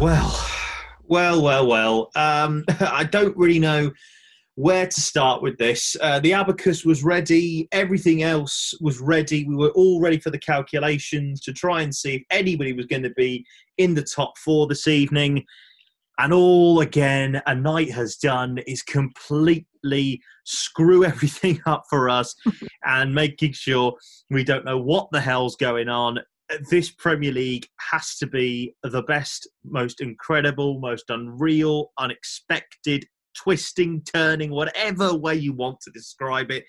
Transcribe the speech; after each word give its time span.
Well, 0.00 0.44
well, 1.04 1.40
well, 1.40 1.66
well. 1.66 2.10
Um, 2.16 2.64
I 2.80 3.04
don't 3.04 3.36
really 3.36 3.60
know 3.60 3.92
where 4.56 4.86
to 4.86 5.00
start 5.00 5.40
with 5.40 5.56
this. 5.56 5.96
Uh, 6.00 6.18
the 6.20 6.32
abacus 6.32 6.84
was 6.84 7.04
ready, 7.04 7.68
everything 7.72 8.22
else 8.22 8.74
was 8.80 9.00
ready. 9.00 9.44
We 9.44 9.56
were 9.56 9.70
all 9.70 10.00
ready 10.00 10.18
for 10.18 10.30
the 10.30 10.38
calculations 10.38 11.40
to 11.42 11.52
try 11.52 11.82
and 11.82 11.94
see 11.94 12.16
if 12.16 12.22
anybody 12.30 12.72
was 12.72 12.86
going 12.86 13.04
to 13.04 13.10
be 13.10 13.44
in 13.78 13.94
the 13.94 14.02
top 14.02 14.36
four 14.38 14.66
this 14.66 14.88
evening. 14.88 15.44
And 16.18 16.32
all 16.32 16.80
again, 16.80 17.40
a 17.46 17.54
night 17.54 17.90
has 17.92 18.16
done 18.16 18.58
is 18.66 18.82
completely 18.82 20.20
screw 20.44 21.04
everything 21.04 21.60
up 21.66 21.84
for 21.88 22.08
us 22.08 22.34
and 22.84 23.14
making 23.14 23.52
sure 23.52 23.94
we 24.30 24.42
don't 24.44 24.64
know 24.64 24.78
what 24.78 25.08
the 25.12 25.20
hell's 25.20 25.56
going 25.56 25.88
on 25.88 26.18
this 26.70 26.90
Premier 26.90 27.32
League 27.32 27.66
has 27.90 28.16
to 28.16 28.26
be 28.26 28.74
the 28.82 29.02
best, 29.02 29.48
most 29.64 30.00
incredible, 30.00 30.78
most 30.78 31.04
unreal, 31.08 31.92
unexpected, 31.98 33.06
twisting, 33.36 34.02
turning, 34.02 34.50
whatever 34.50 35.14
way 35.14 35.34
you 35.34 35.52
want 35.52 35.80
to 35.80 35.90
describe 35.90 36.50
it. 36.50 36.64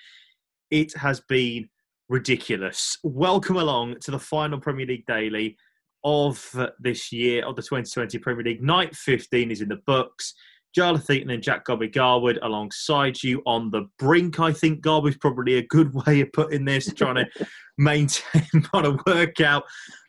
It 0.71 0.95
has 0.97 1.21
been 1.27 1.69
ridiculous. 2.09 2.97
Welcome 3.03 3.57
along 3.57 3.97
to 4.01 4.11
the 4.11 4.19
final 4.19 4.59
Premier 4.59 4.85
League 4.85 5.05
Daily 5.05 5.57
of 6.03 6.55
this 6.79 7.11
year 7.11 7.45
of 7.45 7.55
the 7.55 7.61
2020 7.61 8.17
Premier 8.19 8.43
League. 8.43 8.63
Night 8.63 8.95
15 8.95 9.51
is 9.51 9.61
in 9.61 9.69
the 9.69 9.81
books. 9.85 10.33
Jarlath 10.75 11.09
Eaton 11.09 11.29
and 11.29 11.41
Jack 11.41 11.65
Gobby 11.65 11.87
Garwood 11.87 12.39
alongside 12.41 13.21
you 13.23 13.41
on 13.45 13.71
the 13.71 13.87
brink. 13.99 14.39
I 14.39 14.51
think 14.51 14.81
Garwood's 14.81 15.17
probably 15.17 15.57
a 15.57 15.65
good 15.67 15.93
way 16.05 16.21
of 16.21 16.31
putting 16.33 16.65
this, 16.65 16.91
trying 16.93 17.15
to 17.15 17.25
maintain, 17.77 18.43
trying 18.63 18.83
to 18.83 18.99
work 19.07 19.41
out 19.41 19.63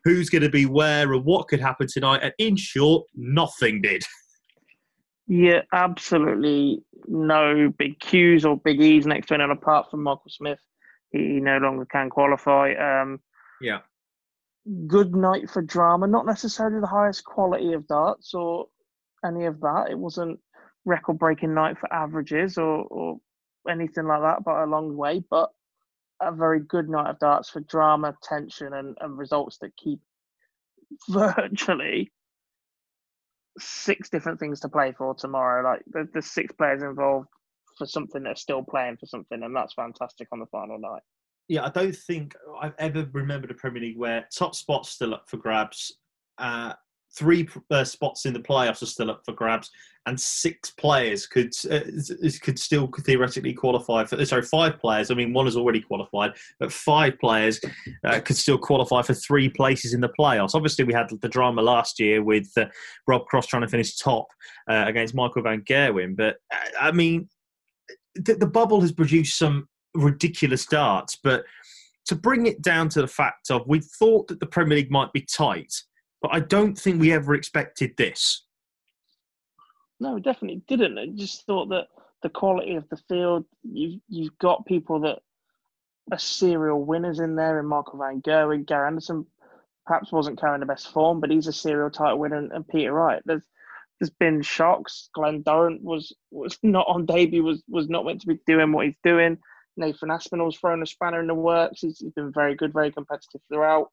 who's 0.05 0.31
going 0.31 0.43
to 0.43 0.51
be 0.51 0.67
where 0.67 1.13
and 1.13 1.25
what 1.25 1.49
could 1.49 1.61
happen 1.61 1.87
tonight. 1.89 2.21
And 2.23 2.33
in 2.39 2.57
short, 2.57 3.07
nothing 3.15 3.81
did. 3.83 4.03
Yeah, 5.29 5.63
absolutely 5.73 6.83
no 7.09 7.73
big 7.77 7.99
Qs 7.99 8.45
or 8.45 8.57
big 8.57 8.81
Es 8.81 9.07
next 9.07 9.27
to 9.29 9.35
anyone 9.35 9.57
apart 9.57 9.91
from 9.91 10.03
Michael 10.03 10.23
Smith. 10.29 10.61
He 11.11 11.41
no 11.41 11.59
longer 11.59 11.85
can 11.87 12.11
qualify. 12.11 12.75
Um, 12.75 13.21
Yeah. 13.61 13.81
good 14.87 15.15
night 15.15 15.49
for 15.51 15.63
drama, 15.63 16.07
not 16.07 16.27
necessarily 16.27 16.81
the 16.81 16.87
highest 16.87 17.25
quality 17.25 17.73
of 17.73 17.87
darts 17.87 18.35
or 18.35 18.67
any 19.25 19.47
of 19.47 19.61
that. 19.61 19.89
It 19.91 19.99
wasn't 19.99 20.39
record 20.87 21.19
breaking 21.19 21.53
night 21.53 21.77
for 21.79 21.93
averages 21.93 22.57
or, 22.57 22.85
or 22.85 23.19
anything 23.69 24.07
like 24.07 24.23
that 24.23 24.45
by 24.45 24.63
a 24.63 24.67
long 24.67 24.97
way, 24.97 25.23
but 25.29 25.51
a 26.23 26.33
very 26.33 26.61
good 26.61 26.89
night 26.89 27.11
of 27.11 27.19
darts 27.19 27.51
for 27.51 27.61
drama, 27.61 28.17
tension, 28.23 28.73
and, 28.73 28.97
and 29.01 29.19
results 29.19 29.59
that 29.59 29.77
keep 29.77 30.01
virtually 31.11 32.11
six 33.59 34.09
different 34.09 34.39
things 34.39 34.61
to 34.61 34.69
play 34.69 34.95
for 34.97 35.15
tomorrow. 35.15 35.63
Like 35.63 35.83
the, 35.93 36.09
the 36.15 36.23
six 36.23 36.55
players 36.55 36.83
involved 36.83 37.29
for 37.77 37.87
something 37.87 38.23
that's 38.23 38.41
still 38.41 38.63
playing 38.63 38.97
for 38.97 39.07
something, 39.07 39.43
and 39.43 39.55
that's 39.55 39.75
fantastic 39.75 40.29
on 40.33 40.41
the 40.41 40.47
final 40.47 40.79
night. 40.79 41.03
Yeah, 41.49 41.65
I 41.65 41.71
don't 41.71 41.95
think 41.95 42.35
I've 42.61 42.75
ever 42.79 43.09
remembered 43.13 43.51
a 43.51 43.55
Premier 43.55 43.83
League 43.83 43.99
where 43.99 44.27
top 44.35 44.55
spots 44.55 44.91
still 44.91 45.15
up 45.15 45.29
for 45.29 45.37
grabs, 45.37 45.93
uh, 46.39 46.73
three 47.15 47.49
uh, 47.71 47.85
spots 47.85 48.27
in 48.27 48.33
the 48.33 48.41
playoffs 48.41 48.83
are 48.83 48.87
still 48.87 49.11
up 49.11 49.23
for 49.25 49.33
grabs, 49.33 49.71
and 50.07 50.19
six 50.19 50.71
players 50.71 51.27
could 51.27 51.53
uh, 51.71 51.81
could 52.43 52.59
still 52.59 52.91
theoretically 53.01 53.53
qualify 53.53 54.05
for. 54.05 54.25
Sorry, 54.25 54.43
five 54.43 54.79
players. 54.79 55.11
I 55.11 55.15
mean, 55.15 55.33
one 55.33 55.47
has 55.47 55.57
already 55.57 55.81
qualified, 55.81 56.33
but 56.61 56.73
five 56.73 57.19
players 57.19 57.61
uh, 58.05 58.21
could 58.21 58.37
still 58.37 58.59
qualify 58.59 59.03
for 59.03 59.15
three 59.15 59.49
places 59.49 59.95
in 59.95 60.01
the 60.01 60.13
playoffs. 60.19 60.55
Obviously, 60.55 60.85
we 60.85 60.93
had 60.95 61.11
the 61.21 61.29
drama 61.29 61.63
last 61.63 61.99
year 61.99 62.23
with 62.23 62.51
uh, 62.57 62.67
Rob 63.07 63.27
Cross 63.27 63.47
trying 63.47 63.63
to 63.63 63.69
finish 63.69 63.97
top 63.97 64.27
uh, 64.71 64.85
against 64.87 65.15
Michael 65.15 65.43
Van 65.43 65.63
Gerwen, 65.63 66.17
but 66.17 66.37
uh, 66.53 66.57
I 66.81 66.93
mean, 66.93 67.29
the, 68.15 68.35
the 68.35 68.47
bubble 68.47 68.81
has 68.81 68.93
produced 68.93 69.39
some 69.39 69.69
ridiculous 69.95 70.67
darts, 70.67 71.19
but 71.23 71.45
to 72.07 72.15
bring 72.15 72.47
it 72.47 72.63
down 72.63 72.89
to 72.91 73.01
the 73.01 73.09
fact 73.09 73.51
of 73.51 73.67
we 73.67 73.81
thought 73.81 74.29
that 74.29 74.41
the 74.41 74.47
Premier 74.47 74.79
League 74.79 74.91
might 74.91 75.13
be 75.13 75.23
tight, 75.23 75.73
but 76.23 76.33
I 76.33 76.41
don't 76.41 76.79
think 76.79 77.01
we 77.01 77.13
ever 77.13 77.35
expected 77.35 77.97
this. 77.97 78.45
No, 80.01 80.19
definitely 80.19 80.63
didn't. 80.69 80.99
I 80.99 81.07
just 81.07 81.47
thought 81.47 81.71
that 81.71 81.89
the 82.23 82.29
quality 82.29 82.75
of 82.75 82.89
the 82.89 82.97
field, 83.09 83.45
you've 83.63 84.01
you've 84.09 84.39
got 84.39 84.67
people 84.67 85.01
that 85.01 85.21
are 86.13 86.19
serial 86.19 86.85
winners 86.85 87.19
in 87.19 87.37
there, 87.37 87.59
and 87.59 87.69
Michael 87.69 87.99
Van 87.99 88.21
Gerwen, 88.21 88.67
Gary 88.67 88.87
Anderson 88.87 89.27
perhaps 89.87 90.11
wasn't 90.13 90.41
carrying 90.41 90.61
the 90.61 90.67
best 90.67 90.93
form, 90.93 91.21
but 91.21 91.31
he's 91.31 91.47
a 91.47 91.53
serial 91.53 91.91
title 91.91 92.19
winner, 92.19 92.37
and, 92.37 92.53
and 92.53 92.67
Peter 92.69 92.93
Wright. 92.93 93.23
There's 93.25 93.43
there's 93.99 94.11
been 94.11 94.43
shocks. 94.43 95.09
Glen 95.15 95.43
Durrant 95.43 95.83
was 95.83 96.15
was 96.31 96.59
not 96.63 96.87
on 96.89 97.07
debut, 97.07 97.43
was 97.43 97.63
was 97.69 97.89
not 97.89 98.05
meant 98.05 98.21
to 98.23 98.27
be 98.27 98.39
doing 98.47 98.73
what 98.73 98.87
he's 98.87 98.99
doing. 99.03 99.39
Nathan 99.77 100.11
Aspinall's 100.11 100.57
thrown 100.57 100.83
a 100.83 100.87
spanner 100.87 101.21
in 101.21 101.27
the 101.27 101.35
works. 101.35 101.83
He's, 101.83 101.99
he's 101.99 102.13
been 102.13 102.33
very 102.33 102.55
good, 102.55 102.73
very 102.73 102.91
competitive 102.91 103.43
throughout. 103.49 103.91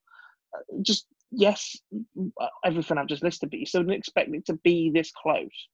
Uh, 0.54 0.78
Just 0.80 1.06
yes, 1.36 1.76
uh, 2.40 2.46
everything 2.64 2.98
I've 2.98 3.06
just 3.06 3.22
listed, 3.22 3.50
but 3.50 3.58
you 3.58 3.66
still 3.66 3.82
didn't 3.82 3.98
expect 3.98 4.34
it 4.34 4.46
to 4.46 4.58
be 4.64 4.90
this 4.90 5.10
close. 5.10 5.68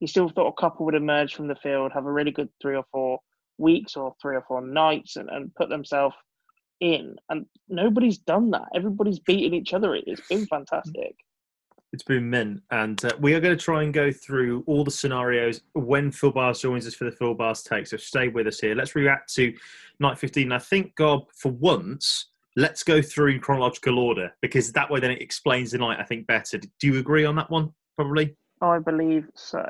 You 0.00 0.06
still 0.06 0.28
thought 0.28 0.48
a 0.48 0.60
couple 0.60 0.86
would 0.86 0.94
emerge 0.94 1.34
from 1.34 1.48
the 1.48 1.56
field, 1.56 1.92
have 1.92 2.06
a 2.06 2.12
really 2.12 2.30
good 2.30 2.48
three 2.60 2.76
or 2.76 2.84
four 2.90 3.18
weeks 3.58 3.96
or 3.96 4.14
three 4.20 4.36
or 4.36 4.44
four 4.46 4.60
nights, 4.60 5.16
and, 5.16 5.28
and 5.30 5.54
put 5.54 5.68
themselves 5.68 6.16
in. 6.80 7.16
And 7.28 7.46
nobody's 7.68 8.18
done 8.18 8.50
that. 8.50 8.68
Everybody's 8.74 9.20
beating 9.20 9.54
each 9.54 9.72
other. 9.72 9.94
It's 9.94 10.26
been 10.28 10.46
fantastic. 10.46 11.14
It's 11.92 12.02
been 12.02 12.28
mint, 12.28 12.60
and 12.72 13.04
uh, 13.04 13.12
we 13.20 13.34
are 13.34 13.40
going 13.40 13.56
to 13.56 13.64
try 13.64 13.84
and 13.84 13.94
go 13.94 14.10
through 14.10 14.64
all 14.66 14.82
the 14.82 14.90
scenarios 14.90 15.60
when 15.74 16.10
Phill 16.10 16.32
Barrs 16.32 16.60
joins 16.60 16.88
us 16.88 16.94
for 16.94 17.04
the 17.04 17.12
Phill 17.12 17.34
Barrs 17.34 17.62
take. 17.62 17.86
So 17.86 17.96
stay 17.96 18.26
with 18.26 18.48
us 18.48 18.58
here. 18.58 18.74
Let's 18.74 18.96
react 18.96 19.32
to 19.34 19.54
night 20.00 20.18
15. 20.18 20.50
I 20.50 20.58
think, 20.58 20.96
Gob, 20.96 21.26
for 21.32 21.52
once, 21.52 22.32
let's 22.56 22.82
go 22.82 23.02
through 23.02 23.32
in 23.32 23.40
chronological 23.40 23.98
order 23.98 24.32
because 24.40 24.72
that 24.72 24.90
way 24.90 25.00
then 25.00 25.10
it 25.10 25.22
explains 25.22 25.72
the 25.72 25.78
night, 25.78 25.98
I 26.00 26.04
think, 26.04 26.26
better. 26.26 26.58
Do 26.58 26.86
you 26.86 26.98
agree 26.98 27.24
on 27.24 27.36
that 27.36 27.50
one? 27.50 27.72
Probably. 27.96 28.36
I 28.60 28.78
believe 28.78 29.28
so. 29.34 29.64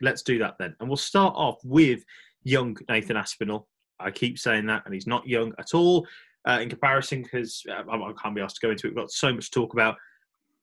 Let's 0.00 0.22
do 0.22 0.38
that 0.38 0.56
then. 0.58 0.74
And 0.80 0.88
we'll 0.88 0.96
start 0.96 1.34
off 1.36 1.58
with 1.64 2.04
young 2.42 2.76
Nathan 2.88 3.16
Aspinall. 3.16 3.68
I 4.00 4.10
keep 4.10 4.38
saying 4.38 4.66
that, 4.66 4.82
and 4.84 4.94
he's 4.94 5.06
not 5.06 5.26
young 5.26 5.52
at 5.58 5.74
all 5.74 6.06
uh, 6.48 6.58
in 6.60 6.68
comparison 6.68 7.22
because 7.22 7.62
uh, 7.70 7.82
I 7.88 8.12
can't 8.20 8.34
be 8.34 8.40
asked 8.40 8.56
to 8.56 8.66
go 8.66 8.70
into 8.70 8.86
it. 8.86 8.90
We've 8.90 8.96
got 8.96 9.10
so 9.10 9.32
much 9.32 9.50
to 9.50 9.60
talk 9.60 9.72
about. 9.72 9.96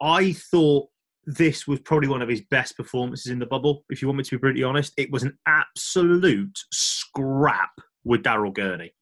I 0.02 0.34
thought 0.34 0.90
this 1.26 1.68
was 1.68 1.80
probably 1.80 2.10
one 2.10 2.22
of 2.22 2.30
his 2.30 2.42
best 2.42 2.76
performances 2.76 3.32
in 3.32 3.40
the 3.40 3.46
bubble. 3.46 3.86
If 3.90 4.02
you 4.02 4.08
want 4.08 4.18
me 4.18 4.24
to 4.26 4.32
be 4.32 4.38
brutally 4.38 4.64
honest, 4.64 4.94
it 4.98 5.12
was 5.12 5.24
an 5.24 5.38
absolute 5.48 6.58
scrap 6.72 7.72
with 8.04 8.24
Daryl 8.24 8.54
Gurney. 8.54 8.94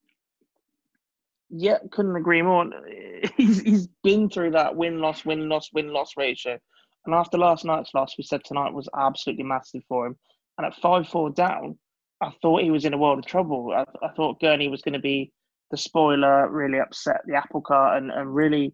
Yeah, 1.50 1.78
couldn't 1.92 2.16
agree 2.16 2.42
more. 2.42 2.70
He's 3.38 3.62
he's 3.62 3.88
been 4.04 4.30
through 4.30 4.52
that 4.52 4.76
win 4.76 5.00
loss 5.00 5.26
win 5.26 5.50
loss 5.50 5.70
win 5.74 5.92
loss 5.92 6.14
ratio, 6.16 6.58
and 7.06 7.16
after 7.16 7.38
last 7.38 7.66
night's 7.66 7.94
loss, 7.94 8.18
we 8.18 8.24
said 8.24 8.44
tonight 8.44 8.74
was 8.74 8.88
absolutely 8.98 9.44
massive 9.44 9.82
for 9.88 10.06
him. 10.08 10.16
And 10.58 10.66
at 10.66 10.76
five 10.76 11.08
four 11.08 11.30
down, 11.32 11.78
I 12.22 12.32
thought 12.42 12.62
he 12.62 12.72
was 12.72 12.86
in 12.86 12.94
a 12.94 12.98
world 12.98 13.20
of 13.20 13.26
trouble. 13.26 13.74
I, 13.76 13.86
I 14.06 14.10
thought 14.14 14.40
Gurney 14.40 14.68
was 14.68 14.82
going 14.82 14.94
to 14.94 15.00
be 15.00 15.32
the 15.72 15.78
spoiler, 15.78 16.50
really 16.50 16.80
upset 16.80 17.22
the 17.26 17.36
apple 17.36 17.62
cart, 17.62 17.98
and, 17.98 18.12
and 18.12 18.34
really 18.34 18.74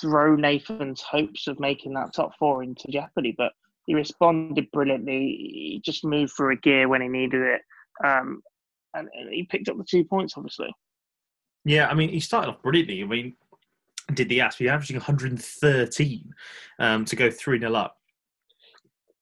throw 0.00 0.36
Nathan's 0.36 1.02
hopes 1.02 1.48
of 1.48 1.60
making 1.60 1.94
that 1.94 2.14
top 2.14 2.32
four 2.38 2.62
into 2.62 2.88
jeopardy. 2.88 3.34
But 3.36 3.52
he 3.86 3.94
responded 3.94 4.70
brilliantly. 4.70 5.18
He 5.18 5.82
just 5.84 6.04
moved 6.04 6.32
for 6.32 6.50
a 6.50 6.60
gear 6.60 6.88
when 6.88 7.02
he 7.02 7.08
needed 7.08 7.42
it, 7.42 7.62
um, 8.04 8.42
and, 8.94 9.08
and 9.12 9.32
he 9.32 9.44
picked 9.44 9.68
up 9.68 9.78
the 9.78 9.84
two 9.84 10.04
points, 10.04 10.34
obviously. 10.36 10.72
Yeah, 11.66 11.88
I 11.88 11.94
mean, 11.94 12.10
he 12.10 12.20
started 12.20 12.48
off 12.48 12.62
brilliantly. 12.62 13.02
I 13.02 13.06
mean, 13.06 13.34
did 14.14 14.28
the 14.28 14.40
Asp, 14.40 14.62
averaging 14.62 14.96
113 14.96 16.30
um, 16.78 17.04
to 17.04 17.16
go 17.16 17.28
3 17.28 17.58
0 17.58 17.74
up. 17.74 17.96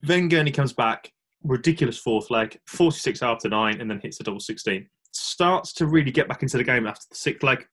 Then 0.03 0.29
Gurney 0.29 0.51
comes 0.51 0.71
back, 0.71 1.11
ridiculous 1.43 1.97
fourth 1.97 2.29
leg, 2.29 2.59
46 2.67 3.23
after 3.23 3.49
nine, 3.49 3.81
and 3.81 3.89
then 3.89 3.99
hits 3.99 4.19
the 4.19 4.23
double 4.23 4.39
16. 4.39 4.87
Starts 5.11 5.73
to 5.73 5.87
really 5.87 6.11
get 6.11 6.27
back 6.27 6.43
into 6.43 6.57
the 6.57 6.63
game 6.63 6.85
after 6.85 7.07
the 7.09 7.15
sixth 7.15 7.41
leg. 7.41 7.65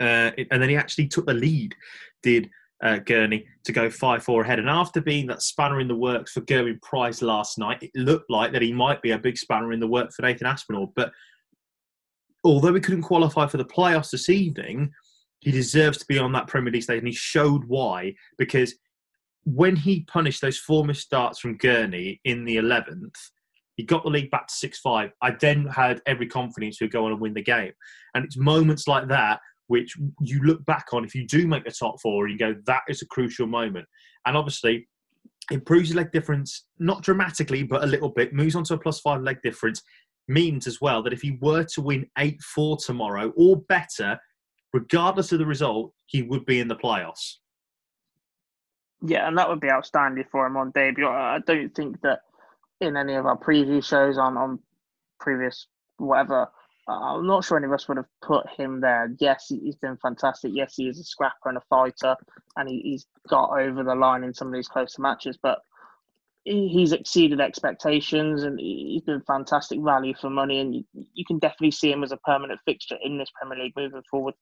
Uh, 0.00 0.30
and 0.50 0.62
then 0.62 0.70
he 0.70 0.76
actually 0.76 1.08
took 1.08 1.26
the 1.26 1.34
lead, 1.34 1.74
did 2.22 2.48
uh, 2.82 2.96
Gurney, 2.96 3.44
to 3.64 3.72
go 3.72 3.90
5 3.90 4.22
4 4.22 4.42
ahead. 4.42 4.58
And 4.58 4.70
after 4.70 5.02
being 5.02 5.26
that 5.26 5.42
spanner 5.42 5.78
in 5.78 5.88
the 5.88 5.94
works 5.94 6.32
for 6.32 6.40
Gerwyn 6.40 6.80
Price 6.80 7.20
last 7.20 7.58
night, 7.58 7.82
it 7.82 7.90
looked 7.94 8.30
like 8.30 8.52
that 8.52 8.62
he 8.62 8.72
might 8.72 9.02
be 9.02 9.10
a 9.10 9.18
big 9.18 9.36
spanner 9.36 9.74
in 9.74 9.80
the 9.80 9.86
work 9.86 10.10
for 10.12 10.22
Nathan 10.22 10.46
Aspinall. 10.46 10.94
But 10.96 11.12
although 12.46 12.74
he 12.74 12.80
couldn't 12.80 13.02
qualify 13.02 13.46
for 13.46 13.56
the 13.56 13.64
playoffs 13.64 14.10
this 14.10 14.28
evening, 14.28 14.92
he 15.40 15.50
deserves 15.50 15.98
to 15.98 16.06
be 16.08 16.18
on 16.18 16.32
that 16.32 16.46
Premier 16.46 16.72
League 16.72 16.82
stage. 16.82 16.98
And 16.98 17.08
he 17.08 17.14
showed 17.14 17.64
why, 17.66 18.14
because 18.38 18.74
when 19.44 19.76
he 19.76 20.04
punished 20.04 20.40
those 20.40 20.58
four 20.58 20.92
starts 20.94 21.38
from 21.38 21.56
Gurney 21.56 22.20
in 22.24 22.44
the 22.44 22.56
11th, 22.56 23.14
he 23.76 23.84
got 23.84 24.02
the 24.02 24.10
league 24.10 24.30
back 24.30 24.48
to 24.48 24.54
6 24.54 24.78
5. 24.78 25.10
I 25.20 25.30
then 25.40 25.66
had 25.66 26.00
every 26.06 26.26
confidence 26.26 26.78
he'd 26.78 26.90
go 26.90 27.04
on 27.04 27.12
and 27.12 27.20
win 27.20 27.34
the 27.34 27.42
game. 27.42 27.72
And 28.14 28.24
it's 28.24 28.36
moments 28.36 28.88
like 28.88 29.08
that 29.08 29.40
which 29.68 29.96
you 30.20 30.40
look 30.42 30.64
back 30.64 30.86
on 30.92 31.04
if 31.04 31.14
you 31.14 31.26
do 31.26 31.46
make 31.46 31.64
the 31.64 31.70
top 31.70 32.00
four 32.00 32.24
and 32.24 32.32
you 32.32 32.38
go, 32.38 32.54
that 32.66 32.82
is 32.88 33.02
a 33.02 33.06
crucial 33.06 33.46
moment. 33.46 33.86
And 34.24 34.36
obviously, 34.36 34.88
improves 35.50 35.90
your 35.90 35.98
leg 35.98 36.12
difference, 36.12 36.66
not 36.78 37.02
dramatically, 37.02 37.62
but 37.62 37.84
a 37.84 37.86
little 37.86 38.10
bit, 38.10 38.32
moves 38.32 38.54
on 38.54 38.64
to 38.64 38.74
a 38.74 38.78
plus 38.78 39.00
five 39.00 39.22
leg 39.22 39.38
difference, 39.42 39.82
means 40.28 40.66
as 40.66 40.80
well 40.80 41.02
that 41.02 41.12
if 41.12 41.22
he 41.22 41.38
were 41.40 41.64
to 41.64 41.80
win 41.80 42.06
8 42.18 42.40
4 42.42 42.76
tomorrow 42.78 43.32
or 43.36 43.56
better, 43.62 44.18
regardless 44.72 45.32
of 45.32 45.38
the 45.38 45.46
result, 45.46 45.92
he 46.06 46.22
would 46.22 46.44
be 46.46 46.60
in 46.60 46.68
the 46.68 46.76
playoffs. 46.76 47.36
Yeah, 49.02 49.28
and 49.28 49.36
that 49.38 49.48
would 49.48 49.60
be 49.60 49.70
outstanding 49.70 50.24
for 50.30 50.46
him 50.46 50.56
on 50.56 50.70
debut. 50.72 51.06
I 51.06 51.40
don't 51.46 51.74
think 51.74 52.00
that 52.00 52.20
in 52.80 52.96
any 52.96 53.14
of 53.14 53.26
our 53.26 53.38
preview 53.38 53.84
shows 53.84 54.18
on, 54.18 54.36
on 54.36 54.58
previous 55.20 55.66
whatever, 55.98 56.48
I'm 56.88 57.26
not 57.26 57.44
sure 57.44 57.56
any 57.56 57.66
of 57.66 57.72
us 57.72 57.88
would 57.88 57.96
have 57.96 58.06
put 58.22 58.48
him 58.56 58.80
there. 58.80 59.14
Yes, 59.18 59.46
he's 59.48 59.76
been 59.76 59.96
fantastic. 59.96 60.52
Yes, 60.54 60.74
he 60.76 60.88
is 60.88 61.00
a 61.00 61.04
scrapper 61.04 61.48
and 61.48 61.58
a 61.58 61.62
fighter, 61.68 62.16
and 62.56 62.68
he, 62.68 62.80
he's 62.80 63.06
got 63.28 63.58
over 63.58 63.82
the 63.82 63.94
line 63.94 64.22
in 64.22 64.32
some 64.32 64.48
of 64.48 64.54
these 64.54 64.68
closer 64.68 65.02
matches. 65.02 65.36
But 65.42 65.58
he's 66.46 66.92
exceeded 66.92 67.40
expectations, 67.40 68.44
and 68.44 68.58
he's 68.58 69.02
been 69.02 69.22
fantastic 69.26 69.80
value 69.80 70.14
for 70.20 70.30
money. 70.30 70.60
And 70.60 70.74
you, 70.74 70.84
you, 71.12 71.24
can 71.26 71.38
definitely 71.38 71.72
see 71.72 71.90
him 71.90 72.04
as 72.04 72.12
a 72.12 72.16
permanent 72.18 72.60
fixture 72.64 72.96
in 73.02 73.18
this 73.18 73.30
Premier 73.34 73.64
League 73.64 73.74
moving 73.76 74.02
forward. 74.10 74.34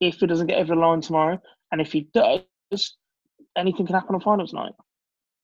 If 0.00 0.16
he 0.16 0.26
doesn't 0.26 0.48
get 0.48 0.58
over 0.58 0.74
the 0.74 0.80
line 0.80 1.00
tomorrow, 1.00 1.40
and 1.70 1.80
if 1.80 1.92
he 1.92 2.08
does, 2.12 2.96
anything 3.56 3.86
can 3.86 3.94
happen 3.94 4.14
on 4.14 4.20
finals 4.20 4.52
night. 4.52 4.72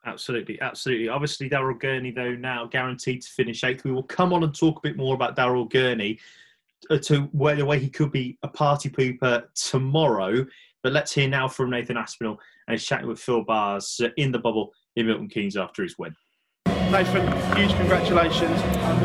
Absolutely, 0.04 0.60
absolutely. 0.60 1.08
Obviously, 1.08 1.48
Daryl 1.48 1.78
Gurney, 1.78 2.10
though, 2.10 2.34
now 2.34 2.66
guaranteed 2.66 3.22
to 3.22 3.28
finish 3.28 3.62
eighth. 3.62 3.84
We 3.84 3.92
will 3.92 4.02
come 4.02 4.32
on 4.32 4.42
and 4.42 4.54
talk 4.54 4.78
a 4.78 4.88
bit 4.88 4.96
more 4.96 5.14
about 5.14 5.36
Daryl 5.36 5.70
Gurney 5.70 6.18
uh, 6.90 6.98
to 6.98 7.22
where 7.32 7.56
the 7.56 7.64
way 7.64 7.78
he 7.78 7.88
could 7.88 8.10
be 8.10 8.38
a 8.42 8.48
party 8.48 8.88
pooper 8.88 9.44
tomorrow. 9.54 10.44
But 10.82 10.92
let's 10.92 11.12
hear 11.12 11.28
now 11.28 11.48
from 11.48 11.70
Nathan 11.70 11.96
Aspinall 11.96 12.38
and 12.66 12.72
he's 12.74 12.86
chatting 12.86 13.08
with 13.08 13.20
Phill 13.20 13.44
Barrs 13.44 14.00
in 14.16 14.32
the 14.32 14.38
bubble 14.38 14.72
in 14.96 15.06
Milton 15.06 15.28
Keynes 15.28 15.56
after 15.56 15.82
his 15.82 15.98
win. 15.98 16.14
Nathan, 16.90 17.26
huge 17.56 17.74
congratulations. 17.76 18.58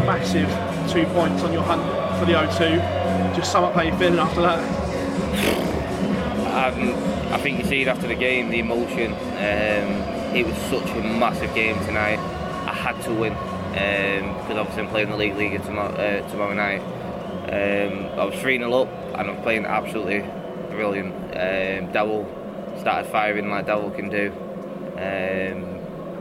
Massive 0.06 0.50
two 0.92 1.06
points 1.14 1.44
on 1.44 1.52
your 1.52 1.64
hunt 1.64 1.82
for 2.20 2.26
the 2.26 2.34
O2. 2.34 3.36
Just 3.36 3.52
sum 3.52 3.64
up 3.64 3.74
how 3.74 3.82
you're 3.82 3.98
feeling 3.98 4.20
after 4.20 4.42
that. 4.42 4.60
Um, 6.54 6.90
I 7.34 7.40
think 7.40 7.60
you 7.60 7.66
see 7.66 7.82
it 7.82 7.88
after 7.88 8.08
the 8.08 8.16
game, 8.16 8.50
the 8.50 8.60
emotion. 8.60 9.12
Um, 9.14 10.14
it 10.36 10.46
was 10.46 10.56
such 10.70 10.90
a 10.92 11.02
massive 11.02 11.54
game 11.54 11.76
tonight. 11.86 12.20
I 12.68 12.74
had 12.74 13.02
to 13.04 13.14
win 13.14 13.34
um, 13.34 14.38
because 14.38 14.58
obviously 14.58 14.84
I'm 14.84 14.90
playing 14.90 15.10
the 15.10 15.18
league 15.18 15.36
league 15.36 15.64
tomorrow, 15.64 15.94
uh, 15.94 16.30
tomorrow 16.30 16.54
night. 16.54 16.82
Um, 17.44 18.20
I 18.20 18.24
was 18.24 18.40
3 18.40 18.60
0 18.60 18.72
up 18.72 18.88
and 19.20 19.30
I'm 19.30 19.42
playing 19.42 19.66
absolutely 19.66 20.22
brilliant. 20.70 21.14
Um, 21.36 21.92
Dowell 21.92 22.26
started 22.80 23.12
firing 23.12 23.50
like 23.50 23.66
Dowell 23.66 23.92
can 23.92 24.10
do. 24.10 24.32
Um, 24.94 25.73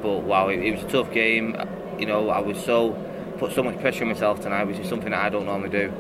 but 0.02 0.22
wow, 0.24 0.48
it, 0.48 0.60
it, 0.60 0.74
was 0.74 0.84
a 0.84 0.88
tough 0.88 1.12
game. 1.12 1.56
You 1.98 2.06
know, 2.06 2.28
I 2.30 2.40
was 2.40 2.62
so 2.62 2.92
put 3.38 3.52
so 3.52 3.62
much 3.62 3.78
pressure 3.80 4.04
on 4.04 4.10
myself 4.10 4.40
tonight, 4.40 4.64
which 4.64 4.78
is 4.78 4.88
something 4.88 5.10
that 5.10 5.24
I 5.24 5.28
don't 5.28 5.46
normally 5.46 5.70
do. 5.70 5.92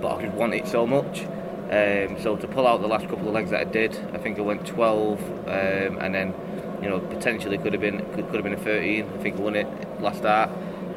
But 0.00 0.16
I 0.16 0.22
just 0.22 0.34
want 0.34 0.54
it 0.54 0.66
so 0.66 0.86
much. 0.86 1.22
Um, 1.70 2.20
so 2.20 2.36
to 2.36 2.48
pull 2.48 2.66
out 2.66 2.80
the 2.80 2.88
last 2.88 3.08
couple 3.08 3.28
of 3.28 3.34
legs 3.34 3.50
that 3.50 3.60
I 3.60 3.64
did, 3.64 3.96
I 4.12 4.18
think 4.18 4.38
I 4.38 4.42
went 4.42 4.66
12, 4.66 5.20
um, 5.20 5.98
and 6.00 6.14
then 6.14 6.34
you 6.82 6.88
know 6.88 6.98
potentially 6.98 7.58
could 7.58 7.72
have 7.72 7.82
been 7.82 7.98
could, 8.12 8.26
could 8.26 8.34
have 8.36 8.44
been 8.44 8.54
a 8.54 8.56
13. 8.56 9.08
I 9.08 9.22
think 9.22 9.36
I 9.36 9.40
won 9.40 9.56
it 9.56 10.00
last 10.00 10.18
start. 10.18 10.50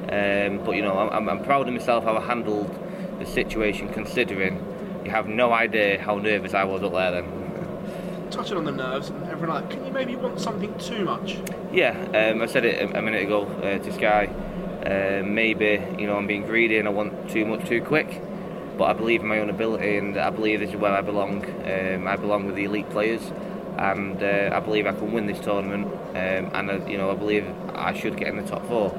Um, 0.09 0.63
but 0.65 0.75
you 0.75 0.81
know, 0.81 0.97
I'm, 0.97 1.29
I'm 1.29 1.43
proud 1.43 1.67
of 1.67 1.73
myself 1.73 2.03
how 2.03 2.17
I 2.17 2.21
handled 2.21 2.73
the 3.19 3.25
situation, 3.25 3.89
considering 3.89 4.65
you 5.05 5.11
have 5.11 5.27
no 5.27 5.51
idea 5.51 6.01
how 6.01 6.17
nervous 6.17 6.53
I 6.53 6.63
was 6.63 6.83
up 6.83 6.93
there 6.93 7.11
then. 7.11 7.42
Touching 8.33 8.57
on 8.57 8.65
the 8.65 8.71
nerves 8.71 9.09
and 9.09 9.23
everything 9.25 9.49
like 9.49 9.69
can 9.69 9.85
you 9.85 9.91
maybe 9.91 10.15
want 10.15 10.39
something 10.39 10.75
too 10.79 11.05
much? 11.05 11.37
Yeah, 11.71 11.91
um, 12.15 12.41
I 12.41 12.47
said 12.47 12.65
it 12.65 12.81
a, 12.81 12.99
minute 12.99 13.21
ago 13.21 13.43
uh, 13.43 13.77
to 13.77 13.93
Sky. 13.93 14.25
Uh, 14.83 15.23
maybe 15.23 15.79
you 15.99 16.07
know 16.07 16.17
I'm 16.17 16.25
being 16.25 16.47
greedy 16.47 16.79
and 16.79 16.87
I 16.87 16.91
want 16.91 17.29
too 17.29 17.45
much 17.45 17.67
too 17.67 17.79
quick, 17.83 18.19
but 18.75 18.85
I 18.85 18.93
believe 18.93 19.21
in 19.21 19.27
my 19.27 19.37
own 19.37 19.51
ability 19.51 19.97
and 19.97 20.17
I 20.17 20.31
believe 20.31 20.61
this 20.61 20.71
is 20.71 20.75
where 20.77 20.93
I 20.93 21.01
belong. 21.01 21.45
Um, 21.45 22.07
I 22.07 22.15
belong 22.15 22.47
with 22.47 22.55
the 22.55 22.63
elite 22.63 22.89
players, 22.89 23.21
and 23.77 24.21
uh, 24.23 24.49
I 24.51 24.59
believe 24.61 24.87
I 24.87 24.93
can 24.93 25.11
win 25.11 25.27
this 25.27 25.39
tournament. 25.39 25.85
Um, 25.85 26.49
and 26.55 26.71
uh, 26.71 26.85
you 26.87 26.97
know 26.97 27.11
I 27.11 27.15
believe 27.15 27.45
I 27.75 27.93
should 27.93 28.17
get 28.17 28.29
in 28.29 28.37
the 28.37 28.49
top 28.49 28.65
four. 28.67 28.95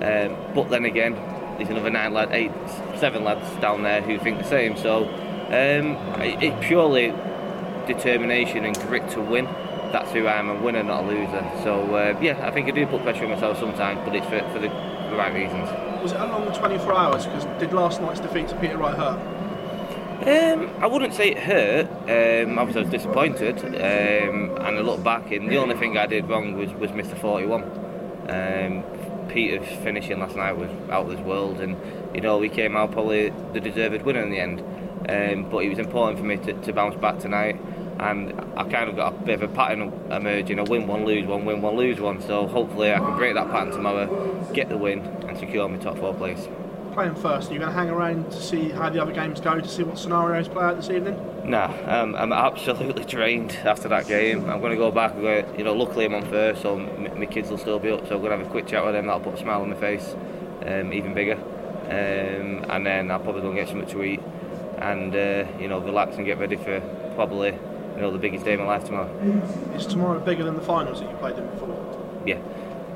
Um, 0.00 0.34
but 0.54 0.70
then 0.70 0.86
again, 0.86 1.12
there's 1.58 1.68
another 1.68 1.90
nine 1.90 2.14
lad, 2.14 2.30
eight, 2.32 2.52
seven 2.96 3.22
lads 3.22 3.54
down 3.60 3.82
there 3.82 4.00
who 4.00 4.18
think 4.18 4.38
the 4.38 4.48
same. 4.48 4.78
So 4.78 5.04
um, 5.48 6.22
it, 6.22 6.58
purely 6.62 7.12
determination 7.88 8.64
and 8.64 8.78
grit 8.82 9.08
to 9.10 9.20
win. 9.20 9.46
That's 9.90 10.12
who 10.12 10.26
I 10.26 10.36
am, 10.36 10.50
a 10.50 10.54
winner, 10.62 10.82
not 10.82 11.04
a 11.04 11.06
loser. 11.06 11.50
So 11.64 11.96
uh, 11.96 12.18
yeah, 12.20 12.46
I 12.46 12.50
think 12.52 12.68
I 12.68 12.70
do 12.70 12.86
put 12.86 13.02
pressure 13.02 13.24
on 13.24 13.30
myself 13.30 13.58
sometimes, 13.58 14.00
but 14.04 14.14
it's 14.14 14.26
for, 14.26 14.38
for 14.52 14.60
the, 14.60 14.68
the 14.68 15.16
right 15.16 15.34
reasons. 15.34 15.68
Was 16.02 16.12
it 16.12 16.20
a 16.20 16.26
long 16.26 16.52
24 16.52 16.94
hours? 16.94 17.26
Because 17.26 17.44
did 17.58 17.72
last 17.72 18.00
night's 18.00 18.20
defeat 18.20 18.48
to 18.48 18.56
Peter 18.56 18.76
Wright 18.76 18.96
hurt? 18.96 19.18
Um, 20.18 20.70
I 20.80 20.86
wouldn't 20.86 21.14
say 21.14 21.30
it 21.30 21.38
hurt. 21.38 21.86
Um, 21.86 22.58
obviously, 22.58 22.82
I 22.82 22.84
was 22.84 22.90
disappointed, 22.90 23.64
um, 23.64 24.56
and 24.56 24.76
I 24.76 24.80
look 24.80 25.02
back, 25.02 25.30
and 25.30 25.48
the 25.48 25.56
only 25.56 25.76
thing 25.76 25.96
I 25.96 26.06
did 26.06 26.28
wrong 26.28 26.54
was, 26.54 26.70
was 26.72 26.90
Mr. 26.90 27.16
41. 27.18 27.62
Um, 28.28 28.84
Peter's 29.28 29.68
finishing 29.82 30.18
last 30.18 30.36
night 30.36 30.52
was 30.52 30.70
out 30.90 31.04
of 31.04 31.10
this 31.10 31.20
world, 31.20 31.60
and 31.60 31.76
you 32.14 32.20
know 32.20 32.38
we 32.38 32.48
came 32.48 32.76
out 32.76 32.92
probably 32.92 33.30
the 33.52 33.60
deserved 33.60 34.02
winner 34.02 34.22
in 34.22 34.30
the 34.30 34.40
end. 34.40 34.60
Um, 35.08 35.48
but 35.50 35.58
it 35.58 35.68
was 35.68 35.78
important 35.78 36.18
for 36.18 36.24
me 36.24 36.36
to, 36.38 36.52
to 36.52 36.72
bounce 36.72 36.96
back 36.96 37.18
tonight, 37.20 37.56
and 38.00 38.32
I 38.56 38.64
kind 38.64 38.88
of 38.88 38.96
got 38.96 39.14
a 39.14 39.16
bit 39.18 39.42
of 39.42 39.50
a 39.50 39.54
pattern 39.54 39.92
emerging: 40.10 40.58
a 40.58 40.64
win 40.64 40.86
one, 40.86 41.04
lose 41.04 41.26
one, 41.26 41.44
win 41.44 41.62
one, 41.62 41.76
lose 41.76 42.00
one. 42.00 42.20
So 42.22 42.46
hopefully 42.46 42.92
I 42.92 42.98
can 42.98 43.16
break 43.16 43.34
that 43.34 43.50
pattern 43.50 43.72
tomorrow, 43.72 44.44
get 44.52 44.68
the 44.68 44.78
win, 44.78 45.00
and 45.00 45.38
secure 45.38 45.68
my 45.68 45.76
top 45.78 45.98
four 45.98 46.14
place 46.14 46.48
playing 46.98 47.14
first? 47.14 47.48
Are 47.48 47.52
you 47.52 47.60
going 47.60 47.70
to 47.70 47.78
hang 47.78 47.90
around 47.90 48.28
to 48.32 48.42
see 48.42 48.70
how 48.70 48.90
the 48.90 49.00
other 49.00 49.12
games 49.12 49.40
go, 49.40 49.60
to 49.60 49.68
see 49.68 49.84
what 49.84 49.96
scenarios 49.96 50.48
play 50.48 50.64
out 50.64 50.74
this 50.74 50.90
evening? 50.90 51.16
Nah, 51.48 51.72
um, 51.86 52.16
I'm 52.16 52.32
absolutely 52.32 53.04
drained 53.16 53.52
after 53.64 53.88
that 53.88 54.08
game. 54.08 54.50
I'm 54.50 54.58
going 54.60 54.72
to 54.72 54.76
go 54.76 54.90
back. 54.90 55.14
you 55.56 55.62
know, 55.62 55.74
luckily 55.74 56.06
I'm 56.06 56.14
on 56.14 56.26
first, 56.28 56.62
so 56.62 56.76
my 56.76 57.26
kids 57.26 57.50
will 57.50 57.58
still 57.58 57.78
be 57.78 57.92
up. 57.92 58.08
So 58.08 58.16
I'm 58.16 58.22
going 58.22 58.32
to 58.32 58.38
have 58.38 58.46
a 58.48 58.50
quick 58.50 58.66
chat 58.66 58.84
with 58.84 58.94
them. 58.94 59.06
That'll 59.06 59.20
put 59.20 59.34
a 59.34 59.38
smile 59.38 59.62
on 59.62 59.70
my 59.70 59.76
face, 59.76 60.16
um, 60.66 60.92
even 60.92 61.14
bigger. 61.14 61.36
Um, 61.36 62.68
and 62.68 62.84
then 62.84 63.12
I'll 63.12 63.20
probably 63.20 63.42
go 63.42 63.50
and 63.50 63.56
get 63.56 63.68
something 63.68 63.88
to 63.88 64.02
eat. 64.02 64.20
and 64.78 65.14
uh, 65.14 65.46
you 65.58 65.68
know 65.68 65.78
relax 65.80 66.16
and 66.16 66.26
get 66.26 66.38
ready 66.38 66.56
for 66.56 66.80
probably 67.14 67.52
you 67.98 68.04
know 68.04 68.12
the 68.12 68.18
biggest 68.18 68.44
day 68.44 68.54
of 68.54 68.60
my 68.60 68.66
life 68.66 68.84
tomorrow. 68.84 69.10
Is 69.74 69.84
tomorrow 69.84 70.20
bigger 70.20 70.44
than 70.44 70.54
the 70.54 70.62
finals 70.62 71.00
that 71.00 71.10
you 71.10 71.16
played 71.16 71.36
in 71.36 71.44
before? 71.48 72.22
Yeah. 72.24 72.38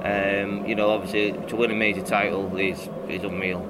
Um, 0.05 0.65
you 0.65 0.77
know, 0.77 0.91
obviously, 0.91 1.33
to 1.49 1.57
win 1.57 1.73
a 1.73 1.75
major 1.75 2.03
title 2.03 2.57
is 2.57 2.89
is 3.09 3.25
unreal. 3.25 3.63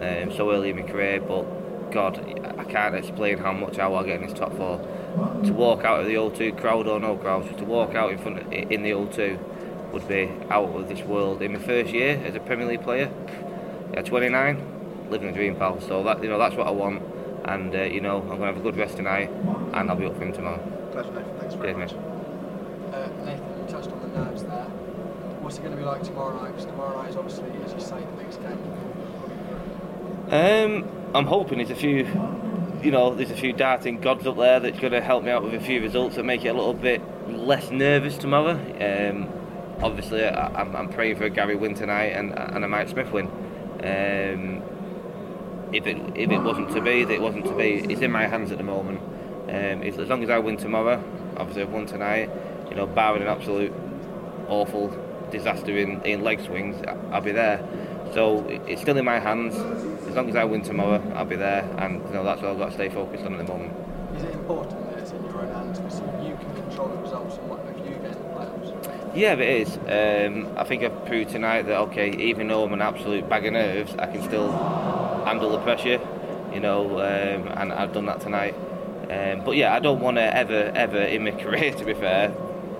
Um, 0.00 0.32
so 0.32 0.50
early 0.50 0.70
in 0.70 0.76
my 0.76 0.82
career, 0.82 1.20
but 1.20 1.42
God, 1.92 2.18
I 2.58 2.64
can't 2.64 2.94
explain 2.94 3.36
how 3.36 3.52
much 3.52 3.78
I 3.78 3.86
will 3.86 4.02
get 4.02 4.22
in 4.22 4.28
this 4.28 4.38
top 4.38 4.56
four. 4.56 4.78
To 5.44 5.52
walk 5.52 5.84
out 5.84 6.00
of 6.00 6.06
the 6.06 6.14
O2 6.14 6.58
crowd 6.58 6.86
or 6.86 6.98
no 7.00 7.16
crowd, 7.16 7.58
to 7.58 7.64
walk 7.64 7.94
out 7.94 8.10
in 8.10 8.18
front 8.18 8.38
of, 8.38 8.52
in 8.52 8.82
the 8.82 8.92
O2 8.92 9.92
would 9.92 10.08
be 10.08 10.30
out 10.50 10.70
of 10.70 10.88
this 10.88 11.02
world. 11.02 11.42
In 11.42 11.52
my 11.52 11.58
first 11.58 11.92
year 11.92 12.22
as 12.24 12.34
a 12.34 12.40
Premier 12.40 12.66
League 12.66 12.82
player, 12.82 13.10
at 13.92 14.06
29, 14.06 15.08
living 15.10 15.28
the 15.28 15.34
dream, 15.34 15.56
pal. 15.56 15.80
So 15.82 16.02
that 16.04 16.22
you 16.22 16.30
know 16.30 16.38
that's 16.38 16.54
what 16.54 16.66
I 16.66 16.70
want, 16.70 17.02
and 17.44 17.74
uh, 17.74 17.82
you 17.82 18.00
know 18.00 18.22
I'm 18.22 18.28
gonna 18.28 18.46
have 18.46 18.56
a 18.56 18.60
good 18.60 18.76
rest 18.78 18.96
tonight, 18.96 19.28
and 19.74 19.90
I'll 19.90 19.96
be 19.96 20.06
up 20.06 20.16
for 20.16 20.22
him 20.22 20.32
tomorrow. 20.32 20.77
Pleasure, 20.92 21.12
Nathan. 21.12 21.38
Thanks 21.38 21.54
very 21.54 21.74
Cheers, 21.74 21.92
much. 21.92 22.00
mate. 22.00 22.94
Uh, 22.94 23.24
Nathan, 23.24 23.58
you 23.60 23.66
touched 23.68 23.90
on 23.90 24.00
the 24.00 24.08
nerves 24.18 24.42
there. 24.44 24.64
What's 25.40 25.58
it 25.58 25.60
going 25.62 25.72
to 25.72 25.78
be 25.78 25.84
like 25.84 26.02
tomorrow 26.02 26.42
night? 26.42 26.48
Because 26.52 26.66
tomorrow 26.66 27.00
night 27.00 27.10
is 27.10 27.16
obviously, 27.16 27.50
as 27.64 27.72
you 27.72 27.80
say, 27.80 28.00
the 28.00 28.16
biggest 28.16 28.40
game. 28.42 28.58
Um, 30.30 30.88
I'm 31.14 31.26
hoping 31.26 31.58
there's 31.58 31.70
a 31.70 31.74
few, 31.74 32.06
you 32.82 32.90
know, 32.90 33.14
there's 33.14 33.30
a 33.30 33.36
few 33.36 33.52
darting 33.52 34.00
gods 34.00 34.26
up 34.26 34.36
there 34.36 34.60
that's 34.60 34.78
going 34.78 34.92
to 34.92 35.00
help 35.00 35.24
me 35.24 35.30
out 35.30 35.42
with 35.42 35.54
a 35.54 35.60
few 35.60 35.80
results 35.80 36.16
that 36.16 36.24
make 36.24 36.44
it 36.44 36.48
a 36.48 36.52
little 36.54 36.74
bit 36.74 37.00
less 37.28 37.70
nervous 37.70 38.18
tomorrow. 38.18 38.52
Um, 38.52 39.28
obviously, 39.82 40.24
I, 40.24 40.48
I'm, 40.60 40.74
I'm 40.76 40.88
praying 40.88 41.16
for 41.16 41.24
a 41.24 41.30
Gary 41.30 41.56
win 41.56 41.74
tonight 41.74 42.12
and, 42.12 42.36
and 42.38 42.64
a 42.64 42.68
Mike 42.68 42.88
Smith 42.88 43.10
win. 43.12 43.26
Um, 43.78 44.62
if 45.72 45.86
it 45.86 45.98
if 46.16 46.30
it 46.30 46.38
wasn't 46.38 46.70
to 46.72 46.80
be, 46.80 47.02
it 47.02 47.20
wasn't 47.20 47.44
to 47.44 47.54
be. 47.54 47.84
It's 47.88 48.00
in 48.00 48.10
my 48.10 48.26
hands 48.26 48.50
at 48.50 48.58
the 48.58 48.64
moment. 48.64 49.00
Um, 49.48 49.82
if, 49.82 49.98
as 49.98 50.08
long 50.08 50.22
as 50.22 50.30
I 50.30 50.38
win 50.38 50.56
tomorrow, 50.56 51.02
obviously 51.36 51.62
I've 51.62 51.70
won 51.70 51.86
tonight. 51.86 52.30
You 52.70 52.76
know, 52.76 52.86
barring 52.86 53.22
an 53.22 53.28
absolute 53.28 53.72
awful 54.48 54.88
disaster 55.30 55.76
in, 55.76 56.02
in 56.02 56.22
leg 56.22 56.40
swings, 56.44 56.76
I'll 57.10 57.20
be 57.20 57.32
there. 57.32 57.60
So 58.14 58.46
it- 58.48 58.62
it's 58.66 58.80
still 58.82 58.96
in 58.96 59.04
my 59.04 59.18
hands. 59.18 59.56
As 60.08 60.14
long 60.14 60.28
as 60.28 60.36
I 60.36 60.44
win 60.44 60.62
tomorrow, 60.62 61.02
I'll 61.14 61.24
be 61.26 61.36
there, 61.36 61.64
and 61.78 62.02
you 62.06 62.14
know 62.14 62.24
that's 62.24 62.40
what 62.40 62.52
I've 62.52 62.58
got 62.58 62.66
to 62.68 62.74
stay 62.74 62.88
focused 62.88 63.24
on 63.24 63.34
at 63.34 63.38
the 63.46 63.52
moment. 63.52 63.72
Is 64.16 64.22
it 64.24 64.32
important 64.32 64.90
that 64.90 64.98
it's 65.00 65.10
in 65.12 65.22
your 65.24 65.42
own 65.42 65.52
hands? 65.52 65.78
Because 65.78 66.00
you 66.26 66.34
can 66.36 66.54
control 66.62 66.88
the 66.88 66.96
results 67.02 67.36
and 67.36 67.48
what 67.50 67.60
if 67.70 67.76
you 67.86 67.94
get 67.96 68.16
in 68.16 68.22
the 68.22 68.28
playoffs. 68.30 69.14
Yeah, 69.16 69.32
it 69.34 69.40
is. 69.40 69.76
Um, 69.86 70.48
I 70.56 70.64
think 70.64 70.82
I've 70.82 71.04
proved 71.04 71.28
tonight 71.30 71.62
that 71.66 71.78
okay, 71.88 72.10
even 72.10 72.48
though 72.48 72.64
I'm 72.64 72.72
an 72.72 72.80
absolute 72.80 73.28
bag 73.28 73.44
of 73.46 73.52
nerves, 73.52 73.94
I 73.98 74.06
can 74.06 74.22
still 74.22 74.50
handle 75.26 75.50
the 75.50 75.58
pressure. 75.58 76.00
You 76.54 76.60
know, 76.60 77.00
um, 77.00 77.48
and 77.58 77.70
I've 77.72 77.92
done 77.92 78.06
that 78.06 78.20
tonight. 78.20 78.54
Um, 79.10 79.42
but 79.44 79.56
yeah, 79.56 79.74
I 79.74 79.78
don't 79.78 80.00
want 80.00 80.16
to 80.18 80.36
ever, 80.36 80.70
ever 80.74 81.00
in 81.00 81.24
my 81.24 81.30
career, 81.42 81.72
to 81.72 81.84
be 81.84 81.94
fair, 81.94 82.32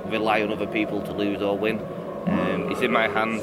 rely 0.06 0.42
on 0.42 0.52
other 0.52 0.66
people 0.66 1.00
to 1.02 1.12
lose 1.12 1.40
or 1.42 1.56
win. 1.56 1.78
Um, 2.26 2.70
it's 2.70 2.80
in 2.82 2.92
my 2.92 3.08
hands. 3.08 3.42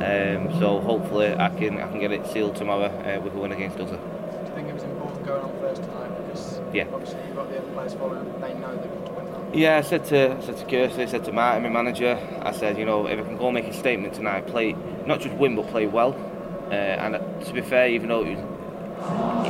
Um, 0.00 0.58
so 0.60 0.80
hopefully 0.80 1.34
I 1.34 1.48
can 1.50 1.80
I 1.80 1.88
can 1.88 1.98
get 1.98 2.12
it 2.12 2.24
sealed 2.28 2.54
tomorrow 2.54 2.84
uh, 2.86 3.20
with 3.20 3.34
a 3.34 3.38
win 3.38 3.50
against 3.52 3.78
Dozer. 3.78 3.98
Do 3.98 4.48
you 4.48 4.54
think 4.54 4.68
it 4.68 4.74
was 4.74 4.82
important 4.84 5.26
going 5.26 5.42
on 5.42 5.50
first 5.60 5.82
tonight? 5.82 6.10
Because 6.28 6.60
Yeah. 6.72 6.86
obviously 6.92 7.18
you've 7.26 7.34
got 7.36 7.50
the 7.50 7.58
other 7.58 7.72
players 7.72 7.94
following, 7.94 8.40
they 8.40 8.54
know 8.54 8.76
they've 8.76 8.90
got 8.94 9.06
to 9.06 9.12
win 9.12 9.32
that. 9.32 9.54
Yeah, 9.56 9.78
I 9.78 9.80
said 9.80 10.04
to 10.06 10.36
I 10.36 10.40
said 10.40 10.56
to 10.58 10.64
Kirsty, 10.66 11.02
I 11.02 11.06
said 11.06 11.24
to 11.24 11.32
Martin, 11.32 11.64
my 11.64 11.68
manager, 11.68 12.16
I 12.42 12.52
said, 12.52 12.78
you 12.78 12.84
know, 12.84 13.06
if 13.08 13.18
I 13.18 13.22
can 13.22 13.36
go 13.38 13.46
and 13.46 13.54
make 13.54 13.64
a 13.66 13.72
statement 13.72 14.14
tonight, 14.14 14.46
play 14.46 14.76
not 15.06 15.20
just 15.20 15.34
win 15.36 15.56
but 15.56 15.66
play 15.68 15.86
well. 15.88 16.14
Uh, 16.70 16.74
and 16.74 17.44
to 17.46 17.52
be 17.52 17.60
fair, 17.62 17.88
even 17.88 18.08
though 18.08 18.24
it 18.24 18.36
was 18.36 18.44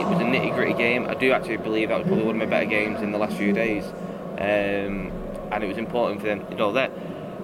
it 0.01 0.07
was 0.07 0.21
a 0.21 0.25
nitty 0.25 0.55
gritty 0.55 0.75
game, 0.75 1.07
I 1.07 1.15
do 1.15 1.33
actually 1.33 1.57
believe 1.59 1.89
that 1.89 1.99
was 1.99 2.07
probably 2.07 2.25
one 2.25 2.37
of 2.37 2.41
my 2.41 2.47
better 2.47 2.67
games 2.67 3.01
in 3.03 3.13
the 3.13 3.19
last 3.19 3.37
few 3.37 3.53
days. 3.53 3.85
Um, 4.39 5.13
and 5.51 5.65
it 5.65 5.67
was 5.67 5.79
important 5.79 6.21
for 6.21 6.27
them, 6.27 6.47
you 6.51 6.57
know, 6.57 6.73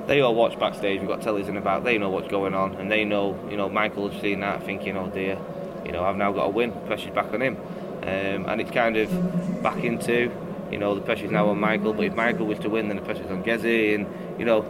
they 0.06 0.20
all 0.20 0.34
watch 0.34 0.58
backstage. 0.58 1.00
We've 1.00 1.08
got 1.08 1.20
tellies 1.20 1.48
in 1.48 1.60
back. 1.62 1.82
They 1.82 1.98
know 1.98 2.10
what's 2.10 2.28
going 2.28 2.54
on, 2.54 2.74
and 2.74 2.90
they 2.90 3.04
know, 3.04 3.38
you 3.50 3.56
know, 3.56 3.68
Michael's 3.68 4.20
seen 4.20 4.40
that, 4.40 4.64
thinking, 4.64 4.96
oh 4.96 5.08
dear, 5.08 5.38
you 5.84 5.92
know, 5.92 6.04
I've 6.04 6.16
now 6.16 6.32
got 6.32 6.44
a 6.44 6.50
win. 6.50 6.72
Pressure's 6.86 7.14
back 7.14 7.32
on 7.32 7.40
him, 7.40 7.56
um, 8.02 8.46
and 8.48 8.60
it's 8.60 8.70
kind 8.70 8.96
of 8.96 9.62
back 9.62 9.82
into, 9.82 10.30
you 10.70 10.78
know, 10.78 10.94
the 10.94 11.00
pressure's 11.00 11.30
now 11.30 11.48
on 11.48 11.58
Michael. 11.58 11.94
But 11.94 12.06
if 12.06 12.14
Michael 12.14 12.46
was 12.46 12.58
to 12.60 12.68
win, 12.68 12.88
then 12.88 12.96
the 12.96 13.02
pressure's 13.02 13.30
on 13.30 13.42
Gezi, 13.42 13.94
and 13.94 14.06
you 14.38 14.44
know, 14.44 14.62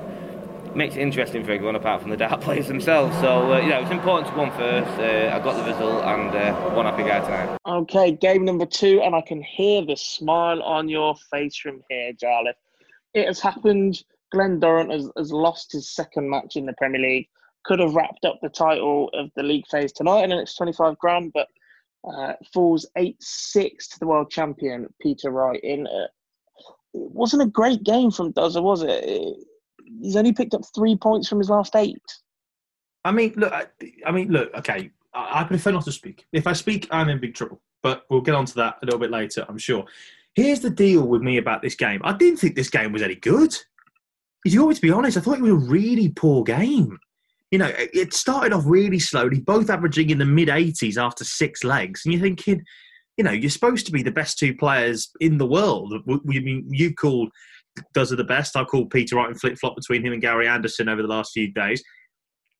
makes 0.76 0.96
it 0.96 1.00
interesting 1.00 1.44
for 1.44 1.52
everyone 1.52 1.76
apart 1.76 2.00
from 2.00 2.10
the 2.10 2.16
dart 2.16 2.40
players 2.42 2.68
themselves. 2.68 3.16
So 3.18 3.52
uh, 3.52 3.58
yeah, 3.58 3.78
it 3.78 3.82
was 3.82 3.90
important 3.90 4.28
to 4.32 4.38
win 4.38 4.50
first. 4.52 4.90
Uh, 4.98 5.34
I 5.34 5.38
got 5.40 5.56
the 5.56 5.72
result, 5.72 6.04
and 6.04 6.30
uh, 6.34 6.70
one 6.70 6.86
happy 6.86 7.02
guy 7.02 7.20
tonight. 7.20 7.58
Okay, 7.66 8.12
game 8.12 8.44
number 8.44 8.66
two, 8.66 9.00
and 9.02 9.14
I 9.14 9.20
can 9.20 9.42
hear 9.42 9.84
the 9.84 9.96
smile 9.96 10.62
on 10.62 10.88
your 10.88 11.14
face 11.30 11.56
from 11.56 11.82
here, 11.88 12.12
Jarlath. 12.12 12.54
It 13.14 13.26
has 13.26 13.40
happened. 13.40 14.02
Glen 14.32 14.58
Durrant 14.58 14.90
has, 14.90 15.08
has 15.16 15.32
lost 15.32 15.72
his 15.72 15.94
second 15.94 16.28
match 16.28 16.56
in 16.56 16.66
the 16.66 16.72
Premier 16.72 17.00
League. 17.00 17.28
Could 17.64 17.78
have 17.78 17.94
wrapped 17.94 18.24
up 18.24 18.40
the 18.42 18.48
title 18.48 19.08
of 19.14 19.30
the 19.36 19.42
league 19.42 19.66
phase 19.70 19.92
tonight, 19.92 20.22
and 20.22 20.32
it's 20.32 20.56
25 20.56 20.98
grand, 20.98 21.32
but 21.32 21.46
uh, 22.06 22.34
falls 22.52 22.86
8 22.96 23.16
6 23.20 23.88
to 23.88 23.98
the 24.00 24.06
world 24.06 24.30
champion, 24.30 24.92
Peter 25.00 25.30
Wright. 25.30 25.60
In 25.62 25.86
uh, 25.86 26.08
It 26.94 27.10
wasn't 27.10 27.42
a 27.42 27.46
great 27.46 27.82
game 27.84 28.10
from 28.10 28.32
Dozer, 28.32 28.62
was 28.62 28.82
it? 28.82 29.36
He's 30.00 30.16
only 30.16 30.32
picked 30.32 30.54
up 30.54 30.62
three 30.74 30.96
points 30.96 31.28
from 31.28 31.38
his 31.38 31.50
last 31.50 31.76
eight. 31.76 32.02
I 33.04 33.12
mean, 33.12 33.34
look. 33.36 33.52
I, 33.52 33.66
I 34.06 34.12
mean, 34.12 34.28
look. 34.28 34.52
Okay, 34.54 34.90
I, 35.12 35.40
I 35.40 35.44
prefer 35.44 35.72
not 35.72 35.84
to 35.84 35.92
speak. 35.92 36.26
If 36.32 36.46
I 36.46 36.52
speak, 36.52 36.88
I'm 36.90 37.08
in 37.08 37.20
big 37.20 37.34
trouble. 37.34 37.60
But 37.82 38.04
we'll 38.08 38.22
get 38.22 38.34
onto 38.34 38.54
that 38.54 38.78
a 38.82 38.86
little 38.86 38.98
bit 38.98 39.10
later, 39.10 39.44
I'm 39.46 39.58
sure. 39.58 39.84
Here's 40.34 40.60
the 40.60 40.70
deal 40.70 41.06
with 41.06 41.22
me 41.22 41.36
about 41.36 41.62
this 41.62 41.74
game. 41.74 42.00
I 42.02 42.14
didn't 42.14 42.38
think 42.38 42.56
this 42.56 42.70
game 42.70 42.92
was 42.92 43.02
any 43.02 43.14
good. 43.14 43.54
You 44.44 44.72
to 44.72 44.80
be 44.80 44.90
honest, 44.90 45.16
I 45.16 45.20
thought 45.20 45.38
it 45.38 45.42
was 45.42 45.50
a 45.52 45.70
really 45.70 46.08
poor 46.08 46.42
game. 46.42 46.98
You 47.50 47.58
know, 47.58 47.70
it 47.76 48.12
started 48.14 48.52
off 48.52 48.64
really 48.66 48.98
slowly, 48.98 49.40
both 49.40 49.70
averaging 49.70 50.10
in 50.10 50.18
the 50.18 50.24
mid 50.24 50.48
80s 50.48 51.00
after 51.00 51.24
six 51.24 51.62
legs, 51.62 52.02
and 52.04 52.12
you're 52.12 52.22
thinking, 52.22 52.64
you 53.16 53.22
know, 53.22 53.30
you're 53.30 53.50
supposed 53.50 53.86
to 53.86 53.92
be 53.92 54.02
the 54.02 54.10
best 54.10 54.38
two 54.38 54.54
players 54.56 55.10
in 55.20 55.38
the 55.38 55.46
world. 55.46 55.94
I 55.94 56.20
mean, 56.24 56.66
you 56.68 56.94
called 56.94 57.30
does 57.92 58.12
are 58.12 58.16
the 58.16 58.24
best. 58.24 58.56
I 58.56 58.64
called 58.64 58.90
Peter 58.90 59.16
Wright 59.16 59.28
and 59.28 59.40
flip 59.40 59.58
flop 59.58 59.76
between 59.76 60.04
him 60.04 60.12
and 60.12 60.22
Gary 60.22 60.48
Anderson 60.48 60.88
over 60.88 61.02
the 61.02 61.08
last 61.08 61.32
few 61.32 61.52
days. 61.52 61.82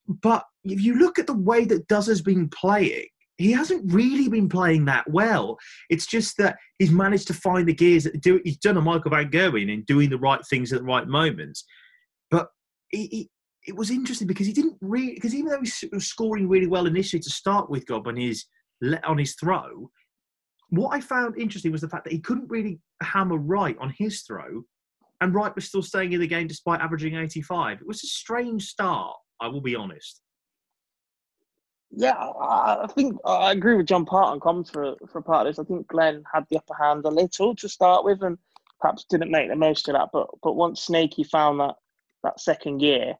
But 0.07 0.45
if 0.65 0.81
you 0.83 0.99
look 0.99 1.19
at 1.19 1.27
the 1.27 1.37
way 1.37 1.65
that 1.65 1.89
Dozer 1.89 2.09
has 2.09 2.23
been 2.23 2.49
playing, 2.49 3.07
he 3.39 3.53
hasn't 3.53 3.93
really 3.93 4.29
been 4.29 4.49
playing 4.49 4.85
that 4.85 5.11
well. 5.11 5.57
It's 5.91 6.07
just 6.07 6.37
that 6.39 6.57
he's 6.79 6.91
managed 6.91 7.27
to 7.29 7.35
find 7.35 7.67
the 7.67 7.75
gears. 7.75 8.05
That 8.05 8.21
do 8.21 8.41
he's 8.45 8.59
done 8.59 8.77
a 8.77 8.81
Michael 8.83 9.11
Van 9.11 9.31
Gerwen 9.31 9.73
in 9.73 9.83
doing 9.85 10.11
the 10.11 10.19
right 10.19 10.41
things 10.49 10.73
at 10.73 10.81
the 10.81 10.85
right 10.85 11.07
moments. 11.07 11.65
But 12.31 12.49
he, 12.91 13.07
he, 13.07 13.31
it 13.67 13.77
was 13.77 13.91
interesting 13.91 14.29
because 14.29 14.47
he 14.47 14.53
didn't 14.53 14.77
really 14.81 15.15
because 15.15 15.35
even 15.35 15.51
though 15.51 15.63
he 15.63 15.89
was 15.93 16.07
scoring 16.07 16.49
really 16.49 16.67
well 16.67 16.87
initially 16.87 17.21
to 17.21 17.31
start 17.31 17.71
with, 17.71 17.87
Gob 17.87 18.07
on 18.07 18.17
his 18.17 18.45
on 19.03 19.19
his 19.19 19.35
throw, 19.35 19.91
what 20.69 20.95
I 20.95 21.01
found 21.01 21.37
interesting 21.37 21.73
was 21.73 21.81
the 21.81 21.89
fact 21.89 22.05
that 22.05 22.13
he 22.13 22.21
couldn't 22.21 22.51
really 22.51 22.79
hammer 23.03 23.39
right 23.39 23.77
on 23.81 23.95
his 23.99 24.23
throw, 24.23 24.63
and 25.25 25.35
Wright 25.35 25.55
was 25.55 25.65
still 25.65 25.83
staying 25.83 26.13
in 26.13 26.21
the 26.21 26.27
game 26.27 26.47
despite 26.47 26.83
averaging 26.83 27.17
85. 27.17 27.81
It 27.81 27.87
was 27.87 28.05
a 28.05 28.07
strange 28.07 28.67
start, 28.67 29.17
I 29.41 29.49
will 29.49 29.63
be 29.63 29.75
honest. 29.75 30.21
Yeah, 31.91 32.13
I, 32.13 32.87
think 32.95 33.17
I 33.25 33.53
agree 33.53 33.75
with 33.75 33.87
John 33.87 34.05
Part 34.05 34.27
on 34.27 34.41
comments 34.41 34.69
for 34.69 34.97
for 35.11 35.23
part 35.23 35.47
of 35.47 35.57
this. 35.57 35.65
I 35.65 35.67
think 35.67 35.87
Glenn 35.89 36.25
had 36.31 36.45
the 36.51 36.59
upper 36.59 36.75
hand 36.75 37.05
a 37.07 37.09
little 37.09 37.55
to 37.57 37.69
start 37.69 38.05
with, 38.05 38.23
and 38.23 38.37
perhaps 38.81 39.07
didn't 39.09 39.31
make 39.31 39.49
the 39.49 39.57
most 39.57 39.89
of 39.89 39.95
that. 39.95 40.11
But 40.13 40.29
but 40.43 40.57
once 40.57 40.83
Snakey 40.83 41.25
found 41.25 41.61
that 41.61 41.77
that 42.23 42.41
second 42.41 42.79
gear, 42.79 43.15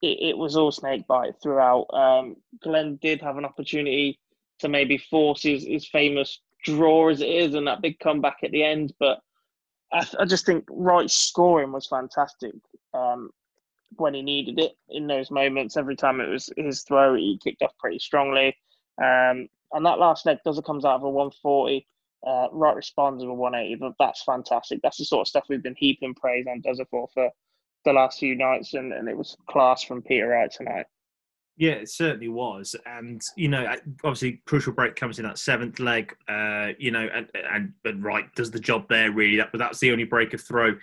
it, 0.00 0.18
it 0.20 0.38
was 0.38 0.56
all 0.56 0.72
Snakebite 0.72 1.34
throughout. 1.42 1.86
Um, 1.92 2.36
Glenn 2.62 2.98
did 3.02 3.20
have 3.20 3.36
an 3.36 3.44
opportunity 3.44 4.18
to 4.60 4.68
maybe 4.68 4.96
force 4.96 5.42
his, 5.42 5.64
his 5.64 5.86
famous 5.88 6.40
draw 6.64 7.08
as 7.08 7.20
it 7.20 7.28
is, 7.28 7.54
and 7.54 7.66
that 7.66 7.82
big 7.82 7.98
comeback 7.98 8.38
at 8.42 8.52
the 8.52 8.62
end. 8.62 8.94
But 9.00 9.18
I, 9.92 10.06
I 10.20 10.24
just 10.24 10.46
think 10.46 10.64
Wright's 10.70 11.14
scoring 11.14 11.72
was 11.72 11.86
fantastic. 11.86 12.52
Um, 12.94 13.30
when 13.96 14.14
he 14.14 14.22
needed 14.22 14.58
it 14.58 14.72
in 14.88 15.06
those 15.06 15.30
moments. 15.30 15.76
Every 15.76 15.96
time 15.96 16.20
it 16.20 16.28
was 16.28 16.50
his 16.56 16.82
throw, 16.82 17.14
he 17.14 17.38
kicked 17.42 17.62
off 17.62 17.76
pretty 17.78 17.98
strongly. 17.98 18.56
Um, 18.98 19.48
and 19.72 19.86
that 19.86 19.98
last 19.98 20.26
leg 20.26 20.38
does 20.44 20.58
it 20.58 20.64
comes 20.64 20.84
out 20.84 20.96
of 20.96 21.02
a 21.02 21.10
140. 21.10 21.86
Uh, 22.24 22.46
responds 22.52 23.24
with 23.24 23.30
a 23.30 23.34
180, 23.34 23.80
but 23.80 23.94
that's 23.98 24.22
fantastic. 24.22 24.78
That's 24.80 24.98
the 24.98 25.04
sort 25.04 25.22
of 25.22 25.28
stuff 25.28 25.46
we've 25.48 25.62
been 25.62 25.74
heaping 25.76 26.14
praise 26.14 26.46
on 26.48 26.62
Dozer 26.62 26.86
for 26.88 27.08
for 27.12 27.32
the 27.84 27.92
last 27.92 28.20
few 28.20 28.36
nights, 28.36 28.74
and, 28.74 28.92
and 28.92 29.08
it 29.08 29.16
was 29.16 29.36
class 29.48 29.82
from 29.82 30.02
Peter 30.02 30.28
Wright 30.28 30.48
tonight. 30.48 30.86
Yeah, 31.56 31.72
it 31.72 31.90
certainly 31.90 32.28
was, 32.28 32.74
and 32.86 33.20
you 33.36 33.48
know, 33.48 33.66
obviously, 34.04 34.42
crucial 34.46 34.72
break 34.72 34.96
comes 34.96 35.18
in 35.18 35.26
that 35.26 35.38
seventh 35.38 35.78
leg. 35.80 36.16
Uh, 36.26 36.68
you 36.78 36.90
know, 36.90 37.06
and, 37.12 37.28
and 37.34 37.72
and 37.84 38.02
Wright 38.02 38.34
does 38.34 38.50
the 38.50 38.58
job 38.58 38.88
there 38.88 39.12
really. 39.12 39.36
That, 39.36 39.52
but 39.52 39.58
that's 39.58 39.78
the 39.78 39.92
only 39.92 40.04
break 40.04 40.32
of 40.32 40.40
throw 40.40 40.74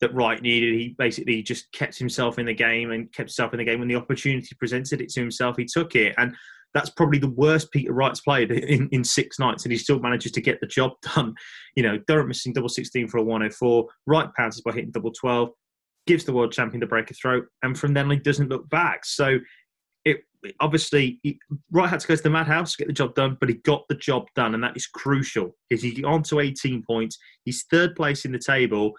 that 0.00 0.14
Wright 0.14 0.40
needed. 0.40 0.74
He 0.74 0.94
basically 0.98 1.42
just 1.42 1.72
kept 1.72 1.98
himself 1.98 2.38
in 2.38 2.46
the 2.46 2.54
game 2.54 2.90
and 2.90 3.12
kept 3.12 3.30
himself 3.30 3.54
in 3.54 3.58
the 3.58 3.64
game 3.64 3.78
when 3.78 3.88
the 3.88 3.96
opportunity 3.96 4.54
presented 4.58 5.00
it 5.00 5.08
to 5.10 5.20
himself. 5.20 5.56
He 5.56 5.64
took 5.64 5.94
it, 5.96 6.14
and 6.18 6.34
that's 6.74 6.90
probably 6.90 7.18
the 7.18 7.30
worst 7.30 7.72
Peter 7.72 7.92
Wright's 7.92 8.20
played 8.20 8.50
in, 8.50 8.88
in 8.92 9.04
six 9.04 9.38
nights, 9.38 9.64
and 9.64 9.72
he 9.72 9.78
still 9.78 10.00
manages 10.00 10.32
to 10.32 10.40
get 10.40 10.60
the 10.60 10.66
job 10.66 10.92
done. 11.14 11.34
You 11.76 11.82
know, 11.82 11.98
Durrant 12.06 12.28
missing 12.28 12.52
double 12.52 12.68
16 12.68 13.08
for 13.08 13.18
a 13.18 13.22
104, 13.22 13.86
Wright 14.06 14.28
pounces 14.36 14.62
by 14.62 14.72
hitting 14.72 14.90
double 14.90 15.12
12, 15.12 15.50
gives 16.06 16.24
the 16.24 16.32
world 16.32 16.52
champion 16.52 16.80
the 16.80 16.86
break 16.86 17.10
of 17.10 17.16
throat, 17.18 17.46
and 17.62 17.78
from 17.78 17.94
then 17.94 18.10
he 18.10 18.16
doesn't 18.16 18.48
look 18.48 18.68
back. 18.70 19.04
So 19.04 19.38
obviously 20.60 21.18
he, 21.22 21.38
Wright 21.70 21.88
had 21.88 22.00
to 22.00 22.08
go 22.08 22.16
to 22.16 22.22
the 22.22 22.30
madhouse 22.30 22.72
to 22.72 22.78
get 22.78 22.86
the 22.86 22.92
job 22.92 23.14
done, 23.14 23.36
but 23.38 23.48
he 23.48 23.56
got 23.56 23.86
the 23.88 23.94
job 23.94 24.26
done, 24.34 24.54
and 24.54 24.62
that 24.62 24.76
is 24.76 24.86
crucial. 24.86 25.56
Is 25.70 25.82
he 25.82 26.02
on 26.04 26.22
to 26.24 26.40
18 26.40 26.82
points? 26.82 27.18
He's 27.44 27.64
third 27.70 27.94
place 27.94 28.24
in 28.24 28.32
the 28.32 28.38
table. 28.38 28.92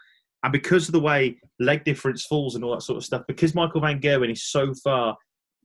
And 0.43 0.51
because 0.51 0.87
of 0.87 0.93
the 0.93 0.99
way 0.99 1.39
leg 1.59 1.83
difference 1.83 2.25
falls 2.25 2.55
and 2.55 2.63
all 2.63 2.73
that 2.73 2.81
sort 2.81 2.97
of 2.97 3.05
stuff, 3.05 3.23
because 3.27 3.53
Michael 3.53 3.81
Van 3.81 4.01
Gerwen 4.01 4.31
is 4.31 4.43
so 4.43 4.73
far 4.83 5.15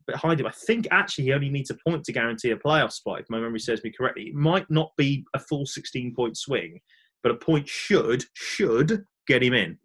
behind 0.07 0.41
him. 0.41 0.47
I 0.47 0.53
think 0.53 0.87
actually 0.91 1.25
he 1.25 1.33
only 1.33 1.49
needs 1.49 1.71
a 1.71 1.77
point 1.87 2.05
to 2.05 2.13
guarantee 2.13 2.51
a 2.51 2.57
playoff 2.57 2.93
spot, 2.93 3.21
if 3.21 3.27
my 3.29 3.39
memory 3.39 3.61
serves 3.61 3.83
me 3.85 3.91
correctly. 3.91 4.29
It 4.29 4.35
might 4.35 4.71
not 4.71 4.93
be 4.97 5.25
a 5.35 5.39
full 5.39 5.67
16 5.67 6.15
point 6.15 6.37
swing, 6.37 6.81
but 7.23 7.33
a 7.33 7.37
point 7.37 7.69
should 7.69 8.25
should 8.35 9.05
get 9.27 9.43
him 9.43 9.55
in. 9.55 9.79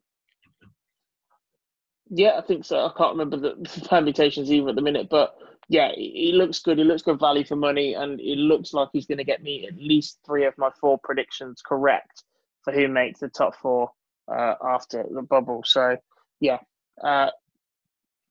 Yeah, 2.10 2.38
I 2.38 2.42
think 2.42 2.66
so. 2.66 2.86
I 2.86 2.92
can't 2.98 3.18
remember 3.18 3.38
the 3.38 3.86
permutations 3.88 4.52
either 4.52 4.70
at 4.70 4.76
the 4.76 4.82
minute, 4.82 5.08
but 5.10 5.36
yeah, 5.72 5.94
he 5.96 6.34
looks 6.34 6.60
good. 6.60 6.78
He 6.80 6.84
looks 6.84 7.02
good 7.02 7.18
value 7.18 7.46
for 7.46 7.56
money, 7.56 7.94
and 7.94 8.20
it 8.20 8.38
looks 8.38 8.74
like 8.74 8.90
he's 8.92 9.06
going 9.06 9.20
to 9.20 9.24
get 9.24 9.42
me 9.42 9.66
at 9.66 9.78
least 9.78 10.20
three 10.26 10.46
of 10.46 10.54
my 10.58 10.70
four 10.82 11.00
predictions 11.02 11.62
correct 11.66 12.24
for 12.66 12.74
who 12.74 12.90
makes 12.90 13.22
the 13.22 13.30
top 13.30 13.56
four 13.56 13.90
uh, 14.30 14.56
after 14.62 15.06
the 15.10 15.22
bubble. 15.22 15.64
So 15.66 15.96
yeah, 16.42 16.58
uh, 17.02 17.30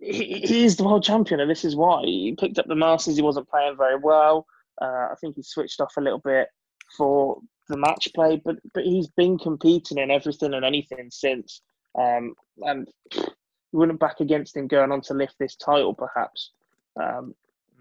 he, 0.00 0.66
is 0.66 0.76
the 0.76 0.84
world 0.84 1.02
champion, 1.02 1.40
and 1.40 1.50
this 1.50 1.64
is 1.64 1.74
why 1.74 2.02
he 2.02 2.36
picked 2.38 2.58
up 2.58 2.66
the 2.66 2.74
Masters. 2.74 3.16
He 3.16 3.22
wasn't 3.22 3.48
playing 3.48 3.78
very 3.78 3.96
well. 3.96 4.44
Uh, 4.78 5.08
I 5.10 5.14
think 5.18 5.36
he 5.36 5.42
switched 5.42 5.80
off 5.80 5.94
a 5.96 6.02
little 6.02 6.20
bit 6.22 6.48
for 6.94 7.40
the 7.70 7.78
match 7.78 8.06
play, 8.14 8.38
but 8.44 8.56
but 8.74 8.84
he's 8.84 9.08
been 9.08 9.38
competing 9.38 9.96
in 9.96 10.10
everything 10.10 10.52
and 10.52 10.64
anything 10.66 11.08
since. 11.10 11.62
Um, 11.98 12.34
and 12.58 12.86
you 13.14 13.78
wouldn't 13.78 13.98
back 13.98 14.20
against 14.20 14.58
him 14.58 14.66
going 14.66 14.92
on 14.92 15.00
to 15.02 15.14
lift 15.14 15.36
this 15.40 15.56
title, 15.56 15.94
perhaps, 15.94 16.50
um, 17.00 17.34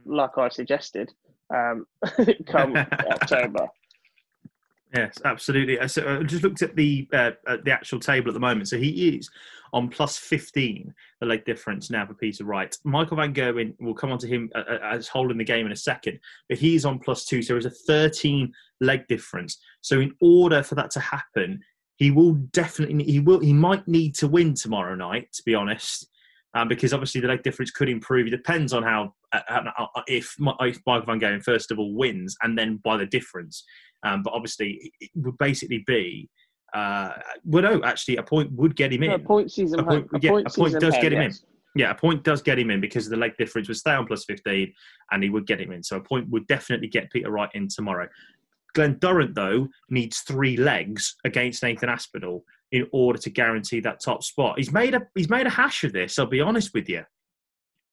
like 0.06 0.38
I 0.38 0.50
suggested, 0.50 1.12
um, 1.54 1.86
come 2.48 2.76
October. 2.92 3.68
Yes, 4.96 5.20
absolutely. 5.24 5.88
So 5.88 6.20
I 6.20 6.24
just 6.24 6.44
looked 6.44 6.64
at 6.64 6.76
the 6.76 7.08
uh, 7.14 7.32
at 7.48 7.64
the 7.64 7.72
actual 7.72 8.00
table 8.00 8.30
at 8.30 8.34
the 8.34 8.40
moment. 8.40 8.68
So 8.70 8.78
he 8.78 9.10
is 9.10 9.30
on 9.72 9.88
plus 9.88 10.18
15, 10.18 10.94
the 11.20 11.26
leg 11.26 11.46
difference 11.46 11.92
now 11.92 12.06
for 12.06 12.16
Peter 12.16 12.44
Wright. 12.44 12.76
Michael 12.84 13.18
Van 13.18 13.34
Gerwen, 13.34 13.76
will 13.80 13.94
come 13.94 14.12
on 14.12 14.18
to 14.20 14.28
him 14.28 14.50
uh, 14.56 14.64
uh, 14.68 14.80
as 14.82 15.08
holding 15.08 15.38
the 15.38 15.44
game 15.44 15.68
in 15.68 15.72
a 15.72 15.76
second, 15.76 16.20
but 16.48 16.58
he's 16.58 16.86
on 16.86 16.98
plus 16.98 17.26
two. 17.26 17.44
So 17.44 17.54
there's 17.54 17.66
a 17.66 17.70
13 17.70 18.52
leg 18.82 19.08
difference. 19.08 19.60
So 19.82 20.00
in 20.00 20.16
order 20.22 20.64
for 20.64 20.74
that 20.76 20.90
to 20.92 21.00
happen, 21.00 21.62
he 21.98 22.12
will 22.12 22.34
definitely, 22.34 23.04
he 23.04 23.20
will, 23.20 23.40
he 23.40 23.54
might 23.54 23.88
need 23.88 24.16
to 24.16 24.28
win 24.28 24.54
tomorrow 24.56 24.96
night, 24.96 25.32
to 25.34 25.44
be 25.44 25.54
honest. 25.54 26.10
Um, 26.56 26.68
because 26.68 26.94
obviously 26.94 27.22
the 27.22 27.28
leg 27.28 27.44
difference 27.44 27.70
could 27.70 27.90
improve. 27.90 28.26
It 28.26 28.32
depends 28.32 28.74
on 28.74 28.82
how, 28.82 29.14
uh, 29.32 29.40
uh 29.48 29.86
if, 30.08 30.36
if 30.62 30.80
Michael 30.88 31.06
Van 31.06 31.20
Gerwen 31.20 31.44
first 31.44 31.70
of 31.70 31.78
all 31.78 31.94
wins, 31.94 32.36
and 32.42 32.58
then 32.58 32.80
by 32.84 32.98
the 32.98 33.06
difference. 33.06 33.64
Um, 34.04 34.24
but 34.24 34.34
obviously, 34.34 34.92
it 35.00 35.12
would 35.16 35.38
basically 35.38 35.84
be. 35.86 36.30
Uh, 36.74 37.12
well, 37.46 37.64
no, 37.64 37.84
actually, 37.84 38.18
a 38.18 38.24
point 38.24 38.52
would 38.54 38.76
get 38.76 38.94
him 38.94 39.04
in. 39.04 39.12
a 39.12 39.20
point 39.20 39.52
season. 39.52 39.80
A 39.80 39.84
point, 39.84 40.08
a 40.14 40.20
yeah, 40.22 40.30
point, 40.32 40.48
a 40.48 40.50
point 40.52 40.80
does 40.80 40.96
get 40.96 41.14
him 41.14 41.22
yes. 41.22 41.40
in. 41.40 41.46
Yeah, 41.76 41.92
a 41.92 41.96
point 41.96 42.24
does 42.24 42.42
get 42.42 42.58
him 42.58 42.72
in 42.72 42.82
because 42.82 43.08
the 43.08 43.16
leg 43.16 43.38
difference 43.38 43.68
would 43.68 43.78
stay 43.78 43.92
on 43.92 44.08
plus 44.08 44.26
15 44.26 44.74
and 45.12 45.24
he 45.24 45.30
would 45.30 45.46
get 45.46 45.62
him 45.62 45.72
in. 45.72 45.84
So 45.84 45.98
a 45.98 46.02
point 46.02 46.28
would 46.30 46.48
definitely 46.48 46.88
get 46.88 47.12
Peter 47.12 47.30
Wright 47.30 47.50
in 47.54 47.68
tomorrow. 47.68 48.08
Glen 48.74 48.98
Durrant, 49.00 49.36
though, 49.36 49.68
needs 49.90 50.20
three 50.22 50.58
legs 50.58 51.16
against 51.26 51.64
Nathan 51.64 51.90
Aspinall 51.90 52.44
in 52.72 52.88
order 52.92 53.20
to 53.20 53.30
guarantee 53.30 53.80
that 53.82 54.00
top 54.00 54.24
spot. 54.24 54.58
He's 54.58 54.72
made 54.72 54.94
a 54.96 55.02
he's 55.16 55.30
made 55.30 55.48
a 55.48 55.50
hash 55.50 55.84
of 55.84 55.94
this. 55.94 56.20
I'll 56.20 56.26
be 56.26 56.42
honest 56.42 56.74
with 56.74 56.90
you. 56.90 57.04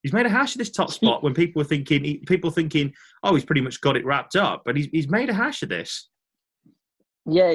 He's 0.02 0.12
made 0.12 0.26
a 0.26 0.30
hash 0.30 0.54
of 0.54 0.58
this 0.58 0.70
top 0.70 0.92
spot 0.92 1.24
when 1.24 1.34
people 1.34 1.58
were 1.58 1.64
thinking, 1.66 2.22
people 2.26 2.50
thinking, 2.52 2.94
oh, 3.24 3.34
he's 3.34 3.44
pretty 3.44 3.60
much 3.60 3.80
got 3.80 3.96
it 3.96 4.04
wrapped 4.04 4.36
up. 4.36 4.62
But 4.64 4.76
he's, 4.76 4.86
he's 4.92 5.08
made 5.08 5.28
a 5.30 5.34
hash 5.34 5.64
of 5.64 5.68
this. 5.68 6.08
Yeah, 7.24 7.52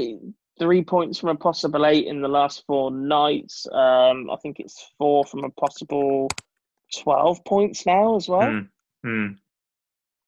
three 0.59 0.83
points 0.83 1.17
from 1.17 1.29
a 1.29 1.35
possible 1.35 1.85
eight 1.85 2.07
in 2.07 2.21
the 2.21 2.27
last 2.27 2.65
four 2.67 2.91
nights. 2.91 3.65
Um, 3.71 4.29
I 4.29 4.35
think 4.41 4.59
it's 4.59 4.85
four 4.97 5.23
from 5.23 5.45
a 5.45 5.49
possible 5.51 6.27
12 7.01 7.45
points 7.45 7.85
now 7.85 8.17
as 8.17 8.27
well. 8.27 8.41
Mm. 8.41 8.67
Mm. 9.05 9.35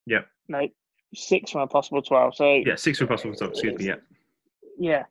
Yep. 0.06 0.28
No, 0.48 0.68
six 1.14 1.52
from 1.52 1.62
a 1.62 1.68
possible 1.68 2.02
12. 2.02 2.36
So 2.36 2.62
Yeah, 2.66 2.76
six 2.76 3.00
from 3.00 3.08
a 3.08 3.10
possible 3.10 3.36
12. 3.36 3.52
Excuse 3.52 3.80
me, 3.80 3.86
yeah. 3.86 3.96
Yeah, 4.80 5.04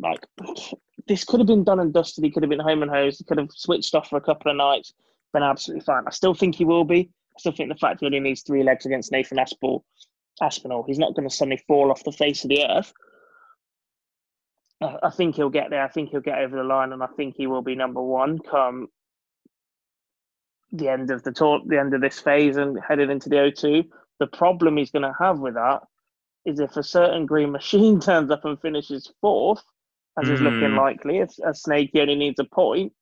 like 0.00 0.26
this 1.06 1.24
could 1.24 1.40
have 1.40 1.46
been 1.46 1.64
done 1.64 1.80
and 1.80 1.92
dusted. 1.92 2.24
He 2.24 2.30
could 2.30 2.42
have 2.42 2.50
been 2.50 2.60
home 2.60 2.82
and 2.82 2.90
hosed. 2.90 3.18
He 3.18 3.24
could 3.24 3.38
have 3.38 3.50
switched 3.52 3.94
off 3.94 4.08
for 4.08 4.16
a 4.16 4.20
couple 4.20 4.50
of 4.50 4.56
nights 4.56 4.92
been 5.32 5.42
absolutely 5.42 5.84
fine. 5.84 6.04
I 6.06 6.10
still 6.10 6.34
think 6.34 6.54
he 6.54 6.64
will 6.64 6.84
be. 6.84 7.10
I 7.36 7.38
still 7.38 7.52
think 7.52 7.68
the 7.68 7.78
fact 7.78 8.00
that 8.00 8.06
he 8.06 8.06
only 8.06 8.20
needs 8.20 8.42
three 8.42 8.62
legs 8.62 8.86
against 8.86 9.12
Nathan 9.12 9.38
Aspinall, 9.38 9.84
Aspinall 10.40 10.84
he's 10.86 10.98
not 10.98 11.14
going 11.14 11.28
to 11.28 11.34
suddenly 11.34 11.62
fall 11.68 11.90
off 11.90 12.04
the 12.04 12.12
face 12.12 12.44
of 12.44 12.50
the 12.50 12.64
earth. 12.68 12.92
I 14.80 15.10
think 15.10 15.36
he'll 15.36 15.50
get 15.50 15.68
there. 15.68 15.84
I 15.84 15.88
think 15.88 16.08
he'll 16.08 16.20
get 16.20 16.38
over 16.38 16.56
the 16.56 16.64
line, 16.64 16.92
and 16.92 17.02
I 17.02 17.06
think 17.06 17.34
he 17.36 17.46
will 17.46 17.60
be 17.60 17.74
number 17.74 18.02
one 18.02 18.38
come 18.38 18.88
the 20.72 20.88
end 20.88 21.10
of 21.10 21.22
the 21.22 21.32
tour, 21.32 21.60
the 21.66 21.78
end 21.78 21.92
of 21.92 22.00
this 22.00 22.18
phase, 22.18 22.56
and 22.56 22.78
headed 22.86 23.10
into 23.10 23.28
the 23.28 23.36
O2. 23.36 23.84
The 24.20 24.26
problem 24.26 24.76
he's 24.76 24.90
going 24.90 25.02
to 25.02 25.14
have 25.18 25.38
with 25.38 25.54
that 25.54 25.82
is 26.46 26.60
if 26.60 26.76
a 26.76 26.82
certain 26.82 27.26
green 27.26 27.52
machine 27.52 28.00
turns 28.00 28.30
up 28.30 28.46
and 28.46 28.58
finishes 28.60 29.12
fourth, 29.20 29.62
as 30.18 30.28
mm. 30.28 30.32
is 30.34 30.40
looking 30.40 30.70
hmm. 30.70 30.76
likely, 30.76 31.18
if 31.18 31.30
a 31.44 31.54
Snakey 31.54 32.00
only 32.00 32.16
needs 32.16 32.38
a 32.40 32.44
point, 32.44 32.92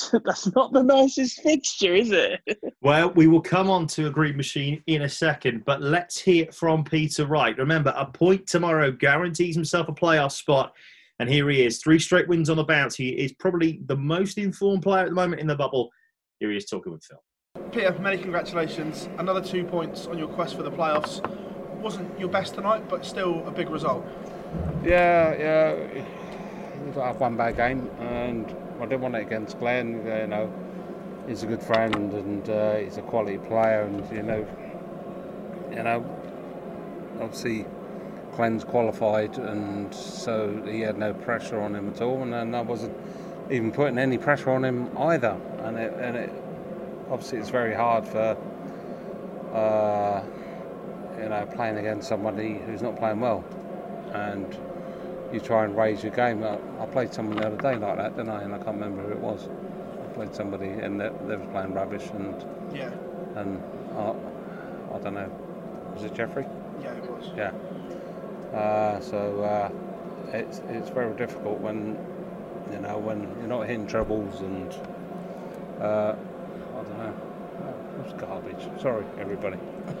That's 0.24 0.54
not 0.54 0.72
the 0.72 0.82
nicest 0.82 1.42
fixture, 1.42 1.94
is 1.94 2.10
it? 2.12 2.40
well, 2.82 3.10
we 3.10 3.26
will 3.26 3.40
come 3.40 3.68
on 3.68 3.86
to 3.88 4.06
a 4.06 4.10
green 4.10 4.36
machine 4.36 4.82
in 4.86 5.02
a 5.02 5.08
second, 5.08 5.64
but 5.64 5.82
let's 5.82 6.18
hear 6.18 6.50
from 6.52 6.84
Peter 6.84 7.26
Wright. 7.26 7.56
Remember, 7.58 7.92
a 7.96 8.06
point 8.06 8.46
tomorrow 8.46 8.90
guarantees 8.90 9.54
himself 9.54 9.88
a 9.88 9.92
playoff 9.92 10.32
spot. 10.32 10.72
And 11.18 11.28
here 11.28 11.48
he 11.50 11.64
is, 11.64 11.78
three 11.78 11.98
straight 11.98 12.26
wins 12.26 12.50
on 12.50 12.56
the 12.56 12.64
bounce. 12.64 12.96
He 12.96 13.10
is 13.10 13.32
probably 13.34 13.80
the 13.86 13.96
most 13.96 14.38
informed 14.38 14.82
player 14.82 15.04
at 15.04 15.08
the 15.10 15.14
moment 15.14 15.40
in 15.40 15.46
the 15.46 15.54
bubble. 15.54 15.90
Here 16.40 16.50
he 16.50 16.56
is 16.56 16.64
talking 16.64 16.92
with 16.92 17.04
Phil. 17.04 17.22
Peter, 17.70 17.96
many 18.00 18.18
congratulations. 18.18 19.08
Another 19.18 19.42
two 19.42 19.62
points 19.62 20.06
on 20.06 20.18
your 20.18 20.28
quest 20.28 20.56
for 20.56 20.62
the 20.62 20.70
playoffs. 20.70 21.24
Wasn't 21.80 22.18
your 22.18 22.28
best 22.28 22.54
tonight, 22.54 22.88
but 22.88 23.04
still 23.04 23.46
a 23.46 23.50
big 23.50 23.68
result. 23.68 24.04
Yeah, 24.82 25.36
yeah. 25.38 26.04
Got 26.90 27.20
one 27.20 27.36
bad 27.36 27.56
game, 27.56 27.88
and 28.00 28.44
I 28.78 28.84
didn't 28.84 29.00
want 29.00 29.14
it 29.14 29.22
against 29.22 29.58
Glenn. 29.58 30.04
You 30.04 30.26
know, 30.26 30.52
he's 31.26 31.42
a 31.42 31.46
good 31.46 31.62
friend 31.62 31.94
and 31.94 32.50
uh, 32.50 32.76
he's 32.76 32.98
a 32.98 33.02
quality 33.02 33.38
player, 33.38 33.82
and 33.82 34.10
you 34.12 34.22
know, 34.22 34.46
you 35.70 35.82
know, 35.82 36.04
obviously 37.20 37.64
Glenn's 38.36 38.64
qualified, 38.64 39.38
and 39.38 39.94
so 39.94 40.62
he 40.66 40.80
had 40.80 40.98
no 40.98 41.14
pressure 41.14 41.60
on 41.60 41.74
him 41.74 41.88
at 41.88 42.02
all, 42.02 42.22
and, 42.22 42.34
and 42.34 42.54
I 42.54 42.60
wasn't 42.60 42.94
even 43.50 43.72
putting 43.72 43.96
any 43.96 44.18
pressure 44.18 44.50
on 44.50 44.64
him 44.64 44.90
either. 44.98 45.40
And 45.60 45.78
it, 45.78 45.94
and 45.94 46.16
it 46.16 46.32
obviously 47.10 47.38
it's 47.38 47.50
very 47.50 47.74
hard 47.74 48.06
for. 48.06 48.36
Uh, 49.54 50.22
you 51.18 51.28
know, 51.28 51.46
playing 51.54 51.76
against 51.76 52.08
somebody 52.08 52.58
who's 52.66 52.82
not 52.82 52.96
playing 52.96 53.20
well, 53.20 53.44
and 54.12 54.58
you 55.32 55.40
try 55.40 55.64
and 55.64 55.76
raise 55.76 56.02
your 56.02 56.12
game. 56.12 56.44
I, 56.44 56.58
I, 56.80 56.86
played 56.86 57.12
someone 57.12 57.36
the 57.36 57.46
other 57.46 57.56
day 57.56 57.76
like 57.76 57.96
that, 57.96 58.16
didn't 58.16 58.30
I? 58.30 58.42
And 58.42 58.54
I 58.54 58.58
can't 58.58 58.78
remember 58.78 59.02
who 59.02 59.12
it 59.12 59.18
was. 59.18 59.48
I 59.48 60.14
played 60.14 60.34
somebody 60.34 60.68
and 60.68 61.00
they, 61.00 61.10
they 61.26 61.36
was 61.36 61.48
playing 61.50 61.72
rubbish 61.72 62.06
and 62.12 62.44
yeah, 62.74 62.90
and 63.36 63.62
I, 63.96 64.14
I 64.94 64.98
don't 64.98 65.14
know. 65.14 65.30
Was 65.94 66.04
it 66.04 66.14
Jeffrey? 66.14 66.46
Yeah, 66.82 66.92
it 66.92 67.10
was. 67.10 67.30
Yeah. 67.36 67.52
Uh, 68.56 69.00
so 69.00 69.42
uh, 69.42 69.70
it's 70.36 70.60
it's 70.68 70.90
very 70.90 71.16
difficult 71.16 71.58
when 71.60 71.98
you 72.70 72.80
know 72.80 72.98
when 72.98 73.22
you're 73.38 73.48
not 73.48 73.66
hitting 73.66 73.86
trebles 73.86 74.40
and 74.40 74.72
uh, 75.80 76.14
I 76.14 76.82
don't 76.82 76.98
know. 76.98 77.14
It's 78.04 78.14
garbage. 78.14 78.80
Sorry, 78.80 79.04
everybody. 79.18 79.58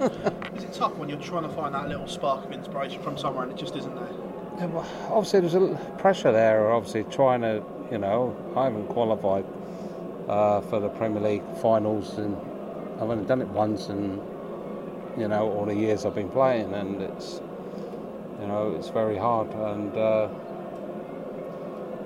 Is 0.56 0.64
it 0.64 0.72
tough 0.72 0.94
when 0.96 1.08
you're 1.08 1.20
trying 1.20 1.44
to 1.44 1.48
find 1.50 1.74
that 1.74 1.88
little 1.88 2.08
spark 2.08 2.44
of 2.44 2.52
inspiration 2.52 3.00
from 3.02 3.16
somewhere 3.16 3.44
and 3.44 3.52
it 3.52 3.58
just 3.58 3.76
isn't 3.76 3.94
there? 3.94 4.08
Obviously 4.60 5.40
there's 5.40 5.54
a 5.54 5.60
little 5.60 5.76
pressure 5.96 6.32
there. 6.32 6.70
Obviously 6.70 7.04
trying 7.04 7.40
to, 7.42 7.62
you 7.90 7.98
know, 7.98 8.36
I 8.56 8.64
haven't 8.64 8.86
qualified 8.88 9.44
uh, 10.28 10.60
for 10.62 10.80
the 10.80 10.88
Premier 10.88 11.20
League 11.20 11.42
finals, 11.60 12.18
and 12.18 12.36
I've 12.96 13.10
only 13.10 13.24
done 13.24 13.40
it 13.40 13.48
once, 13.48 13.88
and 13.88 14.20
you 15.18 15.28
know, 15.28 15.50
all 15.50 15.66
the 15.66 15.74
years 15.74 16.06
I've 16.06 16.14
been 16.14 16.30
playing, 16.30 16.72
and 16.74 17.00
it's, 17.02 17.40
you 18.40 18.46
know, 18.46 18.74
it's 18.78 18.88
very 18.88 19.16
hard, 19.16 19.52
and 19.52 19.96
uh, 19.96 20.28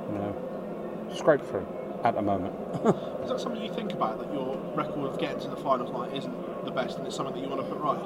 you 0.09 0.18
know, 0.18 1.11
scrape 1.14 1.42
through 1.42 1.66
at 2.04 2.14
the 2.14 2.22
moment. 2.22 2.54
Is 3.22 3.30
that 3.30 3.40
something 3.40 3.62
you 3.62 3.72
think 3.72 3.92
about 3.92 4.18
that 4.18 4.32
your 4.32 4.56
record 4.74 4.98
of 5.12 5.18
getting 5.18 5.40
to 5.40 5.48
the 5.48 5.56
finals 5.56 5.92
night 5.92 6.16
isn't 6.16 6.64
the 6.64 6.70
best, 6.70 6.98
and 6.98 7.06
it's 7.06 7.16
something 7.16 7.35
that 7.35 7.42
you 7.42 7.48
want 7.48 7.62
to 7.62 7.74
put 7.74 7.80
right? 7.80 7.98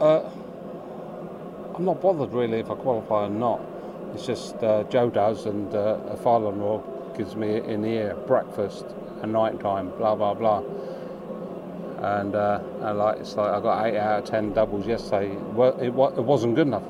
Uh, 0.00 0.30
I'm 1.78 1.84
not 1.84 2.02
bothered 2.02 2.32
really 2.32 2.58
if 2.58 2.72
I 2.72 2.74
qualify 2.74 3.26
or 3.26 3.30
not. 3.30 3.60
It's 4.12 4.26
just 4.26 4.56
uh, 4.64 4.82
Joe 4.90 5.10
does, 5.10 5.46
and 5.46 5.72
uh, 5.72 6.00
a 6.08 6.16
father-in-law 6.16 7.14
gives 7.16 7.36
me 7.36 7.58
in 7.58 7.82
the 7.82 7.88
ear 7.90 8.16
breakfast 8.26 8.84
and 9.22 9.32
night 9.32 9.60
time, 9.60 9.90
blah 9.90 10.16
blah 10.16 10.34
blah. 10.34 10.64
And, 11.98 12.34
uh, 12.34 12.60
like 12.96 13.20
it's 13.20 13.36
like 13.36 13.52
I 13.52 13.60
got 13.60 13.86
eight 13.86 13.96
out 13.96 14.24
of 14.24 14.28
ten 14.28 14.52
doubles 14.52 14.88
yesterday. 14.88 15.36
Well, 15.36 15.78
it, 15.78 15.90
it 15.90 16.24
wasn't 16.24 16.56
good 16.56 16.66
enough. 16.66 16.82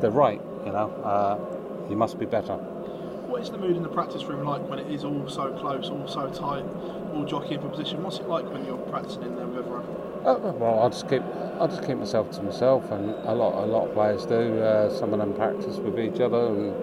They're 0.00 0.10
right, 0.10 0.40
you 0.64 0.72
know. 0.72 0.90
Uh, 1.04 1.90
you 1.90 1.96
must 1.96 2.18
be 2.18 2.24
better. 2.24 2.54
What 2.54 3.42
is 3.42 3.50
the 3.50 3.58
mood 3.58 3.76
in 3.76 3.82
the 3.82 3.90
practice 3.90 4.24
room 4.24 4.46
like 4.46 4.66
when 4.66 4.78
it 4.78 4.90
is 4.90 5.04
all 5.04 5.28
so 5.28 5.52
close, 5.58 5.90
all 5.90 6.08
so 6.08 6.30
tight, 6.30 6.64
all 7.12 7.26
jockeying 7.26 7.60
for 7.60 7.68
position? 7.68 8.02
What's 8.02 8.16
it 8.16 8.28
like 8.28 8.50
when 8.50 8.64
you're 8.64 8.78
practicing 8.78 9.24
in 9.24 9.36
there 9.36 9.46
with 9.46 9.58
everyone? 9.58 10.05
Uh, 10.26 10.38
well, 10.58 10.80
I 10.80 10.88
just 10.88 11.08
keep 11.08 11.22
I 11.60 11.68
just 11.68 11.86
keep 11.86 11.98
myself 11.98 12.32
to 12.32 12.42
myself, 12.42 12.90
and 12.90 13.10
a 13.10 13.32
lot 13.32 13.62
a 13.62 13.66
lot 13.66 13.86
of 13.86 13.94
players 13.94 14.26
do. 14.26 14.58
Uh, 14.60 14.90
some 14.90 15.12
of 15.12 15.20
them 15.20 15.32
practice 15.34 15.76
with 15.76 16.00
each 16.00 16.18
other, 16.18 16.48
and 16.48 16.74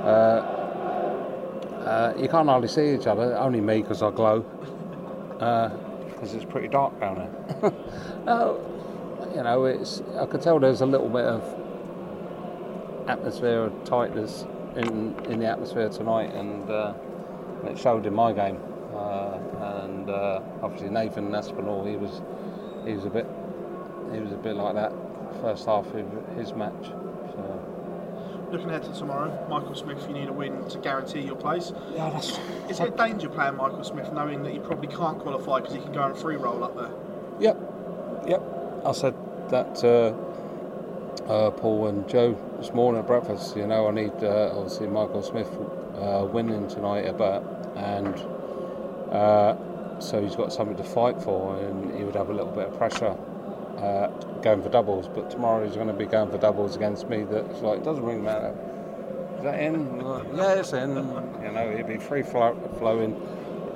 uh, 0.00 0.40
uh, 1.84 2.14
you 2.18 2.28
can't 2.28 2.48
hardly 2.48 2.68
see 2.68 2.94
each 2.94 3.06
other. 3.06 3.36
Only 3.36 3.60
me 3.60 3.82
because 3.82 4.02
I 4.02 4.10
glow, 4.10 4.40
because 6.14 6.32
it's 6.32 6.46
pretty 6.46 6.68
dark 6.68 6.98
down 6.98 7.16
there. 7.16 7.74
you 9.36 9.42
know, 9.42 9.64
it's 9.66 10.00
I 10.18 10.24
could 10.24 10.40
tell 10.40 10.58
there's 10.58 10.80
a 10.80 10.86
little 10.86 11.10
bit 11.10 11.26
of 11.26 11.44
atmosphere 13.06 13.64
of 13.64 13.84
tightness 13.84 14.46
in 14.76 15.14
in 15.28 15.40
the 15.40 15.46
atmosphere 15.46 15.90
tonight, 15.90 16.32
and 16.34 16.70
uh, 16.70 16.94
it 17.64 17.78
showed 17.78 18.06
in 18.06 18.14
my 18.14 18.32
game. 18.32 18.58
Uh, 18.94 19.38
and 19.60 20.10
uh, 20.10 20.40
obviously 20.62 20.88
Nathan 20.88 21.34
Aspinall, 21.34 21.84
he 21.84 21.96
was 21.96 22.22
he 22.86 22.94
was 22.94 23.04
a 23.04 23.10
bit 23.10 23.26
he 24.12 24.20
was 24.20 24.32
a 24.32 24.36
bit 24.36 24.56
like 24.56 24.74
that 24.74 24.92
first 25.40 25.66
half 25.66 25.86
of 25.86 26.36
his 26.36 26.52
match. 26.54 26.84
So 26.84 27.68
Looking 28.50 28.68
ahead 28.68 28.82
to 28.82 28.92
tomorrow, 28.92 29.46
Michael 29.48 29.74
Smith, 29.74 30.04
you 30.06 30.12
need 30.12 30.28
a 30.28 30.32
win 30.32 30.68
to 30.68 30.78
guarantee 30.78 31.20
your 31.20 31.36
place. 31.36 31.72
yeah, 31.94 32.10
that's 32.10 32.38
Is 32.68 32.80
it 32.80 32.88
a 32.92 32.96
danger 32.96 33.30
playing 33.30 33.56
Michael 33.56 33.82
Smith 33.82 34.12
knowing 34.12 34.42
that 34.42 34.52
he 34.52 34.58
probably 34.58 34.88
can't 34.94 35.18
qualify 35.18 35.60
because 35.60 35.74
he 35.74 35.80
can 35.80 35.92
go 35.92 36.02
and 36.02 36.14
free 36.16 36.36
roll 36.36 36.62
up 36.62 36.76
there? 36.76 36.90
Yep, 37.40 37.56
yep. 38.28 38.42
I 38.84 38.92
said 38.92 39.14
that 39.48 39.74
to 39.76 40.14
uh, 41.28 41.50
Paul 41.52 41.86
and 41.86 42.06
Joe 42.08 42.36
this 42.58 42.74
morning 42.74 43.00
at 43.00 43.06
breakfast. 43.06 43.56
You 43.56 43.66
know, 43.66 43.88
I 43.88 43.90
need 43.90 44.12
uh, 44.22 44.52
obviously 44.54 44.86
Michael 44.86 45.22
Smith 45.22 45.48
uh, 45.96 46.26
winning 46.30 46.68
tonight, 46.68 47.10
but 47.16 47.42
and 47.76 48.14
uh, 49.12 49.56
so 50.02 50.22
he's 50.22 50.36
got 50.36 50.52
something 50.52 50.76
to 50.76 50.84
fight 50.84 51.20
for, 51.22 51.56
and 51.56 51.96
he 51.96 52.04
would 52.04 52.14
have 52.14 52.28
a 52.28 52.34
little 52.34 52.52
bit 52.52 52.68
of 52.68 52.76
pressure 52.76 53.16
uh, 53.78 54.08
going 54.42 54.62
for 54.62 54.68
doubles. 54.68 55.08
But 55.08 55.30
tomorrow 55.30 55.64
he's 55.66 55.76
going 55.76 55.88
to 55.88 55.92
be 55.92 56.06
going 56.06 56.30
for 56.30 56.38
doubles 56.38 56.76
against 56.76 57.08
me. 57.08 57.24
That's 57.24 57.60
like 57.60 57.78
it 57.78 57.84
doesn't 57.84 58.04
really 58.04 58.20
matter. 58.20 58.54
Is 59.38 59.44
that 59.44 59.60
in? 59.60 59.98
Like, 60.00 60.26
yeah, 60.34 60.54
it's 60.54 60.72
in. 60.72 60.90
You 61.42 61.52
know, 61.52 61.74
he'd 61.76 61.86
be 61.86 61.98
free 61.98 62.22
flow, 62.22 62.54
flowing. 62.78 63.16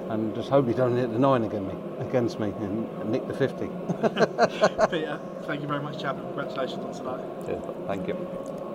And 0.09 0.33
just 0.37 0.49
hope 0.49 0.69
he 0.69 0.73
doesn't 0.73 0.97
hit 0.97 1.13
the 1.13 1.19
nine 1.19 1.43
again 1.43 1.67
me, 1.67 1.75
against 1.99 2.39
me 2.39 2.55
and, 2.61 2.89
and 3.01 3.11
nick 3.11 3.27
the 3.27 3.35
50. 3.35 3.67
Peter, 4.91 5.19
thank 5.47 5.63
you 5.63 5.67
very 5.67 5.83
much, 5.83 6.01
chap. 6.01 6.17
Congratulations 6.17 6.85
on 6.85 6.95
tonight. 6.95 7.25
Yeah, 7.49 7.61
thank 7.89 8.07
you. 8.07 8.15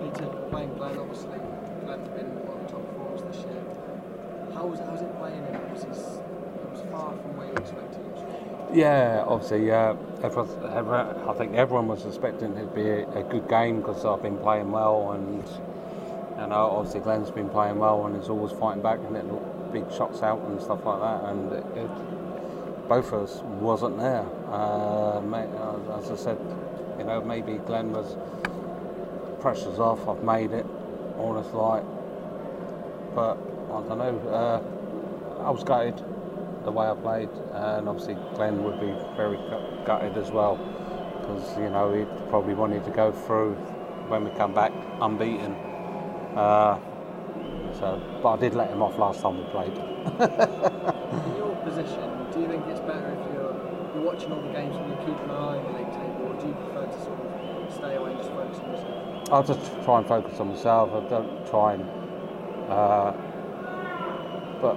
Peter, 0.02 0.26
playing 0.50 0.74
Glenn, 0.74 0.98
obviously, 0.98 1.38
Glenn's 1.86 2.08
been 2.10 2.28
one 2.44 2.60
of 2.60 2.66
the 2.66 2.72
top 2.74 2.84
fours 2.96 3.22
this 3.22 3.46
year. 3.46 3.64
How 4.52 4.66
was, 4.66 4.78
how 4.80 4.92
was 4.92 5.00
it 5.00 5.18
playing 5.18 5.40
him? 5.40 5.72
Was 5.72 5.84
his, 5.84 5.96
it 5.96 6.04
was 6.04 6.21
far 6.92 7.16
from 7.16 7.36
you 7.48 7.54
expected. 7.54 8.00
Yeah, 8.74 9.24
obviously, 9.26 9.70
uh, 9.70 9.94
everyone, 10.22 10.48
everyone, 10.72 11.28
I 11.28 11.32
think 11.34 11.54
everyone 11.54 11.88
was 11.88 12.04
expecting 12.04 12.56
it 12.56 12.60
to 12.60 12.74
be 12.74 12.88
a, 12.88 13.08
a 13.18 13.22
good 13.22 13.48
game 13.48 13.78
because 13.78 14.04
I've 14.04 14.22
been 14.22 14.38
playing 14.38 14.70
well 14.70 15.12
and 15.12 15.42
you 16.38 16.48
know, 16.48 16.76
obviously 16.76 17.00
Glenn's 17.00 17.30
been 17.30 17.48
playing 17.48 17.78
well 17.78 18.06
and 18.06 18.16
is 18.16 18.28
always 18.28 18.52
fighting 18.52 18.82
back 18.82 18.98
and 19.00 19.16
hitting 19.16 19.40
big 19.72 19.90
shots 19.92 20.22
out 20.22 20.40
and 20.48 20.60
stuff 20.60 20.84
like 20.84 21.00
that. 21.00 21.24
And 21.30 21.52
it, 21.52 21.64
it, 21.78 22.88
both 22.88 23.12
of 23.12 23.24
us 23.24 23.40
wasn't 23.42 23.98
there. 23.98 24.26
Uh, 24.50 25.20
as 25.98 26.10
I 26.10 26.16
said, 26.16 26.38
you 26.98 27.04
know, 27.04 27.20
maybe 27.22 27.54
Glenn 27.66 27.92
was 27.92 28.16
pressure's 29.40 29.78
off. 29.78 30.08
I've 30.08 30.22
made 30.22 30.52
it, 30.52 30.66
this 31.34 31.52
like, 31.52 31.84
but 33.14 33.36
I 33.70 33.82
don't 33.88 33.98
know. 33.98 34.18
Uh, 34.28 35.44
I 35.44 35.50
was 35.50 35.64
gutted 35.64 36.02
the 36.64 36.72
way 36.72 36.86
I 36.86 36.94
played, 36.94 37.28
and 37.54 37.88
obviously 37.88 38.16
Glenn 38.34 38.62
would 38.64 38.80
be 38.80 38.92
very 39.16 39.38
gutted 39.84 40.16
as 40.16 40.30
well 40.30 40.56
because 41.20 41.56
you 41.56 41.70
know 41.70 41.92
he 41.92 42.04
probably 42.28 42.54
wanted 42.54 42.84
to 42.84 42.90
go 42.90 43.12
through 43.12 43.54
when 44.08 44.24
we 44.24 44.30
come 44.30 44.52
back 44.52 44.72
unbeaten. 45.00 45.52
Uh, 46.36 46.78
so, 47.78 48.00
but 48.22 48.34
I 48.34 48.36
did 48.36 48.54
let 48.54 48.70
him 48.70 48.82
off 48.82 48.98
last 48.98 49.22
time 49.22 49.38
we 49.38 49.44
played. 49.50 49.72
In 51.26 51.36
your 51.36 51.54
position, 51.64 52.10
do 52.32 52.40
you 52.40 52.48
think 52.48 52.66
it's 52.68 52.80
better 52.80 53.10
if 53.10 53.32
you're, 53.32 53.54
you're 53.94 54.04
watching 54.04 54.32
all 54.32 54.40
the 54.40 54.52
games 54.52 54.76
and 54.76 54.88
you 54.88 54.96
keep 55.06 55.22
an 55.24 55.30
eye 55.30 55.56
on 55.58 55.64
the 55.64 55.78
league 55.78 55.92
table, 55.92 56.28
or 56.28 56.34
do 56.40 56.46
you 56.46 56.54
prefer 56.54 56.86
to 56.86 57.00
sort 57.04 57.18
of 57.18 57.72
stay 57.72 57.96
away 57.96 58.10
and 58.10 58.18
just 58.20 58.30
focus 58.30 58.58
on 58.58 58.70
yourself? 58.70 59.32
I'll 59.32 59.42
just 59.42 59.84
try 59.84 59.98
and 59.98 60.06
focus 60.06 60.40
on 60.40 60.48
myself. 60.48 60.90
I 60.92 61.08
don't 61.08 61.46
try 61.48 61.74
and, 61.74 61.84
uh, 62.68 63.12
but 64.60 64.76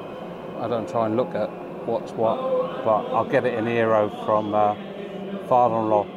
I 0.60 0.68
don't 0.68 0.88
try 0.90 1.06
and 1.08 1.18
look 1.18 1.36
at 1.36 1.50
what's 1.86 2.12
what, 2.14 2.84
but 2.84 3.06
I'll 3.14 3.30
get 3.30 3.46
it 3.46 3.54
in 3.54 3.66
Eero 3.66 4.10
from 4.26 4.54
uh, 4.54 4.76
father-in-law. 5.48 6.08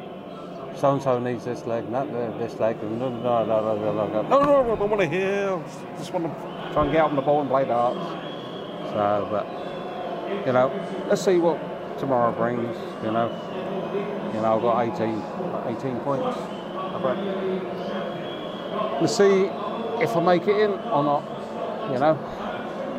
So 0.75 0.93
and 0.93 1.01
so 1.01 1.19
needs 1.19 1.45
this 1.45 1.65
leg, 1.65 1.89
not 1.89 2.09
uh, 2.09 2.37
this 2.37 2.59
leg. 2.59 2.81
No, 2.81 3.09
no, 3.09 3.09
no, 3.09 3.45
no, 3.45 3.75
no, 3.75 4.07
no, 4.07 4.21
no, 4.21 4.21
no, 4.21 4.73
I 4.73 4.75
don't 4.75 4.89
want 4.89 5.01
to 5.01 5.07
hear. 5.07 5.61
Just 5.97 6.13
want 6.13 6.25
to 6.25 6.73
try 6.73 6.83
and 6.83 6.91
get 6.91 7.01
out 7.01 7.09
on 7.09 7.15
the 7.15 7.21
ball 7.21 7.41
and 7.41 7.49
play 7.49 7.65
darts. 7.65 7.99
So, 8.91 9.27
but 9.29 10.45
you 10.45 10.53
know, 10.53 10.71
let's 11.07 11.23
see 11.23 11.37
what 11.37 11.59
tomorrow 11.99 12.31
brings. 12.31 12.77
You 13.03 13.11
know, 13.11 13.27
you 14.33 14.41
know, 14.41 14.55
I've 14.55 14.61
got 14.61 14.99
18, 14.99 15.21
18 15.77 15.99
points. 16.01 16.37
Let's 19.01 19.17
see 19.17 19.49
if 20.01 20.15
I 20.15 20.21
make 20.21 20.43
it 20.43 20.55
in 20.55 20.71
or 20.71 21.03
not. 21.03 21.91
You 21.91 21.99
know. 21.99 22.38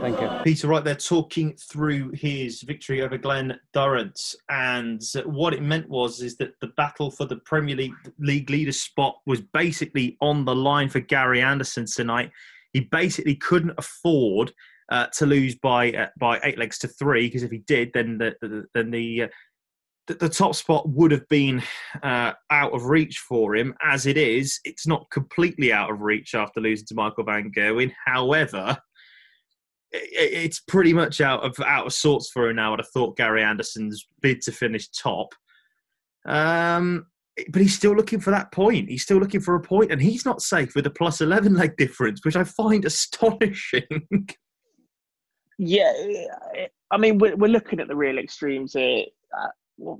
Thank 0.00 0.18
you. 0.18 0.30
Peter, 0.44 0.66
right 0.66 0.82
there, 0.82 0.94
talking 0.94 1.54
through 1.56 2.12
his 2.14 2.62
victory 2.62 3.02
over 3.02 3.18
Glen 3.18 3.58
Durrant, 3.74 4.18
and 4.48 5.02
what 5.26 5.52
it 5.52 5.62
meant 5.62 5.90
was 5.90 6.22
is 6.22 6.38
that 6.38 6.54
the 6.62 6.68
battle 6.68 7.10
for 7.10 7.26
the 7.26 7.36
Premier 7.44 7.76
League 7.76 7.92
league 8.18 8.48
leader 8.48 8.72
spot 8.72 9.16
was 9.26 9.42
basically 9.42 10.16
on 10.22 10.46
the 10.46 10.54
line 10.54 10.88
for 10.88 11.00
Gary 11.00 11.42
Anderson 11.42 11.84
tonight. 11.84 12.30
He 12.72 12.80
basically 12.80 13.34
couldn't 13.34 13.74
afford 13.76 14.52
uh, 14.90 15.08
to 15.18 15.26
lose 15.26 15.56
by 15.56 15.92
uh, 15.92 16.08
by 16.18 16.40
eight 16.44 16.58
legs 16.58 16.78
to 16.78 16.88
three 16.88 17.26
because 17.26 17.42
if 17.42 17.50
he 17.50 17.58
did, 17.58 17.90
then 17.92 18.16
the, 18.16 18.34
the 18.40 18.64
then 18.72 18.90
the 18.90 19.24
uh, 19.24 19.28
the, 20.06 20.14
the 20.14 20.28
top 20.30 20.54
spot 20.54 20.88
would 20.88 21.10
have 21.10 21.28
been 21.28 21.62
uh, 22.02 22.32
out 22.50 22.72
of 22.72 22.86
reach 22.86 23.18
for 23.18 23.54
him. 23.54 23.74
As 23.82 24.06
it 24.06 24.16
is, 24.16 24.60
it's 24.64 24.86
not 24.86 25.10
completely 25.10 25.74
out 25.74 25.90
of 25.90 26.00
reach 26.00 26.34
after 26.34 26.60
losing 26.60 26.86
to 26.86 26.94
Michael 26.94 27.24
Van 27.24 27.52
Gerwen. 27.52 27.92
However, 28.06 28.78
it's 29.92 30.60
pretty 30.60 30.92
much 30.92 31.20
out 31.20 31.42
of 31.44 31.58
out 31.64 31.86
of 31.86 31.92
sorts 31.92 32.30
for 32.30 32.48
him 32.48 32.56
now. 32.56 32.72
I'd 32.72 32.80
have 32.80 32.88
thought 32.90 33.16
Gary 33.16 33.42
Anderson's 33.42 34.06
bid 34.20 34.40
to 34.42 34.52
finish 34.52 34.88
top, 34.88 35.34
um, 36.26 37.06
but 37.50 37.62
he's 37.62 37.74
still 37.76 37.94
looking 37.94 38.20
for 38.20 38.30
that 38.30 38.52
point. 38.52 38.88
He's 38.88 39.02
still 39.02 39.18
looking 39.18 39.40
for 39.40 39.54
a 39.54 39.60
point, 39.60 39.90
and 39.90 40.00
he's 40.00 40.24
not 40.24 40.42
safe 40.42 40.74
with 40.74 40.86
a 40.86 40.90
plus 40.90 41.20
eleven 41.20 41.54
leg 41.54 41.76
difference, 41.76 42.24
which 42.24 42.36
I 42.36 42.44
find 42.44 42.84
astonishing. 42.86 44.28
Yeah, 45.58 45.92
I 46.90 46.96
mean, 46.96 47.18
we're, 47.18 47.36
we're 47.36 47.48
looking 47.50 47.80
at 47.80 47.88
the 47.88 47.96
real 47.96 48.18
extremes 48.18 48.72
here. 48.72 49.04
Uh, 49.38 49.94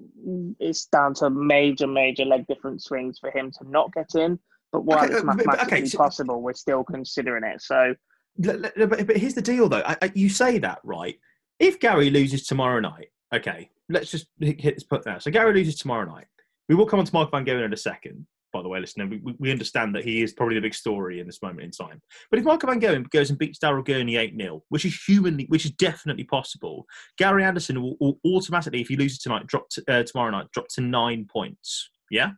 it's 0.58 0.86
down 0.86 1.14
to 1.14 1.30
major, 1.30 1.86
major 1.86 2.24
leg 2.24 2.46
difference 2.46 2.84
swings 2.84 3.18
for 3.18 3.30
him 3.30 3.50
to 3.58 3.68
not 3.68 3.92
get 3.92 4.14
in. 4.14 4.38
But 4.72 4.84
while 4.84 5.04
Okay, 5.04 5.12
it's 5.14 5.22
uh, 5.22 5.26
mathematically 5.26 5.78
okay, 5.78 5.86
so- 5.86 5.98
possible, 5.98 6.42
we're 6.42 6.52
still 6.54 6.84
considering 6.84 7.44
it. 7.44 7.60
So, 7.60 7.94
but, 8.38 9.16
here's 9.16 9.34
the 9.34 9.42
deal, 9.42 9.68
though. 9.68 9.82
I, 9.84 9.96
I, 10.02 10.12
you 10.14 10.28
say 10.28 10.58
that 10.58 10.80
right. 10.84 11.18
If 11.58 11.80
Gary 11.80 12.10
loses 12.10 12.46
tomorrow 12.46 12.80
night, 12.80 13.08
okay, 13.34 13.70
let's 13.88 14.10
just 14.10 14.26
hit, 14.40 14.60
hit 14.60 14.76
this 14.76 14.84
put 14.84 15.04
now. 15.04 15.18
So 15.18 15.30
Gary 15.30 15.52
loses 15.52 15.76
tomorrow 15.76 16.10
night. 16.10 16.26
We 16.68 16.74
will 16.74 16.86
come 16.86 17.00
on 17.00 17.04
to 17.04 17.14
Mark 17.14 17.30
Van 17.30 17.44
Gerwen 17.44 17.64
in 17.64 17.72
a 17.72 17.76
second. 17.76 18.26
By 18.52 18.62
the 18.62 18.68
way, 18.68 18.80
listener, 18.80 19.06
we, 19.06 19.20
we- 19.38 19.52
understand 19.52 19.94
that 19.94 20.04
he 20.04 20.22
is 20.22 20.32
probably 20.32 20.56
the 20.56 20.60
big 20.60 20.74
story 20.74 21.20
in 21.20 21.26
this 21.26 21.42
moment 21.42 21.62
in 21.62 21.70
time. 21.70 22.00
But 22.30 22.38
if 22.38 22.44
Michael 22.44 22.68
Van 22.68 22.80
Gerwen 22.80 23.08
goes 23.10 23.30
and 23.30 23.38
beats 23.38 23.58
Daryl 23.58 23.84
Gurney 23.84 24.16
8 24.16 24.34
0, 24.36 24.62
which 24.70 24.84
is 24.84 24.98
humanly, 25.06 25.46
which 25.48 25.64
is 25.64 25.72
definitely 25.72 26.24
possible, 26.24 26.86
Gary 27.16 27.44
Anderson 27.44 27.80
will, 27.80 27.96
will 28.00 28.18
automatically, 28.24 28.80
if 28.80 28.88
he 28.88 28.96
loses 28.96 29.18
tonight, 29.18 29.46
drop 29.46 29.68
to, 29.70 29.84
uh, 29.88 30.02
tomorrow 30.02 30.30
night, 30.30 30.46
drop 30.52 30.66
to 30.68 30.80
nine 30.80 31.26
points. 31.30 31.90
Yeah? 32.10 32.30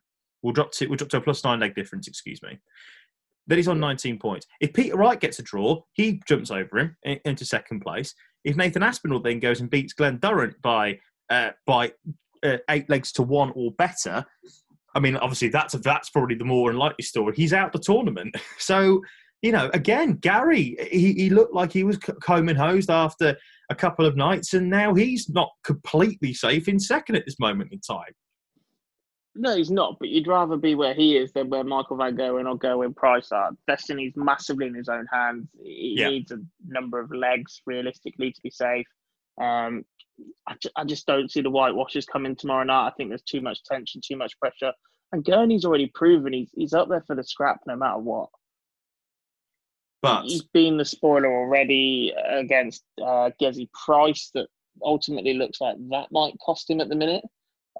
We'll 0.42 0.52
drop 0.52 0.72
to, 0.72 0.86
we'll 0.86 0.96
drop 0.96 1.10
to 1.10 1.18
a 1.18 1.20
plus 1.20 1.44
nine 1.44 1.60
leg 1.60 1.74
difference, 1.74 2.08
excuse 2.08 2.42
me. 2.42 2.58
Then 3.46 3.58
he's 3.58 3.68
on 3.68 3.80
19 3.80 4.18
points. 4.18 4.46
If 4.60 4.72
Peter 4.72 4.96
Wright 4.96 5.18
gets 5.18 5.38
a 5.38 5.42
draw, 5.42 5.82
he 5.92 6.20
jumps 6.28 6.50
over 6.50 6.78
him 6.78 6.96
into 7.24 7.44
second 7.44 7.80
place. 7.80 8.14
If 8.44 8.56
Nathan 8.56 8.82
Aspinall 8.82 9.20
then 9.20 9.40
goes 9.40 9.60
and 9.60 9.70
beats 9.70 9.92
Glenn 9.92 10.18
Durrant 10.18 10.60
by 10.62 10.98
uh, 11.30 11.50
by 11.66 11.92
uh, 12.42 12.58
eight 12.70 12.88
legs 12.90 13.12
to 13.12 13.22
one 13.22 13.52
or 13.54 13.72
better, 13.72 14.24
I 14.94 15.00
mean, 15.00 15.16
obviously 15.16 15.48
that's 15.48 15.74
that's 15.74 16.10
probably 16.10 16.36
the 16.36 16.44
more 16.44 16.70
unlikely 16.70 17.04
story. 17.04 17.34
He's 17.36 17.52
out 17.52 17.72
the 17.72 17.78
tournament, 17.78 18.34
so 18.58 19.02
you 19.42 19.50
know, 19.50 19.70
again, 19.74 20.14
Gary, 20.14 20.76
he, 20.90 21.14
he 21.14 21.28
looked 21.28 21.52
like 21.52 21.72
he 21.72 21.82
was 21.82 21.98
combing 21.98 22.54
hosed 22.54 22.90
after 22.90 23.36
a 23.70 23.74
couple 23.74 24.06
of 24.06 24.16
nights, 24.16 24.54
and 24.54 24.70
now 24.70 24.94
he's 24.94 25.28
not 25.28 25.50
completely 25.64 26.32
safe 26.32 26.68
in 26.68 26.78
second 26.78 27.16
at 27.16 27.24
this 27.24 27.40
moment 27.40 27.72
in 27.72 27.80
time. 27.80 28.12
No, 29.34 29.56
he's 29.56 29.70
not. 29.70 29.98
But 29.98 30.10
you'd 30.10 30.26
rather 30.26 30.56
be 30.56 30.74
where 30.74 30.94
he 30.94 31.16
is 31.16 31.32
than 31.32 31.48
where 31.48 31.64
Michael 31.64 31.96
Van 31.96 32.16
Gerwen 32.16 32.46
or 32.46 32.58
Gerwyn 32.58 32.94
Price 32.94 33.32
are. 33.32 33.52
Destiny's 33.66 34.12
massively 34.14 34.66
in 34.66 34.74
his 34.74 34.88
own 34.88 35.06
hands. 35.10 35.48
He 35.62 35.96
yeah. 35.98 36.10
needs 36.10 36.32
a 36.32 36.38
number 36.66 37.00
of 37.00 37.10
legs 37.12 37.62
realistically 37.66 38.32
to 38.32 38.40
be 38.42 38.50
safe. 38.50 38.86
Um, 39.40 39.84
I, 40.46 40.54
ju- 40.60 40.70
I 40.76 40.84
just 40.84 41.06
don't 41.06 41.30
see 41.30 41.40
the 41.40 41.50
whitewashers 41.50 42.04
coming 42.04 42.36
tomorrow 42.36 42.64
night. 42.64 42.88
I 42.88 42.90
think 42.90 43.08
there's 43.08 43.22
too 43.22 43.40
much 43.40 43.64
tension, 43.64 44.02
too 44.04 44.16
much 44.16 44.38
pressure. 44.38 44.72
And 45.12 45.24
Gurney's 45.24 45.64
already 45.64 45.90
proven 45.94 46.32
he's 46.32 46.50
he's 46.54 46.72
up 46.72 46.88
there 46.88 47.04
for 47.06 47.14
the 47.14 47.24
scrap 47.24 47.60
no 47.66 47.76
matter 47.76 47.98
what. 47.98 48.30
But 50.00 50.24
he's 50.24 50.42
been 50.42 50.78
the 50.78 50.84
spoiler 50.84 51.32
already 51.32 52.12
against 52.28 52.82
uh, 53.00 53.30
Gezi 53.40 53.70
Price. 53.72 54.30
That 54.34 54.48
ultimately 54.82 55.34
looks 55.34 55.60
like 55.60 55.76
that 55.90 56.08
might 56.10 56.38
cost 56.44 56.68
him 56.68 56.80
at 56.80 56.88
the 56.88 56.96
minute. 56.96 57.24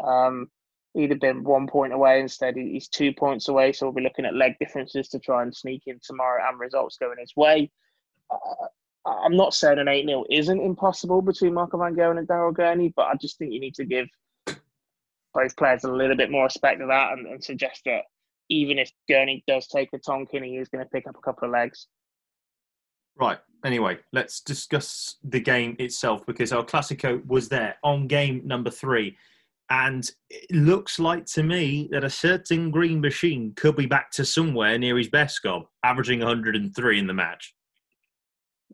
Um, 0.02 0.48
he'd 0.94 1.10
have 1.10 1.20
been 1.20 1.44
one 1.44 1.66
point 1.66 1.92
away. 1.92 2.20
Instead, 2.20 2.56
he's 2.56 2.88
two 2.88 3.12
points 3.12 3.48
away. 3.48 3.72
So 3.72 3.86
we'll 3.86 3.94
be 3.94 4.02
looking 4.02 4.24
at 4.24 4.34
leg 4.34 4.54
differences 4.60 5.08
to 5.08 5.18
try 5.18 5.42
and 5.42 5.54
sneak 5.54 5.82
in 5.86 5.98
tomorrow 6.02 6.42
and 6.46 6.60
results 6.60 6.96
going 6.98 7.18
his 7.18 7.32
way. 7.36 7.70
Uh, 8.30 8.66
I'm 9.04 9.36
not 9.36 9.54
saying 9.54 9.78
an 9.78 9.88
8 9.88 10.06
0 10.06 10.24
isn't 10.30 10.60
impossible 10.60 11.22
between 11.22 11.54
Michael 11.54 11.80
Van 11.80 11.94
Gerwen 11.94 12.18
and 12.18 12.28
Daryl 12.28 12.54
Gurney, 12.54 12.92
but 12.94 13.06
I 13.06 13.14
just 13.20 13.36
think 13.38 13.52
you 13.52 13.60
need 13.60 13.74
to 13.74 13.84
give 13.84 14.08
both 15.34 15.56
players 15.56 15.84
a 15.84 15.90
little 15.90 16.16
bit 16.16 16.30
more 16.30 16.44
respect 16.44 16.80
to 16.80 16.86
that 16.86 17.12
and, 17.12 17.26
and 17.26 17.42
suggest 17.42 17.82
that 17.86 18.02
even 18.48 18.78
if 18.78 18.92
Gurney 19.08 19.42
does 19.46 19.66
take 19.66 19.88
a 19.92 19.98
Tonkin, 19.98 20.44
he 20.44 20.56
is 20.56 20.68
going 20.68 20.84
to 20.84 20.90
pick 20.90 21.06
up 21.08 21.16
a 21.16 21.22
couple 21.22 21.46
of 21.46 21.52
legs. 21.52 21.88
Right. 23.16 23.38
Anyway, 23.64 23.98
let's 24.12 24.40
discuss 24.40 25.16
the 25.24 25.40
game 25.40 25.76
itself 25.78 26.24
because 26.26 26.52
our 26.52 26.64
Clasico 26.64 27.24
was 27.26 27.48
there 27.48 27.76
on 27.82 28.06
game 28.06 28.42
number 28.44 28.70
three. 28.70 29.16
And 29.72 30.06
it 30.28 30.54
looks 30.54 30.98
like 30.98 31.24
to 31.28 31.42
me 31.42 31.88
that 31.92 32.04
a 32.04 32.10
certain 32.10 32.70
green 32.70 33.00
machine 33.00 33.54
could 33.56 33.74
be 33.74 33.86
back 33.86 34.10
to 34.10 34.24
somewhere 34.24 34.76
near 34.78 34.98
his 34.98 35.08
best 35.08 35.42
goal, 35.42 35.70
averaging 35.82 36.18
103 36.18 36.98
in 36.98 37.06
the 37.06 37.14
match. 37.14 37.54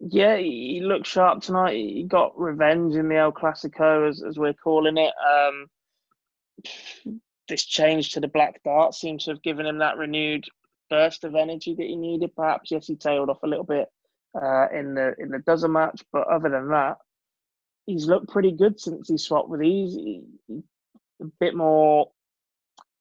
Yeah, 0.00 0.38
he 0.38 0.80
looked 0.82 1.06
sharp 1.06 1.40
tonight. 1.40 1.76
He 1.76 2.02
got 2.02 2.36
revenge 2.36 2.96
in 2.96 3.08
the 3.08 3.14
El 3.14 3.30
Clasico, 3.30 4.08
as, 4.08 4.24
as 4.24 4.38
we're 4.38 4.54
calling 4.54 4.96
it. 4.96 5.12
Um, 5.24 5.66
this 7.46 7.64
change 7.64 8.10
to 8.14 8.20
the 8.20 8.26
black 8.26 8.60
dart 8.64 8.92
seems 8.92 9.24
to 9.24 9.30
have 9.30 9.42
given 9.44 9.66
him 9.66 9.78
that 9.78 9.98
renewed 9.98 10.46
burst 10.90 11.22
of 11.22 11.36
energy 11.36 11.76
that 11.76 11.86
he 11.86 11.94
needed. 11.94 12.34
Perhaps 12.34 12.72
yes, 12.72 12.88
he 12.88 12.96
tailed 12.96 13.30
off 13.30 13.44
a 13.44 13.48
little 13.48 13.64
bit 13.64 13.86
uh, 14.34 14.66
in 14.74 14.94
the 14.94 15.14
in 15.20 15.28
the 15.28 15.38
Dozer 15.38 15.70
match, 15.70 16.02
but 16.12 16.26
other 16.26 16.48
than 16.48 16.70
that, 16.70 16.96
he's 17.86 18.06
looked 18.06 18.30
pretty 18.30 18.50
good 18.50 18.80
since 18.80 19.08
he 19.08 19.16
swapped 19.16 19.48
with 19.48 19.62
Ease. 19.62 19.94
He, 19.94 20.24
a 21.20 21.26
bit 21.40 21.54
more 21.54 22.10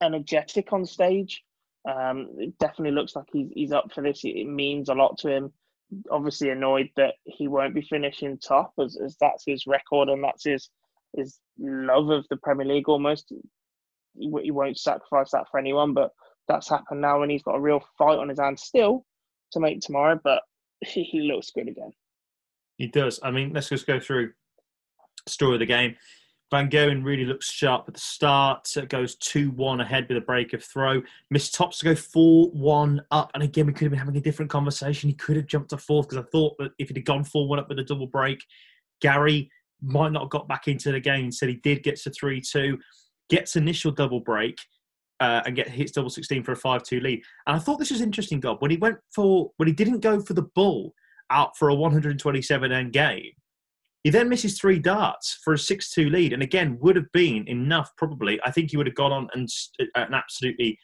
energetic 0.01 0.73
on 0.73 0.85
stage. 0.85 1.43
Um, 1.87 2.29
it 2.37 2.57
definitely 2.59 2.91
looks 2.91 3.15
like 3.15 3.25
he's 3.31 3.49
he's 3.53 3.71
up 3.71 3.91
for 3.93 4.01
this. 4.01 4.21
It, 4.23 4.45
means 4.45 4.89
a 4.89 4.93
lot 4.93 5.17
to 5.19 5.29
him. 5.29 5.53
Obviously 6.11 6.49
annoyed 6.49 6.89
that 6.97 7.15
he 7.23 7.47
won't 7.47 7.73
be 7.73 7.81
finishing 7.81 8.37
top, 8.37 8.73
as, 8.81 8.97
as 8.97 9.15
that's 9.21 9.45
his 9.45 9.65
record 9.67 10.09
and 10.09 10.23
that's 10.23 10.43
his 10.43 10.69
his 11.15 11.39
love 11.57 12.09
of 12.09 12.25
the 12.29 12.37
Premier 12.37 12.65
League 12.65 12.89
almost. 12.89 13.31
He, 14.17 14.29
he 14.43 14.51
won't 14.51 14.77
sacrifice 14.77 15.31
that 15.31 15.45
for 15.49 15.59
anyone, 15.59 15.93
but 15.93 16.11
that's 16.47 16.69
happened 16.69 17.01
now, 17.01 17.21
and 17.21 17.31
he's 17.31 17.43
got 17.43 17.55
a 17.55 17.61
real 17.61 17.83
fight 17.97 18.17
on 18.17 18.29
his 18.29 18.39
hands 18.39 18.63
still 18.63 19.05
to 19.53 19.59
make 19.59 19.79
tomorrow. 19.79 20.19
But 20.21 20.41
he, 20.81 21.03
he 21.03 21.21
looks 21.21 21.51
good 21.51 21.69
again. 21.69 21.91
He 22.77 22.87
does. 22.87 23.19
I 23.23 23.31
mean, 23.31 23.53
let's 23.53 23.69
just 23.69 23.87
go 23.87 23.99
through 23.99 24.33
story 25.27 25.55
of 25.55 25.59
the 25.59 25.65
game. 25.65 25.95
Van 26.49 26.69
Gerwen 26.69 27.03
really 27.03 27.25
looks 27.25 27.51
sharp 27.51 27.85
at 27.87 27.93
the 27.93 27.99
start. 27.99 28.69
It 28.77 28.87
goes 28.87 29.15
2 29.15 29.51
1 29.51 29.81
ahead 29.81 30.07
with 30.07 30.17
a 30.17 30.21
break 30.21 30.53
of 30.53 30.63
throw. 30.63 31.01
Missed 31.29 31.53
tops 31.53 31.79
to 31.79 31.85
go 31.85 31.95
4 31.95 32.51
1 32.51 33.01
up. 33.11 33.31
And 33.33 33.43
again, 33.43 33.65
we 33.65 33.73
could 33.73 33.83
have 33.83 33.91
been 33.91 33.99
having 33.99 34.15
a 34.15 34.21
different 34.21 34.49
conversation. 34.49 35.09
He 35.09 35.15
could 35.15 35.35
have 35.35 35.47
jumped 35.47 35.71
to 35.71 35.77
fourth 35.77 36.07
because 36.07 36.23
I 36.23 36.29
thought 36.29 36.57
that 36.59 36.71
if 36.79 36.87
he'd 36.87 36.97
have 36.97 37.05
gone 37.05 37.25
4 37.25 37.47
1 37.47 37.59
up 37.59 37.69
with 37.69 37.79
a 37.79 37.83
double 37.83 38.07
break, 38.07 38.41
Gary 39.01 39.51
might 39.81 40.13
not 40.13 40.23
have 40.23 40.29
got 40.29 40.47
back 40.47 40.67
into 40.69 40.91
the 40.91 41.01
game. 41.01 41.25
Instead, 41.25 41.49
he 41.49 41.55
did 41.55 41.83
get 41.83 41.97
to 41.97 42.11
3 42.11 42.39
2, 42.39 42.79
gets 43.29 43.55
initial 43.55 43.91
double 43.91 44.21
break. 44.21 44.57
Uh, 45.19 45.41
and 45.47 45.55
get 45.55 45.67
hits 45.67 45.93
double 45.93 46.11
16 46.11 46.43
for 46.43 46.51
a 46.51 46.55
5-2 46.55 47.01
lead. 47.01 47.23
And 47.47 47.55
I 47.55 47.57
thought 47.57 47.79
this 47.79 47.89
was 47.89 48.01
interesting, 48.01 48.39
God, 48.39 48.57
when 48.61 48.69
he 48.69 48.77
went 48.77 48.99
for 49.11 49.49
when 49.57 49.65
he 49.65 49.73
didn't 49.73 50.01
go 50.01 50.21
for 50.21 50.35
the 50.35 50.43
bull 50.43 50.93
out 51.31 51.57
for 51.57 51.69
a 51.69 51.73
127 51.73 52.71
end 52.71 52.93
game, 52.93 53.31
he 54.03 54.09
then 54.09 54.29
misses 54.29 54.57
three 54.57 54.79
darts 54.79 55.39
for 55.43 55.53
a 55.53 55.59
6 55.59 55.91
2 55.91 56.09
lead. 56.09 56.33
And 56.33 56.43
again, 56.43 56.77
would 56.79 56.95
have 56.95 57.11
been 57.11 57.47
enough, 57.47 57.91
probably. 57.97 58.39
I 58.45 58.51
think 58.51 58.71
he 58.71 58.77
would 58.77 58.87
have 58.87 58.95
gone 58.95 59.11
on 59.11 59.27
and, 59.33 59.49
uh, 59.79 59.85
and 59.95 60.15
absolutely 60.15 60.79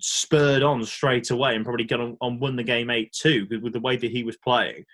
spurred 0.00 0.62
on 0.62 0.84
straight 0.84 1.30
away 1.30 1.56
and 1.56 1.64
probably 1.64 1.84
gone 1.84 2.00
on, 2.00 2.16
on 2.20 2.38
won 2.38 2.56
the 2.56 2.62
game 2.62 2.90
8 2.90 3.12
2 3.12 3.46
with, 3.62 3.72
the 3.72 3.80
way 3.80 3.96
that 3.96 4.10
he 4.10 4.24
was 4.24 4.36
playing. 4.38 4.84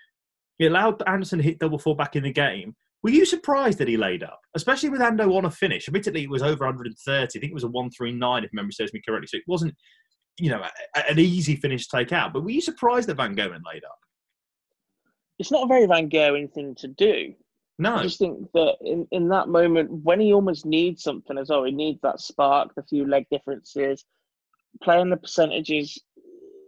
He 0.57 0.65
allowed 0.65 1.03
Anderson 1.07 1.39
to 1.39 1.43
hit 1.43 1.59
double 1.59 1.77
four 1.77 1.95
back 1.95 2.15
in 2.15 2.23
the 2.23 2.31
game. 2.31 2.75
Were 3.03 3.11
you 3.11 3.25
surprised 3.25 3.77
that 3.77 3.87
he 3.87 3.95
laid 3.95 4.23
up, 4.23 4.39
especially 4.55 4.89
with 4.89 5.01
Ando 5.01 5.35
on 5.37 5.45
a 5.45 5.51
finish? 5.51 5.87
Admittedly, 5.87 6.23
it 6.23 6.29
was 6.29 6.41
over 6.41 6.65
130. 6.65 7.23
I 7.23 7.27
think 7.27 7.51
it 7.51 7.53
was 7.53 7.63
a 7.63 7.67
139, 7.67 8.43
if 8.43 8.49
memory 8.53 8.71
serves 8.71 8.93
me 8.93 9.01
correctly. 9.07 9.27
So 9.27 9.37
it 9.37 9.43
wasn't, 9.45 9.75
you 10.39 10.49
know, 10.49 10.63
a, 10.95 11.11
an 11.11 11.19
easy 11.19 11.55
finish 11.55 11.87
to 11.87 11.97
take 11.97 12.11
out. 12.11 12.33
But 12.33 12.43
were 12.43 12.49
you 12.49 12.61
surprised 12.61 13.07
that 13.09 13.17
Van 13.17 13.35
Gerwen 13.35 13.61
laid 13.71 13.83
up? 13.83 13.99
It's 15.37 15.51
not 15.51 15.65
a 15.65 15.67
very 15.67 15.85
Van 15.85 16.09
Gerwen 16.09 16.51
thing 16.51 16.73
to 16.79 16.87
do. 16.87 17.33
No. 17.79 17.95
I 17.95 18.03
just 18.03 18.17
think 18.19 18.51
that 18.53 18.77
in, 18.81 19.07
in 19.11 19.27
that 19.29 19.49
moment, 19.49 19.91
when 19.91 20.19
he 20.19 20.33
almost 20.33 20.65
needs 20.65 21.03
something 21.03 21.37
as 21.37 21.49
well, 21.49 21.63
he 21.63 21.71
needs 21.71 21.99
that 22.01 22.19
spark, 22.19 22.73
the 22.75 22.83
few 22.83 23.07
leg 23.07 23.27
differences. 23.29 24.03
Playing 24.81 25.09
the 25.09 25.17
percentages 25.17 26.01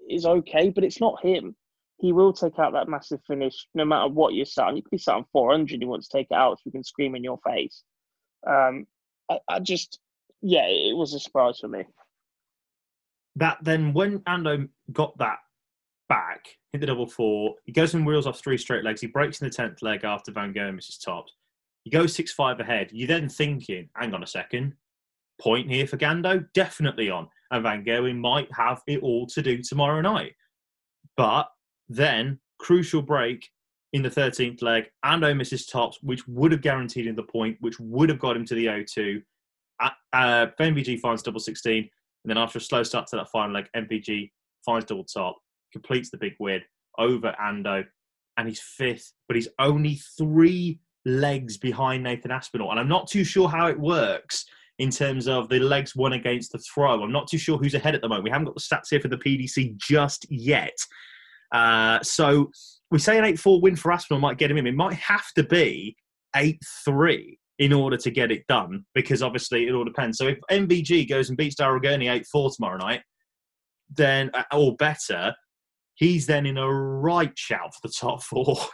is 0.09 0.25
okay, 0.25 0.69
but 0.69 0.83
it's 0.83 1.01
not 1.01 1.23
him. 1.23 1.55
He 1.99 2.13
will 2.13 2.31
take 2.31 2.59
out 2.59 2.73
that 2.73 2.87
massive 2.87 3.19
finish 3.27 3.67
no 3.73 3.85
matter 3.85 4.07
what 4.07 4.33
you're 4.33 4.45
sat 4.45 4.67
on. 4.67 4.77
You 4.77 4.83
could 4.83 4.91
be 4.91 4.97
sat 4.97 5.15
on 5.15 5.25
400, 5.31 5.79
he 5.79 5.85
wants 5.85 6.07
to 6.07 6.17
take 6.17 6.27
it 6.29 6.37
out 6.37 6.57
so 6.57 6.63
you 6.65 6.71
can 6.71 6.83
scream 6.83 7.15
in 7.15 7.23
your 7.23 7.39
face. 7.45 7.83
Um, 8.47 8.85
I, 9.29 9.39
I 9.47 9.59
just, 9.59 9.99
yeah, 10.41 10.65
it 10.67 10.95
was 10.95 11.13
a 11.13 11.19
surprise 11.19 11.59
for 11.59 11.67
me. 11.67 11.83
That 13.35 13.57
then, 13.61 13.93
when 13.93 14.19
Ando 14.19 14.69
got 14.91 15.17
that 15.17 15.39
back, 16.09 16.57
hit 16.73 16.81
the 16.81 16.87
double 16.87 17.07
four. 17.07 17.55
He 17.65 17.71
goes 17.71 17.93
and 17.93 18.05
wheels 18.05 18.27
off 18.27 18.39
three 18.39 18.57
straight 18.57 18.83
legs. 18.83 18.99
He 18.99 19.07
breaks 19.07 19.39
in 19.39 19.47
the 19.47 19.53
tenth 19.53 19.81
leg 19.81 20.03
after 20.03 20.31
Van 20.31 20.53
Gerwen 20.53 20.75
misses 20.75 20.97
tops. 20.97 21.33
He 21.85 21.89
goes 21.89 22.13
six 22.13 22.33
five 22.33 22.59
ahead. 22.59 22.89
You're 22.91 23.07
then 23.07 23.29
thinking, 23.29 23.89
hang 23.95 24.13
on 24.13 24.23
a 24.23 24.27
second, 24.27 24.73
point 25.39 25.69
here 25.69 25.87
for 25.87 25.97
Gando, 25.97 26.45
definitely 26.53 27.09
on. 27.09 27.29
And 27.51 27.63
Van 27.63 27.85
Gerwen 27.85 28.19
might 28.19 28.49
have 28.53 28.81
it 28.87 29.01
all 29.01 29.25
to 29.27 29.41
do 29.41 29.61
tomorrow 29.63 30.01
night. 30.01 30.33
But 31.15 31.49
then, 31.87 32.39
crucial 32.59 33.01
break 33.01 33.47
in 33.93 34.03
the 34.03 34.09
13th 34.09 34.61
leg, 34.61 34.91
Ando 35.03 35.35
misses 35.35 35.65
tops, 35.65 35.97
which 36.03 36.27
would 36.27 36.51
have 36.51 36.61
guaranteed 36.61 37.07
him 37.07 37.15
the 37.15 37.23
point, 37.23 37.57
which 37.61 37.79
would 37.79 38.09
have 38.09 38.19
got 38.19 38.35
him 38.35 38.45
to 38.45 38.55
the 38.55 38.67
O2. 38.67 39.23
Uh, 39.81 40.47
MVG 40.59 40.99
finds 40.99 41.23
double 41.23 41.39
16. 41.39 41.77
And 41.77 41.89
then 42.29 42.37
after 42.37 42.59
a 42.59 42.61
slow 42.61 42.83
start 42.83 43.07
to 43.07 43.15
that 43.15 43.29
final 43.29 43.53
leg, 43.53 43.69
MVG 43.75 44.29
finds 44.65 44.85
double 44.85 45.05
top 45.05 45.37
completes 45.71 46.09
the 46.09 46.17
big 46.17 46.33
win 46.39 46.61
over 46.97 47.35
Ando, 47.41 47.85
and 48.37 48.47
he's 48.47 48.61
fifth, 48.61 49.13
but 49.27 49.35
he's 49.35 49.47
only 49.59 49.99
three 50.17 50.79
legs 51.05 51.57
behind 51.57 52.03
Nathan 52.03 52.31
Aspinall. 52.31 52.71
And 52.71 52.79
I'm 52.79 52.87
not 52.87 53.07
too 53.07 53.23
sure 53.23 53.49
how 53.49 53.67
it 53.67 53.79
works 53.79 54.45
in 54.79 54.89
terms 54.89 55.27
of 55.27 55.49
the 55.49 55.59
legs 55.59 55.95
won 55.95 56.13
against 56.13 56.51
the 56.51 56.59
throw. 56.59 57.03
I'm 57.03 57.11
not 57.11 57.27
too 57.27 57.37
sure 57.37 57.57
who's 57.57 57.73
ahead 57.73 57.95
at 57.95 58.01
the 58.01 58.07
moment. 58.07 58.23
We 58.23 58.29
haven't 58.29 58.45
got 58.45 58.55
the 58.55 58.61
stats 58.61 58.89
here 58.89 59.01
for 59.01 59.09
the 59.09 59.17
PDC 59.17 59.77
just 59.77 60.25
yet. 60.29 60.77
Uh, 61.51 61.99
so 62.01 62.49
we 62.91 62.99
say 62.99 63.17
an 63.17 63.25
8 63.25 63.39
4 63.39 63.61
win 63.61 63.75
for 63.75 63.91
Aspinall 63.91 64.21
might 64.21 64.37
get 64.37 64.51
him 64.51 64.57
in. 64.57 64.67
It 64.67 64.75
might 64.75 64.95
have 64.95 65.31
to 65.35 65.43
be 65.43 65.95
8 66.35 66.59
3 66.85 67.39
in 67.59 67.73
order 67.73 67.97
to 67.97 68.09
get 68.09 68.31
it 68.31 68.47
done 68.47 68.85
because 68.93 69.21
obviously 69.21 69.67
it 69.67 69.73
all 69.73 69.83
depends. 69.83 70.17
So 70.17 70.27
if 70.27 70.39
MVG 70.49 71.09
goes 71.09 71.27
and 71.27 71.37
beats 71.37 71.55
Gurney 71.55 72.07
8 72.07 72.25
4 72.25 72.51
tomorrow 72.55 72.77
night, 72.77 73.01
then, 73.93 74.31
uh, 74.33 74.43
or 74.53 74.75
better, 74.77 75.33
he's 75.99 76.25
then 76.25 76.45
in 76.45 76.57
a 76.57 76.71
right 76.71 77.37
shout 77.37 77.75
for 77.75 77.87
the 77.87 77.93
top 77.93 78.23
four. 78.23 78.57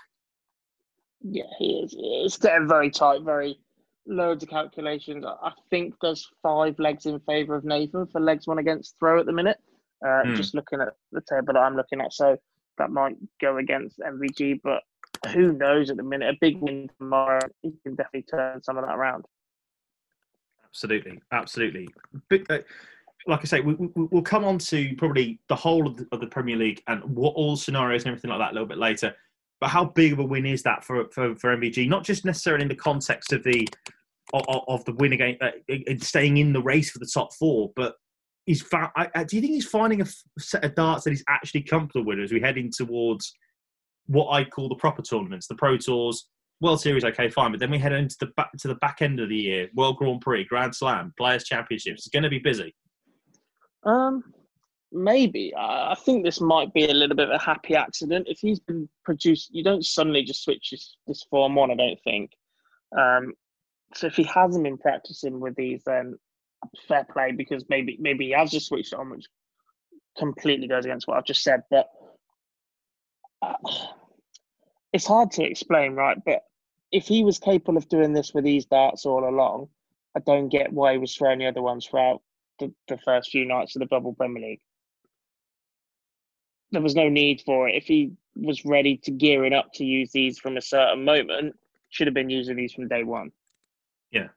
Yeah, 1.27 1.45
he 1.57 1.79
is. 1.79 1.95
It's 1.97 2.37
getting 2.37 2.67
very 2.67 2.91
tight, 2.91 3.23
very 3.23 3.57
loads 4.05 4.43
of 4.43 4.49
calculations. 4.49 5.25
I 5.25 5.51
think 5.71 5.95
there's 5.99 6.29
five 6.43 6.77
legs 6.77 7.07
in 7.07 7.19
favour 7.21 7.55
of 7.55 7.65
Nathan 7.65 8.05
for 8.05 8.21
legs 8.21 8.45
one 8.45 8.59
against 8.59 8.93
throw 8.99 9.19
at 9.19 9.25
the 9.25 9.31
minute. 9.31 9.57
Uh, 10.05 10.21
mm. 10.21 10.35
Just 10.35 10.53
looking 10.53 10.81
at 10.81 10.89
the 11.11 11.21
table 11.27 11.53
that 11.53 11.61
I'm 11.61 11.75
looking 11.75 11.99
at, 11.99 12.13
so 12.13 12.37
that 12.77 12.91
might 12.91 13.15
go 13.41 13.57
against 13.57 13.97
MVG, 14.01 14.59
but 14.63 14.83
who 15.33 15.53
knows 15.53 15.89
at 15.89 15.97
the 15.97 16.03
minute? 16.03 16.29
A 16.29 16.37
big 16.39 16.61
win 16.61 16.91
tomorrow, 16.99 17.39
he 17.63 17.73
can 17.81 17.95
definitely 17.95 18.27
turn 18.29 18.61
some 18.61 18.77
of 18.77 18.85
that 18.85 18.93
around. 18.93 19.25
Absolutely, 20.63 21.19
absolutely. 21.31 21.87
Big, 22.29 22.45
uh, 22.51 22.59
like 23.27 23.41
I 23.41 23.45
say, 23.45 23.61
we, 23.61 23.73
we, 23.73 23.89
we'll 23.95 24.21
come 24.21 24.45
on 24.45 24.57
to 24.59 24.95
probably 24.97 25.39
the 25.49 25.55
whole 25.55 25.87
of 25.87 25.97
the, 25.97 26.07
of 26.11 26.19
the 26.19 26.27
Premier 26.27 26.55
League 26.55 26.81
and 26.87 27.03
what 27.03 27.33
all 27.35 27.55
scenarios 27.55 28.03
and 28.03 28.09
everything 28.09 28.29
like 28.29 28.39
that 28.39 28.51
a 28.51 28.53
little 28.53 28.67
bit 28.67 28.77
later. 28.77 29.15
But 29.59 29.69
how 29.69 29.85
big 29.85 30.13
of 30.13 30.19
a 30.19 30.23
win 30.23 30.45
is 30.45 30.63
that 30.63 30.83
for 30.83 31.07
for, 31.11 31.35
for 31.35 31.55
MVG? 31.55 31.87
Not 31.87 32.03
just 32.03 32.25
necessarily 32.25 32.63
in 32.63 32.69
the 32.69 32.75
context 32.75 33.33
of 33.33 33.43
the 33.43 33.67
of, 34.33 34.63
of 34.67 34.85
the 34.85 34.93
win 34.93 35.13
again, 35.13 35.37
uh, 35.41 35.51
staying 35.99 36.37
in 36.37 36.51
the 36.51 36.61
race 36.61 36.91
for 36.91 36.99
the 36.99 37.09
top 37.11 37.33
four, 37.33 37.71
but 37.75 37.95
he's. 38.45 38.63
I, 38.73 39.23
do 39.23 39.35
you 39.35 39.41
think 39.41 39.53
he's 39.53 39.67
finding 39.67 40.01
a 40.01 40.05
set 40.37 40.65
of 40.65 40.75
darts 40.75 41.05
that 41.05 41.11
he's 41.11 41.23
actually 41.29 41.63
comfortable 41.63 42.05
with 42.05 42.19
as 42.19 42.31
we 42.31 42.41
head 42.41 42.57
in 42.57 42.69
towards 42.69 43.33
what 44.07 44.29
I 44.29 44.43
call 44.43 44.69
the 44.69 44.75
proper 44.75 45.01
tournaments, 45.01 45.47
the 45.47 45.55
Pro 45.55 45.77
Tours, 45.77 46.27
World 46.61 46.81
Series, 46.81 47.03
okay, 47.03 47.29
fine, 47.29 47.51
but 47.51 47.59
then 47.59 47.71
we 47.71 47.79
head 47.79 47.93
into 47.93 48.15
the 48.19 48.27
back 48.37 48.51
to 48.59 48.67
the 48.67 48.75
back 48.75 49.01
end 49.01 49.19
of 49.19 49.29
the 49.29 49.35
year, 49.35 49.69
World 49.75 49.97
Grand 49.97 50.21
Prix, 50.21 50.45
Grand 50.45 50.75
Slam, 50.75 51.13
Players 51.17 51.43
Championships. 51.43 52.05
It's 52.05 52.13
going 52.13 52.23
to 52.23 52.29
be 52.29 52.39
busy. 52.39 52.73
Um, 53.85 54.23
maybe. 54.91 55.53
I 55.57 55.95
think 55.95 56.23
this 56.23 56.41
might 56.41 56.73
be 56.73 56.85
a 56.85 56.93
little 56.93 57.15
bit 57.15 57.29
of 57.29 57.35
a 57.35 57.43
happy 57.43 57.75
accident. 57.75 58.27
If 58.29 58.39
he's 58.39 58.59
been 58.59 58.89
produced, 59.03 59.53
you 59.53 59.63
don't 59.63 59.85
suddenly 59.85 60.23
just 60.23 60.43
switch 60.43 60.71
this, 60.71 60.97
this 61.07 61.23
form 61.23 61.57
on. 61.57 61.71
I 61.71 61.75
don't 61.75 62.01
think. 62.03 62.31
Um, 62.97 63.33
so 63.93 64.07
if 64.07 64.15
he 64.15 64.23
hasn't 64.23 64.63
been 64.63 64.77
practicing 64.77 65.39
with 65.39 65.55
these, 65.55 65.83
then 65.85 66.17
fair 66.87 67.05
play 67.05 67.31
because 67.31 67.63
maybe 67.69 67.97
maybe 67.99 68.25
he 68.25 68.31
has 68.31 68.51
just 68.51 68.67
switched 68.67 68.93
on, 68.93 69.09
which 69.09 69.25
completely 70.17 70.67
goes 70.67 70.85
against 70.85 71.07
what 71.07 71.17
I've 71.17 71.25
just 71.25 71.43
said. 71.43 71.63
But 71.69 71.89
uh, 73.41 73.53
it's 74.93 75.05
hard 75.05 75.31
to 75.31 75.43
explain, 75.43 75.93
right? 75.93 76.17
But 76.25 76.43
if 76.91 77.05
he 77.05 77.23
was 77.23 77.39
capable 77.39 77.77
of 77.77 77.89
doing 77.89 78.13
this 78.13 78.33
with 78.33 78.43
these 78.43 78.65
darts 78.65 79.05
all 79.05 79.27
along, 79.27 79.67
I 80.15 80.21
don't 80.21 80.49
get 80.49 80.71
why 80.71 80.93
he 80.93 80.97
was 80.97 81.13
throwing 81.13 81.39
the 81.39 81.47
other 81.47 81.61
ones 81.61 81.85
throughout 81.85 82.21
the, 82.59 82.73
the 82.87 82.97
first 82.97 83.31
few 83.31 83.45
nights 83.45 83.75
of 83.75 83.81
the 83.81 83.85
bubble 83.85 84.13
Premier 84.13 84.43
League. 84.43 84.61
There 86.71 86.81
was 86.81 86.95
no 86.95 87.09
need 87.09 87.41
for 87.45 87.69
it. 87.69 87.75
If 87.75 87.85
he 87.85 88.13
was 88.35 88.65
ready 88.65 88.97
to 89.03 89.11
gear 89.11 89.45
it 89.45 89.53
up 89.53 89.71
to 89.75 89.85
use 89.85 90.11
these 90.11 90.39
from 90.39 90.57
a 90.57 90.61
certain 90.61 91.05
moment, 91.05 91.55
should 91.89 92.07
have 92.07 92.13
been 92.13 92.29
using 92.29 92.55
these 92.55 92.73
from 92.73 92.87
day 92.87 93.03
one. 93.03 93.31
Yeah. 94.11 94.27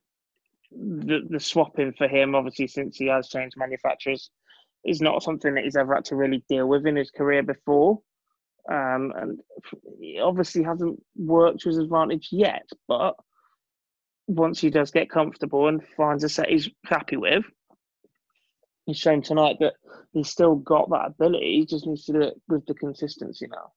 The 0.71 1.23
the 1.29 1.41
swapping 1.41 1.93
for 1.95 2.07
him, 2.07 2.35
obviously, 2.35 2.69
since 2.69 2.97
he 2.97 3.07
has 3.07 3.29
changed 3.29 3.57
manufacturers, 3.57 4.31
is 4.85 5.01
not 5.01 5.23
something 5.23 5.55
that 5.55 5.65
he's 5.65 5.77
ever 5.77 5.95
had 5.95 6.05
to 6.07 6.17
really 6.17 6.45
deal 6.49 6.69
with 6.69 6.87
in 6.87 6.97
his 6.97 7.11
career 7.11 7.43
before. 7.43 8.01
Um, 8.71 9.13
and 9.17 9.41
he 9.99 10.21
obviously 10.21 10.63
hasn't 10.63 11.03
worked 11.17 11.61
to 11.61 11.71
his 11.71 11.79
advantage 11.79 12.29
yet, 12.31 12.69
but 12.87 13.17
once 14.27 14.61
he 14.61 14.69
does 14.69 14.91
get 14.91 15.11
comfortable 15.11 15.69
and 15.69 15.83
finds 15.97 16.23
a 16.23 16.29
set 16.29 16.51
he's 16.51 16.69
happy 16.85 17.17
with, 17.17 17.45
he's 18.89 18.99
shown 18.99 19.21
tonight 19.21 19.59
that 19.61 19.75
he's 20.13 20.31
still 20.31 20.57
got 20.57 20.89
that 20.89 21.09
ability. 21.09 21.59
He 21.59 21.67
just 21.67 21.87
needs 21.87 22.07
to 22.07 22.13
do 22.15 22.23
it 22.23 22.41
with 22.49 22.65
the 22.67 22.75
consistency 22.75 23.47
now. 23.53 23.73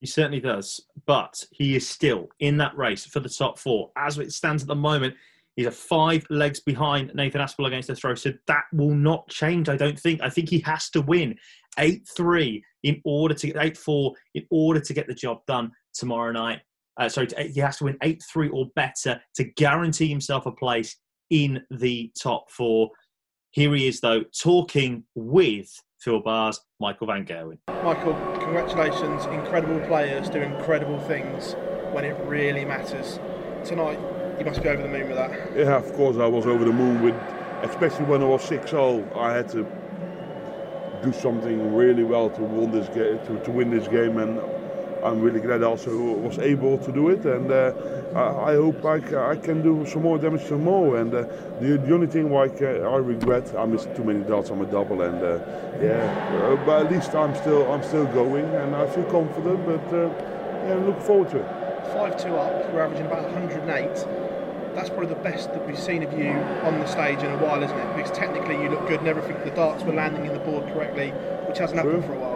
He 0.00 0.06
certainly 0.06 0.40
does, 0.40 0.80
but 1.06 1.34
he 1.50 1.76
is 1.76 1.88
still 1.88 2.28
in 2.40 2.58
that 2.58 2.76
race 2.76 3.06
for 3.06 3.20
the 3.20 3.28
top 3.28 3.58
four. 3.58 3.90
As 3.96 4.18
it 4.18 4.32
stands 4.32 4.62
at 4.62 4.68
the 4.68 4.74
moment, 4.74 5.14
he's 5.56 5.66
a 5.66 5.70
five 5.70 6.26
legs 6.28 6.60
behind 6.60 7.10
Nathan 7.14 7.40
Aspinall 7.40 7.68
against 7.68 7.88
the 7.88 7.96
throw, 7.96 8.14
so 8.14 8.32
that 8.46 8.64
will 8.72 8.94
not 8.94 9.28
change. 9.28 9.70
I 9.70 9.76
don't 9.76 9.98
think. 9.98 10.20
I 10.22 10.28
think 10.28 10.50
he 10.50 10.60
has 10.60 10.90
to 10.90 11.00
win 11.00 11.36
eight 11.78 12.06
three 12.14 12.62
in 12.82 13.00
order 13.04 13.34
to 13.34 13.46
get 13.46 13.56
eight 13.58 13.78
four 13.78 14.12
in 14.34 14.44
order 14.50 14.80
to 14.80 14.94
get 14.94 15.06
the 15.06 15.14
job 15.14 15.38
done 15.46 15.70
tomorrow 15.94 16.32
night. 16.32 16.60
Uh, 16.98 17.08
sorry, 17.08 17.28
he 17.52 17.60
has 17.60 17.78
to 17.78 17.84
win 17.84 17.96
eight 18.02 18.22
three 18.30 18.50
or 18.50 18.66
better 18.76 19.20
to 19.36 19.44
guarantee 19.44 20.08
himself 20.08 20.44
a 20.44 20.52
place 20.52 20.96
in 21.30 21.62
the 21.70 22.10
top 22.20 22.50
four. 22.50 22.90
Here 23.52 23.74
he 23.74 23.88
is, 23.88 24.00
though, 24.00 24.22
talking 24.22 25.02
with 25.16 25.68
Phill 25.98 26.20
Barrs, 26.20 26.60
Michael 26.78 27.08
Van 27.08 27.24
Gerwen. 27.26 27.58
Michael, 27.82 28.14
congratulations. 28.38 29.26
Incredible 29.26 29.80
players 29.88 30.30
do 30.30 30.40
incredible 30.40 31.00
things 31.00 31.54
when 31.90 32.04
it 32.04 32.16
really 32.26 32.64
matters. 32.64 33.18
Tonight, 33.64 33.98
you 34.38 34.44
must 34.44 34.62
be 34.62 34.68
over 34.68 34.82
the 34.82 34.88
moon 34.88 35.08
with 35.08 35.16
that. 35.16 35.56
Yeah, 35.56 35.76
of 35.76 35.92
course, 35.94 36.16
I 36.16 36.26
was 36.26 36.46
over 36.46 36.64
the 36.64 36.72
moon 36.72 37.02
with, 37.02 37.16
especially 37.62 38.04
when 38.04 38.22
I 38.22 38.26
was 38.26 38.44
6 38.44 38.70
0. 38.70 39.10
I 39.16 39.32
had 39.32 39.48
to 39.48 39.66
do 41.02 41.12
something 41.12 41.74
really 41.74 42.04
well 42.04 42.30
to 42.30 42.42
win 42.42 42.70
this 42.70 42.86
game, 42.88 43.18
to, 43.26 43.44
to 43.44 43.50
win 43.50 43.70
this 43.70 43.88
game, 43.88 44.18
and 44.18 44.38
I'm 45.04 45.20
really 45.20 45.40
glad 45.40 45.62
I 45.62 45.66
also 45.66 45.90
was 45.96 46.38
able 46.38 46.78
to 46.78 46.92
do 46.92 47.08
it. 47.08 47.24
And 47.24 47.50
uh, 47.50 47.72
I, 48.14 48.52
I, 48.52 48.54
hope 48.54 48.84
I, 48.84 49.30
I, 49.30 49.36
can 49.36 49.62
do 49.62 49.86
some 49.86 50.02
more 50.02 50.18
damage 50.18 50.46
tomorrow. 50.46 50.96
And 50.96 51.14
uh, 51.14 51.22
the, 51.60 51.78
the 51.78 51.94
only 51.94 52.06
thing 52.06 52.32
like, 52.32 52.60
uh, 52.62 52.88
I 52.88 52.96
regret, 52.96 53.54
I 53.56 53.64
missed 53.66 53.94
too 53.94 54.04
many 54.04 54.20
darts 54.24 54.50
on 54.50 54.58
my 54.58 54.64
double. 54.64 55.02
And 55.02 55.22
uh, 55.22 55.38
yeah, 55.80 56.42
uh, 56.42 56.56
but 56.66 56.86
at 56.86 56.92
least 56.92 57.14
I'm 57.14 57.34
still 57.34 57.70
I'm 57.72 57.82
still 57.82 58.06
going, 58.06 58.44
and 58.44 58.74
I 58.74 58.86
feel 58.86 59.04
confident. 59.04 59.64
But 59.66 59.86
uh, 59.92 60.08
yeah, 60.66 60.74
I'm 60.74 60.86
looking 60.86 61.02
forward 61.02 61.30
to 61.30 61.38
it. 61.38 61.46
Five 61.94 62.22
two 62.22 62.34
up, 62.36 62.72
we're 62.72 62.82
averaging 62.82 63.06
about 63.06 63.24
108 63.24 64.30
that's 64.74 64.88
probably 64.88 65.08
the 65.08 65.16
best 65.16 65.52
that 65.52 65.66
we've 65.66 65.78
seen 65.78 66.02
of 66.02 66.16
you 66.16 66.30
on 66.30 66.78
the 66.78 66.86
stage 66.86 67.18
in 67.18 67.30
a 67.30 67.38
while, 67.38 67.62
isn't 67.62 67.76
it? 67.76 67.96
Because 67.96 68.10
technically 68.16 68.60
you 68.62 68.68
look 68.68 68.86
good 68.86 69.00
and 69.00 69.08
everything, 69.08 69.36
the 69.44 69.50
darts 69.50 69.82
were 69.82 69.92
landing 69.92 70.26
in 70.26 70.32
the 70.32 70.38
board 70.40 70.64
correctly, 70.72 71.10
which 71.48 71.58
hasn't 71.58 71.78
happened 71.78 72.04
for 72.04 72.14
a 72.14 72.18
while. 72.18 72.29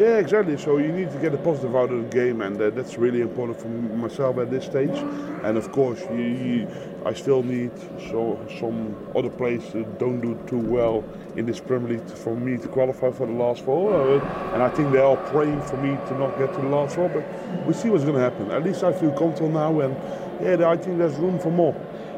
Yeah, 0.00 0.16
exactly. 0.16 0.56
So 0.56 0.78
you 0.78 0.92
need 0.92 1.10
to 1.10 1.18
get 1.18 1.34
a 1.34 1.36
positive 1.36 1.76
out 1.76 1.90
of 1.90 2.02
the 2.04 2.08
game, 2.08 2.40
and 2.40 2.58
uh, 2.58 2.70
that's 2.70 2.96
really 2.96 3.20
important 3.20 3.60
for 3.60 3.68
myself 3.68 4.38
at 4.38 4.50
this 4.50 4.64
stage. 4.64 4.96
And 5.44 5.58
of 5.58 5.70
course, 5.72 6.00
you, 6.10 6.16
you, 6.16 6.68
I 7.04 7.12
still 7.12 7.42
need 7.42 7.70
so 8.08 8.40
some 8.58 8.96
other 9.14 9.28
players 9.28 9.62
that 9.74 9.98
don't 9.98 10.22
do 10.22 10.38
too 10.46 10.58
well 10.58 11.04
in 11.36 11.44
this 11.44 11.60
Premier 11.60 11.98
League 11.98 12.08
for 12.08 12.34
me 12.34 12.56
to 12.56 12.66
qualify 12.68 13.10
for 13.10 13.26
the 13.26 13.34
last 13.34 13.62
four. 13.62 13.92
Uh, 13.92 14.24
and 14.54 14.62
I 14.62 14.70
think 14.70 14.90
they 14.90 15.00
are 15.00 15.18
praying 15.18 15.60
for 15.60 15.76
me 15.76 15.90
to 15.90 16.18
not 16.18 16.38
get 16.38 16.54
to 16.54 16.62
the 16.62 16.68
last 16.68 16.94
four. 16.94 17.10
But 17.10 17.22
we'll 17.66 17.74
see 17.74 17.90
what's 17.90 18.04
going 18.04 18.16
to 18.16 18.22
happen. 18.22 18.50
At 18.52 18.64
least 18.64 18.82
I 18.82 18.94
feel 18.94 19.12
comfortable 19.12 19.50
now, 19.50 19.80
and 19.80 19.94
yeah, 20.42 20.66
I 20.66 20.78
think 20.78 20.96
there's 20.96 21.16
room 21.16 21.38
for 21.38 21.50
more. 21.50 21.76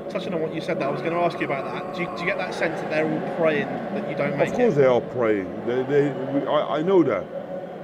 Touching 0.09 0.33
on 0.35 0.41
what 0.41 0.55
you 0.55 0.61
said 0.61 0.79
there, 0.79 0.87
I 0.87 0.93
was 0.93 1.01
going 1.01 1.15
to 1.15 1.19
ask 1.19 1.37
you 1.41 1.47
about 1.47 1.65
that. 1.65 1.97
Do 1.97 2.03
you, 2.03 2.07
do 2.15 2.21
you 2.21 2.27
get 2.27 2.39
that 2.39 2.55
sense 2.55 2.81
that 2.81 2.91
they're 2.91 3.13
all 3.13 3.37
praying 3.37 3.67
that 3.67 4.09
you 4.09 4.15
don't 4.15 4.39
make 4.39 4.51
it? 4.51 4.53
Of 4.53 4.57
course, 4.57 4.75
it? 4.75 4.77
they 4.77 4.87
are 4.87 5.01
praying. 5.01 5.67
They, 5.67 5.83
they, 5.83 6.47
I, 6.47 6.79
I 6.79 6.83
know 6.83 7.03
that 7.03 7.42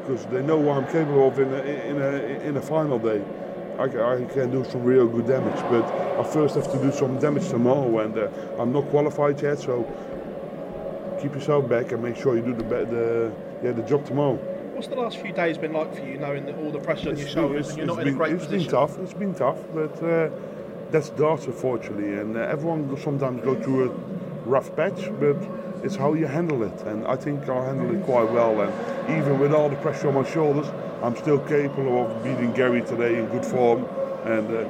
because 0.09 0.25
they 0.27 0.43
know 0.43 0.57
what 0.57 0.79
I'm 0.79 0.87
capable 0.87 1.29
of 1.29 1.39
in 1.39 1.53
a, 1.53 1.61
in 1.61 2.01
a, 2.01 2.49
in 2.49 2.57
a 2.57 2.63
final 2.63 2.99
day. 2.99 3.23
I, 3.79 3.85
I, 3.85 4.25
can 4.25 4.51
do 4.51 4.65
some 4.65 4.83
real 4.83 5.07
good 5.07 5.27
damage, 5.27 5.61
but 5.71 5.85
I 6.19 6.25
first 6.25 6.57
have 6.57 6.71
to 6.73 6.79
do 6.79 6.91
some 6.91 7.19
damage 7.19 7.49
tomorrow, 7.49 7.99
and 8.01 8.19
uh, 8.19 8.29
I'm 8.59 8.73
not 8.73 8.89
qualified 8.89 9.41
yet. 9.41 9.59
So 9.61 9.85
keep 11.21 11.35
yourself 11.35 11.69
back 11.69 11.93
and 11.93 12.03
make 12.03 12.17
sure 12.17 12.37
you 12.37 12.43
do 12.43 12.55
the 12.55 12.65
the 12.65 13.33
yeah 13.63 13.73
the 13.73 13.83
job 13.83 14.05
tomorrow. 14.05 14.37
What's 14.75 14.89
the 14.89 14.97
last 14.97 15.19
few 15.19 15.33
days 15.33 15.59
been 15.59 15.73
like 15.73 15.95
for 15.95 16.05
you, 16.05 16.19
knowing 16.19 16.47
that 16.47 16.57
all 16.57 16.73
the 16.73 16.81
pressure 16.81 17.11
on 17.11 17.19
your 17.19 17.29
shoulders 17.29 17.69
and 17.69 17.79
you're 17.79 17.87
not 17.87 17.99
been, 17.99 18.09
in 18.09 18.15
a 18.15 18.17
great 18.17 18.33
it's 18.33 18.47
position? 18.47 18.65
It's 18.65 18.73
been 18.73 18.81
tough. 18.81 18.99
It's 18.99 19.15
been 19.15 19.35
tough, 19.35 19.59
but 19.75 20.03
uh, 20.03 20.31
that's 20.91 21.11
darts, 21.11 21.47
unfortunately, 21.47 22.15
and 22.19 22.37
uh, 22.37 22.41
everyone 22.41 22.97
sometimes 23.01 23.45
go 23.45 23.55
through 23.61 23.91
a 23.91 23.95
rough 24.49 24.75
patch, 24.75 25.11
but 25.21 25.37
it's 25.83 25.97
how 25.97 26.15
you 26.15 26.27
handle 26.27 26.63
it. 26.63 26.81
And 26.83 27.07
I 27.07 27.17
think 27.17 27.49
I 27.49 27.65
handle 27.67 27.95
it 27.95 28.05
quite 28.05 28.31
well. 28.31 28.61
And 28.61 28.73
even 29.19 29.39
with 29.39 29.53
all 29.53 29.69
the 29.69 29.77
pressure 29.77 30.09
on 30.09 30.15
my 30.15 30.29
shoulders, 30.29 30.67
I'm 31.03 31.17
still 31.17 31.39
capable 31.39 32.07
of 32.07 32.25
beating 32.25 32.53
Gary 32.53 32.83
today 32.83 33.19
in 33.19 33.27
good 33.27 33.45
form. 33.45 33.85
And 34.25 34.49
uh, 34.51 34.69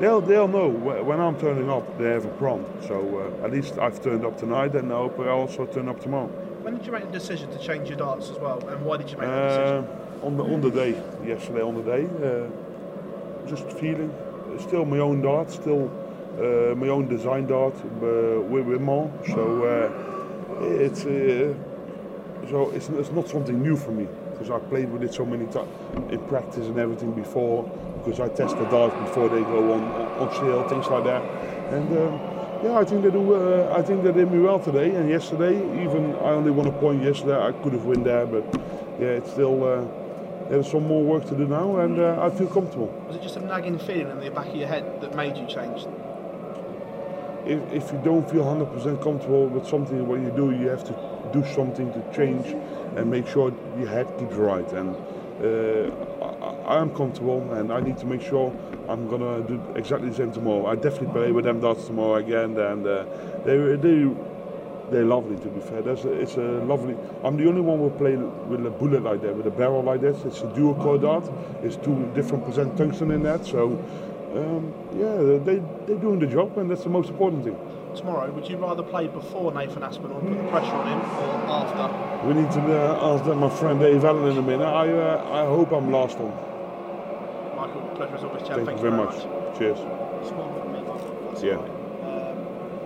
they'll 0.00 0.20
they'll 0.20 0.48
know 0.48 0.68
when 0.68 1.20
I'm 1.20 1.38
turning 1.38 1.70
up. 1.70 1.98
They 1.98 2.10
have 2.10 2.24
a 2.24 2.34
prompt. 2.38 2.84
So 2.88 3.32
uh, 3.40 3.44
at 3.44 3.52
least 3.52 3.78
I've 3.78 4.02
turned 4.02 4.24
up 4.24 4.38
tonight, 4.38 4.74
and 4.74 4.92
I 4.92 4.96
hope 4.96 5.18
I 5.20 5.28
also 5.28 5.66
turn 5.66 5.88
up 5.88 6.00
tomorrow. 6.00 6.28
When 6.62 6.76
did 6.76 6.86
you 6.86 6.92
make 6.92 7.04
the 7.04 7.12
decision 7.12 7.50
to 7.50 7.58
change 7.58 7.88
your 7.88 7.98
darts 7.98 8.30
as 8.30 8.38
well, 8.38 8.66
and 8.68 8.84
why 8.84 8.96
did 8.96 9.10
you 9.10 9.18
make 9.18 9.28
the 9.28 9.48
decision? 9.48 9.84
Uh, 9.84 10.26
on 10.26 10.36
the 10.36 10.44
on 10.44 10.60
the 10.60 10.70
day, 10.70 10.90
yesterday 11.24 11.62
on 11.62 11.74
the 11.74 11.82
day, 11.82 12.06
uh, 12.24 13.48
just 13.48 13.70
feeling. 13.72 14.12
Still 14.58 14.86
my 14.86 14.98
own 15.00 15.20
dart, 15.20 15.50
still 15.50 15.90
uh, 16.38 16.74
my 16.74 16.88
own 16.88 17.08
design 17.08 17.46
dart 17.46 17.74
with, 18.00 18.80
more. 18.80 19.12
So 19.26 19.64
it's 20.60 21.04
uh, 21.04 21.54
so 22.48 22.70
it's, 22.70 22.88
it's 22.88 23.10
not 23.10 23.28
something 23.28 23.60
new 23.60 23.76
for 23.76 23.90
me 23.90 24.06
because 24.32 24.50
I 24.50 24.58
played 24.58 24.90
with 24.90 25.02
it 25.02 25.14
so 25.14 25.24
many 25.24 25.46
times 25.46 25.68
in 26.10 26.20
practice 26.28 26.66
and 26.66 26.78
everything 26.78 27.12
before 27.12 27.64
because 28.04 28.20
I 28.20 28.28
test 28.28 28.56
the 28.56 28.64
darts 28.64 28.94
before 29.08 29.28
they 29.28 29.42
go 29.42 29.72
on 29.72 29.82
on 30.20 30.34
sale 30.34 30.68
things 30.68 30.86
like 30.86 31.04
that 31.04 31.22
and 31.72 31.88
um, 31.98 32.20
yeah 32.64 32.78
I 32.78 32.84
think 32.84 33.02
they 33.02 33.10
do 33.10 33.34
uh, 33.34 33.74
I 33.76 33.82
think 33.82 34.04
they 34.04 34.12
did 34.12 34.30
me 34.30 34.38
well 34.40 34.58
today 34.58 34.94
and 34.94 35.08
yesterday 35.08 35.56
even 35.82 36.14
I 36.16 36.30
only 36.30 36.50
won 36.50 36.66
a 36.66 36.72
point 36.72 37.02
yesterday 37.02 37.38
I 37.38 37.52
could 37.52 37.72
have 37.72 37.84
won 37.84 38.02
there 38.02 38.26
but 38.26 38.44
yeah 39.00 39.18
it's 39.18 39.30
still 39.32 39.64
uh, 39.64 39.84
there's 40.48 40.70
some 40.70 40.86
more 40.86 41.02
work 41.02 41.24
to 41.26 41.36
do 41.36 41.46
now 41.46 41.78
and 41.78 41.98
uh, 41.98 42.20
I 42.22 42.30
feel 42.30 42.46
comfortable. 42.46 42.86
Was 43.08 43.16
it 43.16 43.22
just 43.22 43.36
a 43.36 43.40
nagging 43.40 43.78
feeling 43.80 44.10
in 44.10 44.20
the 44.20 44.30
back 44.30 44.46
of 44.46 44.54
your 44.54 44.68
head 44.68 45.00
that 45.00 45.14
made 45.16 45.36
you 45.36 45.46
change? 45.46 45.86
If, 47.46 47.72
if 47.72 47.92
you 47.92 48.00
don't 48.04 48.28
feel 48.28 48.44
100% 48.44 49.02
comfortable 49.02 49.46
with 49.46 49.66
something 49.66 50.06
what 50.06 50.20
you 50.20 50.30
do, 50.30 50.50
you 50.50 50.68
have 50.68 50.84
to 50.84 51.30
do 51.32 51.44
something 51.54 51.92
to 51.92 52.14
change 52.14 52.46
and 52.96 53.10
make 53.10 53.26
sure 53.26 53.52
your 53.78 53.88
head 53.88 54.06
keeps 54.18 54.34
right. 54.34 54.70
And 54.72 54.96
uh, 55.42 55.90
I, 56.66 56.80
am 56.80 56.94
comfortable 56.94 57.52
and 57.52 57.72
I 57.72 57.80
need 57.80 57.98
to 57.98 58.06
make 58.06 58.22
sure 58.22 58.54
I'm 58.88 59.08
gonna 59.08 59.42
do 59.46 59.60
exactly 59.74 60.08
the 60.08 60.16
same 60.16 60.32
tomorrow. 60.32 60.66
I 60.66 60.74
definitely 60.74 61.12
play 61.12 61.32
with 61.32 61.44
them 61.44 61.60
darts 61.60 61.86
tomorrow 61.86 62.16
again, 62.16 62.56
and 62.58 62.86
uh, 62.86 63.04
they 63.44 63.76
they 63.76 64.10
they're 64.90 65.04
lovely 65.04 65.36
to 65.36 65.48
be 65.48 65.60
fair. 65.60 65.82
There's 65.82 66.04
a, 66.04 66.12
it's 66.12 66.36
a 66.36 66.64
lovely. 66.64 66.96
I'm 67.22 67.36
the 67.36 67.48
only 67.48 67.60
one 67.60 67.78
who 67.78 67.90
play 67.90 68.16
with 68.16 68.64
a 68.64 68.70
bullet 68.70 69.02
like 69.02 69.20
that, 69.22 69.34
with 69.34 69.46
a 69.46 69.50
barrel 69.50 69.82
like 69.82 70.00
this. 70.00 70.24
It's 70.24 70.40
a 70.40 70.54
dual 70.54 70.74
core 70.76 70.98
dart. 70.98 71.30
It's 71.62 71.76
two 71.76 72.10
different 72.14 72.46
percent 72.46 72.76
tungsten 72.78 73.10
in 73.10 73.22
that. 73.24 73.44
So 73.44 73.84
um, 74.36 74.72
yeah, 74.94 75.38
they 75.44 75.62
they're 75.86 76.00
doing 76.00 76.18
the 76.18 76.26
job, 76.26 76.56
and 76.58 76.70
that's 76.70 76.82
the 76.84 76.90
most 76.90 77.08
important 77.10 77.44
thing. 77.44 77.56
Tomorrow, 77.94 78.30
would 78.32 78.48
you 78.48 78.58
rather 78.58 78.82
play 78.82 79.06
before 79.08 79.52
Nathan 79.52 79.82
Aspinall 79.82 80.18
and 80.18 80.28
put 80.28 80.36
the 80.36 80.50
pressure 80.50 80.74
on 80.74 80.86
him, 80.86 81.00
or 81.00 81.34
after? 81.48 82.28
We 82.28 82.34
need 82.34 82.50
to 82.52 82.60
uh, 82.60 83.14
ask 83.14 83.24
my 83.24 83.48
friend 83.48 83.80
Dave 83.80 84.04
Allen 84.04 84.32
in 84.32 84.38
a 84.38 84.42
minute. 84.42 84.64
I 84.64 84.90
uh, 84.90 85.42
I 85.42 85.46
hope 85.46 85.72
I'm 85.72 85.90
last 85.90 86.18
on. 86.18 86.30
Michael, 87.56 87.80
pleasure 87.94 88.16
as 88.16 88.24
always, 88.24 88.42
Chad. 88.42 88.56
Thank, 88.56 88.66
Thank, 88.66 88.82
you 88.82 88.90
very 88.90 88.96
much. 88.96 89.14
Cheers. 89.56 89.78
Small 90.28 90.52
from 90.60 90.72
me, 90.72 90.80
Michael. 90.80 91.28
That's 91.30 91.42
Yeah. 91.42 91.54
Um, 91.54 92.36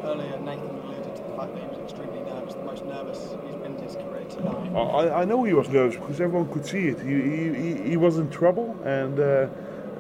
earlier, 0.04 0.38
Nathan 0.38 0.68
alluded 0.68 1.16
to 1.16 1.22
the 1.22 1.36
fact 1.36 1.54
that 1.54 1.62
he 1.62 1.68
was 1.68 1.78
extremely 1.78 2.20
nervous, 2.20 2.54
the 2.54 2.62
most 2.62 2.84
nervous 2.84 3.36
he's 3.44 3.56
been 3.56 3.74
in 3.74 3.82
his 3.82 3.96
career 3.96 4.24
tonight. 4.28 4.76
I, 4.76 5.22
I 5.22 5.24
know 5.24 5.42
he 5.42 5.54
was 5.54 5.68
nervous 5.68 5.96
because 5.96 6.20
everyone 6.20 6.48
could 6.52 6.64
see 6.64 6.86
it. 6.86 7.00
He, 7.00 7.20
he, 7.20 7.54
he, 7.54 7.88
he 7.90 7.96
was 7.96 8.18
in 8.18 8.30
trouble, 8.30 8.76
and 8.84 9.18
uh, 9.18 9.48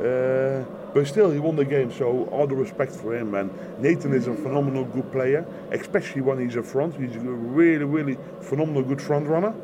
uh, 0.00 0.64
but 0.94 1.06
still 1.06 1.30
he 1.30 1.38
won 1.38 1.56
the 1.56 1.64
game. 1.64 1.92
So 1.92 2.24
all 2.32 2.46
the 2.46 2.54
respect 2.54 2.92
for 2.92 3.16
him. 3.16 3.34
And 3.34 3.50
Nathan 3.80 4.12
is 4.12 4.26
a 4.26 4.34
phenomenal 4.34 4.84
good 4.84 5.10
player, 5.12 5.46
especially 5.70 6.22
when 6.22 6.38
he's 6.38 6.56
up 6.56 6.64
front. 6.64 6.94
He's 6.96 7.16
a 7.16 7.20
really, 7.20 7.84
really 7.84 8.16
phenomenal 8.40 8.82
good 8.82 9.00
front 9.00 9.26
runner. 9.26 9.54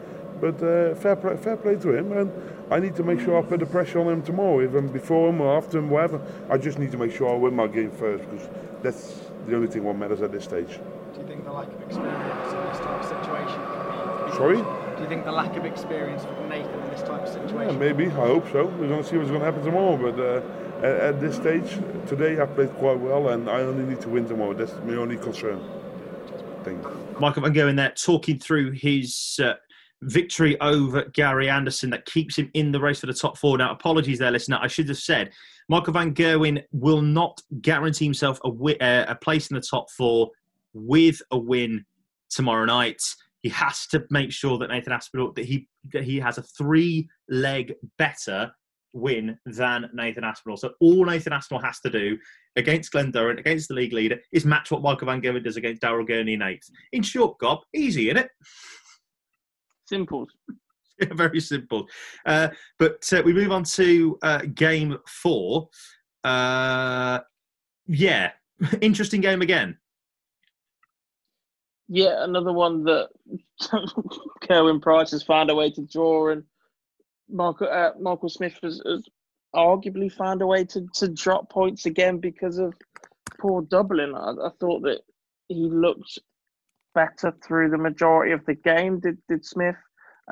But 0.40 0.62
uh, 0.62 0.94
fair 0.96 1.16
play, 1.16 1.36
fair 1.36 1.56
play 1.56 1.76
to 1.76 1.96
him. 1.96 2.12
And 2.12 2.32
I 2.70 2.78
need 2.78 2.94
to 2.96 3.02
make 3.02 3.20
sure 3.20 3.38
I 3.38 3.42
put 3.42 3.60
the 3.60 3.66
pressure 3.66 4.00
on 4.00 4.08
him 4.08 4.22
tomorrow, 4.22 4.62
even 4.62 4.88
before 4.88 5.30
him 5.30 5.40
or 5.40 5.56
after 5.56 5.78
him, 5.78 5.88
whatever. 5.88 6.20
I 6.50 6.58
just 6.58 6.78
need 6.78 6.92
to 6.92 6.98
make 6.98 7.12
sure 7.12 7.32
I 7.32 7.36
win 7.36 7.54
my 7.54 7.66
game 7.66 7.90
first 7.90 8.28
because 8.28 8.48
that's 8.82 9.30
the 9.46 9.56
only 9.56 9.68
thing 9.68 9.84
what 9.84 9.96
matters 9.96 10.22
at 10.22 10.32
this 10.32 10.44
stage. 10.44 10.78
Do 11.14 11.20
you 11.20 11.26
think 11.26 11.44
the 11.44 11.52
lack 11.52 11.68
of 11.68 11.80
experience 11.82 12.52
in 12.52 12.58
this 12.68 12.78
type 12.78 13.00
of 13.00 13.04
situation 13.04 13.56
can 13.56 14.30
be? 14.30 14.36
Sorry? 14.36 14.56
Do 14.96 15.02
you 15.02 15.08
think 15.08 15.24
the 15.24 15.32
lack 15.32 15.56
of 15.56 15.64
experience 15.64 16.24
for 16.24 16.48
Nathan 16.48 16.80
in 16.80 16.90
this 16.90 17.02
type 17.02 17.22
of 17.22 17.28
situation? 17.28 17.68
Yeah, 17.68 17.78
maybe. 17.78 18.06
I 18.06 18.26
hope 18.26 18.50
so. 18.50 18.66
We're 18.66 18.88
going 18.88 19.02
to 19.02 19.08
see 19.08 19.16
what's 19.16 19.30
going 19.30 19.40
to 19.40 19.46
happen 19.46 19.62
tomorrow. 19.62 19.96
But 19.96 20.18
uh, 20.18 20.40
at, 20.84 21.20
this 21.20 21.36
stage, 21.36 21.78
today 22.06 22.40
I 22.40 22.46
played 22.46 22.70
quite 22.74 22.98
well, 22.98 23.28
and 23.28 23.48
I 23.48 23.60
only 23.60 23.84
need 23.84 24.00
to 24.02 24.08
win 24.08 24.26
tomorrow. 24.26 24.54
That's 24.54 24.72
my 24.84 24.94
only 24.94 25.16
concern. 25.16 25.60
Michael 27.20 27.42
Van 27.42 27.54
Gerwen 27.54 27.70
in 27.70 27.76
there 27.76 27.90
talking 27.90 28.38
through 28.38 28.72
his 28.72 29.38
uh, 29.42 29.54
victory 30.02 30.60
over 30.60 31.04
Gary 31.04 31.48
Anderson 31.48 31.90
that 31.90 32.04
keeps 32.06 32.36
him 32.36 32.50
in 32.54 32.72
the 32.72 32.80
race 32.80 33.00
for 33.00 33.06
the 33.06 33.14
top 33.14 33.38
four. 33.38 33.56
Now, 33.56 33.72
apologies 33.72 34.18
there, 34.18 34.30
listener. 34.30 34.58
I 34.60 34.66
should 34.66 34.88
have 34.88 34.98
said 34.98 35.32
Michael 35.68 35.92
Van 35.92 36.14
Gerwen 36.14 36.62
will 36.72 37.02
not 37.02 37.40
guarantee 37.60 38.04
himself 38.04 38.38
a, 38.44 38.48
wi- 38.48 38.78
uh, 38.80 39.06
a 39.08 39.14
place 39.14 39.50
in 39.50 39.54
the 39.54 39.60
top 39.60 39.90
four 39.90 40.30
with 40.74 41.22
a 41.30 41.38
win 41.38 41.84
tomorrow 42.28 42.64
night. 42.64 43.00
He 43.42 43.48
has 43.50 43.86
to 43.88 44.04
make 44.10 44.32
sure 44.32 44.58
that 44.58 44.68
Nathan 44.68 44.92
Aspinall 44.92 45.32
that 45.34 45.44
he 45.44 45.68
that 45.92 46.02
he 46.02 46.18
has 46.18 46.36
a 46.36 46.42
three 46.42 47.08
leg 47.28 47.74
better 47.96 48.52
win 48.96 49.38
than 49.44 49.88
Nathan 49.92 50.24
Aspinall. 50.24 50.56
So 50.56 50.72
all 50.80 51.04
Nathan 51.04 51.32
Aspinall 51.32 51.62
has 51.62 51.80
to 51.80 51.90
do 51.90 52.18
against 52.56 52.90
Glen 52.90 53.10
Durrant, 53.10 53.38
against 53.38 53.68
the 53.68 53.74
league 53.74 53.92
leader, 53.92 54.18
is 54.32 54.44
match 54.44 54.70
what 54.70 54.82
Michael 54.82 55.06
Van 55.06 55.20
Gerwen 55.20 55.44
does 55.44 55.56
against 55.56 55.82
Daryl 55.82 56.06
Gurney 56.06 56.34
in 56.34 56.42
eighth. 56.42 56.70
In 56.92 57.02
short, 57.02 57.38
Gob, 57.38 57.60
easy, 57.74 58.08
isn't 58.08 58.24
it? 58.24 58.30
Simple. 59.86 60.26
Very 61.12 61.40
simple. 61.40 61.86
Uh, 62.24 62.48
but 62.78 63.12
uh, 63.12 63.22
we 63.24 63.34
move 63.34 63.52
on 63.52 63.64
to 63.64 64.18
uh, 64.22 64.42
game 64.54 64.96
four. 65.06 65.68
Uh, 66.24 67.20
yeah, 67.86 68.32
interesting 68.80 69.20
game 69.20 69.42
again. 69.42 69.76
Yeah, 71.88 72.24
another 72.24 72.52
one 72.52 72.82
that 72.84 73.10
Gerwyn 74.42 74.82
Price 74.82 75.12
has 75.12 75.22
found 75.22 75.50
a 75.50 75.54
way 75.54 75.70
to 75.70 75.82
draw, 75.82 76.30
and 76.30 76.42
Michael 77.28 77.68
uh, 77.70 77.90
Michael 78.00 78.28
Smith 78.28 78.58
has, 78.62 78.80
has 78.86 79.02
arguably 79.54 80.12
found 80.12 80.42
a 80.42 80.46
way 80.46 80.64
to, 80.64 80.86
to 80.94 81.08
drop 81.08 81.50
points 81.50 81.86
again 81.86 82.18
because 82.18 82.58
of 82.58 82.74
poor 83.38 83.62
doubling. 83.62 84.14
I, 84.14 84.30
I 84.30 84.50
thought 84.60 84.82
that 84.82 85.00
he 85.48 85.68
looked 85.70 86.18
better 86.94 87.34
through 87.44 87.70
the 87.70 87.78
majority 87.78 88.32
of 88.32 88.44
the 88.46 88.54
game. 88.54 89.00
Did 89.00 89.18
did 89.28 89.44
Smith 89.44 89.76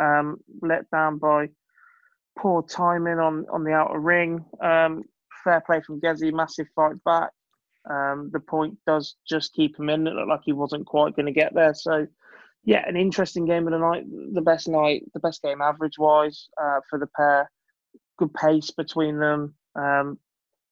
um, 0.01 0.39
let 0.63 0.91
down 0.91 1.19
by 1.19 1.49
poor 2.39 2.63
timing 2.63 3.19
on 3.19 3.47
on 3.53 3.65
the 3.65 3.73
outer 3.73 3.99
ring? 3.99 4.45
Um, 4.61 5.05
fair 5.45 5.61
play 5.61 5.81
from 5.81 6.01
Gezi, 6.01 6.33
massive 6.33 6.67
fight 6.75 7.03
back. 7.05 7.31
Um, 7.89 8.31
the 8.33 8.41
point 8.41 8.79
does 8.87 9.17
just 9.29 9.53
keep 9.53 9.79
him 9.79 9.91
in. 9.91 10.07
It 10.07 10.15
looked 10.15 10.29
like 10.29 10.41
he 10.45 10.55
wasn't 10.55 10.87
quite 10.87 11.15
going 11.15 11.27
to 11.27 11.33
get 11.33 11.55
there. 11.55 11.75
So, 11.75 12.07
yeah, 12.65 12.87
an 12.89 12.97
interesting 12.97 13.45
game 13.45 13.67
of 13.67 13.73
the 13.73 13.79
night. 13.79 14.05
The 14.33 14.41
best 14.41 14.69
night, 14.69 15.05
the 15.13 15.21
best 15.21 15.43
game 15.43 15.61
average 15.61 15.99
wise 15.99 16.49
uh, 16.61 16.81
for 16.89 16.99
the 16.99 17.09
pair. 17.09 17.51
Good 18.19 18.33
pace 18.35 18.71
between 18.71 19.19
them, 19.19 19.55
um, 19.75 20.19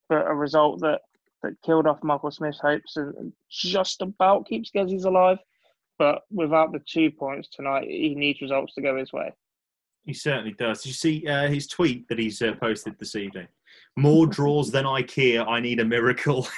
but 0.08 0.26
a 0.26 0.34
result 0.34 0.80
that 0.80 1.00
that 1.42 1.60
killed 1.64 1.86
off 1.86 2.02
Michael 2.04 2.30
Smith's 2.30 2.60
hopes 2.60 2.96
and 2.96 3.32
just 3.50 4.00
about 4.00 4.46
keeps 4.46 4.70
Gezzy's 4.70 5.04
alive. 5.04 5.38
But 5.98 6.22
without 6.30 6.72
the 6.72 6.80
two 6.86 7.10
points 7.10 7.48
tonight, 7.48 7.88
he 7.88 8.14
needs 8.14 8.40
results 8.40 8.74
to 8.74 8.80
go 8.80 8.96
his 8.96 9.12
way. 9.12 9.32
He 10.04 10.14
certainly 10.14 10.52
does. 10.52 10.82
Did 10.82 10.88
you 10.88 10.94
see 10.94 11.26
uh, 11.26 11.48
his 11.48 11.66
tweet 11.66 12.08
that 12.08 12.18
he's 12.18 12.40
uh, 12.42 12.54
posted 12.60 12.98
this 12.98 13.14
evening? 13.14 13.48
More 13.96 14.26
draws 14.26 14.70
than 14.70 14.84
IKEA. 14.84 15.46
I 15.46 15.60
need 15.60 15.80
a 15.80 15.84
miracle. 15.84 16.48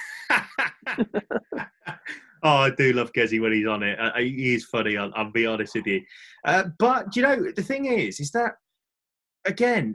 oh, 2.45 2.57
I 2.57 2.71
do 2.71 2.93
love 2.93 3.13
Gezi 3.13 3.41
when 3.41 3.53
he's 3.53 3.67
on 3.67 3.83
it. 3.83 3.99
Uh, 3.99 4.13
he 4.19 4.55
is 4.55 4.65
funny. 4.67 4.97
I'll, 4.97 5.11
I'll 5.17 5.33
be 5.33 5.47
honest 5.47 5.75
with 5.75 5.87
you. 5.87 6.03
Uh, 6.45 6.65
but 6.79 7.17
you 7.17 7.23
know, 7.23 7.51
the 7.51 7.63
thing 7.63 7.87
is, 7.87 8.21
is 8.21 8.31
that 8.33 8.53
again, 9.47 9.95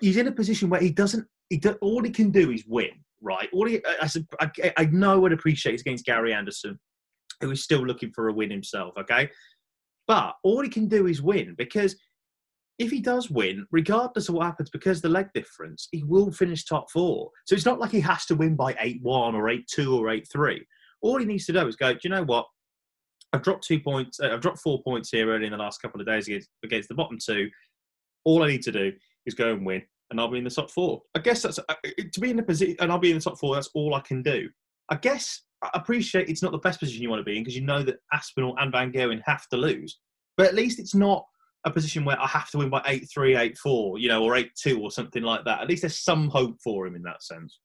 he's 0.00 0.16
in 0.16 0.26
a 0.26 0.32
position 0.32 0.68
where 0.68 0.80
he 0.80 0.90
doesn't. 0.90 1.26
He 1.50 1.58
do, 1.58 1.76
all 1.80 2.02
he 2.02 2.10
can 2.10 2.30
do 2.30 2.50
is 2.50 2.64
win, 2.66 2.90
right? 3.22 3.48
All 3.52 3.66
he, 3.66 3.80
I, 3.86 4.10
I, 4.40 4.72
I 4.76 4.84
know 4.86 5.24
and 5.24 5.34
appreciate 5.34 5.80
against 5.80 6.04
Gary 6.04 6.34
Anderson, 6.34 6.78
who 7.40 7.50
is 7.50 7.62
still 7.62 7.86
looking 7.86 8.12
for 8.12 8.28
a 8.28 8.32
win 8.32 8.50
himself. 8.50 8.94
Okay, 8.98 9.30
but 10.06 10.34
all 10.42 10.62
he 10.62 10.68
can 10.68 10.88
do 10.88 11.06
is 11.06 11.22
win 11.22 11.54
because 11.56 11.96
if 12.78 12.90
he 12.90 13.00
does 13.00 13.28
win, 13.28 13.66
regardless 13.72 14.28
of 14.28 14.36
what 14.36 14.46
happens, 14.46 14.70
because 14.70 15.00
the 15.00 15.08
leg 15.08 15.28
difference, 15.34 15.88
he 15.90 16.04
will 16.04 16.30
finish 16.30 16.64
top 16.64 16.90
four. 16.90 17.30
So 17.44 17.54
it's 17.56 17.66
not 17.66 17.80
like 17.80 17.90
he 17.90 18.00
has 18.00 18.24
to 18.26 18.36
win 18.36 18.54
by 18.54 18.76
8 18.78 19.00
1 19.02 19.34
or 19.34 19.48
8 19.48 19.66
2 19.66 19.98
or 19.98 20.10
8 20.10 20.26
3. 20.30 20.64
All 21.00 21.18
he 21.18 21.24
needs 21.24 21.46
to 21.46 21.52
do 21.52 21.66
is 21.66 21.76
go, 21.76 21.92
do 21.92 22.00
you 22.04 22.10
know 22.10 22.24
what? 22.24 22.46
I've 23.32 23.42
dropped 23.42 23.66
two 23.66 23.80
points, 23.80 24.20
uh, 24.20 24.30
I've 24.32 24.40
dropped 24.40 24.60
four 24.60 24.82
points 24.82 25.10
here 25.10 25.30
early 25.30 25.46
in 25.46 25.52
the 25.52 25.58
last 25.58 25.82
couple 25.82 26.00
of 26.00 26.06
days 26.06 26.26
against, 26.28 26.48
against 26.64 26.88
the 26.88 26.94
bottom 26.94 27.18
two. 27.24 27.48
All 28.24 28.42
I 28.42 28.48
need 28.48 28.62
to 28.62 28.72
do 28.72 28.92
is 29.26 29.34
go 29.34 29.52
and 29.52 29.66
win, 29.66 29.82
and 30.10 30.20
I'll 30.20 30.30
be 30.30 30.38
in 30.38 30.44
the 30.44 30.50
top 30.50 30.70
four. 30.70 31.02
I 31.14 31.20
guess 31.20 31.42
that's 31.42 31.58
uh, 31.58 31.74
to 32.12 32.20
be 32.20 32.30
in 32.30 32.36
the 32.36 32.42
position, 32.42 32.76
and 32.80 32.90
I'll 32.90 32.98
be 32.98 33.10
in 33.10 33.18
the 33.18 33.22
top 33.22 33.38
four. 33.38 33.54
That's 33.54 33.70
all 33.74 33.94
I 33.94 34.00
can 34.00 34.22
do. 34.22 34.48
I 34.88 34.96
guess 34.96 35.42
I 35.62 35.70
appreciate 35.74 36.28
it's 36.28 36.42
not 36.42 36.52
the 36.52 36.58
best 36.58 36.80
position 36.80 37.02
you 37.02 37.10
want 37.10 37.20
to 37.20 37.24
be 37.24 37.36
in 37.36 37.44
because 37.44 37.56
you 37.56 37.64
know 37.64 37.82
that 37.82 37.98
Aspinall 38.12 38.56
and 38.58 38.72
Van 38.72 38.92
Gerwen 38.92 39.20
have 39.26 39.46
to 39.48 39.56
lose, 39.56 39.98
but 40.36 40.46
at 40.46 40.54
least 40.54 40.78
it's 40.78 40.94
not 40.94 41.24
a 41.64 41.70
position 41.70 42.04
where 42.04 42.20
I 42.20 42.26
have 42.26 42.50
to 42.50 42.58
win 42.58 42.70
by 42.70 42.82
8 42.86 43.08
3, 43.12 43.36
8 43.36 43.58
4, 43.58 43.98
you 43.98 44.08
know, 44.08 44.22
or 44.24 44.36
8 44.36 44.50
2 44.54 44.80
or 44.80 44.90
something 44.90 45.22
like 45.22 45.44
that. 45.44 45.60
At 45.60 45.68
least 45.68 45.82
there's 45.82 45.98
some 45.98 46.28
hope 46.28 46.56
for 46.62 46.86
him 46.86 46.94
in 46.94 47.02
that 47.02 47.22
sense. 47.22 47.58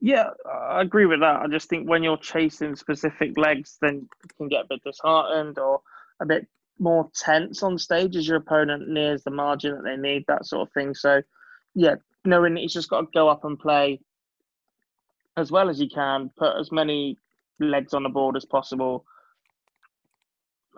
Yeah, 0.00 0.30
I 0.48 0.82
agree 0.82 1.06
with 1.06 1.20
that. 1.20 1.40
I 1.40 1.46
just 1.48 1.68
think 1.68 1.88
when 1.88 2.02
you're 2.02 2.18
chasing 2.18 2.76
specific 2.76 3.36
legs, 3.36 3.78
then 3.80 4.08
you 4.22 4.28
can 4.36 4.48
get 4.48 4.64
a 4.64 4.68
bit 4.68 4.84
disheartened 4.84 5.58
or 5.58 5.80
a 6.20 6.26
bit 6.26 6.46
more 6.78 7.10
tense 7.14 7.62
on 7.64 7.78
stage 7.78 8.14
as 8.16 8.28
your 8.28 8.36
opponent 8.36 8.88
nears 8.88 9.24
the 9.24 9.30
margin 9.32 9.74
that 9.74 9.82
they 9.84 9.96
need, 9.96 10.24
that 10.28 10.46
sort 10.46 10.68
of 10.68 10.72
thing. 10.72 10.94
So, 10.94 11.22
yeah, 11.74 11.96
knowing 12.24 12.56
he's 12.56 12.72
just 12.72 12.90
got 12.90 13.00
to 13.00 13.06
go 13.12 13.28
up 13.28 13.44
and 13.44 13.58
play 13.58 14.00
as 15.36 15.50
well 15.50 15.68
as 15.68 15.78
he 15.78 15.88
can, 15.88 16.30
put 16.36 16.56
as 16.56 16.70
many 16.70 17.16
legs 17.58 17.94
on 17.94 18.04
the 18.04 18.08
board 18.08 18.36
as 18.36 18.44
possible, 18.44 19.04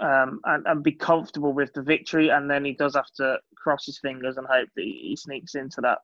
um, 0.00 0.40
and, 0.44 0.66
and 0.66 0.82
be 0.82 0.92
comfortable 0.92 1.52
with 1.52 1.72
the 1.74 1.82
victory. 1.82 2.30
And 2.30 2.50
then 2.50 2.64
he 2.64 2.72
does 2.72 2.94
have 2.94 3.10
to 3.16 3.38
cross 3.54 3.84
his 3.84 3.98
fingers 3.98 4.38
and 4.38 4.46
hope 4.46 4.68
that 4.76 4.82
he 4.82 5.14
sneaks 5.18 5.54
into 5.54 5.82
that 5.82 5.98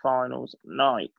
finals 0.00 0.54
night. 0.64 1.10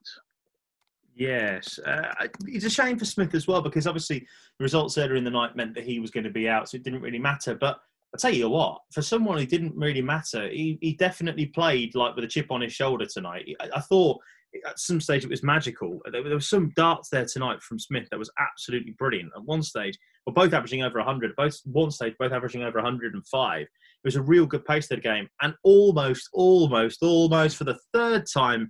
Yes, 1.16 1.78
uh, 1.78 2.12
it's 2.46 2.64
a 2.64 2.70
shame 2.70 2.98
for 2.98 3.04
Smith 3.04 3.34
as 3.34 3.46
well 3.46 3.62
because 3.62 3.86
obviously 3.86 4.20
the 4.58 4.64
results 4.64 4.98
earlier 4.98 5.14
in 5.14 5.24
the 5.24 5.30
night 5.30 5.54
meant 5.54 5.74
that 5.74 5.84
he 5.84 6.00
was 6.00 6.10
going 6.10 6.24
to 6.24 6.30
be 6.30 6.48
out, 6.48 6.68
so 6.68 6.76
it 6.76 6.82
didn't 6.82 7.02
really 7.02 7.20
matter. 7.20 7.54
But 7.54 7.78
I 8.14 8.18
tell 8.18 8.34
you 8.34 8.48
what, 8.48 8.80
for 8.92 9.02
someone 9.02 9.38
who 9.38 9.46
didn't 9.46 9.76
really 9.76 10.02
matter, 10.02 10.48
he, 10.48 10.78
he 10.80 10.94
definitely 10.94 11.46
played 11.46 11.94
like 11.94 12.16
with 12.16 12.24
a 12.24 12.28
chip 12.28 12.50
on 12.50 12.60
his 12.60 12.72
shoulder 12.72 13.06
tonight. 13.06 13.48
I, 13.60 13.68
I 13.76 13.80
thought 13.80 14.20
at 14.66 14.78
some 14.78 15.00
stage 15.00 15.24
it 15.24 15.30
was 15.30 15.42
magical. 15.42 16.00
There, 16.10 16.22
there 16.22 16.40
some 16.40 16.72
darts 16.76 17.08
there 17.08 17.26
tonight 17.26 17.62
from 17.62 17.78
Smith 17.78 18.08
that 18.10 18.18
was 18.18 18.30
absolutely 18.38 18.92
brilliant. 18.98 19.32
At 19.36 19.44
one 19.44 19.62
stage, 19.62 19.98
well, 20.26 20.34
both 20.34 20.52
averaging 20.52 20.82
over 20.82 20.98
100, 20.98 21.36
both 21.36 21.58
one 21.64 21.90
stage, 21.90 22.14
both 22.18 22.32
averaging 22.32 22.62
over 22.62 22.78
105. 22.80 23.60
It 23.60 23.68
was 24.04 24.16
a 24.16 24.22
real 24.22 24.46
good 24.46 24.64
pace 24.64 24.88
to 24.88 24.96
the 24.96 25.00
game, 25.00 25.28
and 25.42 25.54
almost, 25.62 26.28
almost, 26.32 27.02
almost 27.02 27.56
for 27.56 27.64
the 27.64 27.78
third 27.92 28.24
time 28.32 28.68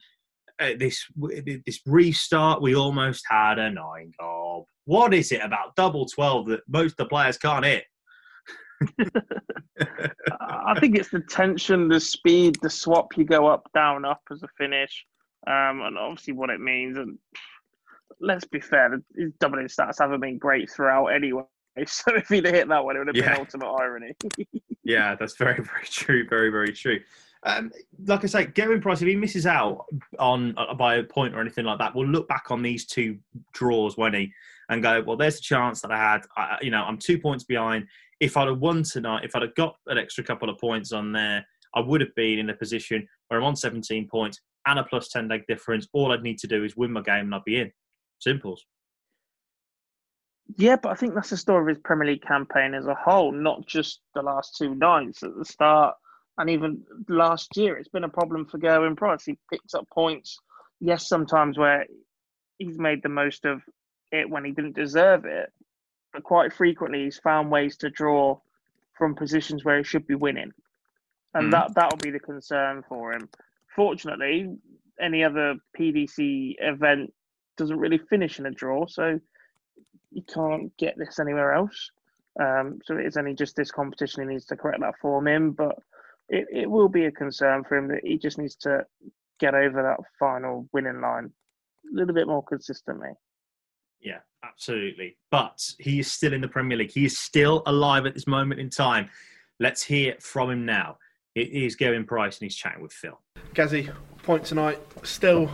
uh, 0.61 0.71
this 0.79 1.05
this 1.67 1.81
restart, 1.87 2.63
we 2.63 2.75
almost 2.75 3.25
had 3.29 3.59
a 3.59 3.71
nine 3.71 4.13
gob. 4.19 4.65
What 4.85 5.15
is 5.15 5.33
it 5.33 5.41
about 5.43 5.75
double 5.77 6.07
12 6.07 6.47
that 6.49 6.61
most 6.69 6.93
of 6.93 6.97
the 6.99 7.07
players 7.07 7.39
can't 7.39 7.65
hit? 7.65 7.85
I 10.41 10.79
think 10.79 10.97
it's 10.97 11.11
the 11.11 11.21
tension, 11.21 11.89
the 11.89 12.01
speed, 12.01 12.57
the 12.63 12.71
swap. 12.71 13.17
You 13.17 13.25
go 13.25 13.47
up, 13.47 13.69
down, 13.75 14.05
up 14.05 14.21
as 14.31 14.43
a 14.43 14.49
finish, 14.59 15.05
um, 15.47 15.81
and 15.83 15.99
obviously 15.99 16.35
what 16.35 16.51
it 16.51 16.61
means. 16.61 16.97
And 16.99 17.19
let's 18.21 18.45
be 18.45 18.61
fair, 18.61 19.01
his 19.17 19.33
doubling 19.41 19.67
stats 19.67 19.99
haven't 19.99 20.21
been 20.21 20.39
great 20.39 20.71
throughout 20.71 21.07
anyway. 21.07 21.43
So 21.87 22.15
if 22.15 22.29
he'd 22.29 22.47
hit 22.47 22.69
that 22.69 22.85
one, 22.85 22.95
it 22.95 23.01
would 23.01 23.09
have 23.09 23.15
been 23.15 23.25
Yeah. 23.25 23.37
ultimate 23.39 23.69
irony. 23.69 24.13
Yeah, 24.87 25.17
that's 25.19 25.35
very, 25.39 25.55
very 25.63 25.87
true. 25.87 26.29
Very, 26.29 26.51
very 26.51 26.71
true. 26.73 27.01
Um, 27.45 27.71
like 28.07 28.25
I 28.25 28.27
say, 28.27 28.47
Gerwyn 28.47 28.81
Price, 28.81 29.03
if 29.03 29.09
he 29.09 29.17
misses 29.17 29.47
out 29.47 29.85
on 30.19 30.55
uh, 30.57 30.73
by 30.75 30.97
a 30.97 31.05
point 31.05 31.35
or 31.35 31.41
anything 31.41 31.67
like 31.67 31.79
that, 31.79 31.95
we'll 31.95 32.09
look 32.09 32.27
back 32.27 32.51
on 32.51 32.63
these 32.63 32.87
two 32.87 33.19
draws, 33.53 33.99
won't 33.99 34.15
he, 34.15 34.33
and 34.71 34.83
go, 34.83 35.03
well, 35.03 35.17
there's 35.17 35.39
a 35.39 35.43
chance 35.43 35.83
that 35.83 35.91
I 35.91 35.99
had. 35.99 36.23
I, 36.37 36.57
you 36.63 36.71
know, 36.71 36.83
I'm 36.83 36.97
two 36.97 37.19
points 37.19 37.45
behind. 37.45 37.87
If 38.21 38.39
I'd 38.39 38.49
have 38.49 38.61
won 38.61 38.83
tonight, 38.83 39.25
if 39.25 39.37
I'd 39.37 39.43
have 39.43 39.55
got 39.57 39.77
an 39.89 39.99
extra 39.99 40.25
couple 40.25 40.49
of 40.49 40.59
points 40.59 40.93
on 40.93 41.13
there, 41.13 41.47
I 41.75 41.81
would 41.81 42.01
have 42.01 42.15
been 42.15 42.39
in 42.39 42.49
a 42.49 42.55
position 42.55 43.07
where 43.29 43.41
I'm 43.41 43.47
on 43.47 43.57
17 43.57 44.09
points 44.09 44.41
and 44.67 44.79
a 44.79 44.85
plus 44.85 45.09
10 45.09 45.29
leg 45.29 45.43
difference. 45.47 45.87
All 45.93 46.13
I'd 46.13 46.23
need 46.23 46.39
to 46.39 46.47
do 46.47 46.65
is 46.65 46.77
win 46.77 46.93
my 46.93 47.03
game 47.03 47.27
and 47.27 47.35
I'd 47.35 47.45
be 47.45 47.61
in. 47.61 47.71
Simples. 48.21 48.65
Yeah, 50.57 50.77
but 50.77 50.93
I 50.93 50.95
think 50.95 51.15
that's 51.15 51.31
the 51.31 51.37
story 51.37 51.63
of 51.63 51.69
his 51.69 51.83
Premier 51.85 52.07
League 52.07 52.23
campaign 52.23 52.75
as 52.75 52.87
a 52.87 52.95
whole, 52.95 53.33
not 53.33 53.67
just 53.67 54.01
the 54.15 54.23
last 54.23 54.57
two 54.57 54.75
nights 54.75 55.23
at 55.23 55.37
the 55.37 55.45
start 55.45 55.95
and 56.39 56.51
even 56.51 56.83
last 57.09 57.57
year. 57.57 57.77
It's 57.77 57.89
been 57.89 58.05
a 58.05 58.09
problem 58.09 58.47
for 58.47 58.59
Gerwyn 58.59 58.97
Price. 58.97 59.25
He 59.25 59.39
picks 59.51 59.75
up 59.75 59.89
points, 59.91 60.39
yes, 60.81 61.09
sometimes 61.09 61.59
where 61.59 61.87
he's 62.59 62.79
made 62.79 63.03
the 63.03 63.09
most 63.09 63.45
of 63.45 63.63
it 64.11 64.29
when 64.29 64.45
he 64.45 64.53
didn't 64.53 64.77
deserve 64.77 65.25
it, 65.25 65.53
but 66.13 66.23
quite 66.23 66.53
frequently 66.53 67.05
he's 67.05 67.19
found 67.19 67.51
ways 67.51 67.77
to 67.79 67.91
draw 67.91 68.39
from 68.97 69.15
positions 69.15 69.65
where 69.65 69.79
he 69.79 69.85
should 69.85 70.07
be 70.07 70.15
winning. 70.15 70.53
And 71.35 71.49
Mhm. 71.49 71.53
that 71.53 71.75
that'll 71.75 71.99
be 71.99 72.11
the 72.11 72.21
concern 72.21 72.85
for 72.89 73.13
him. 73.13 73.29
Fortunately, 73.75 74.57
any 75.01 75.25
other 75.25 75.57
PDC 75.77 76.57
event 76.61 77.13
doesn't 77.57 77.79
really 77.79 77.99
finish 77.99 78.39
in 78.39 78.47
a 78.47 78.51
draw, 78.51 78.87
so 78.87 79.21
you 80.11 80.23
can't 80.23 80.77
get 80.77 80.97
this 80.97 81.19
anywhere 81.19 81.53
else. 81.53 81.91
Um, 82.39 82.81
so 82.85 82.97
it 82.97 83.07
is 83.07 83.17
only 83.17 83.35
just 83.35 83.57
this 83.57 83.71
competition 83.71 84.23
he 84.23 84.29
needs 84.29 84.47
to 84.47 84.57
correct 84.57 84.81
that 84.81 84.99
form 84.99 85.27
in, 85.27 85.53
but 85.53 85.77
it, 86.29 86.47
it 86.53 86.71
will 86.71 86.89
be 86.89 87.05
a 87.05 87.13
concern 87.13 87.65
for 87.65 87.77
him 87.77 87.89
that 87.89 88.05
he 88.05 88.19
just 88.19 88.39
needs 88.39 88.57
to 88.57 88.85
get 89.41 89.55
over 89.55 89.83
that 89.83 90.05
final 90.19 90.69
winning 90.73 91.01
line 91.01 91.31
a 91.91 91.95
little 91.95 92.15
bit 92.15 92.27
more 92.27 92.43
consistently. 92.43 93.11
Yeah, 94.01 94.19
absolutely. 94.45 95.17
But 95.31 95.61
he 95.79 95.99
is 95.99 96.11
still 96.11 96.33
in 96.33 96.41
the 96.41 96.49
Premier 96.49 96.79
League. 96.79 96.93
He 96.93 97.05
is 97.05 97.19
still 97.19 97.63
alive 97.67 98.07
at 98.07 98.15
this 98.15 98.27
moment 98.27 98.61
in 98.61 98.71
time. 98.71 99.09
Let's 99.61 99.83
hear 99.83 100.17
from 100.21 100.51
him 100.51 100.67
now. 100.67 100.99
It 101.35 101.51
is 101.51 101.77
Gerwyn 101.77 102.07
Price 102.07 102.39
and 102.39 102.45
he's 102.45 102.55
chatting 102.55 102.83
with 102.83 102.93
Phill. 102.93 103.21
Gazzy, 103.55 103.93
point 104.23 104.45
tonight. 104.45 104.79
Still 105.03 105.51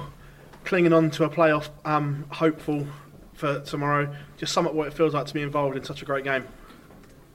clinging 0.64 0.92
on 0.92 1.10
to 1.12 1.24
a 1.24 1.30
playoff. 1.30 1.70
Um, 1.84 2.26
hopeful 2.30 2.86
for 3.34 3.60
tomorrow. 3.60 4.14
Just 4.36 4.52
sum 4.52 4.66
up 4.66 4.74
what 4.74 4.88
it 4.88 4.94
feels 4.94 5.14
like 5.14 5.26
to 5.26 5.34
be 5.34 5.42
involved 5.42 5.76
in 5.76 5.84
such 5.84 6.02
a 6.02 6.04
great 6.04 6.24
game. 6.24 6.44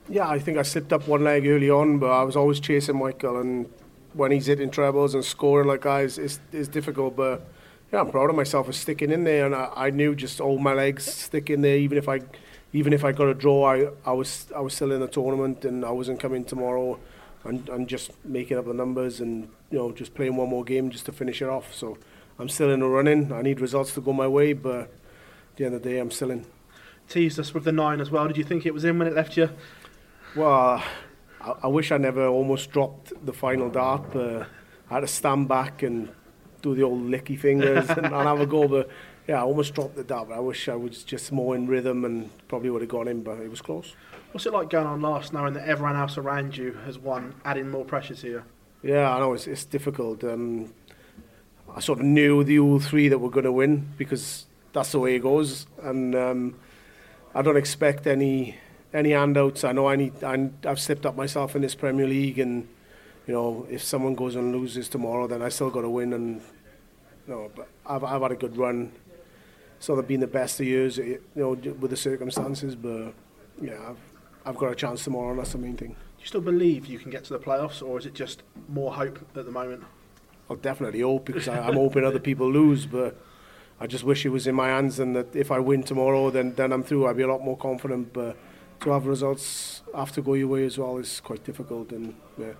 Yeah, 0.08 0.28
I 0.28 0.38
think 0.38 0.56
I 0.56 0.62
slipped 0.62 0.92
up 0.92 1.08
one 1.08 1.24
leg 1.24 1.46
early 1.46 1.68
on, 1.68 1.98
but 1.98 2.10
I 2.10 2.22
was 2.22 2.36
always 2.36 2.60
chasing 2.60 2.96
Michael, 2.96 3.40
and 3.40 3.68
when 4.12 4.30
he's 4.30 4.46
hitting 4.46 4.70
trebles 4.70 5.14
and 5.14 5.24
scoring 5.24 5.66
like 5.66 5.80
guys, 5.80 6.16
it's, 6.16 6.38
difficult. 6.68 7.16
But 7.16 7.44
yeah, 7.92 8.00
I'm 8.00 8.10
proud 8.10 8.30
of 8.30 8.36
myself 8.36 8.66
for 8.66 8.72
sticking 8.72 9.10
in 9.10 9.24
there, 9.24 9.46
and 9.46 9.54
I, 9.54 9.72
I 9.74 9.90
knew 9.90 10.14
just 10.14 10.40
all 10.40 10.58
my 10.58 10.74
legs 10.74 11.04
stick 11.04 11.50
in 11.50 11.62
there. 11.62 11.76
Even 11.76 11.98
if 11.98 12.08
I, 12.08 12.20
even 12.72 12.92
if 12.92 13.04
I 13.04 13.10
got 13.10 13.26
a 13.26 13.34
draw, 13.34 13.64
I, 13.64 13.88
I 14.04 14.12
was 14.12 14.46
I 14.54 14.60
was 14.60 14.74
still 14.74 14.92
in 14.92 15.00
the 15.00 15.08
tournament, 15.08 15.64
and 15.64 15.84
I 15.84 15.90
wasn't 15.90 16.20
coming 16.20 16.44
tomorrow, 16.44 17.00
and, 17.42 17.68
and 17.68 17.88
just 17.88 18.12
making 18.24 18.58
up 18.58 18.66
the 18.66 18.74
numbers, 18.74 19.20
and 19.20 19.48
you 19.72 19.78
know 19.78 19.90
just 19.90 20.14
playing 20.14 20.36
one 20.36 20.48
more 20.48 20.62
game 20.62 20.88
just 20.88 21.06
to 21.06 21.12
finish 21.12 21.42
it 21.42 21.48
off. 21.48 21.74
So 21.74 21.98
I'm 22.38 22.48
still 22.48 22.70
in 22.70 22.78
the 22.78 22.86
running. 22.86 23.32
I 23.32 23.42
need 23.42 23.60
results 23.60 23.92
to 23.94 24.00
go 24.00 24.12
my 24.12 24.28
way, 24.28 24.52
but 24.52 24.82
at 24.82 24.90
the 25.56 25.64
end 25.64 25.74
of 25.74 25.82
the 25.82 25.88
day, 25.90 25.98
I'm 25.98 26.12
still 26.12 26.30
in. 26.30 26.46
Teased 27.08 27.40
us 27.40 27.54
with 27.54 27.64
the 27.64 27.72
nine 27.72 28.00
as 28.00 28.10
well. 28.10 28.28
Did 28.28 28.36
you 28.36 28.44
think 28.44 28.66
it 28.66 28.74
was 28.74 28.84
in 28.84 28.98
when 29.00 29.08
it 29.08 29.14
left 29.14 29.36
you? 29.36 29.50
Well, 30.36 30.82
I, 31.40 31.54
I 31.62 31.66
wish 31.66 31.90
I 31.92 31.96
never 31.96 32.26
almost 32.26 32.70
dropped 32.70 33.12
the 33.24 33.32
final 33.32 33.70
dart. 33.70 34.14
I 34.14 34.44
had 34.90 35.00
to 35.00 35.06
stand 35.06 35.48
back 35.48 35.82
and 35.82 36.10
do 36.60 36.74
the 36.74 36.82
old 36.82 37.10
licky 37.10 37.38
fingers 37.38 37.88
and, 37.88 38.04
and 38.04 38.14
have 38.14 38.40
a 38.40 38.46
go. 38.46 38.68
But 38.68 38.90
yeah, 39.26 39.36
I 39.36 39.44
almost 39.44 39.74
dropped 39.74 39.96
the 39.96 40.04
dart. 40.04 40.28
But 40.28 40.36
I 40.36 40.40
wish 40.40 40.68
I 40.68 40.74
was 40.74 41.04
just 41.04 41.32
more 41.32 41.56
in 41.56 41.66
rhythm 41.66 42.04
and 42.04 42.30
probably 42.48 42.68
would 42.68 42.82
have 42.82 42.90
gone 42.90 43.08
in, 43.08 43.22
but 43.22 43.40
it 43.40 43.48
was 43.48 43.62
close. 43.62 43.94
What's 44.32 44.44
it 44.44 44.52
like 44.52 44.68
going 44.68 44.86
on 44.86 45.00
last, 45.00 45.32
knowing 45.32 45.54
that 45.54 45.66
everyone 45.66 45.96
else 45.96 46.18
around 46.18 46.54
you 46.54 46.72
has 46.84 46.98
won, 46.98 47.34
adding 47.46 47.70
more 47.70 47.86
pressure 47.86 48.14
to 48.14 48.28
you? 48.28 48.42
Yeah, 48.82 49.10
I 49.10 49.18
know 49.18 49.32
it's, 49.32 49.46
it's 49.46 49.64
difficult. 49.64 50.22
Um, 50.22 50.74
I 51.74 51.80
sort 51.80 52.00
of 52.00 52.04
knew 52.04 52.44
the 52.44 52.58
all 52.58 52.78
three 52.78 53.08
that 53.08 53.18
were 53.18 53.30
going 53.30 53.44
to 53.44 53.52
win 53.52 53.88
because 53.96 54.44
that's 54.74 54.92
the 54.92 54.98
way 54.98 55.16
it 55.16 55.20
goes, 55.20 55.66
and 55.82 56.14
um, 56.14 56.56
I 57.34 57.40
don't 57.40 57.56
expect 57.56 58.06
any 58.06 58.56
any 58.92 59.10
handouts. 59.10 59.64
I 59.64 59.72
know 59.72 59.88
I 59.88 59.96
need. 59.96 60.22
I, 60.22 60.50
I've 60.64 60.80
stepped 60.80 61.06
up 61.06 61.16
myself 61.16 61.56
in 61.56 61.62
this 61.62 61.74
Premier 61.74 62.06
League, 62.06 62.38
and 62.38 62.68
you 63.26 63.34
know 63.34 63.66
if 63.70 63.82
someone 63.82 64.14
goes 64.14 64.34
and 64.36 64.54
loses 64.54 64.88
tomorrow, 64.88 65.26
then 65.26 65.42
I 65.42 65.48
still 65.48 65.70
got 65.70 65.82
to 65.82 65.90
win. 65.90 66.12
And 66.12 66.40
you 67.26 67.34
know, 67.34 67.50
but 67.54 67.68
I've 67.86 68.04
I've 68.04 68.22
had 68.22 68.32
a 68.32 68.36
good 68.36 68.56
run. 68.56 68.92
It's 69.78 69.88
not 69.88 70.08
been 70.08 70.20
the 70.20 70.26
best 70.26 70.58
of 70.58 70.66
years, 70.66 70.96
you 70.96 71.20
know, 71.34 71.50
with 71.50 71.90
the 71.90 71.96
circumstances, 71.96 72.74
but 72.74 73.12
yeah, 73.60 73.78
I've 73.90 73.98
I've 74.46 74.56
got 74.56 74.72
a 74.72 74.74
chance 74.74 75.04
tomorrow, 75.04 75.30
and 75.30 75.38
that's 75.38 75.52
the 75.52 75.58
main 75.58 75.76
thing. 75.76 75.90
Do 75.90 76.20
you 76.20 76.26
still 76.26 76.40
believe 76.40 76.86
you 76.86 76.98
can 76.98 77.10
get 77.10 77.24
to 77.24 77.34
the 77.34 77.38
playoffs, 77.38 77.82
or 77.86 77.98
is 77.98 78.06
it 78.06 78.14
just 78.14 78.42
more 78.68 78.94
hope 78.94 79.18
at 79.36 79.44
the 79.44 79.50
moment? 79.50 79.84
I'll 80.48 80.56
definitely 80.56 81.00
hope 81.00 81.26
because 81.26 81.48
I, 81.48 81.58
I'm 81.66 81.74
hoping 81.74 82.04
other 82.04 82.20
people 82.20 82.50
lose, 82.50 82.86
but 82.86 83.16
I 83.80 83.86
just 83.86 84.04
wish 84.04 84.24
it 84.24 84.30
was 84.30 84.46
in 84.46 84.54
my 84.54 84.68
hands 84.68 84.98
and 85.00 85.16
that 85.16 85.34
if 85.34 85.50
I 85.50 85.58
win 85.58 85.82
tomorrow, 85.82 86.30
then 86.30 86.54
then 86.54 86.72
I'm 86.72 86.82
through. 86.82 87.06
I'd 87.06 87.16
be 87.16 87.24
a 87.24 87.28
lot 87.28 87.42
more 87.42 87.56
confident. 87.56 88.12
But 88.12 88.36
to 88.80 88.90
have 88.90 89.06
results 89.06 89.82
have 89.94 90.12
to 90.12 90.22
go 90.22 90.34
your 90.34 90.48
way 90.48 90.64
as 90.64 90.78
well 90.78 90.98
is 90.98 91.20
quite 91.20 91.44
difficult. 91.44 91.90
And 91.92 92.14
yeah, 92.38 92.52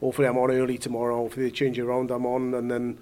hopefully 0.00 0.28
I'm 0.28 0.38
on 0.38 0.50
early 0.50 0.78
tomorrow. 0.78 1.16
Hopefully 1.16 1.46
they 1.46 1.52
change 1.52 1.78
it 1.78 1.82
around. 1.82 2.10
I'm 2.10 2.26
on, 2.26 2.54
and 2.54 2.70
then 2.70 2.98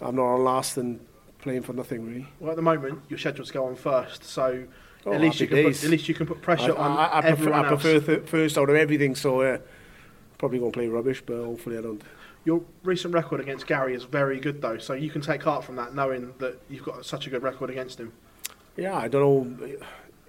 I'm 0.00 0.16
not 0.16 0.26
on 0.34 0.44
last 0.44 0.76
and 0.76 1.00
playing 1.38 1.62
for 1.62 1.72
nothing 1.72 2.06
really. 2.06 2.26
Well, 2.40 2.50
at 2.50 2.56
the 2.56 2.62
moment, 2.62 3.00
you're 3.08 3.18
scheduled 3.18 3.46
to 3.48 3.52
go 3.52 3.66
on 3.66 3.76
first, 3.76 4.24
so 4.24 4.64
Oh, 5.06 5.12
at 5.12 5.20
least 5.20 5.38
you 5.38 5.46
can 5.46 5.56
days. 5.56 5.80
put, 5.80 5.84
at 5.84 5.90
least 5.90 6.08
you 6.08 6.14
can 6.14 6.26
put 6.26 6.40
pressure 6.40 6.72
I, 6.72 6.82
on 6.82 6.92
I, 6.92 7.18
I 7.18 7.20
prefer, 7.20 7.52
I 7.52 7.68
prefer 7.68 8.00
th- 8.00 8.26
first 8.26 8.56
out 8.56 8.70
of 8.70 8.76
everything. 8.76 9.14
So 9.14 9.42
uh, 9.42 9.58
probably 10.38 10.58
gonna 10.58 10.70
play 10.72 10.88
rubbish, 10.88 11.22
but 11.24 11.36
hopefully 11.36 11.76
I 11.76 11.82
don't. 11.82 12.02
Your 12.46 12.62
recent 12.82 13.12
record 13.14 13.40
against 13.40 13.66
Gary 13.66 13.94
is 13.94 14.04
very 14.04 14.38
good, 14.38 14.60
though, 14.62 14.78
so 14.78 14.92
you 14.94 15.10
can 15.10 15.20
take 15.22 15.42
heart 15.42 15.64
from 15.64 15.76
that, 15.76 15.94
knowing 15.94 16.34
that 16.38 16.60
you've 16.68 16.84
got 16.84 17.04
such 17.04 17.26
a 17.26 17.30
good 17.30 17.42
record 17.42 17.70
against 17.70 17.98
him. 17.98 18.12
Yeah, 18.76 18.96
I 18.96 19.08
don't 19.08 19.60
know. 19.60 19.76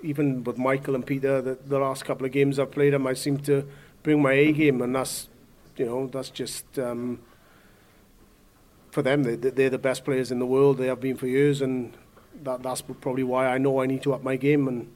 Even 0.02 0.44
with 0.44 0.58
Michael 0.58 0.96
and 0.96 1.06
Peter, 1.06 1.42
the, 1.42 1.58
the 1.66 1.80
last 1.80 2.06
couple 2.06 2.26
of 2.26 2.32
games 2.32 2.60
I've 2.60 2.72
played 2.72 2.94
them, 2.94 3.08
I 3.08 3.14
seem 3.14 3.38
to 3.40 3.68
bring 4.04 4.22
my 4.22 4.34
A 4.34 4.52
game, 4.52 4.82
and 4.82 4.96
that's, 4.96 5.30
you 5.78 5.86
know, 5.86 6.08
that's 6.08 6.30
just 6.30 6.78
um, 6.78 7.20
for 8.92 9.02
them. 9.02 9.24
They, 9.24 9.36
they're 9.36 9.70
the 9.70 9.78
best 9.78 10.06
players 10.06 10.32
in 10.32 10.40
the 10.40 10.46
world. 10.46 10.78
They 10.78 10.88
have 10.88 11.02
been 11.02 11.18
for 11.18 11.28
years, 11.28 11.62
and 11.62 11.94
that, 12.44 12.62
that's 12.62 12.82
probably 12.82 13.24
why 13.24 13.48
I 13.48 13.58
know 13.58 13.82
I 13.82 13.86
need 13.86 14.04
to 14.04 14.14
up 14.14 14.24
my 14.24 14.36
game. 14.36 14.68
And 14.68 14.94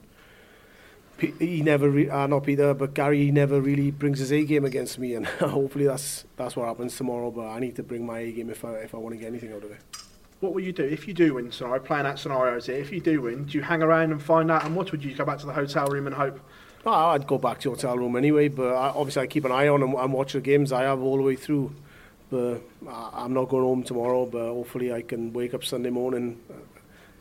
he 1.40 1.62
never, 1.62 1.90
re- 1.90 2.10
uh, 2.10 2.28
not 2.28 2.44
Peter, 2.44 2.74
but 2.74 2.94
Gary, 2.94 3.26
he 3.26 3.32
never 3.32 3.60
really 3.60 3.92
brings 3.92 4.20
his 4.20 4.32
A 4.32 4.44
game 4.44 4.66
against 4.66 5.00
me, 5.00 5.16
and 5.16 5.26
hopefully 5.40 5.86
that's 5.86 6.26
that's 6.38 6.56
what 6.56 6.68
happens 6.68 6.96
tomorrow. 6.96 7.32
But 7.32 7.48
I 7.48 7.60
need 7.60 7.76
to 7.78 7.84
bring 7.84 8.06
my 8.06 8.20
A 8.20 8.32
game 8.32 8.50
if 8.50 8.64
I 8.64 8.74
if 8.76 8.94
I 8.94 8.98
want 8.98 9.16
to 9.16 9.20
get 9.20 9.28
anything 9.28 9.54
out 9.54 9.64
of 9.64 9.72
it. 9.72 9.82
What 10.40 10.54
will 10.54 10.62
you 10.62 10.72
do 10.72 10.84
if 10.84 11.08
you 11.08 11.14
do 11.14 11.34
win 11.34 11.52
scenario? 11.52 11.82
Playing 11.84 12.06
out 12.06 12.18
scenarios 12.18 12.68
here. 12.68 12.78
If 12.78 12.92
you 12.92 13.02
do 13.02 13.22
win, 13.22 13.46
do 13.46 13.58
you 13.58 13.64
hang 13.64 13.84
around 13.84 14.12
and 14.12 14.22
find 14.22 14.50
out, 14.50 14.64
and 14.64 14.76
what 14.76 14.92
would 14.92 15.04
you 15.04 15.14
go 15.14 15.26
back 15.26 15.40
to 15.40 15.46
the 15.46 15.54
hotel 15.54 15.88
room 15.88 16.08
and 16.08 16.16
hope? 16.16 16.40
No, 16.86 16.94
I'd 16.94 17.28
go 17.28 17.38
back 17.38 17.60
to 17.62 17.70
the 17.70 17.76
hotel 17.76 17.98
room 17.98 18.16
anyway, 18.16 18.48
but 18.48 18.74
I, 18.74 18.88
obviously 18.90 19.24
I 19.24 19.28
keep 19.28 19.44
an 19.44 19.52
eye 19.52 19.68
on 19.68 19.84
and, 19.84 19.94
and 19.94 20.14
watch 20.14 20.34
the 20.34 20.42
games 20.42 20.72
I 20.72 20.84
have 20.84 21.02
all 21.02 21.18
the 21.18 21.24
way 21.24 21.36
through. 21.36 21.76
But 22.30 22.62
I, 22.88 23.10
I'm 23.14 23.34
not 23.34 23.50
going 23.50 23.64
home 23.64 23.84
tomorrow, 23.84 24.26
but 24.26 24.48
hopefully 24.48 24.94
I 24.94 25.02
can 25.02 25.34
wake 25.34 25.54
up 25.54 25.66
Sunday 25.66 25.90
morning 25.90 26.40
uh, 26.50 26.54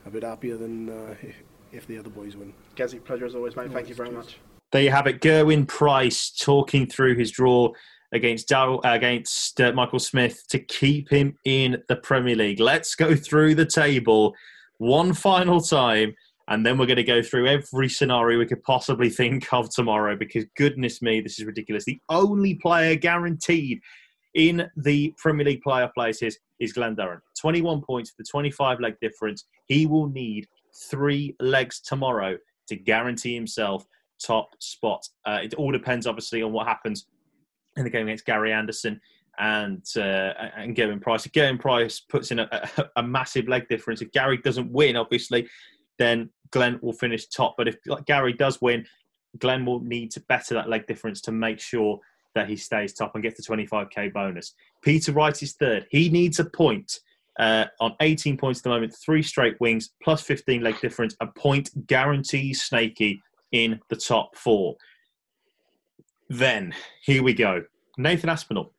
a 0.06 0.10
bit 0.10 0.22
happier 0.22 0.56
than 0.56 0.88
uh, 0.88 1.16
if, 1.20 1.36
if 1.72 1.86
the 1.88 1.98
other 1.98 2.10
boys 2.10 2.36
win. 2.36 2.54
Gezi, 2.76 3.02
pleasure 3.02 3.26
as 3.26 3.34
always, 3.34 3.56
mate. 3.56 3.72
Thank 3.72 3.88
you 3.88 3.96
very 3.96 4.10
much. 4.10 4.38
There 4.70 4.82
you 4.82 4.90
have 4.90 5.06
it. 5.08 5.20
Gerwyn 5.20 5.66
Price 5.66 6.30
talking 6.30 6.86
through 6.86 7.16
his 7.16 7.32
draw 7.32 7.72
against 8.12 8.52
uh, 8.52 8.78
against 8.84 9.60
uh, 9.60 9.72
Michael 9.72 9.98
Smith 9.98 10.44
to 10.48 10.58
keep 10.58 11.10
him 11.10 11.36
in 11.44 11.82
the 11.88 11.96
Premier 11.96 12.36
League. 12.36 12.60
Let's 12.60 12.94
go 12.94 13.14
through 13.14 13.54
the 13.54 13.66
table 13.66 14.34
one 14.78 15.12
final 15.12 15.60
time, 15.60 16.14
and 16.48 16.64
then 16.64 16.78
we're 16.78 16.86
going 16.86 16.96
to 16.96 17.04
go 17.04 17.22
through 17.22 17.46
every 17.46 17.88
scenario 17.88 18.38
we 18.38 18.46
could 18.46 18.62
possibly 18.62 19.10
think 19.10 19.52
of 19.52 19.70
tomorrow. 19.70 20.16
Because 20.16 20.44
goodness 20.56 21.02
me, 21.02 21.20
this 21.20 21.38
is 21.38 21.44
ridiculous. 21.44 21.84
The 21.84 22.00
only 22.08 22.54
player 22.54 22.94
guaranteed 22.94 23.80
in 24.34 24.68
the 24.76 25.14
Premier 25.18 25.46
League 25.46 25.62
player 25.62 25.90
places 25.94 26.38
is 26.60 26.72
Glen 26.72 26.94
Durrant. 26.94 27.22
21 27.40 27.82
points 27.82 28.10
for 28.10 28.16
the 28.18 28.28
25 28.30 28.80
leg 28.80 28.94
difference. 29.00 29.44
He 29.66 29.86
will 29.86 30.08
need 30.08 30.46
three 30.90 31.34
legs 31.40 31.80
tomorrow 31.80 32.36
to 32.68 32.76
guarantee 32.76 33.34
himself 33.34 33.84
top 34.22 34.50
spot. 34.58 35.08
Uh, 35.24 35.40
it 35.42 35.54
all 35.54 35.72
depends, 35.72 36.06
obviously, 36.06 36.42
on 36.42 36.52
what 36.52 36.66
happens 36.66 37.06
in 37.78 37.84
the 37.84 37.90
game 37.90 38.06
against 38.08 38.26
Gary 38.26 38.52
Anderson 38.52 39.00
and 39.38 39.84
uh, 39.96 40.32
and 40.56 40.76
Gerwyn 40.76 41.00
Price. 41.00 41.24
If 41.24 41.32
Gerwyn 41.32 41.60
Price 41.60 42.00
puts 42.00 42.30
in 42.30 42.40
a, 42.40 42.48
a, 42.52 42.84
a, 42.96 43.02
massive 43.02 43.48
leg 43.48 43.68
difference, 43.68 44.02
if 44.02 44.10
Gary 44.12 44.38
doesn't 44.38 44.70
win, 44.70 44.96
obviously, 44.96 45.48
then 45.98 46.30
Glen 46.50 46.78
will 46.82 46.92
finish 46.92 47.26
top. 47.26 47.54
But 47.56 47.68
if 47.68 47.76
Gary 48.06 48.32
does 48.32 48.60
win, 48.60 48.84
Glen 49.38 49.64
will 49.64 49.80
need 49.80 50.10
to 50.12 50.20
better 50.20 50.54
that 50.54 50.68
leg 50.68 50.86
difference 50.86 51.20
to 51.22 51.32
make 51.32 51.60
sure 51.60 52.00
that 52.34 52.48
he 52.48 52.56
stays 52.56 52.92
top 52.92 53.14
and 53.14 53.22
gets 53.22 53.36
the 53.36 53.54
25k 53.54 54.12
bonus. 54.12 54.54
Peter 54.82 55.12
Wright 55.12 55.42
is 55.42 55.54
third. 55.54 55.86
He 55.90 56.08
needs 56.08 56.38
a 56.38 56.44
point. 56.44 57.00
Uh, 57.38 57.66
on 57.78 57.94
18 58.00 58.36
points 58.36 58.58
at 58.60 58.64
the 58.64 58.70
moment, 58.70 58.92
three 58.96 59.22
straight 59.22 59.54
wings, 59.60 59.90
plus 60.02 60.22
15 60.22 60.60
leg 60.60 60.80
difference. 60.80 61.14
A 61.20 61.26
point 61.26 61.70
guarantees 61.86 62.62
Snaky 62.62 63.22
in 63.52 63.78
the 63.90 63.96
top 63.96 64.36
four. 64.36 64.76
Then, 66.28 66.74
here 67.02 67.22
we 67.22 67.32
go. 67.32 67.64
Nathan 67.96 68.28
Aspinall 68.28 68.72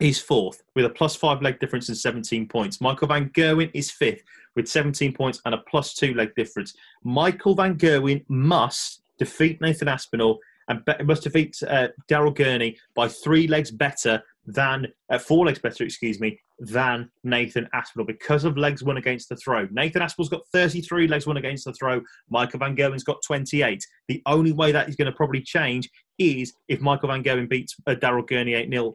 is 0.00 0.20
fourth 0.20 0.62
with 0.74 0.84
a 0.84 0.90
plus 0.90 1.14
five 1.14 1.40
leg 1.42 1.60
difference 1.60 1.88
and 1.88 1.96
17 1.96 2.48
points. 2.48 2.80
Michael 2.80 3.08
Van 3.08 3.28
Gerwen 3.30 3.70
is 3.72 3.90
fifth 3.90 4.22
with 4.56 4.68
17 4.68 5.12
points 5.12 5.40
and 5.44 5.54
a 5.54 5.58
plus 5.58 5.94
two 5.94 6.12
leg 6.14 6.34
difference. 6.34 6.74
Michael 7.04 7.54
Van 7.54 7.76
Gerwen 7.76 8.24
must 8.28 9.02
defeat 9.18 9.60
Nathan 9.60 9.88
Aspinall 9.88 10.38
and 10.68 10.84
be- 10.84 11.04
must 11.04 11.22
defeat 11.22 11.56
uh, 11.68 11.88
Daryl 12.10 12.34
Gurney 12.34 12.76
by 12.94 13.08
three 13.08 13.46
legs 13.46 13.70
better 13.70 14.22
than 14.46 14.88
uh, 15.10 15.18
four 15.18 15.46
legs 15.46 15.58
better, 15.60 15.84
excuse 15.84 16.18
me, 16.20 16.38
than 16.58 17.10
Nathan 17.22 17.68
Aspinall 17.72 18.06
because 18.06 18.44
of 18.44 18.56
legs 18.56 18.82
won 18.82 18.96
against 18.96 19.28
the 19.28 19.36
throw. 19.36 19.68
Nathan 19.70 20.02
Aspinall's 20.02 20.28
got 20.28 20.46
33 20.52 21.06
legs 21.08 21.26
won 21.26 21.36
against 21.36 21.64
the 21.64 21.72
throw. 21.72 22.00
Michael 22.28 22.58
Van 22.58 22.76
Gerwen's 22.76 23.04
got 23.04 23.22
28. 23.24 23.84
The 24.08 24.22
only 24.26 24.52
way 24.52 24.72
that 24.72 24.88
is 24.88 24.96
going 24.96 25.10
to 25.10 25.16
probably 25.16 25.42
change 25.42 25.88
is 26.18 26.52
if 26.68 26.80
Michael 26.80 27.08
Van 27.08 27.22
Gerwen 27.22 27.48
beats 27.48 27.76
uh, 27.86 27.94
Daryl 27.94 28.26
Gurney 28.26 28.54
8 28.54 28.70
0. 28.70 28.94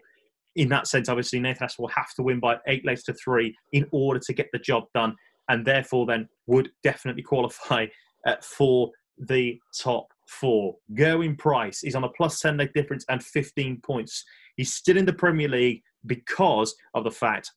In 0.56 0.70
that 0.70 0.88
sense, 0.88 1.08
obviously, 1.08 1.40
Nathan 1.40 1.68
will 1.78 1.88
have 1.90 2.14
to 2.16 2.24
win 2.24 2.40
by 2.40 2.58
eight 2.68 2.84
legs 2.84 3.04
to 3.04 3.14
three 3.14 3.56
in 3.74 3.88
order 3.92 4.20
to 4.20 4.34
get 4.34 4.48
the 4.52 4.60
job 4.60 4.86
done, 4.96 5.16
and 5.50 5.64
therefore 5.64 6.08
then 6.08 6.28
would 6.48 6.72
definitely 6.84 7.22
qualify 7.22 7.86
uh, 8.26 8.36
for 8.42 8.90
the 9.20 9.60
top 9.78 10.08
four. 10.28 10.76
Gerwyn 10.94 11.38
Price 11.38 11.84
is 11.84 11.96
on 11.96 12.04
a 12.04 12.10
plus 12.10 12.40
10 12.40 12.58
leg 12.58 12.74
difference 12.74 13.06
and 13.10 13.24
15 13.24 13.82
points. 13.82 14.24
He's 14.56 14.74
still 14.74 14.98
in 14.98 15.06
the 15.06 15.14
Premier 15.14 15.48
League 15.48 15.84
because 16.06 16.76
of 16.94 17.04
the 17.04 17.12
fact 17.12 17.52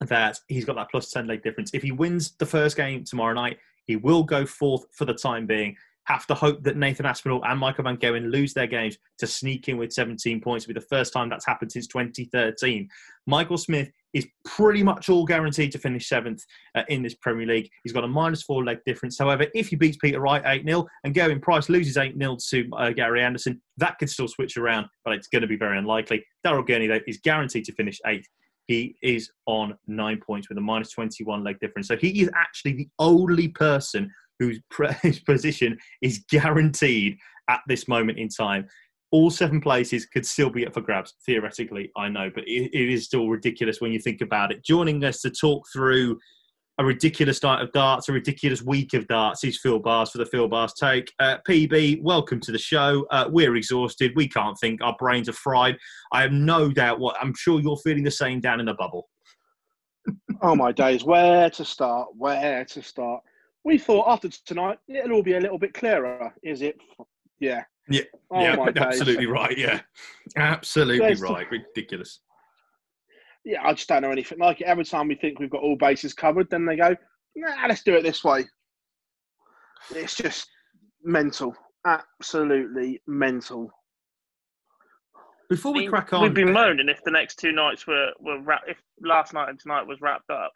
that 0.00 0.38
he's 0.48 0.64
got 0.64 0.76
that 0.76 0.90
plus 0.90 1.10
10 1.10 1.26
leg 1.26 1.42
difference. 1.42 1.70
If 1.74 1.82
he 1.82 1.92
wins 1.92 2.32
the 2.38 2.46
first 2.46 2.76
game 2.76 3.04
tomorrow 3.04 3.34
night, 3.34 3.58
he 3.86 3.96
will 3.96 4.22
go 4.22 4.46
fourth 4.46 4.84
for 4.92 5.04
the 5.04 5.14
time 5.14 5.46
being. 5.46 5.76
Have 6.04 6.26
to 6.26 6.34
hope 6.34 6.62
that 6.64 6.76
Nathan 6.76 7.06
Aspinall 7.06 7.44
and 7.44 7.58
Michael 7.58 7.84
Van 7.84 7.96
Gerwen 7.96 8.32
lose 8.32 8.52
their 8.52 8.66
games 8.66 8.96
to 9.18 9.26
sneak 9.26 9.68
in 9.68 9.76
with 9.76 9.92
17 9.92 10.40
points. 10.40 10.64
It'll 10.64 10.74
be 10.74 10.80
the 10.80 10.86
first 10.86 11.12
time 11.12 11.28
that's 11.28 11.46
happened 11.46 11.70
since 11.70 11.86
2013. 11.86 12.88
Michael 13.26 13.58
Smith 13.58 13.90
is 14.12 14.26
pretty 14.44 14.82
much 14.82 15.08
all 15.08 15.24
guaranteed 15.24 15.70
to 15.72 15.78
finish 15.78 16.08
seventh 16.08 16.42
uh, 16.74 16.82
in 16.88 17.02
this 17.02 17.14
Premier 17.14 17.46
League. 17.46 17.70
He's 17.84 17.92
got 17.92 18.04
a 18.04 18.08
minus 18.08 18.42
four 18.42 18.64
leg 18.64 18.78
difference. 18.84 19.18
However, 19.18 19.46
if 19.54 19.68
he 19.68 19.76
beats 19.76 19.98
Peter 19.98 20.20
Wright 20.20 20.42
8 20.44 20.64
0 20.66 20.86
and 21.04 21.14
Gerwyn 21.14 21.40
Price 21.40 21.68
loses 21.68 21.96
8 21.96 22.18
0 22.18 22.36
to 22.48 22.68
uh, 22.76 22.90
Gary 22.90 23.22
Anderson, 23.22 23.60
that 23.76 23.98
could 23.98 24.10
still 24.10 24.28
switch 24.28 24.56
around, 24.56 24.86
but 25.04 25.14
it's 25.14 25.28
going 25.28 25.42
to 25.42 25.48
be 25.48 25.56
very 25.56 25.78
unlikely. 25.78 26.24
Daryl 26.44 26.66
Gurney, 26.66 26.88
though, 26.88 27.00
is 27.06 27.18
guaranteed 27.18 27.64
to 27.66 27.72
finish 27.74 27.98
eighth. 28.06 28.26
He 28.66 28.94
is 29.02 29.30
on 29.46 29.76
nine 29.88 30.20
points 30.24 30.48
with 30.48 30.56
a 30.56 30.60
minus 30.60 30.92
21 30.92 31.42
leg 31.42 31.58
difference. 31.58 31.88
So 31.88 31.96
he 31.96 32.22
is 32.22 32.30
actually 32.36 32.74
the 32.74 32.88
only 33.00 33.48
person 33.48 34.12
whose 35.02 35.20
position 35.20 35.78
is 36.02 36.24
guaranteed 36.30 37.16
at 37.48 37.60
this 37.68 37.86
moment 37.88 38.18
in 38.18 38.28
time 38.28 38.66
all 39.12 39.30
seven 39.30 39.60
places 39.60 40.06
could 40.06 40.24
still 40.24 40.50
be 40.50 40.66
up 40.66 40.74
for 40.74 40.80
grabs, 40.80 41.14
theoretically, 41.26 41.90
I 41.96 42.08
know, 42.08 42.30
but 42.32 42.44
it, 42.46 42.70
it 42.72 42.88
is 42.92 43.04
still 43.04 43.28
ridiculous 43.28 43.80
when 43.80 43.92
you 43.92 43.98
think 43.98 44.20
about 44.20 44.52
it. 44.52 44.64
Joining 44.64 45.02
us 45.04 45.20
to 45.22 45.30
talk 45.30 45.66
through 45.72 46.18
a 46.78 46.84
ridiculous 46.84 47.42
night 47.42 47.60
of 47.60 47.72
darts, 47.72 48.08
a 48.08 48.12
ridiculous 48.12 48.62
week 48.62 48.94
of 48.94 49.06
darts 49.08 49.44
is 49.44 49.58
Phill 49.58 49.80
Barrs 49.80 50.10
for 50.10 50.18
the 50.18 50.26
Phill 50.26 50.48
Barrs 50.48 50.72
Take. 50.74 51.12
Uh, 51.18 51.38
PB, 51.46 52.02
welcome 52.02 52.40
to 52.40 52.52
the 52.52 52.58
show. 52.58 53.04
Uh, 53.10 53.26
we're 53.28 53.56
exhausted. 53.56 54.12
We 54.14 54.28
can't 54.28 54.56
think. 54.58 54.80
Our 54.80 54.96
brains 54.98 55.28
are 55.28 55.34
fried. 55.34 55.76
I 56.12 56.22
have 56.22 56.32
no 56.32 56.70
doubt 56.70 57.00
what 57.00 57.16
I'm 57.20 57.34
sure 57.34 57.60
you're 57.60 57.76
feeling 57.78 58.04
the 58.04 58.10
same 58.10 58.40
down 58.40 58.60
in 58.60 58.66
the 58.66 58.74
bubble. 58.74 59.08
oh 60.40 60.54
my 60.54 60.72
days, 60.72 61.04
where 61.04 61.50
to 61.50 61.64
start? 61.64 62.08
Where 62.16 62.64
to 62.64 62.82
start? 62.82 63.22
We 63.64 63.78
thought 63.78 64.08
after 64.08 64.28
tonight 64.46 64.78
it'll 64.88 65.12
all 65.12 65.22
be 65.22 65.34
a 65.34 65.40
little 65.40 65.58
bit 65.58 65.74
clearer. 65.74 66.32
Is 66.42 66.62
it? 66.62 66.76
Yeah, 67.40 67.64
yeah, 67.90 68.02
oh 68.30 68.40
yeah, 68.40 68.70
absolutely 68.76 69.26
right. 69.26 69.56
Yeah, 69.56 69.80
absolutely 70.36 70.98
There's 70.98 71.20
right. 71.20 71.46
Ridiculous. 71.50 72.20
Yeah, 73.44 73.62
I 73.64 73.72
just 73.72 73.88
don't 73.88 74.02
know 74.02 74.10
anything 74.10 74.38
like 74.38 74.60
it. 74.60 74.66
Every 74.66 74.84
time 74.84 75.08
we 75.08 75.14
think 75.14 75.38
we've 75.38 75.50
got 75.50 75.62
all 75.62 75.76
bases 75.76 76.14
covered, 76.14 76.48
then 76.50 76.64
they 76.66 76.76
go, 76.76 76.94
"Nah, 77.36 77.66
let's 77.68 77.82
do 77.82 77.94
it 77.94 78.02
this 78.02 78.22
way." 78.22 78.46
It's 79.94 80.14
just 80.14 80.48
mental, 81.02 81.54
absolutely 81.86 83.02
mental. 83.06 83.70
Before 85.48 85.72
we 85.72 85.88
crack 85.88 86.12
on, 86.12 86.22
we'd 86.22 86.34
be 86.34 86.44
moaning 86.44 86.88
if 86.88 87.02
the 87.02 87.10
next 87.10 87.40
two 87.40 87.50
nights 87.50 87.86
were 87.86 88.12
were 88.20 88.40
wrap- 88.40 88.68
if 88.68 88.80
last 89.00 89.32
night 89.34 89.48
and 89.48 89.58
tonight 89.58 89.86
was 89.86 90.00
wrapped 90.00 90.30
up. 90.30 90.52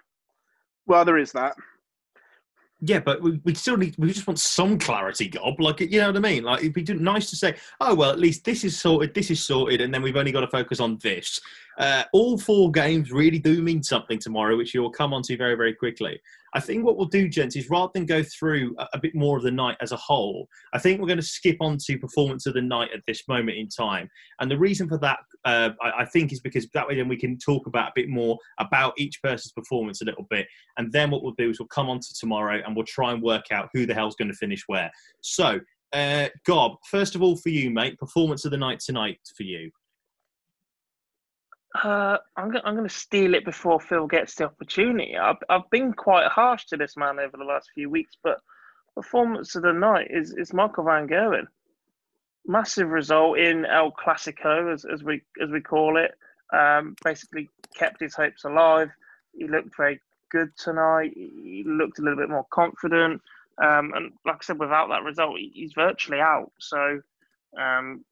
Well, 0.87 1.05
there 1.05 1.19
is 1.19 1.33
that. 1.33 1.57
Yeah, 2.87 2.99
but 2.99 3.23
we, 3.23 3.41
we 3.45 3.55
still 3.55 3.79
need. 3.79 3.95
We 3.99 4.13
just 4.13 4.27
want 4.27 4.39
some 4.39 4.79
clarity, 4.79 5.29
Gob. 5.29 5.59
Like 5.59 5.81
you 5.81 6.01
know 6.01 6.09
what 6.09 6.17
I 6.17 6.21
mean. 6.21 6.45
Like 6.45 6.61
it'd 6.61 6.75
be 6.75 6.83
nice 6.95 7.31
to 7.31 7.37
say, 7.37 7.55
oh 7.81 7.95
well, 7.95 8.11
at 8.11 8.19
least 8.19 8.45
this 8.45 8.63
is 8.63 8.79
sorted. 8.79 9.15
This 9.15 9.31
is 9.31 9.45
sorted, 9.45 9.81
and 9.81 9.93
then 9.93 10.03
we've 10.03 10.17
only 10.17 10.33
got 10.33 10.43
to 10.43 10.49
focus 10.49 10.81
on 10.81 10.99
this. 10.99 11.41
Uh, 11.79 12.05
all 12.13 12.39
four 12.39 12.71
games 12.71 13.11
really 13.11 13.39
do 13.39 13.63
mean 13.63 13.83
something 13.83 14.19
tomorrow, 14.19 14.57
which 14.57 14.75
you'll 14.75 14.91
come 14.91 15.13
onto 15.13 15.37
very, 15.37 15.55
very 15.55 15.75
quickly. 15.75 16.21
I 16.55 16.61
think 16.61 16.85
what 16.85 16.97
we'll 16.97 17.07
do, 17.07 17.29
gents, 17.29 17.57
is 17.57 17.69
rather 17.69 17.91
than 17.95 18.07
go 18.07 18.23
through 18.23 18.77
a, 18.79 18.87
a 18.95 18.99
bit 18.99 19.15
more 19.15 19.37
of 19.37 19.43
the 19.43 19.51
night 19.51 19.77
as 19.81 19.91
a 19.91 19.97
whole, 19.97 20.49
I 20.73 20.79
think 20.79 21.01
we're 21.01 21.09
going 21.09 21.19
to 21.19 21.23
skip 21.23 21.57
on 21.61 21.79
to 21.87 21.99
performance 21.99 22.47
of 22.47 22.55
the 22.55 22.63
night 22.63 22.91
at 22.95 23.01
this 23.09 23.27
moment 23.27 23.59
in 23.59 23.69
time. 23.69 24.09
And 24.41 24.49
the 24.49 24.59
reason 24.59 24.89
for 24.89 24.99
that, 24.99 25.19
uh, 25.45 25.71
I, 25.83 26.03
I, 26.03 26.05
think, 26.05 26.33
is 26.33 26.41
because 26.41 26.69
that 26.71 26.87
way 26.87 26.95
then 26.95 27.09
we 27.09 27.17
can 27.17 27.39
talk 27.39 27.67
about 27.67 27.89
a 27.89 27.93
bit 27.97 28.09
more 28.09 28.39
about 28.61 28.95
each 28.97 29.21
person's 29.21 29.53
performance 29.53 30.01
a 30.01 30.05
little 30.05 30.27
bit. 30.31 30.47
And 30.79 30.93
then 30.93 31.11
what 31.11 31.25
we'll 31.25 31.35
do 31.37 31.51
is 31.51 31.59
we'll 31.59 31.67
come 31.69 31.91
on 31.91 31.99
to 31.99 32.15
tomorrow 32.15 32.63
and 32.65 32.77
we'll 32.77 32.87
try 32.87 33.13
and 33.13 33.23
work 33.23 33.47
out 33.51 33.69
who 33.75 33.85
the 33.85 33.95
hell's 33.95 34.15
going 34.15 34.31
to 34.31 34.37
finish 34.37 34.63
where. 34.69 34.93
So, 35.23 35.59
uh, 35.93 36.29
Gob, 36.47 36.77
first 36.91 37.15
of 37.15 37.23
all, 37.23 37.37
for 37.37 37.49
you, 37.49 37.71
mate, 37.71 37.99
performance 37.99 38.45
of 38.45 38.53
the 38.53 38.57
night 38.57 38.81
tonight 38.81 39.19
for 39.37 39.43
you. 39.43 39.71
Uh, 41.75 42.19
I'm, 42.37 42.57
I'm 42.65 42.77
going 42.77 42.89
to 42.89 42.95
steal 42.95 43.35
it 43.35 43.45
before 43.45 43.81
Phill 43.81 44.07
gets 44.07 44.37
the 44.37 44.45
opportunity. 44.45 45.17
I've, 45.17 45.37
I've 45.49 45.69
been 45.71 45.93
quite 45.93 46.29
harsh 46.29 46.67
to 46.67 46.77
this 46.77 46.97
man 46.97 47.19
over 47.19 47.37
the 47.37 47.45
last 47.45 47.71
few 47.75 47.91
weeks, 47.91 48.17
but 48.23 48.39
performance 48.95 49.57
of 49.57 49.63
the 49.63 49.73
night 49.73 50.09
is, 50.11 50.33
is 50.33 50.53
Michael 50.53 50.85
Van 50.85 51.09
Gerwen. 51.09 51.47
Massive 52.47 52.91
result 52.91 53.39
in 53.39 53.65
El 53.65 53.91
Clasico, 53.91 54.73
as, 54.73 54.85
as 54.85 55.03
we 55.03 55.23
as 55.43 55.51
we 55.51 55.61
call 55.61 55.97
it. 55.97 56.13
Um, 56.53 56.95
basically 57.03 57.49
kept 57.75 58.01
his 58.01 58.15
hopes 58.15 58.45
alive. 58.45 58.91
He 59.37 59.49
looked 59.49 59.77
very 59.77 60.01
good 60.31 60.51
tonight. 60.57 61.13
He 61.17 61.65
looked 61.67 61.99
a 61.99 62.03
little 62.03 62.19
bit 62.19 62.29
more 62.29 62.47
confident. 62.51 63.23
Um, 63.59 63.93
and 63.95 64.13
like 64.27 64.37
I 64.37 64.43
said, 64.43 64.59
without 64.59 64.89
that 64.91 65.05
result, 65.05 65.39
he's 65.39 65.73
virtually 65.73 66.21
out. 66.21 66.53
So 66.59 67.01
um, 67.59 68.05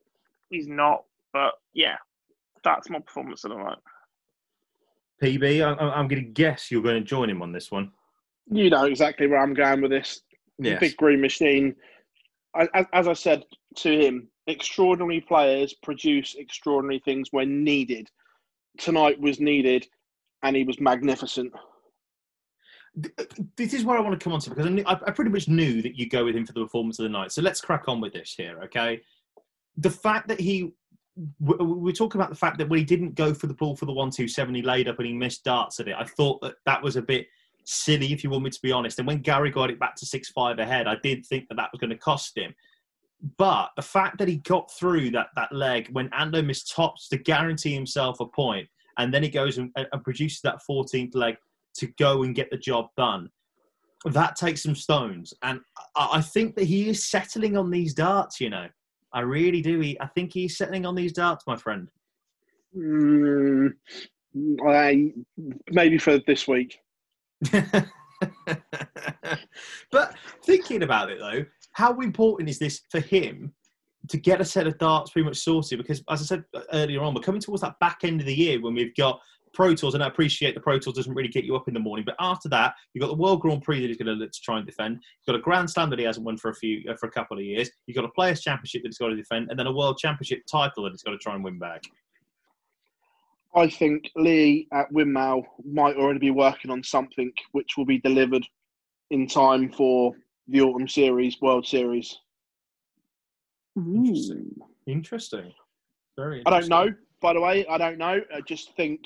he's 0.48 0.66
not. 0.66 1.04
But 1.32 1.52
yeah, 1.74 1.96
that's 2.64 2.90
my 2.90 2.98
performance 2.98 3.44
of 3.44 3.50
the 3.50 3.56
night. 3.56 3.78
PB, 5.22 5.62
I, 5.62 5.84
I'm 5.90 6.08
going 6.08 6.24
to 6.24 6.30
guess 6.30 6.70
you're 6.70 6.82
going 6.82 7.00
to 7.00 7.08
join 7.08 7.30
him 7.30 7.42
on 7.42 7.52
this 7.52 7.70
one. 7.70 7.92
You 8.50 8.70
know 8.70 8.84
exactly 8.84 9.26
where 9.26 9.40
I'm 9.40 9.54
going 9.54 9.80
with 9.80 9.92
this. 9.92 10.22
Yes. 10.58 10.80
Big 10.80 10.96
green 10.96 11.20
machine. 11.20 11.74
As, 12.56 12.86
as 12.92 13.08
I 13.08 13.12
said 13.12 13.44
to 13.76 13.90
him, 13.90 14.28
extraordinary 14.46 15.20
players 15.20 15.74
produce 15.82 16.34
extraordinary 16.34 17.00
things 17.04 17.28
when 17.30 17.64
needed. 17.64 18.08
Tonight 18.78 19.20
was 19.20 19.40
needed, 19.40 19.86
and 20.42 20.56
he 20.56 20.64
was 20.64 20.80
magnificent. 20.80 21.52
Uh, 23.18 23.24
this 23.56 23.72
is 23.72 23.84
where 23.84 23.96
I 23.96 24.00
want 24.00 24.18
to 24.18 24.22
come 24.22 24.34
on 24.34 24.40
to 24.40 24.50
because 24.50 24.66
I, 24.66 24.70
knew, 24.70 24.84
I, 24.86 24.92
I 25.06 25.10
pretty 25.12 25.30
much 25.30 25.48
knew 25.48 25.80
that 25.82 25.98
you 25.98 26.08
go 26.08 26.24
with 26.24 26.36
him 26.36 26.44
for 26.44 26.52
the 26.52 26.60
performance 26.60 26.98
of 26.98 27.04
the 27.04 27.08
night. 27.08 27.32
So 27.32 27.40
let's 27.42 27.60
crack 27.60 27.84
on 27.88 28.00
with 28.00 28.12
this 28.12 28.34
here, 28.36 28.60
okay? 28.64 29.00
The 29.78 29.90
fact 29.90 30.28
that 30.28 30.40
he 30.40 30.72
we 31.40 31.92
talk 31.92 32.14
about 32.14 32.30
the 32.30 32.36
fact 32.36 32.58
that 32.58 32.68
when 32.68 32.78
he 32.78 32.84
didn't 32.84 33.14
go 33.14 33.34
for 33.34 33.46
the 33.46 33.54
ball 33.54 33.76
for 33.76 33.86
the 33.86 33.92
one 33.92 34.10
two 34.10 34.28
seven, 34.28 34.54
he 34.54 34.62
laid 34.62 34.88
up 34.88 34.98
and 34.98 35.06
he 35.06 35.12
missed 35.12 35.44
darts 35.44 35.80
at 35.80 35.88
it. 35.88 35.94
I 35.98 36.04
thought 36.04 36.40
that 36.42 36.54
that 36.66 36.82
was 36.82 36.96
a 36.96 37.02
bit 37.02 37.26
silly, 37.64 38.12
if 38.12 38.24
you 38.24 38.30
want 38.30 38.44
me 38.44 38.50
to 38.50 38.62
be 38.62 38.72
honest. 38.72 38.98
And 38.98 39.06
when 39.06 39.18
Gary 39.18 39.50
got 39.50 39.70
it 39.70 39.78
back 39.78 39.94
to 39.96 40.06
six 40.06 40.30
five 40.30 40.58
ahead, 40.58 40.86
I 40.86 40.96
did 41.02 41.24
think 41.26 41.48
that 41.48 41.56
that 41.56 41.70
was 41.72 41.80
going 41.80 41.90
to 41.90 41.96
cost 41.96 42.36
him. 42.36 42.54
But 43.38 43.70
the 43.76 43.82
fact 43.82 44.18
that 44.18 44.28
he 44.28 44.38
got 44.38 44.70
through 44.72 45.10
that 45.10 45.28
that 45.36 45.52
leg 45.52 45.88
when 45.92 46.08
Ando 46.10 46.44
missed 46.44 46.72
tops 46.74 47.08
to 47.08 47.16
guarantee 47.16 47.74
himself 47.74 48.20
a 48.20 48.26
point, 48.26 48.68
and 48.98 49.12
then 49.12 49.22
he 49.22 49.28
goes 49.28 49.58
and, 49.58 49.70
and 49.76 50.04
produces 50.04 50.40
that 50.42 50.60
14th 50.68 51.14
leg 51.14 51.36
to 51.76 51.86
go 51.98 52.24
and 52.24 52.34
get 52.34 52.50
the 52.50 52.58
job 52.58 52.88
done. 52.96 53.30
that 54.04 54.36
takes 54.36 54.62
some 54.62 54.74
stones, 54.74 55.32
and 55.42 55.60
I, 55.96 56.08
I 56.14 56.20
think 56.20 56.56
that 56.56 56.64
he 56.64 56.88
is 56.88 57.04
settling 57.04 57.56
on 57.56 57.70
these 57.70 57.94
darts. 57.94 58.40
You 58.40 58.50
know, 58.50 58.68
I 59.14 59.20
really 59.20 59.60
do. 59.60 59.80
He, 59.80 60.00
I 60.00 60.06
think 60.06 60.32
he's 60.32 60.56
settling 60.56 60.86
on 60.86 60.94
these 60.94 61.12
darts, 61.12 61.46
my 61.46 61.56
friend. 61.56 61.88
Mm, 62.76 63.72
I, 64.66 65.12
maybe 65.70 65.98
for 65.98 66.18
this 66.26 66.48
week. 66.48 66.78
but 69.90 70.14
thinking 70.44 70.82
about 70.82 71.10
it 71.10 71.18
though, 71.18 71.44
how 71.72 71.98
important 72.00 72.48
is 72.48 72.58
this 72.58 72.82
for 72.90 73.00
him 73.00 73.52
to 74.08 74.16
get 74.16 74.40
a 74.40 74.44
set 74.44 74.66
of 74.66 74.78
darts 74.78 75.10
pretty 75.10 75.26
much 75.26 75.38
sorted? 75.38 75.78
Because 75.78 76.02
as 76.08 76.22
I 76.22 76.24
said 76.24 76.44
earlier 76.72 77.02
on, 77.02 77.14
we're 77.14 77.20
coming 77.20 77.40
towards 77.40 77.62
that 77.62 77.78
back 77.80 78.00
end 78.04 78.20
of 78.20 78.26
the 78.26 78.34
year 78.34 78.60
when 78.60 78.74
we've 78.74 78.94
got 78.94 79.20
Pro 79.52 79.74
Tours, 79.74 79.94
and 79.94 80.02
I 80.02 80.06
appreciate 80.06 80.54
the 80.54 80.60
Pro 80.60 80.78
Tours 80.78 80.96
doesn't 80.96 81.14
really 81.14 81.28
get 81.28 81.44
you 81.44 81.54
up 81.56 81.68
in 81.68 81.74
the 81.74 81.80
morning. 81.80 82.04
But 82.04 82.16
after 82.18 82.48
that, 82.50 82.74
you've 82.92 83.02
got 83.02 83.08
the 83.08 83.22
World 83.22 83.40
Grand 83.40 83.62
Prix 83.62 83.80
that 83.80 83.88
he's 83.88 83.96
going 83.96 84.18
to 84.18 84.28
try 84.42 84.56
and 84.58 84.66
defend. 84.66 84.94
You've 84.94 85.34
got 85.34 85.38
a 85.38 85.42
Grand 85.42 85.70
Slam 85.70 85.90
that 85.90 85.98
he 85.98 86.04
hasn't 86.04 86.24
won 86.24 86.38
for 86.38 86.50
a 86.50 86.54
few 86.54 86.82
uh, 86.90 86.94
for 86.96 87.06
a 87.06 87.10
couple 87.10 87.38
of 87.38 87.44
years. 87.44 87.70
You've 87.86 87.96
got 87.96 88.04
a 88.04 88.08
Players 88.08 88.40
Championship 88.40 88.82
that 88.82 88.88
he's 88.88 88.98
got 88.98 89.08
to 89.08 89.16
defend, 89.16 89.50
and 89.50 89.58
then 89.58 89.66
a 89.66 89.72
World 89.72 89.98
Championship 89.98 90.42
title 90.50 90.84
that 90.84 90.90
he's 90.90 91.02
got 91.02 91.12
to 91.12 91.18
try 91.18 91.34
and 91.34 91.44
win 91.44 91.58
back. 91.58 91.82
I 93.54 93.68
think 93.68 94.10
Lee 94.16 94.66
at 94.72 94.90
Winmau 94.92 95.42
might 95.64 95.96
already 95.96 96.18
be 96.18 96.30
working 96.30 96.70
on 96.70 96.82
something 96.82 97.30
which 97.52 97.76
will 97.76 97.84
be 97.84 97.98
delivered 97.98 98.46
in 99.10 99.26
time 99.26 99.70
for 99.70 100.14
the 100.48 100.62
autumn 100.62 100.88
series, 100.88 101.36
World 101.42 101.66
Series. 101.66 102.16
Interesting. 103.76 104.54
Interesting. 104.86 105.52
Very. 106.16 106.38
Interesting. 106.38 106.46
I 106.46 106.60
don't 106.60 106.68
know. 106.68 106.96
By 107.20 107.34
the 107.34 107.40
way, 107.40 107.66
I 107.66 107.78
don't 107.78 107.98
know. 107.98 108.20
I 108.34 108.40
just 108.48 108.74
think 108.74 109.00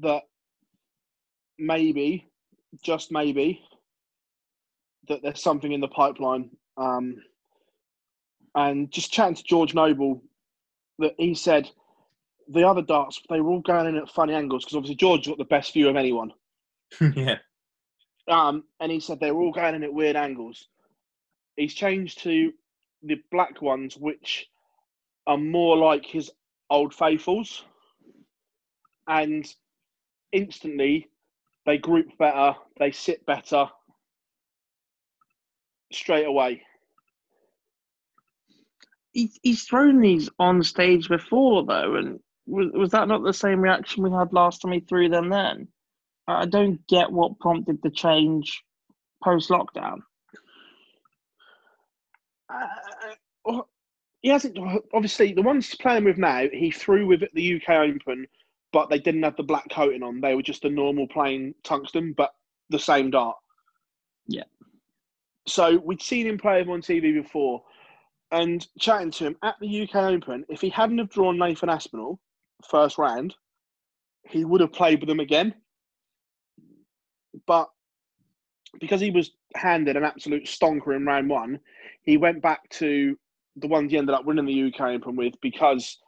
that 0.00 0.22
maybe, 1.58 2.28
just 2.82 3.12
maybe, 3.12 3.62
that 5.08 5.22
there's 5.22 5.42
something 5.42 5.72
in 5.72 5.80
the 5.80 5.88
pipeline. 5.88 6.50
Um, 6.76 7.16
and 8.54 8.90
just 8.90 9.12
chatting 9.12 9.34
to 9.34 9.44
George 9.44 9.74
Noble, 9.74 10.22
that 10.98 11.14
he 11.18 11.34
said 11.34 11.68
the 12.48 12.66
other 12.66 12.82
darts 12.82 13.20
they 13.28 13.40
were 13.40 13.50
all 13.50 13.60
going 13.60 13.86
in 13.86 13.96
at 13.96 14.08
funny 14.10 14.34
angles 14.34 14.64
because 14.64 14.76
obviously 14.76 14.96
George 14.96 15.26
got 15.26 15.38
the 15.38 15.44
best 15.44 15.72
view 15.72 15.88
of 15.88 15.96
anyone. 15.96 16.32
yeah. 17.14 17.38
Um, 18.28 18.64
and 18.80 18.90
he 18.90 19.00
said 19.00 19.20
they 19.20 19.32
were 19.32 19.42
all 19.42 19.52
going 19.52 19.74
in 19.74 19.84
at 19.84 19.92
weird 19.92 20.16
angles. 20.16 20.68
He's 21.56 21.74
changed 21.74 22.22
to 22.22 22.52
the 23.02 23.16
black 23.30 23.60
ones, 23.60 23.96
which 23.96 24.46
are 25.26 25.36
more 25.36 25.76
like 25.76 26.04
his 26.04 26.30
old 26.70 26.94
faithfuls, 26.94 27.64
and 29.06 29.46
instantly 30.34 31.08
they 31.66 31.78
group 31.78 32.06
better, 32.18 32.54
they 32.78 32.90
sit 32.90 33.24
better 33.24 33.68
straight 35.92 36.26
away. 36.26 36.62
he's 39.14 39.62
thrown 39.62 40.00
these 40.00 40.28
on 40.40 40.62
stage 40.62 41.08
before 41.08 41.64
though, 41.64 41.94
and 41.94 42.18
was, 42.46 42.70
was 42.72 42.90
that 42.90 43.08
not 43.08 43.22
the 43.22 43.32
same 43.32 43.60
reaction 43.60 44.02
we 44.02 44.10
had 44.10 44.32
last 44.32 44.60
time 44.60 44.72
he 44.72 44.80
threw 44.80 45.08
them 45.08 45.30
then? 45.30 45.68
I 46.26 46.46
don't 46.46 46.84
get 46.88 47.12
what 47.12 47.38
prompted 47.38 47.80
the 47.82 47.90
change 47.90 48.62
post 49.22 49.50
lockdown. 49.50 50.00
Uh, 52.48 53.62
he 54.22 54.30
hasn't. 54.30 54.58
Obviously, 54.94 55.32
the 55.32 55.42
ones 55.42 55.68
he's 55.68 55.78
playing 55.78 56.04
with 56.04 56.18
now, 56.18 56.46
he 56.50 56.70
threw 56.70 57.06
with 57.06 57.22
at 57.22 57.34
the 57.34 57.56
UK 57.56 57.68
Open, 57.70 58.26
but 58.74 58.90
they 58.90 58.98
didn't 58.98 59.22
have 59.22 59.36
the 59.36 59.42
black 59.44 59.70
coating 59.70 60.02
on. 60.02 60.20
They 60.20 60.34
were 60.34 60.42
just 60.42 60.64
a 60.64 60.68
normal 60.68 61.06
plain 61.06 61.54
tungsten, 61.62 62.12
but 62.12 62.34
the 62.70 62.78
same 62.78 63.08
dart. 63.08 63.36
Yeah. 64.26 64.42
So 65.46 65.78
we'd 65.78 66.02
seen 66.02 66.26
him 66.26 66.38
play 66.38 66.60
them 66.60 66.72
on 66.72 66.82
TV 66.82 67.14
before, 67.14 67.62
and 68.32 68.66
chatting 68.80 69.12
to 69.12 69.26
him 69.26 69.36
at 69.44 69.54
the 69.60 69.82
UK 69.82 69.94
Open. 69.94 70.44
If 70.48 70.60
he 70.60 70.70
hadn't 70.70 70.98
have 70.98 71.08
drawn 71.08 71.38
Nathan 71.38 71.68
Aspinall, 71.68 72.18
first 72.68 72.98
round, 72.98 73.36
he 74.28 74.44
would 74.44 74.60
have 74.60 74.72
played 74.72 74.98
with 74.98 75.08
them 75.08 75.20
again. 75.20 75.54
But 77.46 77.68
because 78.80 79.00
he 79.00 79.12
was 79.12 79.30
handed 79.54 79.96
an 79.96 80.02
absolute 80.02 80.46
stonker 80.46 80.96
in 80.96 81.06
round 81.06 81.30
one, 81.30 81.60
he 82.02 82.16
went 82.16 82.42
back 82.42 82.68
to 82.70 83.16
the 83.54 83.68
ones 83.68 83.92
he 83.92 83.98
ended 83.98 84.16
up 84.16 84.24
winning 84.24 84.46
the 84.46 84.64
UK 84.64 84.80
Open 84.94 85.14
with 85.14 85.40
because 85.40 85.98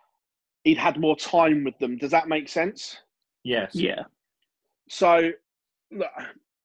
he'd 0.67 0.77
had 0.77 0.99
more 0.99 1.15
time 1.15 1.63
with 1.63 1.79
them. 1.79 1.97
Does 1.97 2.11
that 2.11 2.27
make 2.27 2.49
sense? 2.49 2.97
Yes. 3.45 3.71
Yeah. 3.73 4.03
So, 4.89 5.31
look, 5.93 6.11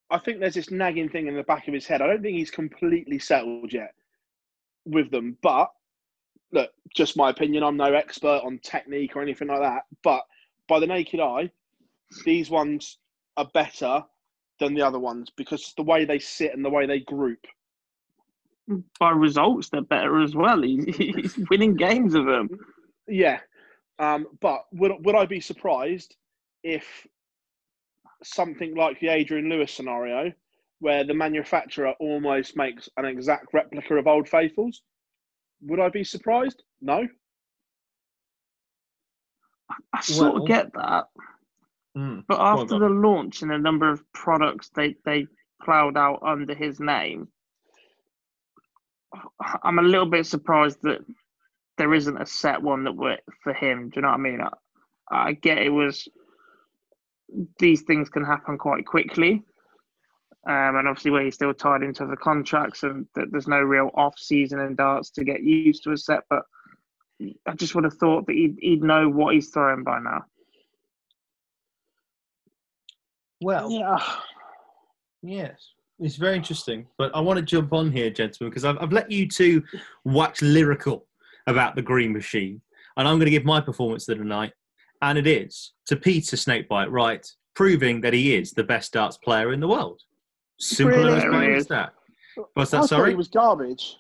I 0.10 0.18
think 0.18 0.39
there's 0.39 0.56
this 0.56 0.72
nagging 0.72 1.08
thing 1.08 1.28
in 1.28 1.36
the 1.36 1.43
back 1.43 1.68
of 1.68 1.74
his 1.76 1.86
head. 1.86 2.02
I 2.02 2.08
don't 2.08 2.24
think 2.24 2.36
he's 2.36 2.49
completely 2.49 3.20
settled 3.20 3.72
yet 3.72 3.93
with 4.86 5.12
them, 5.12 5.38
but 5.43 5.72
look, 6.52 6.72
just 6.95 7.16
my 7.16 7.30
opinion. 7.30 7.64
I'm 7.64 7.78
no 7.78 7.93
expert 7.93 8.41
on 8.43 8.58
technique 8.64 9.16
or 9.16 9.22
anything 9.22 9.49
like 9.49 9.60
that, 9.60 9.84
but 10.04 10.24
by 10.68 10.80
the 10.80 10.88
naked 10.88 11.20
eye, 11.20 11.52
these 12.26 12.49
ones 12.49 12.97
are 13.38 13.49
better 13.54 14.04
than 14.60 14.74
the 14.74 14.82
other 14.82 14.99
ones 14.99 15.30
because 15.38 15.76
the 15.78 15.84
way 15.84 16.06
they 16.06 16.18
sit 16.18 16.56
and 16.56 16.66
the 16.66 16.70
way 16.72 16.88
they 16.88 17.02
group. 17.02 17.45
By 18.99 19.12
results, 19.12 19.70
they're 19.70 19.82
better 19.82 20.22
as 20.24 20.36
well. 20.36 20.64
he's 20.64 21.38
winning 21.52 21.76
games 21.76 22.16
of 22.16 22.26
them. 22.26 22.49
Yeah, 23.08 23.39
um, 24.00 24.28
but 24.39 24.66
would 24.74 24.94
would 25.06 25.16
I 25.16 25.26
be 25.26 25.39
surprised 25.39 26.16
if 26.64 27.08
something 28.24 28.76
like 28.76 29.00
the 29.00 29.10
Adrian 29.10 29.50
Lewis 29.50 29.74
scenario, 29.74 30.32
where 30.80 31.04
the 31.04 31.14
manufacturer 31.14 31.94
almost 32.00 32.56
makes 32.56 32.89
an 32.98 33.06
exact 33.06 33.54
replica 33.54 33.96
of 33.96 34.08
Old 34.08 34.28
Faithfuls, 34.28 34.82
would 35.62 35.80
I 35.80 35.89
be 35.89 36.04
surprised? 36.04 36.64
No. 36.82 37.08
I 39.94 40.02
sort 40.02 40.34
well, 40.34 40.44
of 40.44 40.48
get 40.48 40.74
that. 40.74 41.06
Mm, 41.98 42.24
but 42.28 42.39
after 42.39 42.80
the 42.80 42.89
launch 42.89 43.42
and 43.42 43.52
a 43.52 43.58
number 43.58 43.89
of 43.89 44.04
products 44.14 44.70
they, 44.76 44.96
they 45.06 45.28
ploughed 45.64 45.98
out 45.98 46.20
under 46.26 46.56
his 46.56 46.80
name, 46.80 47.28
I'm 49.64 49.80
a 49.80 49.84
little 49.84 50.10
bit 50.10 50.26
surprised 50.26 50.80
that 50.84 51.00
there 51.82 51.95
isn't 51.95 52.21
a 52.21 52.27
set 52.27 52.61
one 52.61 52.84
that 52.84 52.95
worked 52.95 53.27
for 53.43 53.55
him. 53.55 53.89
Do 53.89 53.93
you 53.95 54.01
know 54.03 54.09
what 54.09 54.19
I 54.19 54.21
mean? 54.21 54.39
I, 54.39 54.49
I 55.09 55.34
get 55.34 55.57
it 55.57 55.71
was 55.71 56.07
these 57.57 57.82
things 57.82 58.07
can 58.07 58.23
happen 58.23 58.59
quite 58.59 58.86
quickly. 58.86 59.41
Um, 60.47 60.75
and 60.75 60.88
obviously, 60.88 61.09
where 61.09 61.23
he's 61.23 61.34
still 61.34 61.55
tied 61.55 61.82
into 61.82 62.05
the 62.05 62.17
contracts, 62.17 62.84
and 62.84 63.07
that 63.15 63.32
there's 63.32 63.47
no 63.47 63.61
real 63.61 63.89
off 63.95 64.13
season 64.19 64.59
in 64.59 64.75
darts 64.75 65.09
to 65.11 65.23
get 65.23 65.41
used 65.41 65.84
to 65.86 65.91
a 65.91 65.97
set. 65.97 66.21
But 66.29 66.43
I 67.47 67.55
just 67.55 67.73
would 67.73 67.84
have 67.84 67.95
thought 67.95 68.27
that 68.27 68.36
he'd, 68.36 68.57
he'd 68.59 68.84
know 68.84 69.09
what 69.09 69.34
he's 69.34 69.49
throwing 69.49 69.84
by 69.84 69.99
now. 70.01 70.25
Well, 73.41 73.71
yeah, 73.71 73.97
yes, 75.23 75.73
it's 75.99 76.17
very 76.17 76.36
interesting. 76.36 76.86
But 76.99 77.15
I 77.15 77.21
want 77.21 77.38
to 77.38 77.45
jump 77.45 77.73
on 77.73 77.91
here, 77.91 78.11
gentlemen, 78.11 78.51
because 78.51 78.65
I've, 78.65 78.77
I've 78.79 78.93
let 78.93 79.09
you 79.09 79.27
two 79.27 79.63
wax 80.05 80.43
lyrical 80.43 81.07
about 81.52 81.76
the 81.76 81.82
Green 81.82 82.12
Machine, 82.12 82.62
and 82.97 83.08
I'm 83.08 83.18
going 83.18 83.26
to 83.26 83.32
give 83.32 83.45
my 83.45 83.62
performance 83.62 84.08
of 84.10 84.18
the 84.18 84.24
night, 84.24 84.54
and 85.02 85.18
it 85.18 85.28
is 85.28 85.74
to 85.88 85.95
Peter 85.95 86.36
Snakebite 86.36 86.91
Wright, 86.91 87.28
proving 87.56 88.02
that 88.02 88.14
he 88.14 88.36
is 88.36 88.52
the 88.52 88.64
best 88.64 88.93
darts 88.93 89.18
player 89.18 89.54
in 89.54 89.60
the 89.60 89.68
world. 89.68 90.02
Simple 90.60 90.97
really? 90.97 91.18
as 91.18 91.24
plain 91.24 91.52
as 91.52 91.68
that. 91.68 91.93
What's 92.54 92.72
that? 92.72 92.84
I 92.84 92.86
sorry, 92.86 93.12
he 93.12 93.16
was 93.16 93.28
garbage. 93.28 93.97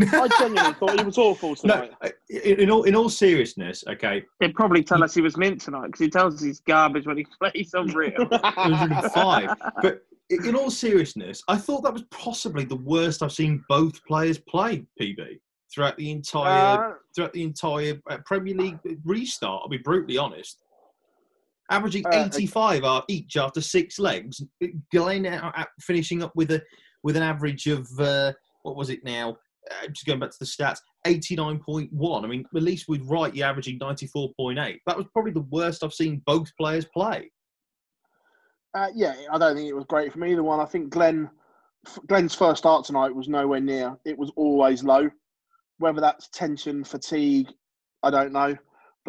I 0.00 0.28
genuinely 0.38 0.74
thought 0.74 0.98
he 0.98 1.04
was 1.04 1.18
awful 1.18 1.56
tonight. 1.56 1.90
Uh, 2.02 2.08
no, 2.30 2.38
in 2.40 2.70
all 2.70 2.82
in 2.84 2.94
all 2.94 3.08
seriousness, 3.08 3.84
okay. 3.88 4.22
They'd 4.40 4.54
probably 4.54 4.82
tell 4.82 5.02
us 5.02 5.14
he 5.14 5.20
was 5.20 5.36
mint 5.36 5.60
tonight 5.60 5.86
because 5.86 6.00
he 6.00 6.10
tells 6.10 6.34
us 6.34 6.42
he's 6.42 6.60
garbage 6.60 7.06
when 7.06 7.16
he 7.16 7.26
plays 7.40 7.70
unreal. 7.74 8.28
five. 9.14 9.50
But 9.82 10.02
in 10.30 10.54
all 10.54 10.70
seriousness, 10.70 11.42
I 11.48 11.56
thought 11.56 11.82
that 11.82 11.92
was 11.92 12.02
possibly 12.10 12.64
the 12.64 12.76
worst 12.76 13.22
I've 13.22 13.32
seen 13.32 13.64
both 13.68 14.04
players 14.04 14.38
play. 14.38 14.84
PB 15.00 15.38
throughout 15.72 15.96
the 15.96 16.10
entire 16.10 16.90
uh, 16.90 16.94
throughout 17.14 17.32
the 17.32 17.42
entire 17.42 18.00
uh, 18.10 18.18
Premier 18.24 18.54
League 18.54 18.78
restart. 19.04 19.62
I'll 19.62 19.68
be 19.68 19.78
brutally 19.78 20.18
honest 20.18 20.62
averaging 21.70 22.06
uh, 22.06 22.28
85 22.34 22.84
uh, 22.84 23.02
each 23.08 23.36
after 23.36 23.60
six 23.60 23.98
legs. 23.98 24.42
Glenn 24.92 25.26
out, 25.26 25.54
finishing 25.80 26.22
up 26.22 26.34
with 26.34 26.50
a 26.50 26.62
with 27.02 27.16
an 27.16 27.22
average 27.22 27.66
of 27.66 27.88
uh, 27.98 28.32
what 28.62 28.76
was 28.76 28.90
it 28.90 29.04
now? 29.04 29.36
Uh, 29.70 29.86
just 29.88 30.06
going 30.06 30.18
back 30.18 30.30
to 30.30 30.38
the 30.40 30.46
stats, 30.46 30.78
89.1. 31.06 32.24
I 32.24 32.26
mean, 32.26 32.44
at 32.56 32.62
least 32.62 32.88
with 32.88 33.02
Wright, 33.02 33.34
you're 33.34 33.46
averaging 33.46 33.78
94.8. 33.78 34.78
That 34.86 34.96
was 34.96 35.06
probably 35.12 35.32
the 35.32 35.46
worst 35.50 35.84
I've 35.84 35.92
seen 35.92 36.22
both 36.24 36.50
players 36.56 36.86
play. 36.86 37.30
Uh, 38.74 38.88
yeah, 38.94 39.14
I 39.30 39.36
don't 39.36 39.56
think 39.56 39.68
it 39.68 39.74
was 39.74 39.84
great 39.84 40.10
from 40.10 40.24
either 40.24 40.42
one. 40.42 40.60
I 40.60 40.64
think 40.64 40.90
Glen 40.90 41.28
Glen's 42.06 42.34
first 42.34 42.58
start 42.58 42.84
tonight 42.84 43.14
was 43.14 43.28
nowhere 43.28 43.60
near. 43.60 43.96
It 44.04 44.18
was 44.18 44.30
always 44.36 44.82
low. 44.82 45.10
Whether 45.78 46.00
that's 46.00 46.28
tension, 46.28 46.84
fatigue, 46.84 47.48
I 48.02 48.10
don't 48.10 48.32
know 48.32 48.56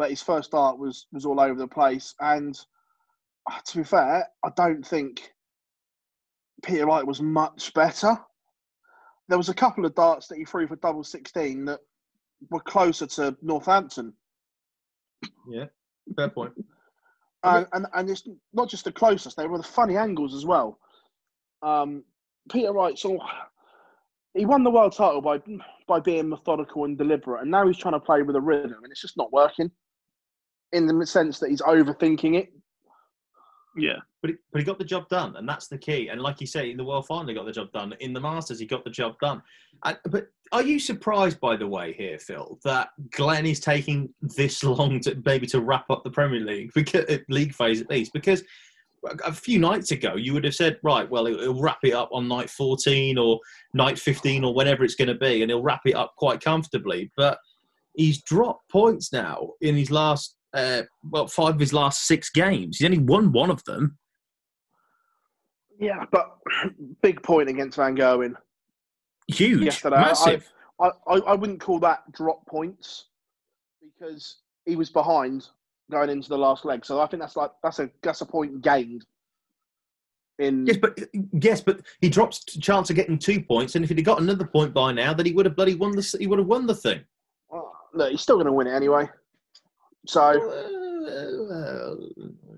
but 0.00 0.08
his 0.08 0.22
first 0.22 0.48
start 0.48 0.78
was 0.78 1.06
was 1.12 1.26
all 1.26 1.38
over 1.38 1.60
the 1.60 1.68
place. 1.68 2.14
And 2.20 2.58
uh, 3.50 3.58
to 3.66 3.76
be 3.76 3.84
fair, 3.84 4.26
I 4.42 4.48
don't 4.56 4.84
think 4.84 5.30
Peter 6.64 6.86
Wright 6.86 7.06
was 7.06 7.20
much 7.20 7.74
better. 7.74 8.18
There 9.28 9.36
was 9.36 9.50
a 9.50 9.54
couple 9.54 9.84
of 9.84 9.94
darts 9.94 10.26
that 10.28 10.38
he 10.38 10.46
threw 10.46 10.66
for 10.66 10.76
double 10.76 11.04
16 11.04 11.66
that 11.66 11.80
were 12.50 12.60
closer 12.60 13.06
to 13.08 13.36
Northampton. 13.42 14.14
Yeah, 15.46 15.66
fair 16.16 16.30
point. 16.30 16.52
and, 17.44 17.66
and, 17.74 17.86
and 17.92 18.08
it's 18.08 18.26
not 18.54 18.70
just 18.70 18.86
the 18.86 18.92
closest, 18.92 19.36
they 19.36 19.46
were 19.46 19.58
the 19.58 19.64
funny 19.64 19.98
angles 19.98 20.34
as 20.34 20.46
well. 20.46 20.78
Um, 21.62 22.04
Peter 22.50 22.72
Wright, 22.72 22.98
so 22.98 23.20
he 24.34 24.46
won 24.46 24.62
the 24.62 24.70
world 24.70 24.94
title 24.96 25.20
by 25.20 25.40
by 25.86 26.00
being 26.00 26.28
methodical 26.28 26.84
and 26.84 26.96
deliberate, 26.96 27.42
and 27.42 27.50
now 27.50 27.66
he's 27.66 27.78
trying 27.78 27.94
to 27.94 28.00
play 28.00 28.22
with 28.22 28.36
a 28.36 28.40
rhythm, 28.40 28.78
and 28.82 28.90
it's 28.90 29.00
just 29.00 29.16
not 29.16 29.32
working. 29.32 29.70
In 30.72 30.86
the 30.86 31.06
sense 31.06 31.40
that 31.40 31.50
he's 31.50 31.62
overthinking 31.62 32.36
it. 32.36 32.52
Yeah, 33.76 33.96
but 34.22 34.30
he, 34.30 34.36
but 34.52 34.60
he 34.60 34.64
got 34.64 34.78
the 34.78 34.84
job 34.84 35.08
done, 35.08 35.34
and 35.36 35.48
that's 35.48 35.66
the 35.66 35.78
key. 35.78 36.08
And 36.08 36.20
like 36.20 36.40
you 36.40 36.46
say, 36.46 36.70
in 36.70 36.76
the 36.76 36.84
World 36.84 37.06
Final, 37.06 37.28
he 37.28 37.34
got 37.34 37.46
the 37.46 37.52
job 37.52 37.72
done. 37.72 37.94
In 38.00 38.12
the 38.12 38.20
Masters, 38.20 38.60
he 38.60 38.66
got 38.66 38.84
the 38.84 38.90
job 38.90 39.14
done. 39.20 39.42
And, 39.84 39.98
but 40.06 40.28
are 40.52 40.62
you 40.62 40.78
surprised, 40.78 41.40
by 41.40 41.56
the 41.56 41.66
way, 41.66 41.92
here, 41.92 42.18
Phill, 42.18 42.58
that 42.64 42.90
Glen 43.10 43.46
is 43.46 43.58
taking 43.58 44.12
this 44.20 44.62
long 44.64 45.00
to 45.00 45.20
maybe 45.24 45.46
to 45.48 45.60
wrap 45.60 45.90
up 45.90 46.04
the 46.04 46.10
Premier 46.10 46.40
League, 46.40 46.72
because, 46.74 47.04
uh, 47.06 47.18
league 47.28 47.54
phase 47.54 47.80
at 47.80 47.90
least? 47.90 48.12
Because 48.12 48.42
a 49.24 49.32
few 49.32 49.58
nights 49.58 49.90
ago, 49.90 50.16
you 50.16 50.32
would 50.32 50.44
have 50.44 50.54
said, 50.54 50.78
right, 50.82 51.08
well, 51.08 51.26
he'll 51.26 51.60
wrap 51.60 51.78
it 51.82 51.94
up 51.94 52.10
on 52.12 52.28
night 52.28 52.50
14 52.50 53.16
or 53.18 53.40
night 53.74 53.98
15 53.98 54.44
or 54.44 54.54
whenever 54.54 54.84
it's 54.84 54.94
going 54.94 55.08
to 55.08 55.14
be, 55.14 55.42
and 55.42 55.50
he'll 55.50 55.62
wrap 55.62 55.82
it 55.86 55.94
up 55.94 56.14
quite 56.16 56.40
comfortably. 56.40 57.10
But 57.16 57.38
he's 57.94 58.22
dropped 58.22 58.68
points 58.70 59.12
now 59.12 59.50
in 59.60 59.74
his 59.76 59.90
last, 59.90 60.36
uh, 60.54 60.82
well, 61.02 61.26
five 61.26 61.54
of 61.54 61.60
his 61.60 61.72
last 61.72 62.06
six 62.06 62.30
games. 62.30 62.78
He's 62.78 62.86
only 62.86 62.98
won 62.98 63.32
one 63.32 63.50
of 63.50 63.64
them. 63.64 63.98
Yeah, 65.78 66.04
but 66.12 66.36
big 67.02 67.22
point 67.22 67.48
against 67.48 67.76
Van 67.76 67.96
Gerwen. 67.96 68.34
Huge, 69.28 69.62
yesterday. 69.62 69.96
massive. 69.96 70.46
I, 70.80 70.90
I, 71.06 71.14
I 71.18 71.34
wouldn't 71.34 71.60
call 71.60 71.78
that 71.80 72.10
drop 72.12 72.46
points 72.46 73.06
because 73.80 74.38
he 74.66 74.76
was 74.76 74.90
behind 74.90 75.48
going 75.90 76.10
into 76.10 76.28
the 76.28 76.38
last 76.38 76.64
leg. 76.64 76.84
So 76.84 77.00
I 77.00 77.06
think 77.06 77.20
that's 77.22 77.36
like 77.36 77.50
that's 77.62 77.78
a 77.78 77.90
that's 78.02 78.20
a 78.20 78.26
point 78.26 78.62
gained. 78.62 79.04
In 80.38 80.66
yes, 80.66 80.78
but 80.78 80.98
yes, 81.32 81.60
but 81.60 81.80
he 82.00 82.08
drops 82.08 82.44
chance 82.44 82.88
of 82.88 82.96
getting 82.96 83.18
two 83.18 83.42
points, 83.42 83.74
and 83.74 83.84
if 83.84 83.90
he'd 83.90 84.02
got 84.02 84.22
another 84.22 84.46
point 84.46 84.72
by 84.72 84.90
now, 84.92 85.12
then 85.12 85.26
he 85.26 85.32
would 85.32 85.44
have 85.44 85.56
bloody 85.56 85.74
won 85.74 85.92
the 85.92 86.16
he 86.18 86.26
would 86.26 86.38
have 86.38 86.48
won 86.48 86.66
the 86.66 86.74
thing. 86.74 87.00
Well, 87.50 87.72
look, 87.92 88.10
he's 88.10 88.22
still 88.22 88.36
going 88.36 88.46
to 88.46 88.52
win 88.52 88.66
it 88.66 88.72
anyway. 88.72 89.08
So. 90.06 90.20
Uh, 90.20 90.76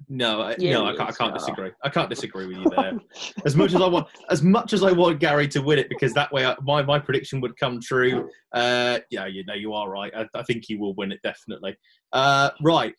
no, 0.08 0.42
I, 0.42 0.56
yeah, 0.58 0.74
no, 0.74 0.86
I 0.86 0.96
can't, 0.96 1.08
I 1.08 1.12
can't 1.12 1.34
disagree. 1.34 1.70
I 1.82 1.88
can't 1.88 2.10
disagree 2.10 2.46
with 2.46 2.58
you 2.58 2.70
there. 2.76 2.98
as 3.44 3.56
much 3.56 3.74
as 3.74 3.80
I 3.80 3.86
want, 3.86 4.08
as 4.30 4.42
much 4.42 4.72
as 4.72 4.82
I 4.82 4.92
want 4.92 5.20
Gary 5.20 5.48
to 5.48 5.60
win 5.60 5.78
it, 5.78 5.88
because 5.88 6.12
that 6.14 6.30
way 6.32 6.44
I, 6.44 6.54
my 6.62 6.82
my 6.82 6.98
prediction 6.98 7.40
would 7.40 7.56
come 7.56 7.80
true. 7.80 8.28
Uh, 8.52 8.98
yeah, 9.10 9.26
you 9.26 9.44
know, 9.44 9.54
you 9.54 9.72
are 9.72 9.88
right. 9.88 10.12
I, 10.14 10.28
I 10.34 10.42
think 10.42 10.64
he 10.66 10.76
will 10.76 10.94
win 10.94 11.12
it 11.12 11.20
definitely. 11.22 11.76
Uh, 12.12 12.50
right. 12.60 12.94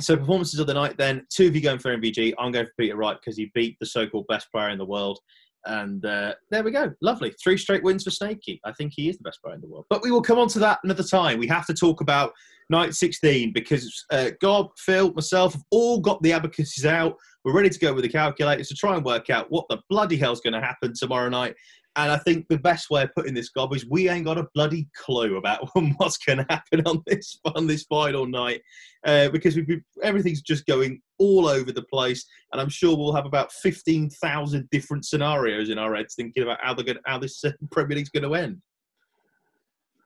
So 0.00 0.16
performances 0.16 0.58
of 0.60 0.66
the 0.66 0.74
night. 0.74 0.96
Then 0.96 1.26
two 1.30 1.46
of 1.46 1.54
you 1.54 1.62
going 1.62 1.78
for 1.78 1.96
MVG. 1.96 2.34
I'm 2.38 2.52
going 2.52 2.66
for 2.66 2.72
Peter 2.78 2.96
Wright 2.96 3.16
because 3.20 3.36
he 3.36 3.50
beat 3.54 3.76
the 3.80 3.86
so-called 3.86 4.26
best 4.28 4.50
player 4.52 4.70
in 4.70 4.78
the 4.78 4.84
world. 4.84 5.18
And 5.66 6.04
uh, 6.06 6.34
there 6.50 6.62
we 6.62 6.70
go. 6.70 6.92
Lovely. 7.02 7.34
Three 7.42 7.58
straight 7.58 7.82
wins 7.82 8.04
for 8.04 8.10
Snakey. 8.10 8.60
I 8.64 8.72
think 8.72 8.92
he 8.94 9.08
is 9.08 9.18
the 9.18 9.24
best 9.24 9.42
player 9.42 9.54
in 9.54 9.60
the 9.60 9.68
world. 9.68 9.86
But 9.90 10.02
we 10.02 10.10
will 10.10 10.22
come 10.22 10.38
on 10.38 10.48
to 10.48 10.58
that 10.60 10.80
another 10.84 11.02
time. 11.02 11.38
We 11.38 11.46
have 11.48 11.66
to 11.66 11.74
talk 11.74 12.00
about 12.00 12.32
night 12.70 12.94
16 12.94 13.52
because 13.52 14.04
uh, 14.10 14.30
Gob, 14.40 14.70
Phill, 14.78 15.12
myself 15.12 15.52
have 15.52 15.62
all 15.70 16.00
got 16.00 16.22
the 16.22 16.30
abacuses 16.30 16.86
out. 16.86 17.16
We're 17.44 17.54
ready 17.54 17.70
to 17.70 17.78
go 17.78 17.92
with 17.92 18.04
the 18.04 18.10
calculators 18.10 18.68
to 18.68 18.74
try 18.74 18.96
and 18.96 19.04
work 19.04 19.28
out 19.30 19.46
what 19.50 19.66
the 19.68 19.78
bloody 19.88 20.16
hell's 20.16 20.40
going 20.40 20.52
to 20.54 20.60
happen 20.60 20.92
tomorrow 20.94 21.28
night. 21.28 21.54
And 22.02 22.10
I 22.10 22.16
think 22.16 22.46
the 22.48 22.58
best 22.58 22.88
way 22.88 23.02
of 23.02 23.14
putting 23.14 23.34
this, 23.34 23.50
Gob, 23.50 23.74
is 23.74 23.86
we 23.86 24.08
ain't 24.08 24.24
got 24.24 24.38
a 24.38 24.48
bloody 24.54 24.88
clue 24.96 25.36
about 25.36 25.68
what's 25.96 26.16
going 26.16 26.38
to 26.38 26.46
happen 26.48 26.82
on 26.86 27.02
this 27.06 27.38
on 27.54 27.66
this 27.66 27.84
final 27.84 28.26
night 28.26 28.62
uh, 29.04 29.28
because 29.28 29.56
we 29.56 29.82
everything's 30.02 30.40
just 30.40 30.64
going 30.66 31.02
all 31.18 31.46
over 31.46 31.72
the 31.72 31.84
place, 31.92 32.24
and 32.52 32.60
I'm 32.60 32.70
sure 32.70 32.96
we'll 32.96 33.14
have 33.14 33.26
about 33.26 33.52
fifteen 33.52 34.08
thousand 34.08 34.68
different 34.70 35.04
scenarios 35.04 35.68
in 35.68 35.78
our 35.78 35.94
heads 35.94 36.14
thinking 36.14 36.42
about 36.42 36.58
how 36.62 36.74
going, 36.74 36.96
how 37.04 37.18
this 37.18 37.44
uh, 37.44 37.52
Premier 37.70 37.96
League's 37.96 38.10
going 38.10 38.24
to 38.24 38.34
end. 38.34 38.62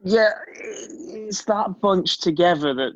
Yeah, 0.02 0.32
it's 0.48 1.44
that 1.44 1.80
bunch 1.80 2.20
together 2.20 2.74
that 2.74 2.92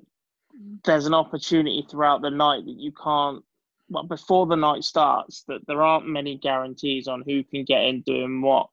there's 0.85 1.07
an 1.07 1.15
opportunity 1.15 1.87
throughout 1.89 2.21
the 2.21 2.31
night 2.31 2.65
that 2.67 2.77
you 2.77 2.93
can't 2.93 3.45
well, 3.91 4.03
before 4.03 4.47
the 4.47 4.57
night 4.57 4.85
starts, 4.85 5.45
that 5.49 5.67
there 5.67 5.83
aren't 5.83 6.07
many 6.07 6.37
guarantees 6.37 7.09
on 7.09 7.23
who 7.25 7.43
can 7.45 7.65
get 7.65 7.85
in 7.85 8.03
doing 8.03 8.43
what 8.43 8.69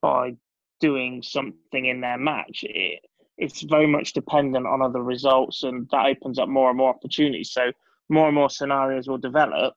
by 0.00 0.36
doing 0.80 1.22
something 1.22 1.86
in 1.86 2.00
their 2.00 2.18
match. 2.18 2.64
It, 2.64 3.00
it's 3.36 3.62
very 3.62 3.86
much 3.86 4.12
dependent 4.12 4.66
on 4.66 4.82
other 4.82 5.02
results, 5.02 5.62
and 5.62 5.88
that 5.90 6.06
opens 6.06 6.38
up 6.38 6.48
more 6.48 6.70
and 6.70 6.78
more 6.78 6.90
opportunities. 6.90 7.52
So 7.52 7.72
more 8.08 8.26
and 8.26 8.34
more 8.34 8.50
scenarios 8.50 9.08
will 9.08 9.18
develop 9.18 9.74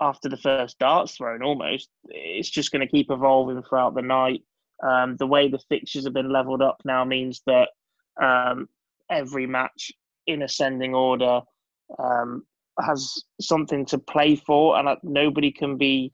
after 0.00 0.28
the 0.28 0.36
first 0.36 0.78
darts 0.78 1.16
thrown. 1.16 1.42
Almost, 1.42 1.90
it's 2.08 2.50
just 2.50 2.72
going 2.72 2.80
to 2.80 2.90
keep 2.90 3.10
evolving 3.10 3.62
throughout 3.62 3.94
the 3.94 4.02
night. 4.02 4.42
Um, 4.82 5.16
the 5.16 5.26
way 5.26 5.48
the 5.48 5.60
fixtures 5.68 6.04
have 6.04 6.14
been 6.14 6.32
leveled 6.32 6.62
up 6.62 6.80
now 6.84 7.04
means 7.04 7.42
that 7.46 7.68
um, 8.20 8.68
every 9.10 9.46
match 9.46 9.92
in 10.26 10.42
ascending 10.42 10.94
order 10.94 11.40
um, 11.98 12.44
has 12.80 13.24
something 13.40 13.84
to 13.86 13.98
play 13.98 14.36
for, 14.36 14.78
and 14.78 14.98
nobody 15.02 15.52
can 15.52 15.76
be 15.76 16.12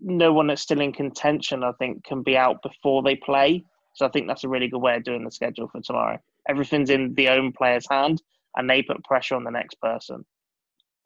no 0.00 0.32
one 0.32 0.46
that's 0.46 0.62
still 0.62 0.80
in 0.80 0.92
contention, 0.92 1.64
I 1.64 1.72
think, 1.78 2.04
can 2.04 2.22
be 2.22 2.36
out 2.36 2.62
before 2.62 3.02
they 3.02 3.16
play. 3.16 3.64
So 3.94 4.06
I 4.06 4.08
think 4.10 4.28
that's 4.28 4.44
a 4.44 4.48
really 4.48 4.68
good 4.68 4.80
way 4.80 4.96
of 4.96 5.04
doing 5.04 5.24
the 5.24 5.30
schedule 5.30 5.68
for 5.68 5.80
tomorrow. 5.80 6.18
Everything's 6.48 6.90
in 6.90 7.14
the 7.14 7.28
own 7.28 7.52
player's 7.52 7.86
hand, 7.90 8.22
and 8.56 8.68
they 8.68 8.82
put 8.82 9.02
pressure 9.04 9.34
on 9.34 9.44
the 9.44 9.50
next 9.50 9.80
person. 9.80 10.24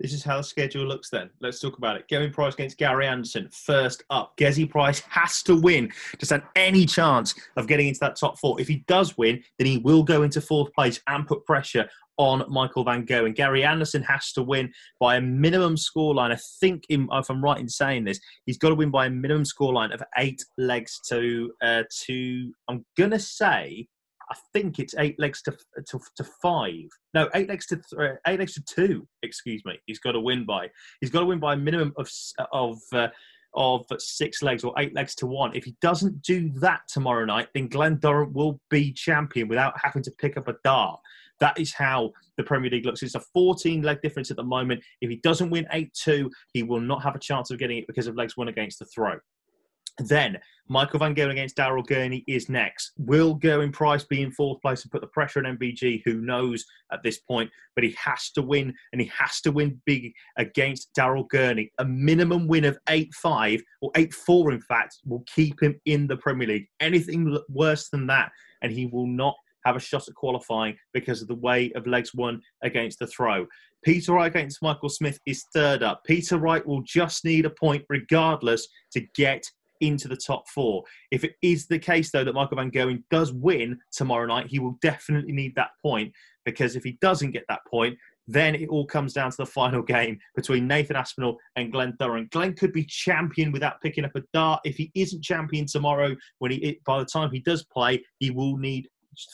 This 0.01 0.13
is 0.13 0.25
how 0.25 0.39
the 0.39 0.43
schedule 0.43 0.85
looks 0.85 1.09
then. 1.09 1.31
Let's 1.41 1.61
talk 1.61 1.79
about 1.79 1.97
it. 1.97 2.09
Gerwyn 2.11 2.33
Price 2.33 2.55
against 2.55 2.79
Gary 2.79 3.07
Anderson. 3.07 3.49
First 3.53 4.03
up, 4.11 4.37
Gezi 4.37 4.69
Price 4.69 5.01
has 5.09 5.41
to 5.45 5.55
win 5.55 5.93
to 6.19 6.27
stand 6.27 6.43
any 6.57 6.85
chance 6.85 7.35
of 7.57 7.69
getting 7.69 7.87
into 7.87 8.01
that 8.01 8.17
top 8.17 8.39
four. 8.39 8.61
If 8.61 8.67
he 8.67 8.85
does 8.89 9.17
win, 9.17 9.43
then 9.57 9.67
he 9.69 9.79
will 9.79 10.03
go 10.03 10.23
into 10.23 10.41
fourth 10.41 10.73
place 10.73 11.01
and 11.07 11.27
put 11.27 11.47
pressure 11.47 11.89
on 12.17 12.45
Michael 12.49 12.85
Van 12.85 13.05
Gerwen. 13.07 13.27
And 13.27 13.35
Gary 13.35 13.65
Anderson 13.65 14.03
has 14.03 14.33
to 14.33 14.43
win 14.43 14.73
by 15.01 15.17
a 15.17 15.21
minimum 15.21 15.77
scoreline. 15.77 16.33
I 16.33 16.39
think, 16.61 16.85
in, 16.89 17.09
if 17.13 17.31
I'm 17.31 17.43
right 17.43 17.59
in 17.59 17.69
saying 17.69 18.05
this, 18.05 18.21
he's 18.47 18.59
got 18.59 18.71
to 18.71 18.75
win 18.75 18.91
by 18.91 19.07
a 19.07 19.11
minimum 19.11 19.45
scoreline 19.45 19.93
of 19.93 20.03
eight 20.19 20.45
legs 20.59 21.01
to 21.09 21.53
uh, 21.63 21.83
to. 22.07 22.53
I'm 22.69 22.85
gonna 22.97 23.19
say. 23.19 23.89
I 24.31 24.37
think 24.55 24.79
it's 24.79 24.95
eight 24.97 25.21
legs 25.21 25.43
to, 25.43 25.53
to, 25.87 26.01
to 26.17 26.25
five. 26.41 26.89
No, 27.13 27.29
eight 27.35 27.47
legs 27.47 27.67
to 27.67 27.77
th- 27.77 27.85
uh, 28.01 28.15
eight 28.27 28.39
legs 28.39 28.55
to 28.55 28.63
two. 28.63 29.07
Excuse 29.23 29.63
me. 29.67 29.79
He's 29.85 29.99
got 29.99 30.13
to 30.13 30.21
win 30.21 30.47
by. 30.47 30.71
He's 31.03 31.11
got 31.11 31.21
to 31.21 31.27
win 31.27 31.41
by 31.41 31.53
a 31.53 31.57
minimum 31.59 31.93
of 31.99 32.11
of 32.51 32.79
uh, 32.95 33.09
of 33.55 33.85
six 33.99 34.43
legs 34.43 34.65
or 34.65 34.73
eight 34.79 34.95
legs 34.95 35.15
to 35.17 35.27
one. 35.27 35.55
If 35.55 35.65
he 35.65 35.77
doesn't 35.81 36.23
do 36.23 36.51
that 36.61 36.81
tomorrow 36.89 37.25
night, 37.25 37.49
then 37.55 37.69
Glen 37.69 37.99
Durrant 37.99 38.33
will 38.33 38.61
be 38.71 38.93
champion 38.93 39.49
without 39.49 39.75
having 39.83 40.03
to 40.03 40.11
pick 40.19 40.37
up 40.37 40.49
a 40.49 40.57
dart. 40.65 41.01
That 41.41 41.59
is 41.59 41.75
how 41.75 42.13
the 42.37 42.45
Premier 42.45 42.71
League 42.71 42.87
looks. 42.87 43.03
It's 43.03 43.15
a 43.15 43.21
14 43.21 43.83
leg 43.83 44.01
difference 44.03 44.31
at 44.31 44.37
the 44.37 44.45
moment. 44.45 44.83
If 45.01 45.11
he 45.11 45.17
doesn't 45.17 45.51
win 45.51 45.67
8 45.73 45.93
2, 45.95 46.31
he 46.53 46.63
will 46.63 46.81
not 46.81 47.03
have 47.03 47.15
a 47.15 47.21
chance 47.21 47.51
of 47.51 47.59
getting 47.59 47.79
it 47.79 47.87
because 47.87 48.07
of 48.07 48.17
legs 48.17 48.37
one 48.37 48.49
against 48.49 48.79
the 48.79 48.87
throw. 48.87 49.19
Then 49.99 50.39
Michael 50.69 50.99
Van 50.99 51.15
Gerwen 51.15 51.33
against 51.33 51.57
Daryl 51.57 51.87
Gurney 51.87 52.25
is 52.27 52.49
next. 52.49 52.93
Will 52.99 53.39
Gerwyn 53.39 53.73
Price 53.73 54.03
be 54.03 54.23
in 54.23 54.33
fourth 54.33 54.61
place 54.61 54.83
and 54.83 54.91
put 54.91 55.03
the 55.03 55.07
pressure 55.09 55.39
on 55.39 55.57
MVG? 55.57 56.03
Who 56.05 56.21
knows 56.21 56.65
at 56.93 57.03
this 57.03 57.19
point? 57.19 57.51
But 57.77 57.85
he 57.85 57.95
has 58.03 58.31
to 58.33 58.43
win, 58.43 58.75
and 58.93 59.01
he 59.01 59.11
has 59.17 59.41
to 59.43 59.53
win 59.53 59.81
big 59.85 60.13
against 60.37 60.91
Daryl 60.99 61.29
Gurney. 61.29 61.71
A 61.79 61.85
minimum 61.85 62.49
win 62.49 62.65
of 62.65 62.79
8 62.89 63.13
5 63.15 63.63
or 63.83 63.91
8 63.95 64.13
4, 64.13 64.53
in 64.53 64.61
fact, 64.63 64.97
will 65.05 65.25
keep 65.33 65.63
him 65.63 65.81
in 65.85 66.07
the 66.09 66.17
Premier 66.17 66.49
League. 66.49 66.67
Anything 66.81 67.39
worse 67.49 67.89
than 67.91 68.07
that, 68.09 68.33
and 68.63 68.73
he 68.73 68.87
will 68.87 69.07
not 69.07 69.37
have 69.65 69.77
a 69.77 69.81
shot 69.81 70.09
at 70.09 70.15
qualifying 70.15 70.77
because 70.93 71.23
of 71.23 71.29
the 71.29 71.35
way 71.35 71.73
of 71.75 71.87
legs 71.87 72.11
one 72.15 72.41
against 72.63 72.99
the 72.99 73.07
throw. 73.07 73.47
Peter 73.85 74.13
Wright 74.13 74.31
against 74.31 74.63
Michael 74.63 74.89
Smith 74.89 75.19
is 75.27 75.45
third 75.53 75.83
up. 75.83 76.03
Peter 76.07 76.39
Wright 76.39 76.67
will 76.67 76.83
just 76.83 77.25
need 77.25 77.45
a 77.45 77.51
point 77.51 77.85
regardless 77.89 78.67
to 78.93 79.01
get 79.15 79.45
into 79.81 80.09
the 80.09 80.17
top 80.17 80.49
four. 80.49 80.83
If 81.11 81.25
it 81.25 81.35
is 81.43 81.67
the 81.67 81.79
case, 81.79 82.11
though, 82.11 82.25
that 82.25 82.35
Michael 82.35 82.57
Van 82.57 82.71
Gerwen 82.71 83.03
does 83.11 83.33
win 83.33 83.79
tomorrow 83.93 84.27
night, 84.27 84.47
he 84.49 84.59
will 84.59 84.79
definitely 84.81 85.33
need 85.33 85.55
that 85.57 85.71
point 85.83 86.13
because 86.45 86.77
if 86.77 86.85
he 86.85 86.99
doesn't 87.01 87.33
get 87.33 87.45
that 87.49 87.61
point, 87.71 87.97
then 88.27 88.55
it 88.55 88.69
all 88.69 88.87
comes 88.87 89.13
down 89.13 89.31
to 89.31 89.37
the 89.37 89.47
final 89.47 89.83
game 89.83 90.19
between 90.35 90.67
Nathan 90.67 90.97
Aspinall 90.97 91.37
and 91.57 91.71
Glen 91.71 91.95
Durrant. 91.99 92.31
Glen 92.31 92.55
could 92.55 92.73
be 92.73 92.85
champion 92.85 93.53
without 93.53 93.81
picking 93.83 94.05
up 94.05 94.17
a 94.17 94.23
dart. 94.33 94.61
If 94.65 94.77
he 94.77 94.91
isn't 94.95 95.23
champion 95.23 95.67
tomorrow, 95.67 96.17
when 96.39 96.51
he 96.51 96.81
by 96.87 96.99
the 96.99 97.05
time 97.05 97.31
he 97.31 97.41
does 97.41 97.65
play, 97.65 98.03
he 98.19 98.31
will 98.31 98.57
need 98.57 98.89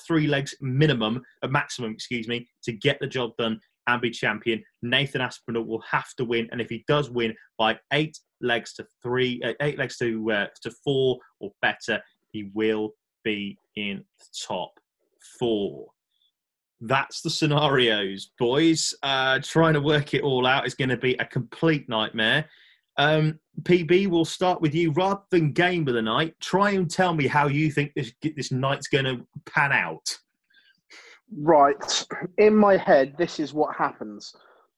three 0.07 0.27
legs 0.27 0.55
minimum, 0.61 1.23
a 1.43 1.49
maximum, 1.49 1.93
excuse 1.93 2.29
me, 2.29 2.49
to 2.65 2.73
get 2.73 2.99
the 3.01 3.07
job 3.07 3.31
done 3.39 3.61
and 3.87 4.01
be 4.01 4.11
champion. 4.11 4.63
Nathan 4.83 5.21
Aspinall 5.21 5.65
will 5.65 5.83
have 5.91 6.15
to 6.17 6.25
win, 6.25 6.49
and 6.53 6.61
if 6.61 6.69
he 6.69 6.85
does 6.87 7.11
win 7.11 7.35
by 7.59 7.79
eight 7.93 8.19
legs 8.41 8.75
to 8.75 8.87
three, 9.03 9.41
uh, 9.45 9.53
eight 9.61 9.79
legs 9.79 9.97
to 9.99 10.31
uh, 10.33 10.47
to 10.63 10.71
four 10.85 11.19
or 11.41 11.51
better, 11.63 12.01
he 12.33 12.51
will 12.55 12.91
be 13.25 13.57
in 13.77 14.05
the 14.19 14.27
top 14.47 14.71
four. 15.39 15.89
That's 16.81 17.21
the 17.21 17.31
scenarios, 17.31 18.31
boys. 18.39 18.95
Uh, 19.03 19.39
trying 19.43 19.75
to 19.75 19.81
work 19.81 20.15
it 20.15 20.23
all 20.23 20.47
out 20.47 20.67
is 20.67 20.75
going 20.75 20.89
to 20.89 20.97
be 20.97 21.15
a 21.15 21.27
complete 21.27 21.89
nightmare. 21.89 22.49
Um, 22.97 23.39
PB, 23.63 24.09
we'll 24.09 24.25
start 24.25 24.61
with 24.61 24.75
you. 24.75 24.93
Rather 24.93 25.23
than 25.31 25.53
game 25.53 25.87
of 25.89 25.95
the 25.95 26.03
night, 26.03 26.35
try 26.41 26.71
and 26.71 26.91
tell 26.91 27.15
me 27.15 27.27
how 27.27 27.47
you 27.47 27.71
think 27.71 27.93
this 27.95 28.13
this 28.23 28.53
night's 28.53 28.89
going 28.89 29.05
to 29.05 29.27
pan 29.47 29.73
out. 29.73 30.19
Right. 31.37 32.07
In 32.39 32.57
my 32.57 32.77
head, 32.77 33.15
this 33.17 33.39
is 33.39 33.55
what 33.55 33.77
happens. 33.77 34.35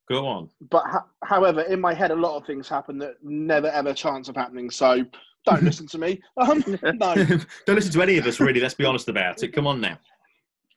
Go 0.08 0.26
on. 0.26 0.50
But 0.70 0.84
ha- 0.86 1.06
however, 1.24 1.62
in 1.62 1.80
my 1.80 1.94
head, 1.94 2.10
a 2.10 2.16
lot 2.16 2.36
of 2.36 2.46
things 2.46 2.68
happen 2.68 2.98
that 2.98 3.14
never 3.22 3.68
ever 3.68 3.94
chance 3.94 4.28
of 4.28 4.36
happening. 4.36 4.70
So 4.70 5.04
don't 5.46 5.62
listen 5.62 5.86
to 5.88 5.98
me. 5.98 6.20
Um, 6.36 6.64
no. 6.82 7.14
don't 7.66 7.76
listen 7.76 7.92
to 7.92 8.02
any 8.02 8.18
of 8.18 8.26
us, 8.26 8.40
really. 8.40 8.60
Let's 8.60 8.74
be 8.74 8.84
honest 8.84 9.08
about 9.08 9.42
it. 9.42 9.52
Come 9.52 9.66
on 9.66 9.80
now. 9.80 9.98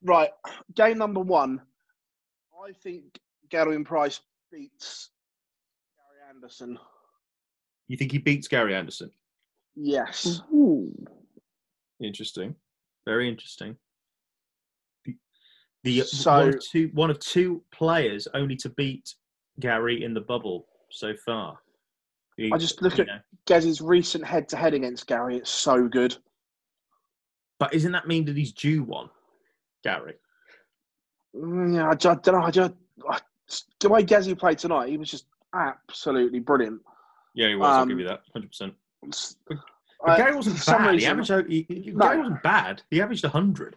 Right. 0.04 0.30
Game 0.76 0.98
number 0.98 1.20
one. 1.20 1.62
I 2.64 2.72
think 2.84 3.20
Gerwyn 3.52 3.86
Price 3.86 4.22
beats 4.52 5.10
Gary 5.98 6.30
Anderson. 6.34 6.80
You 7.88 7.98
think 7.98 8.12
he 8.12 8.18
beats 8.18 8.48
Gary 8.48 8.76
Anderson? 8.76 9.12
Yes. 9.76 10.42
Ooh. 10.54 10.92
Interesting. 12.02 12.56
Very 13.06 13.30
interesting. 13.30 13.78
The 15.84 16.02
So- 16.02 16.32
one, 16.40 16.50
of 16.50 16.60
two, 16.62 16.90
one 16.94 17.10
of 17.12 17.20
two 17.20 17.64
players 17.72 18.28
only 18.34 18.56
to 18.58 18.70
beat 18.70 19.14
Gary 19.60 20.04
in 20.04 20.14
the 20.14 20.22
bubble 20.22 20.68
so 20.90 21.14
far. 21.26 21.60
You- 22.38 22.52
I 22.54 22.58
just 22.58 22.82
look 22.82 22.98
at 23.00 23.08
know. 23.08 23.20
Gezzy's 23.46 23.82
recent 23.82 24.26
head 24.26 24.50
to 24.50 24.58
head 24.58 24.74
against 24.74 25.06
Gary. 25.08 25.38
It's 25.38 25.50
so 25.50 25.88
good. 25.88 26.18
But 27.60 27.74
isn't 27.74 27.92
that 27.92 28.08
mean 28.08 28.26
that 28.26 28.36
he's 28.36 28.52
due 28.52 28.84
one, 28.84 29.10
Gary? 29.84 30.16
Mm, 31.36 31.76
Yeah, 31.76 31.90
I, 31.90 31.94
just, 31.96 32.24
don't 32.24 32.36
know. 32.36 32.42
I 32.46 32.52
just, 32.52 32.74
I, 33.08 33.20
the 33.80 33.88
way 33.90 34.04
Gezzy 34.04 34.38
played 34.38 34.58
tonight, 34.58 34.90
he 34.90 34.98
was 34.98 35.10
just 35.12 35.28
absolutely 35.54 36.40
brilliant. 36.40 36.82
Yeah, 37.36 37.50
he 37.50 37.56
was. 37.56 37.68
I'll 37.68 37.82
Um, 37.84 37.90
give 37.90 38.00
you 38.00 38.08
that, 38.08 38.22
hundred 38.34 38.48
percent. 38.48 38.74
But 39.48 39.58
uh, 40.08 40.18
Gary 40.18 40.36
wasn't 40.36 40.58
for 40.58 40.64
some 40.64 40.84
bad. 40.84 41.00
he 41.00 41.06
averaged. 41.06 41.48
He, 41.50 41.66
he- 41.70 41.92
No. 41.92 42.00
Gary 42.06 42.18
wasn't 42.20 42.44
bad. 42.44 42.82
He 42.90 43.02
averaged 43.02 43.26
hundred. 43.26 43.76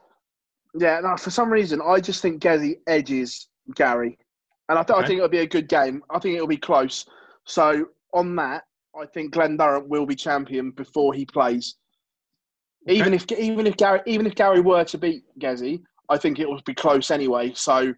Yeah, 0.75 1.01
no, 1.01 1.17
for 1.17 1.31
some 1.31 1.51
reason, 1.51 1.81
I 1.85 2.01
just 2.01 2.23
think 2.23 2.41
Gezzy 2.43 2.79
edges 2.87 3.49
Gary. 3.75 4.17
And 4.69 4.79
I, 4.79 4.83
th- 4.83 4.99
I 4.99 5.07
think 5.07 5.17
it'll 5.19 5.29
be 5.31 5.39
a 5.39 5.47
good 5.47 5.67
game. 5.69 6.03
I 6.11 6.19
think 6.19 6.37
it'll 6.37 6.47
be 6.47 6.59
close. 6.59 7.07
So, 7.47 7.87
on 8.13 8.37
that, 8.37 8.65
I 8.99 9.07
think 9.07 9.33
Glen 9.33 9.57
Durrant 9.57 9.89
will 9.89 10.05
be 10.05 10.15
champion 10.15 10.71
before 10.73 11.15
he 11.15 11.25
plays. 11.25 11.77
Even 12.87 13.13
if 13.15 13.31
even 13.33 13.67
if 13.67 13.77
Gary 13.77 14.01
even 14.07 14.27
if 14.27 14.35
Gary 14.35 14.61
were 14.61 14.85
to 14.85 14.99
beat 14.99 15.25
Gezzy, 15.41 15.83
I 16.09 16.17
think 16.17 16.39
it 16.39 16.49
will 16.49 16.61
be 16.65 16.75
close 16.75 17.11
anyway. 17.11 17.53
So 17.55 17.93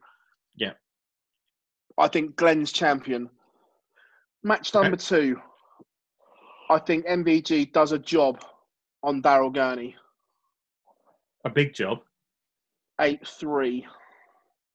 Yeah. 0.56 0.72
I 1.98 2.08
think 2.08 2.34
Glen's 2.36 2.72
champion. 2.72 3.28
Match 4.42 4.72
number 4.72 4.96
two. 4.96 5.40
I 6.70 6.78
think 6.78 7.04
MVG 7.04 7.72
does 7.72 7.90
a 7.90 7.98
job 7.98 8.42
on 9.02 9.20
Daryl 9.20 9.52
Gurney. 9.52 9.96
A 11.44 11.50
big 11.50 11.74
job. 11.74 11.98
Eight 13.00 13.26
three. 13.26 13.84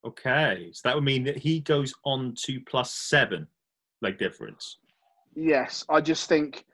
Okay, 0.05 0.69
so 0.73 0.81
that 0.83 0.95
would 0.95 1.05
mean 1.05 1.23
that 1.23 1.37
he 1.37 1.61
goes 1.61 1.93
on 2.03 2.35
to 2.43 2.59
plus 2.67 2.93
seven, 2.93 3.47
like 4.01 4.19
difference. 4.19 4.77
Yes, 5.35 5.85
I 5.89 6.01
just 6.01 6.27
think 6.27 6.65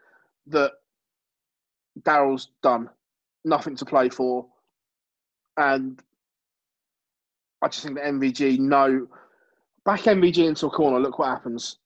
that 0.48 0.72
Daryl's 2.02 2.50
done. 2.64 2.90
Nothing 3.46 3.76
to 3.76 3.86
play 3.86 4.10
for. 4.10 4.48
And 5.58 6.02
I 7.62 7.68
just 7.68 7.84
think 7.84 7.96
that 7.96 8.06
MVG, 8.06 8.58
no. 8.60 9.08
Back 9.86 10.02
MVG 10.02 10.48
into 10.48 10.66
a 10.66 10.72
corner, 10.72 11.00
look 11.00 11.20
what 11.20 11.30
happens. 11.30 11.78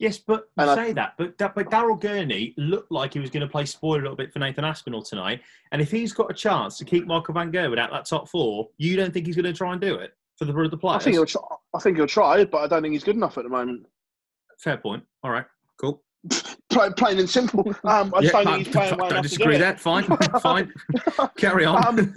Yes, 0.00 0.16
but 0.18 0.48
you 0.56 0.62
And 0.62 0.70
I- 0.70 0.74
say 0.74 0.92
that, 0.94 1.12
but 1.18 1.36
but 1.38 1.54
Daryl 1.70 2.00
Gurney 2.00 2.54
looked 2.56 2.90
like 2.90 3.12
he 3.12 3.20
was 3.20 3.28
going 3.30 3.42
to 3.42 3.46
play 3.48 3.66
spoiler 3.66 3.98
a 3.98 4.02
little 4.02 4.16
bit 4.16 4.32
for 4.32 4.38
Nathan 4.38 4.64
Aspinall 4.64 5.02
tonight. 5.02 5.42
And 5.72 5.80
if 5.82 5.90
he's 5.90 6.12
got 6.14 6.30
a 6.30 6.34
chance 6.34 6.78
to 6.78 6.84
keep 6.86 7.06
Michael 7.06 7.34
Van 7.34 7.50
Gogh 7.50 7.68
without 7.70 7.90
that 7.92 8.06
top 8.06 8.26
four, 8.28 8.70
you 8.78 8.96
don't 8.96 9.12
think 9.12 9.26
he's 9.26 9.36
going 9.36 9.44
to 9.44 9.52
try 9.52 9.72
and 9.72 9.80
do 9.80 9.94
it 9.96 10.12
for 10.38 10.46
the 10.46 10.52
for 10.54 10.68
the 10.68 10.78
I 10.88 10.98
think 10.98 11.14
he'll 11.14 11.26
try. 11.26 11.42
I 11.74 11.78
think 11.80 11.98
he'll 11.98 12.06
try, 12.06 12.44
but 12.46 12.62
I 12.62 12.66
don't 12.66 12.80
think 12.82 12.92
he's 12.94 13.04
good 13.04 13.14
enough 13.16 13.36
at 13.36 13.44
the 13.44 13.50
moment. 13.50 13.84
Fair 14.58 14.78
point. 14.78 15.04
All 15.22 15.30
right, 15.30 15.44
cool. 15.78 16.02
Plain, 16.70 17.18
and 17.18 17.28
simple. 17.28 17.68
Um, 17.84 18.14
I 18.14 18.22
just 18.22 18.32
Yeah, 18.34 18.42
don't 18.42 18.46
think 18.54 18.66
he's 18.66 18.68
I- 18.68 18.78
playing 18.78 18.96
well 18.98 19.10
don't 19.10 19.22
disagree 19.22 19.58
there. 19.58 19.76
Fine, 19.76 20.04
fine. 20.40 20.72
Carry 21.36 21.66
on. 21.66 21.86
Um, 21.86 21.96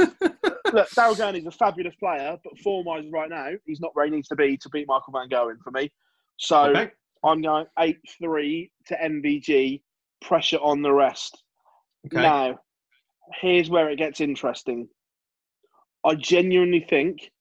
look, 0.74 0.90
Daryl 0.92 1.18
Gurney's 1.18 1.46
a 1.48 1.52
fabulous 1.52 1.96
player, 1.96 2.38
but 2.46 2.58
form-wise 2.60 3.06
right 3.12 3.30
now, 3.30 3.50
he's 3.66 3.82
not 3.82 3.94
where 3.94 4.06
he 4.06 4.12
needs 4.12 4.30
to 4.30 4.36
be 4.36 4.56
to 4.58 4.70
beat 4.70 4.88
Michael 4.88 5.12
Van 5.14 5.28
Gogh 5.28 5.54
for 5.64 5.72
me. 5.72 5.92
So 6.38 6.66
Okay. 6.68 6.92
I'm 7.24 7.41
going 7.41 7.65
8-3 7.80 8.69
to 8.88 8.95
MVG, 8.95 9.82
pressure 10.21 10.57
on 10.57 10.82
the 10.82 10.91
rest. 10.91 11.43
Okay. 12.07 12.21
Now, 12.21 12.59
here's 13.41 13.69
where 13.69 13.89
it 13.89 13.97
gets 13.97 14.19
interesting. 14.21 14.88
I 16.05 16.15
genuinely 16.15 16.86
think 16.89 17.32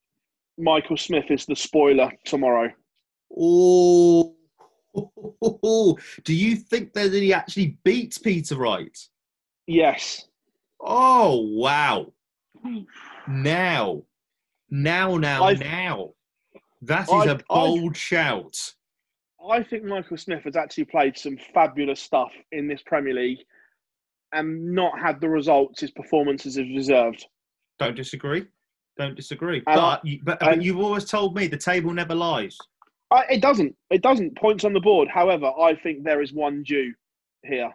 Michael 0.58 0.96
Smith 0.96 1.30
is 1.30 1.46
the 1.46 1.56
spoiler 1.56 2.12
tomorrow. 2.24 2.70
Oh, 3.36 4.36
do 6.24 6.34
you 6.34 6.56
think 6.56 6.92
that 6.92 7.12
he 7.12 7.32
actually 7.32 7.78
beats 7.82 8.18
Peter 8.18 8.56
Wright? 8.56 8.96
Yes. 9.66 10.26
Oh 10.80 11.48
wow! 11.56 12.12
Now, 13.28 14.02
now, 14.70 15.16
now, 15.16 15.44
I've- 15.44 15.64
now. 15.64 16.10
That 16.82 17.04
is 17.04 17.12
I've- 17.12 17.30
a 17.30 17.40
bold 17.48 17.96
shout. 17.96 18.74
I 19.50 19.62
think 19.62 19.84
Michael 19.84 20.16
Smith 20.16 20.44
has 20.44 20.56
actually 20.56 20.84
played 20.84 21.18
some 21.18 21.36
fabulous 21.52 22.00
stuff 22.00 22.32
in 22.52 22.68
this 22.68 22.82
Premier 22.82 23.14
League 23.14 23.40
and 24.32 24.74
not 24.74 24.98
had 24.98 25.20
the 25.20 25.28
results 25.28 25.80
his 25.80 25.90
performances 25.90 26.56
have 26.56 26.68
deserved. 26.68 27.26
Don't 27.78 27.96
disagree. 27.96 28.46
Don't 28.98 29.14
disagree. 29.14 29.62
And 29.66 29.76
but 29.76 30.04
you, 30.04 30.20
but, 30.22 30.40
but 30.40 30.62
you've 30.62 30.78
always 30.78 31.04
told 31.04 31.34
me 31.34 31.46
the 31.46 31.56
table 31.56 31.92
never 31.92 32.14
lies. 32.14 32.56
I, 33.10 33.24
it 33.30 33.42
doesn't. 33.42 33.74
It 33.90 34.02
doesn't. 34.02 34.36
Points 34.36 34.64
on 34.64 34.72
the 34.72 34.80
board. 34.80 35.08
However, 35.08 35.46
I 35.46 35.74
think 35.74 36.04
there 36.04 36.22
is 36.22 36.32
one 36.32 36.62
due 36.62 36.94
here. 37.44 37.70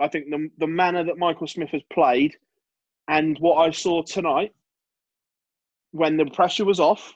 I 0.00 0.08
think 0.08 0.30
the 0.30 0.48
the 0.58 0.66
manner 0.66 1.04
that 1.04 1.18
Michael 1.18 1.46
Smith 1.46 1.70
has 1.70 1.82
played, 1.92 2.36
and 3.08 3.36
what 3.38 3.56
I 3.56 3.70
saw 3.70 4.02
tonight, 4.02 4.54
when 5.92 6.16
the 6.16 6.26
pressure 6.26 6.64
was 6.64 6.80
off, 6.80 7.14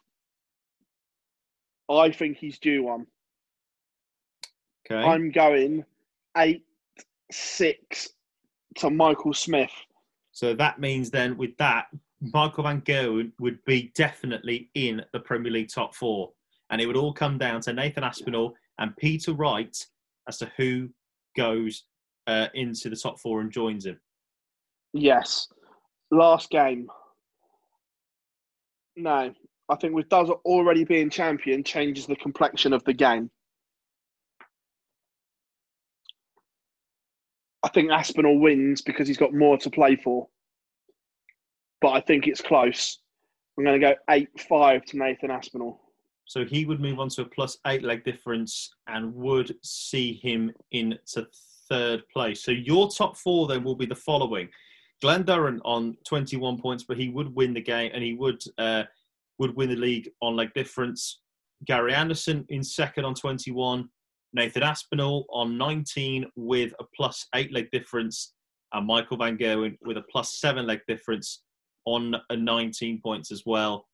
I 1.91 2.11
think 2.11 2.39
he's 2.39 2.59
due 2.59 2.85
one. 2.85 3.07
Okay. 4.91 5.03
I'm 5.03 5.31
going 5.31 5.85
eight 6.37 6.65
six 7.33 8.09
to 8.77 8.91
Michael 8.91 9.35
Smith. 9.35 9.71
So 10.33 10.55
that 10.55 10.79
means 10.79 11.11
then 11.11 11.37
with 11.37 11.57
that, 11.59 11.87
Michael 12.21 12.65
Van 12.65 12.81
Gerwen 12.83 13.33
would 13.41 13.65
be 13.65 13.91
definitely 13.95 14.71
in 14.75 15.03
the 15.13 15.21
Premier 15.21 15.51
League 15.51 15.71
top 15.73 15.95
four. 15.95 16.33
And 16.71 16.81
it 16.81 16.87
would 16.87 16.97
all 16.97 17.13
come 17.13 17.39
down 17.39 17.61
to 17.63 17.73
Nathan 17.73 18.05
Aspinall 18.05 18.55
and 18.79 18.97
Peter 18.97 19.33
Wright 19.33 19.77
as 20.29 20.39
to 20.39 20.51
who 20.57 20.89
goes 21.37 21.85
uh, 22.27 22.49
into 22.55 22.91
the 22.91 22.97
top 22.97 23.19
four 23.19 23.41
and 23.41 23.51
joins 23.51 23.87
him. 23.87 23.99
Yes. 24.93 25.49
Last 26.11 26.51
game. 26.51 26.89
No. 28.97 29.33
I 29.69 29.75
think 29.77 29.95
with 29.95 30.09
Does 30.09 30.31
already 30.45 30.85
being 30.85 31.11
champion 31.11 31.65
changes 31.65 32.07
the 32.07 32.17
complexion 32.17 32.73
of 32.73 32.85
the 32.85 32.93
game. 32.93 33.31
I 37.67 37.69
think 37.71 37.91
Aspinall 37.91 38.39
wins 38.39 38.81
because 38.81 39.09
he's 39.09 39.19
got 39.19 39.35
more 39.35 39.59
to 39.59 39.69
play 39.69 39.97
for. 39.97 40.29
But 41.81 41.95
I 41.95 42.01
think 42.01 42.29
it's 42.29 42.41
close. 42.41 43.01
I'm 43.59 43.65
going 43.65 43.81
to 43.81 43.85
go 43.89 43.95
8 44.09 44.29
5 44.49 44.85
to 44.85 44.97
Nathan 44.97 45.33
Aspinall. 45.33 45.81
So 46.27 46.45
he 46.45 46.65
would 46.65 46.81
move 46.81 47.01
on 47.01 47.09
to 47.11 47.23
a 47.23 47.25
plus 47.25 47.59
eight 47.67 47.83
leg 47.83 48.05
difference 48.05 48.71
and 48.87 49.13
would 49.15 49.57
see 49.65 50.15
him 50.23 50.53
into 50.71 51.27
third 51.69 52.03
place. 52.13 52.45
So 52.45 52.53
your 52.53 52.89
top 52.89 53.17
four 53.17 53.49
then 53.49 53.65
will 53.65 53.77
be 53.77 53.87
the 53.87 53.97
following: 53.97 54.49
Glen 55.03 55.23
Durrant 55.23 55.61
on 55.65 55.97
21 56.07 56.61
points, 56.61 56.85
but 56.87 56.97
he 56.97 57.09
would 57.09 57.35
win 57.35 57.55
the 57.55 57.61
game 57.61 57.91
and 57.95 58.03
he 58.03 58.15
would 58.15 58.43
uh, 58.59 58.85
would 59.39 59.55
win 59.57 59.71
the 59.71 59.77
league 59.77 60.11
on 60.21 60.37
leg 60.37 60.53
difference. 60.55 61.21
Gary 61.65 61.95
Anderson 61.95 62.45
in 62.49 62.63
second 62.63 63.05
on 63.05 63.15
21. 63.15 63.89
Nathan 64.37 64.63
Aspinall 64.63 65.27
on 65.31 65.59
19 65.59 66.27
with 66.37 66.73
a 66.79 66.85
plus 66.95 67.27
eight 67.35 67.53
leg 67.53 67.69
difference, 67.73 68.35
and 68.73 68.87
Michael 68.87 69.17
Van 69.17 69.37
Gerwen 69.37 69.77
with 69.83 69.97
a 69.97 70.05
plus 70.11 70.39
seven 70.39 70.67
leg 70.67 70.81
difference 70.87 71.43
on 71.85 72.15
a 72.31 72.37
19 72.37 73.01
points 73.03 73.33
as 73.33 73.43
well 73.45 73.87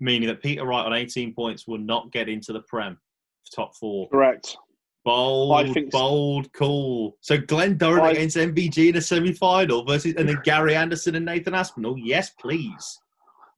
meaning 0.00 0.28
that 0.28 0.42
Peter 0.42 0.64
Wright 0.64 0.84
on 0.84 0.92
18 0.92 1.34
points 1.34 1.66
will 1.66 1.78
not 1.78 2.12
get 2.12 2.28
into 2.28 2.52
the 2.52 2.60
Prem 2.60 2.98
top 3.54 3.76
four. 3.76 4.08
Correct. 4.08 4.56
Bold, 5.04 5.72
think 5.72 5.92
bold 5.92 6.52
call. 6.52 7.16
So 7.20 7.38
Glen 7.38 7.78
Durrant 7.78 8.06
I, 8.06 8.10
against 8.10 8.36
MVG 8.36 8.88
in 8.88 8.96
a 8.96 9.00
semi-final 9.00 9.84
versus, 9.84 10.14
and 10.16 10.28
then 10.28 10.40
Gary 10.42 10.74
Anderson 10.74 11.14
and 11.14 11.24
Nathan 11.24 11.54
Aspinall. 11.54 11.96
Yes, 11.96 12.30
please. 12.40 12.98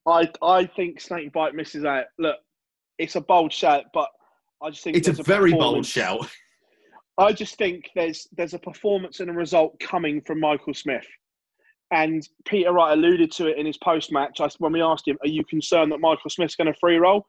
I 0.06 0.30
I 0.42 0.66
think 0.66 1.00
Snakebite 1.00 1.54
misses 1.54 1.86
out. 1.86 2.04
Look, 2.18 2.36
it's 2.98 3.16
a 3.16 3.22
bold 3.22 3.50
shout, 3.50 3.84
but 3.94 4.10
I 4.62 4.70
just 4.70 4.82
think 4.82 4.96
it's 4.96 5.08
a, 5.08 5.12
a 5.12 5.24
very 5.24 5.52
bold 5.52 5.86
shout. 5.86 6.28
I 7.18 7.32
just 7.32 7.56
think 7.56 7.90
there's 7.94 8.28
there's 8.36 8.54
a 8.54 8.58
performance 8.58 9.20
and 9.20 9.30
a 9.30 9.32
result 9.32 9.78
coming 9.80 10.20
from 10.22 10.40
Michael 10.40 10.74
Smith. 10.74 11.06
And 11.90 12.26
Peter 12.44 12.72
Wright 12.72 12.92
alluded 12.92 13.32
to 13.32 13.46
it 13.46 13.56
in 13.56 13.64
his 13.64 13.78
post 13.78 14.12
match. 14.12 14.40
When 14.58 14.72
we 14.72 14.82
asked 14.82 15.08
him, 15.08 15.16
Are 15.22 15.28
you 15.28 15.44
concerned 15.44 15.90
that 15.92 16.00
Michael 16.00 16.30
Smith's 16.30 16.54
going 16.54 16.72
to 16.72 16.78
free 16.78 16.96
roll? 16.96 17.26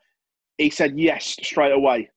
He 0.57 0.69
said 0.69 0.99
yes 0.99 1.37
straight 1.41 1.71
away. 1.71 2.09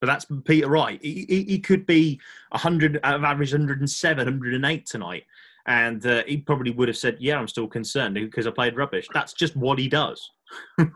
But 0.00 0.06
that's 0.06 0.26
Peter 0.44 0.68
Wright. 0.68 1.00
He, 1.02 1.24
he, 1.28 1.42
he 1.44 1.58
could 1.58 1.86
be 1.86 2.20
100, 2.50 3.00
out 3.02 3.14
of 3.14 3.24
average 3.24 3.52
107, 3.52 4.24
108 4.24 4.86
tonight. 4.86 5.24
And 5.66 6.04
uh, 6.06 6.22
he 6.26 6.36
probably 6.36 6.70
would 6.72 6.88
have 6.88 6.96
said, 6.96 7.16
Yeah, 7.20 7.38
I'm 7.38 7.48
still 7.48 7.66
concerned 7.66 8.14
because 8.14 8.46
I 8.46 8.50
played 8.50 8.76
rubbish. 8.76 9.08
That's 9.12 9.32
just 9.32 9.56
what 9.56 9.78
he 9.78 9.88
does. 9.88 10.30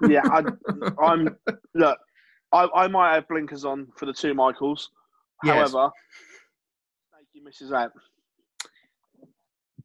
yeah, 0.09 0.23
I, 0.31 0.43
am 1.13 1.37
Look, 1.75 1.99
I, 2.53 2.69
I 2.75 2.89
might 2.89 3.15
have 3.15 3.29
blinkers 3.29 3.65
on 3.65 3.89
for 3.97 4.07
the 4.07 4.13
two 4.13 4.35
Michaels. 4.35 4.91
Yes. 5.45 5.73
However, 5.73 5.91
he 7.33 7.41
misses 7.41 7.73
out. 7.73 7.93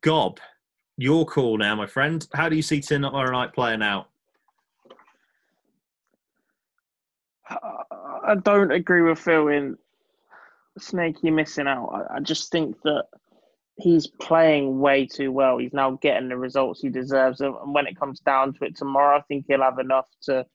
Gob, 0.02 0.40
your 0.98 1.26
call 1.26 1.58
now, 1.58 1.76
my 1.76 1.88
friend. 1.88 2.26
How 2.34 2.50
do 2.50 2.56
you 2.56 2.62
see 2.62 2.82
tomorrow 2.82 3.32
night 3.32 3.54
playing 3.54 3.84
out? 3.84 4.10
Uh, 7.50 7.56
I 8.26 8.36
don't 8.36 8.72
agree 8.72 9.02
with 9.02 9.20
Phill 9.20 9.50
in 9.50 9.78
Snakey 10.80 11.30
missing 11.30 11.68
out. 11.68 11.90
I, 11.90 12.16
I 12.16 12.20
just 12.20 12.52
think 12.52 12.82
that 12.84 13.06
he's 13.78 14.08
playing 14.08 14.80
way 14.80 15.06
too 15.06 15.32
well. 15.32 15.58
He's 15.58 15.74
now 15.74 15.92
getting 16.02 16.30
the 16.30 16.38
results 16.38 16.82
he 16.82 16.90
deserves, 16.90 17.42
and 17.42 17.56
when 17.74 17.88
it 17.88 18.00
comes 18.00 18.20
down 18.22 18.54
to 18.54 18.66
it 18.66 18.76
tomorrow, 18.76 19.18
I 19.18 19.22
think 19.22 19.46
he'll 19.48 19.62
have 19.62 19.80
enough 19.80 20.08
to 20.24 20.46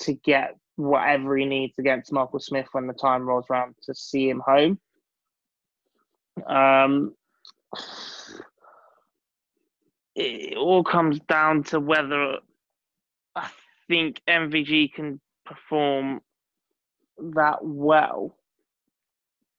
to 0.00 0.12
get 0.12 0.56
whatever 0.76 1.36
he 1.36 1.44
needs 1.44 1.78
against 1.78 2.12
Michael 2.12 2.40
Smith 2.40 2.66
when 2.72 2.86
the 2.86 2.94
time 2.94 3.22
rolls 3.22 3.46
around 3.50 3.74
to 3.82 3.94
see 3.94 4.28
him 4.28 4.42
home. 4.44 4.78
Um, 6.46 7.14
it 10.14 10.56
all 10.56 10.84
comes 10.84 11.20
down 11.20 11.64
to 11.64 11.80
whether 11.80 12.38
I 13.34 13.48
think 13.88 14.20
MVG 14.28 14.92
can 14.92 15.20
perform 15.44 16.20
that 17.18 17.58
well 17.62 18.36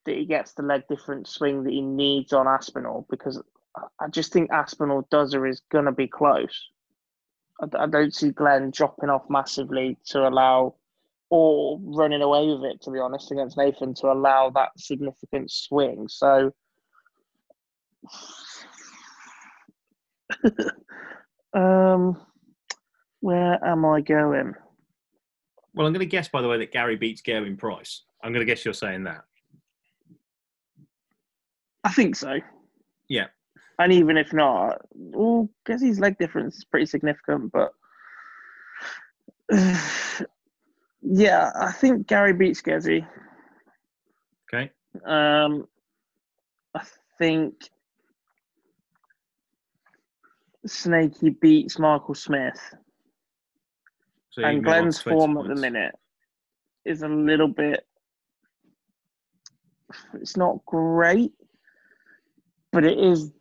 that 0.05 0.15
he 0.15 0.25
gets 0.25 0.53
the 0.53 0.63
leg 0.63 0.83
difference 0.87 1.31
swing 1.31 1.63
that 1.63 1.71
he 1.71 1.81
needs 1.81 2.33
on 2.33 2.47
Aspinall 2.47 3.07
because 3.09 3.41
I 3.99 4.07
just 4.09 4.31
think 4.31 4.51
Aspinall 4.51 5.07
Dozer 5.11 5.49
is 5.49 5.61
going 5.71 5.85
to 5.85 5.91
be 5.91 6.07
close. 6.07 6.69
I, 7.61 7.83
I 7.83 7.87
don't 7.87 8.13
see 8.13 8.31
Glen 8.31 8.71
dropping 8.71 9.09
off 9.09 9.29
massively 9.29 9.97
to 10.07 10.27
allow 10.27 10.75
or 11.35 11.77
running 11.81 12.21
away 12.21 12.47
with 12.47 12.63
it, 12.63 12.81
to 12.81 12.89
be 12.89 12.97
honest, 12.97 13.29
against 13.29 13.57
Nathan 13.57 13.93
to 13.95 14.07
allow 14.07 14.49
that 14.51 14.69
significant 14.77 15.51
swing. 15.51 16.07
So, 16.07 16.53
um, 21.53 22.15
where 23.19 23.61
am 23.65 23.83
I 23.83 23.99
going? 23.99 24.53
Well, 25.73 25.85
I'm 25.85 25.91
going 25.91 25.99
to 25.99 26.05
guess, 26.05 26.29
by 26.29 26.41
the 26.41 26.47
way, 26.47 26.57
that 26.59 26.71
Gary 26.71 26.95
beats 26.95 27.21
Gerwyn 27.21 27.57
Price. 27.57 28.03
I'm 28.23 28.31
going 28.31 28.45
to 28.45 28.49
guess 28.49 28.63
you're 28.63 28.73
saying 28.73 29.03
that. 29.03 29.25
I 31.83 31.91
think 31.91 32.15
so. 32.15 32.39
Yeah. 33.09 33.27
And 33.77 33.91
even 33.91 34.15
if 34.15 34.31
not, 34.31 34.77
well, 34.93 35.49
guess 35.65 35.81
his 35.81 35.99
leg 35.99 36.17
difference 36.17 36.55
is 36.55 36.63
pretty 36.63 36.85
significant, 36.85 37.51
but 37.51 37.73
yeah, 41.05 41.51
I 41.55 41.71
think 41.71 42.07
Gary 42.07 42.33
beats 42.33 42.61
Gezzy. 42.61 43.05
Okay. 44.53 44.71
Um, 45.05 45.67
I 46.73 46.81
think 47.19 47.53
Snakey 50.65 51.29
beats 51.29 51.77
Michael 51.77 52.15
Smith. 52.15 52.59
So 54.31 54.43
and 54.43 54.63
Glen's 54.63 54.99
form 54.99 55.35
points. 55.35 55.49
at 55.49 55.55
the 55.55 55.61
minute 55.61 55.95
is 56.85 57.03
a 57.03 57.07
little 57.07 57.47
bit. 57.47 57.85
It's 60.15 60.35
not 60.35 60.65
great, 60.65 61.33
but 62.71 62.83
it 62.83 62.97
is 62.97 63.31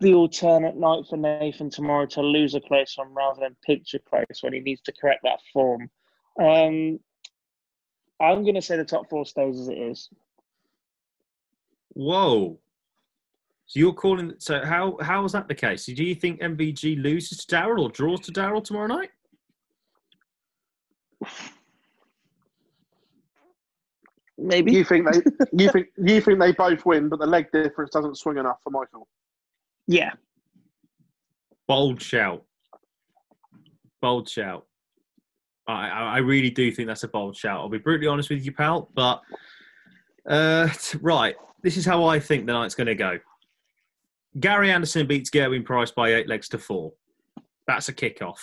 the 0.00 0.14
alternate 0.14 0.76
night 0.76 1.04
for 1.08 1.16
Nathan 1.16 1.70
tomorrow 1.70 2.06
to 2.06 2.20
lose 2.20 2.54
a 2.54 2.60
close 2.60 2.94
one 2.96 3.14
rather 3.14 3.40
than 3.40 3.56
picture 3.64 4.00
close 4.00 4.42
when 4.42 4.52
he 4.52 4.60
needs 4.60 4.82
to 4.82 4.92
correct 4.92 5.20
that 5.22 5.38
form. 5.52 5.88
Um, 6.40 7.00
I'm 8.20 8.42
going 8.42 8.54
to 8.54 8.62
say 8.62 8.76
the 8.76 8.84
top 8.84 9.08
four 9.08 9.26
stays 9.26 9.58
as 9.58 9.68
it 9.68 9.78
is. 9.78 10.08
Whoa. 11.94 12.58
So 13.66 13.80
you're 13.80 13.92
calling. 13.92 14.34
So 14.38 14.64
how 14.64 14.96
how 15.00 15.24
is 15.24 15.32
that 15.32 15.48
the 15.48 15.54
case? 15.54 15.86
Do 15.86 16.04
you 16.04 16.14
think 16.14 16.40
MVG 16.40 17.02
loses 17.02 17.44
to 17.44 17.56
Daryl 17.56 17.82
or 17.82 17.88
draws 17.88 18.20
to 18.20 18.32
Daryl 18.32 18.62
tomorrow 18.62 18.86
night? 18.86 19.10
Maybe 24.38 24.72
you 24.72 24.84
think 24.84 25.10
they 25.10 25.20
you 25.64 25.70
think 25.70 25.88
you 25.96 26.20
think 26.20 26.38
they 26.38 26.52
both 26.52 26.84
win, 26.84 27.08
but 27.08 27.18
the 27.18 27.26
leg 27.26 27.50
difference 27.50 27.90
doesn't 27.90 28.16
swing 28.18 28.36
enough 28.36 28.58
for 28.62 28.70
Michael. 28.70 29.08
Yeah. 29.86 30.12
Bold 31.66 32.00
shout. 32.00 32.44
Bold 34.00 34.28
shout. 34.28 34.65
I, 35.68 35.88
I 35.88 36.18
really 36.18 36.50
do 36.50 36.70
think 36.70 36.88
that's 36.88 37.02
a 37.02 37.08
bold 37.08 37.36
shout. 37.36 37.60
I'll 37.60 37.68
be 37.68 37.78
brutally 37.78 38.06
honest 38.06 38.30
with 38.30 38.44
you, 38.44 38.52
pal. 38.52 38.88
But 38.94 39.20
uh, 40.28 40.68
right, 41.00 41.34
this 41.62 41.76
is 41.76 41.84
how 41.84 42.04
I 42.04 42.20
think 42.20 42.46
the 42.46 42.52
night's 42.52 42.74
going 42.74 42.86
to 42.86 42.94
go. 42.94 43.18
Gary 44.38 44.70
Anderson 44.70 45.06
beats 45.06 45.30
Gerwyn 45.30 45.64
Price 45.64 45.90
by 45.90 46.14
eight 46.14 46.28
legs 46.28 46.48
to 46.50 46.58
four. 46.58 46.92
That's 47.66 47.88
a 47.88 47.94
kickoff. 47.94 48.38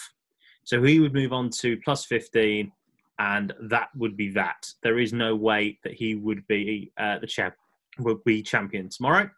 So 0.64 0.82
he 0.82 1.00
would 1.00 1.14
move 1.14 1.34
on 1.34 1.50
to 1.62 1.78
plus 1.78 2.06
15, 2.06 2.72
and 3.20 3.54
that 3.70 3.90
would 3.96 4.18
be 4.18 4.30
that. 4.32 4.68
There 4.82 5.00
is 5.00 5.14
no 5.14 5.36
way 5.36 5.78
that 5.84 5.94
he 5.94 6.16
would 6.16 6.46
be 6.48 6.92
uh, 6.98 7.20
the 7.20 7.28
champ 7.28 7.54
would 8.00 8.24
be 8.24 8.42
champion 8.42 8.90
tomorrow. 8.90 9.30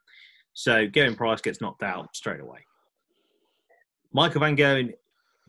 So 0.53 0.87
Gerwyn 0.87 1.17
Price 1.17 1.41
gets 1.41 1.59
knocked 1.59 1.83
out 1.83 2.15
straight 2.15 2.39
away. 2.39 2.59
Michael 4.13 4.39
Van 4.39 4.55
Gerwen 4.55 4.93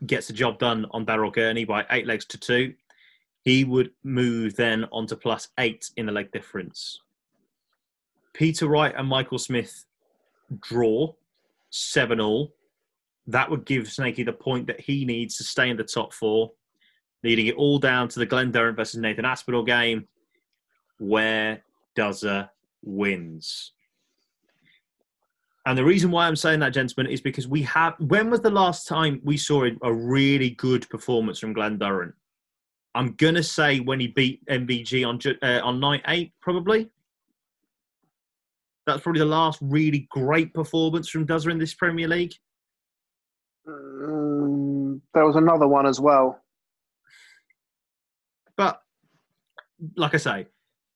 gets 0.05 0.27
the 0.27 0.33
job 0.33 0.59
done 0.59 0.85
on 0.91 1.05
Daryl 1.05 1.33
Gurney 1.33 1.65
by 1.65 1.85
eight 1.91 2.05
legs 2.05 2.25
to 2.25 2.37
two. 2.37 2.73
He 3.43 3.63
would 3.63 3.91
move 4.03 4.55
then 4.55 4.85
on 4.91 5.07
to 5.07 5.15
plus 5.15 5.49
eight 5.57 5.89
in 5.97 6.05
the 6.05 6.11
leg 6.11 6.31
difference. 6.31 7.01
Peter 8.33 8.67
Wright 8.67 8.93
and 8.95 9.07
Michael 9.07 9.39
Smith 9.39 9.85
draw 10.61 11.13
seven 11.69 12.19
all 12.19 12.53
that 13.27 13.49
would 13.49 13.65
give 13.65 13.91
Snakey 13.91 14.23
the 14.23 14.33
point 14.33 14.67
that 14.67 14.79
he 14.79 15.05
needs 15.05 15.37
to 15.37 15.43
stay 15.43 15.69
in 15.69 15.77
the 15.77 15.83
top 15.83 16.13
four, 16.13 16.51
leading 17.23 17.47
it 17.47 17.55
all 17.55 17.77
down 17.77 18.07
to 18.07 18.19
the 18.19 18.25
Glen 18.25 18.51
Durrant 18.51 18.77
versus 18.77 18.99
Nathan 18.99 19.25
Aspinall 19.25 19.63
game, 19.63 20.07
where 20.97 21.61
Dozer 21.95 22.49
wins. 22.83 23.73
And 25.67 25.77
the 25.77 25.83
reason 25.83 26.11
why 26.11 26.25
I'm 26.25 26.37
saying 26.37 26.61
that, 26.61 26.69
gentlemen, 26.69 27.11
is 27.11 27.19
because 27.19 27.45
we 27.45 27.61
have. 27.63 27.95
When 27.99 28.29
was 28.29 28.39
the 28.39 28.49
last 28.49 28.87
time 28.87 29.19
we 29.25 29.35
saw 29.35 29.67
a 29.83 29.93
really 29.93 30.51
good 30.51 30.89
performance 30.89 31.39
from 31.39 31.51
Glen 31.51 31.77
Durrant? 31.77 32.15
I'm 32.95 33.15
gonna 33.15 33.43
say 33.43 33.81
when 33.81 33.99
he 33.99 34.07
beat 34.07 34.45
MVG 34.45 35.05
on 35.05 35.19
uh, 35.43 35.59
on 35.61 35.81
night 35.81 36.03
eight, 36.07 36.31
probably. 36.41 36.89
That's 38.85 39.01
probably 39.01 39.19
the 39.19 39.25
last 39.25 39.59
really 39.61 40.07
great 40.09 40.53
performance 40.53 41.09
from 41.09 41.27
Dozer 41.27 41.51
in 41.51 41.57
this 41.57 41.73
Premier 41.73 42.07
League. 42.07 42.33
Um, 43.67 45.01
there 45.13 45.25
was 45.25 45.35
another 45.35 45.67
one 45.67 45.85
as 45.85 45.99
well. 45.99 46.41
But 48.55 48.81
like 49.97 50.13
I 50.13 50.17
say, 50.17 50.47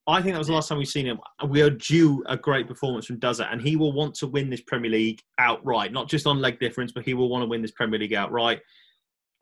I 0.07 0.21
think 0.21 0.33
that 0.33 0.39
was 0.39 0.47
the 0.47 0.53
last 0.53 0.67
time 0.67 0.79
we've 0.79 0.87
seen 0.87 1.05
him. 1.05 1.19
We 1.47 1.61
are 1.61 1.69
due 1.69 2.23
a 2.27 2.35
great 2.35 2.67
performance 2.67 3.05
from 3.05 3.19
Dozer, 3.19 3.47
and 3.51 3.61
he 3.61 3.75
will 3.75 3.93
want 3.93 4.15
to 4.15 4.27
win 4.27 4.49
this 4.49 4.61
Premier 4.61 4.89
League 4.89 5.21
outright, 5.37 5.93
not 5.93 6.09
just 6.09 6.25
on 6.25 6.41
leg 6.41 6.59
difference, 6.59 6.91
but 6.91 7.03
he 7.03 7.13
will 7.13 7.29
want 7.29 7.43
to 7.43 7.47
win 7.47 7.61
this 7.61 7.71
Premier 7.71 7.99
League 7.99 8.13
outright. 8.13 8.61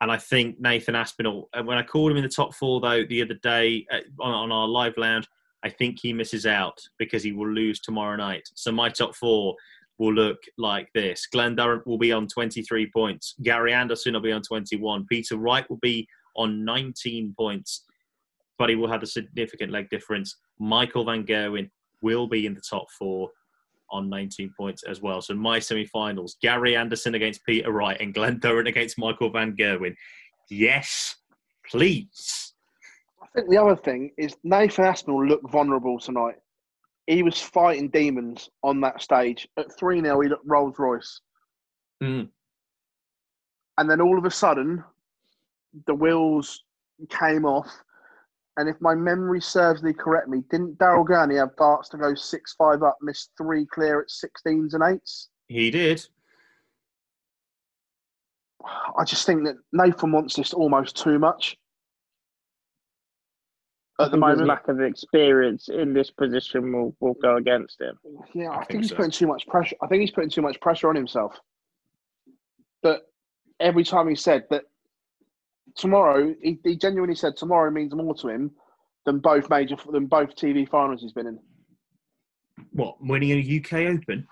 And 0.02 0.10
I 0.10 0.18
think 0.18 0.60
Nathan 0.60 0.94
Aspinall, 0.94 1.48
uh, 1.54 1.62
when 1.62 1.78
I 1.78 1.82
called 1.82 2.10
him 2.10 2.18
in 2.18 2.22
the 2.22 2.28
top 2.28 2.54
four, 2.54 2.80
though, 2.80 3.04
the 3.04 3.22
other 3.22 3.38
day 3.42 3.86
uh, 3.90 4.00
on, 4.20 4.32
on 4.32 4.52
our 4.52 4.68
live 4.68 4.96
lounge, 4.96 5.26
I 5.62 5.70
think 5.70 5.98
he 6.00 6.12
misses 6.12 6.46
out 6.46 6.78
because 6.98 7.22
he 7.22 7.32
will 7.32 7.50
lose 7.50 7.80
tomorrow 7.80 8.16
night. 8.16 8.48
So 8.54 8.72
my 8.72 8.88
top 8.88 9.14
four 9.14 9.54
will 9.98 10.14
look 10.14 10.38
like 10.56 10.88
this. 10.94 11.26
Glen 11.26 11.54
Durrant 11.54 11.86
will 11.86 11.98
be 11.98 12.12
on 12.12 12.26
23 12.26 12.90
points. 12.90 13.34
Gary 13.42 13.72
Anderson 13.72 14.14
will 14.14 14.20
be 14.20 14.32
on 14.32 14.42
21. 14.42 15.06
Peter 15.06 15.36
Wright 15.36 15.68
will 15.68 15.78
be 15.82 16.08
on 16.36 16.64
19 16.64 17.34
points, 17.36 17.84
but 18.58 18.70
he 18.70 18.76
will 18.76 18.88
have 18.88 19.02
a 19.02 19.06
significant 19.06 19.70
leg 19.70 19.90
difference. 19.90 20.36
Michael 20.60 21.04
Van 21.04 21.24
Gerwen 21.24 21.68
will 22.02 22.28
be 22.28 22.46
in 22.46 22.54
the 22.54 22.60
top 22.60 22.86
four 22.96 23.30
on 23.90 24.08
19 24.08 24.52
points 24.56 24.84
as 24.84 25.00
well. 25.00 25.20
So 25.20 25.34
my 25.34 25.58
semi-finals: 25.58 26.36
Gary 26.40 26.76
Anderson 26.76 27.14
against 27.14 27.44
Peter 27.44 27.72
Wright 27.72 28.00
and 28.00 28.14
Glen 28.14 28.38
Durrant 28.38 28.68
against 28.68 28.98
Michael 28.98 29.30
Van 29.30 29.56
Gerwen. 29.56 29.96
Yes, 30.50 31.16
please. 31.68 32.54
I 33.22 33.26
think 33.34 33.50
the 33.50 33.56
other 33.58 33.76
thing 33.76 34.12
is 34.18 34.36
Nathan 34.44 34.84
Aspinall 34.84 35.26
looked 35.26 35.50
vulnerable 35.50 35.98
tonight. 35.98 36.36
He 37.06 37.22
was 37.22 37.40
fighting 37.40 37.88
demons 37.88 38.48
on 38.62 38.80
that 38.82 39.02
stage. 39.02 39.48
At 39.56 39.76
3 39.76 40.00
0, 40.00 40.20
he 40.20 40.28
looked 40.28 40.46
Rolls 40.46 40.78
Royce. 40.78 41.20
Mm. 42.02 42.28
And 43.78 43.90
then 43.90 44.00
all 44.00 44.18
of 44.18 44.24
a 44.24 44.30
sudden, 44.30 44.84
the 45.86 45.94
wheels 45.94 46.64
came 47.08 47.44
off. 47.44 47.68
And 48.60 48.68
if 48.68 48.78
my 48.78 48.94
memory 48.94 49.40
serves 49.40 49.82
me 49.82 49.94
correctly, 49.94 50.42
didn't 50.50 50.78
Daryl 50.78 51.06
Gurney 51.06 51.36
have 51.36 51.56
darts 51.56 51.88
to 51.88 51.96
go 51.96 52.14
6 52.14 52.54
5 52.58 52.82
up, 52.82 52.98
miss 53.00 53.30
three 53.38 53.64
clear 53.64 54.02
at 54.02 54.08
16s 54.08 54.74
and 54.74 54.82
8s? 54.82 55.28
He 55.48 55.70
did. 55.70 56.06
I 58.62 59.04
just 59.04 59.24
think 59.24 59.44
that 59.44 59.56
Nathan 59.72 60.12
wants 60.12 60.36
this 60.36 60.52
almost 60.52 60.94
too 60.94 61.18
much 61.18 61.56
at 63.98 64.10
the 64.10 64.18
moment. 64.18 64.46
lack 64.46 64.68
of 64.68 64.78
experience 64.82 65.70
in 65.70 65.94
this 65.94 66.10
position 66.10 66.70
will, 66.70 66.94
will 67.00 67.14
go 67.14 67.36
against 67.36 67.80
him. 67.80 67.98
Yeah, 68.34 68.50
I, 68.50 68.52
I 68.52 68.56
think, 68.58 68.68
think, 68.68 68.82
he's 68.82 68.90
so. 68.90 68.96
putting 68.96 69.10
too 69.10 69.26
much 69.26 69.46
pressure. 69.46 69.76
I 69.82 69.86
think 69.86 70.02
he's 70.02 70.10
putting 70.10 70.28
too 70.28 70.42
much 70.42 70.60
pressure 70.60 70.90
on 70.90 70.96
himself. 70.96 71.34
But 72.82 73.06
every 73.58 73.84
time 73.84 74.06
he 74.06 74.14
said 74.14 74.44
that 74.50 74.64
tomorrow, 75.76 76.34
he, 76.42 76.58
he 76.64 76.76
genuinely 76.76 77.14
said 77.14 77.36
tomorrow 77.36 77.70
means 77.70 77.94
more 77.94 78.14
to 78.16 78.28
him 78.28 78.50
than 79.06 79.18
both 79.18 79.48
major 79.50 79.76
than 79.90 80.06
both 80.06 80.36
TV 80.36 80.68
finals 80.68 81.00
he's 81.00 81.12
been 81.12 81.26
in. 81.26 81.38
What 82.72 82.96
winning 83.00 83.30
a 83.30 83.60
UK 83.60 83.94
Open? 83.94 84.26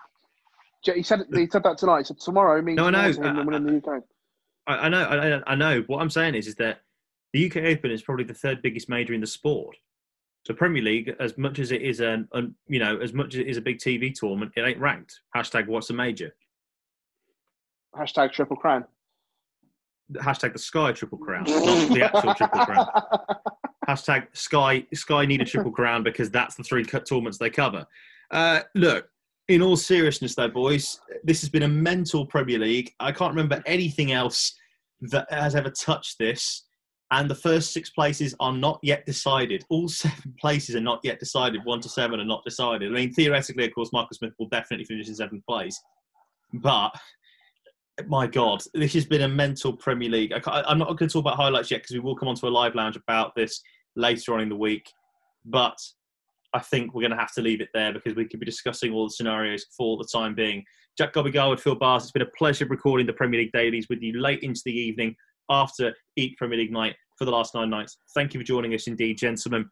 He 0.82 1.02
said 1.02 1.24
he 1.32 1.46
said 1.50 1.62
that 1.64 1.78
tonight. 1.78 1.98
He 1.98 2.04
said 2.04 2.20
tomorrow 2.20 2.62
means 2.62 2.76
no, 2.76 2.90
more 2.90 2.92
to 2.92 3.08
him 3.08 3.36
than 3.36 3.46
winning 3.46 3.66
the 3.66 3.76
UK. 3.76 4.02
I, 4.66 4.76
I 4.76 4.88
know, 4.88 5.02
I, 5.02 5.52
I 5.52 5.54
know. 5.54 5.82
What 5.86 6.00
I'm 6.00 6.10
saying 6.10 6.34
is, 6.34 6.46
is 6.46 6.54
that 6.56 6.80
the 7.32 7.50
UK 7.50 7.56
Open 7.56 7.90
is 7.90 8.02
probably 8.02 8.24
the 8.24 8.34
third 8.34 8.62
biggest 8.62 8.88
major 8.88 9.14
in 9.14 9.20
the 9.20 9.26
sport. 9.26 9.76
So 10.46 10.54
Premier 10.54 10.82
League, 10.82 11.14
as 11.20 11.36
much 11.36 11.58
as 11.58 11.72
it 11.72 11.82
is 11.82 12.00
a, 12.00 12.24
you 12.68 12.78
know, 12.78 12.98
as 12.98 13.12
much 13.12 13.34
as 13.34 13.40
it 13.40 13.48
is 13.48 13.56
a 13.56 13.60
big 13.60 13.78
TV 13.78 14.14
tournament, 14.14 14.52
it 14.56 14.62
ain't 14.62 14.78
ranked. 14.78 15.20
Hashtag 15.36 15.66
what's 15.66 15.90
a 15.90 15.94
major? 15.94 16.34
Hashtag 17.94 18.32
triple 18.32 18.56
crown. 18.56 18.84
Hashtag 20.14 20.52
the 20.52 20.58
Sky 20.58 20.92
triple 20.92 21.18
crown, 21.18 21.44
not 21.44 21.92
the 21.92 22.02
actual 22.02 22.34
triple 22.34 22.64
crown. 22.64 22.88
Hashtag 23.88 24.26
Sky 24.32 24.86
Sky 24.94 25.26
need 25.26 25.40
a 25.40 25.44
triple 25.44 25.72
crown 25.72 26.02
because 26.02 26.30
that's 26.30 26.54
the 26.54 26.62
three 26.62 26.84
tournaments 26.84 27.38
they 27.38 27.50
cover. 27.50 27.86
Uh, 28.30 28.60
look, 28.74 29.08
in 29.48 29.62
all 29.62 29.76
seriousness, 29.76 30.34
though, 30.34 30.48
boys, 30.48 31.00
this 31.24 31.40
has 31.40 31.48
been 31.48 31.62
a 31.62 31.68
mental 31.68 32.26
Premier 32.26 32.58
League. 32.58 32.92
I 33.00 33.12
can't 33.12 33.32
remember 33.32 33.62
anything 33.66 34.12
else 34.12 34.54
that 35.00 35.30
has 35.32 35.54
ever 35.54 35.70
touched 35.70 36.18
this 36.18 36.64
and 37.10 37.30
the 37.30 37.34
first 37.34 37.72
six 37.72 37.90
places 37.90 38.34
are 38.40 38.52
not 38.52 38.78
yet 38.82 39.06
decided. 39.06 39.64
All 39.70 39.88
seven 39.88 40.34
places 40.40 40.76
are 40.76 40.80
not 40.80 41.00
yet 41.02 41.18
decided. 41.18 41.64
One 41.64 41.80
to 41.80 41.88
seven 41.88 42.20
are 42.20 42.24
not 42.24 42.44
decided. 42.44 42.90
I 42.90 42.94
mean, 42.94 43.12
theoretically, 43.12 43.66
of 43.66 43.74
course, 43.74 43.92
Michael 43.92 44.14
Smith 44.16 44.34
will 44.38 44.48
definitely 44.48 44.84
finish 44.84 45.08
in 45.08 45.14
seventh 45.14 45.44
place, 45.46 45.80
but 46.52 46.90
my 48.06 48.26
God, 48.26 48.62
this 48.74 48.94
has 48.94 49.04
been 49.04 49.22
a 49.22 49.28
mental 49.28 49.72
Premier 49.72 50.08
League. 50.08 50.32
I 50.32 50.64
am 50.70 50.78
not 50.78 50.96
going 50.96 51.08
to 51.08 51.12
talk 51.12 51.20
about 51.20 51.36
highlights 51.36 51.70
yet 51.70 51.82
because 51.82 51.94
we 51.94 52.00
will 52.00 52.16
come 52.16 52.28
onto 52.28 52.46
a 52.46 52.48
live 52.48 52.74
lounge 52.74 52.96
about 52.96 53.34
this 53.34 53.60
later 53.96 54.34
on 54.34 54.40
in 54.40 54.48
the 54.48 54.56
week, 54.56 54.88
but 55.44 55.76
I 56.54 56.60
think 56.60 56.94
we're 56.94 57.02
going 57.02 57.12
to 57.12 57.16
have 57.16 57.34
to 57.34 57.42
leave 57.42 57.60
it 57.60 57.68
there 57.74 57.92
because 57.92 58.14
we 58.14 58.26
could 58.26 58.40
be 58.40 58.46
discussing 58.46 58.92
all 58.92 59.06
the 59.06 59.12
scenarios 59.12 59.66
for 59.76 59.96
the 59.96 60.08
time 60.10 60.34
being. 60.34 60.64
Jack 60.96 61.12
Gobby 61.12 61.30
Garwood, 61.30 61.60
Phill 61.60 61.74
Barrs, 61.74 62.04
it's 62.04 62.12
been 62.12 62.22
a 62.22 62.36
pleasure 62.36 62.66
recording 62.66 63.06
the 63.06 63.12
Premier 63.12 63.40
League 63.40 63.52
dailies 63.52 63.88
with 63.88 64.02
you 64.02 64.20
late 64.20 64.42
into 64.42 64.62
the 64.64 64.72
evening 64.72 65.14
after 65.50 65.94
each 66.16 66.36
Premier 66.38 66.58
League 66.58 66.72
night 66.72 66.96
for 67.16 67.24
the 67.24 67.30
last 67.30 67.54
nine 67.54 67.70
nights. 67.70 67.98
Thank 68.14 68.34
you 68.34 68.40
for 68.40 68.44
joining 68.44 68.74
us 68.74 68.86
indeed, 68.86 69.18
gentlemen. 69.18 69.68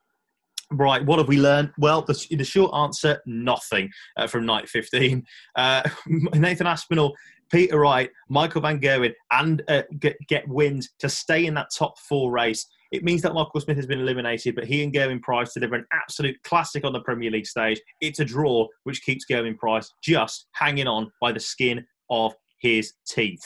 Right, 0.72 1.04
what 1.04 1.18
have 1.18 1.28
we 1.28 1.38
learned? 1.38 1.70
Well, 1.78 2.02
the, 2.02 2.26
the 2.30 2.44
short 2.44 2.74
answer, 2.74 3.22
nothing 3.24 3.90
uh, 4.16 4.26
from 4.26 4.44
night 4.46 4.68
15. 4.68 5.24
Uh, 5.54 5.88
Nathan 6.34 6.66
Aspinall, 6.66 7.14
Peter 7.50 7.78
Wright, 7.78 8.10
Michael 8.28 8.60
Van 8.60 8.80
Gerwen, 8.80 9.12
and 9.30 9.62
uh, 9.68 9.82
get, 10.00 10.16
get 10.28 10.48
wind 10.48 10.88
to 10.98 11.08
stay 11.08 11.46
in 11.46 11.54
that 11.54 11.68
top 11.76 11.98
four 11.98 12.30
race. 12.30 12.66
It 12.92 13.04
means 13.04 13.22
that 13.22 13.34
Michael 13.34 13.60
Smith 13.60 13.76
has 13.76 13.86
been 13.86 14.00
eliminated, 14.00 14.54
but 14.54 14.64
he 14.64 14.82
and 14.82 14.92
Gerwyn 14.92 15.20
Price 15.20 15.52
deliver 15.52 15.74
an 15.74 15.86
absolute 15.92 16.40
classic 16.44 16.84
on 16.84 16.92
the 16.92 17.00
Premier 17.00 17.30
League 17.30 17.46
stage. 17.46 17.80
It's 18.00 18.20
a 18.20 18.24
draw, 18.24 18.66
which 18.84 19.02
keeps 19.02 19.24
Gerwyn 19.30 19.56
Price 19.56 19.92
just 20.02 20.46
hanging 20.52 20.86
on 20.86 21.10
by 21.20 21.32
the 21.32 21.40
skin 21.40 21.84
of 22.10 22.32
his 22.60 22.92
teeth. 23.08 23.42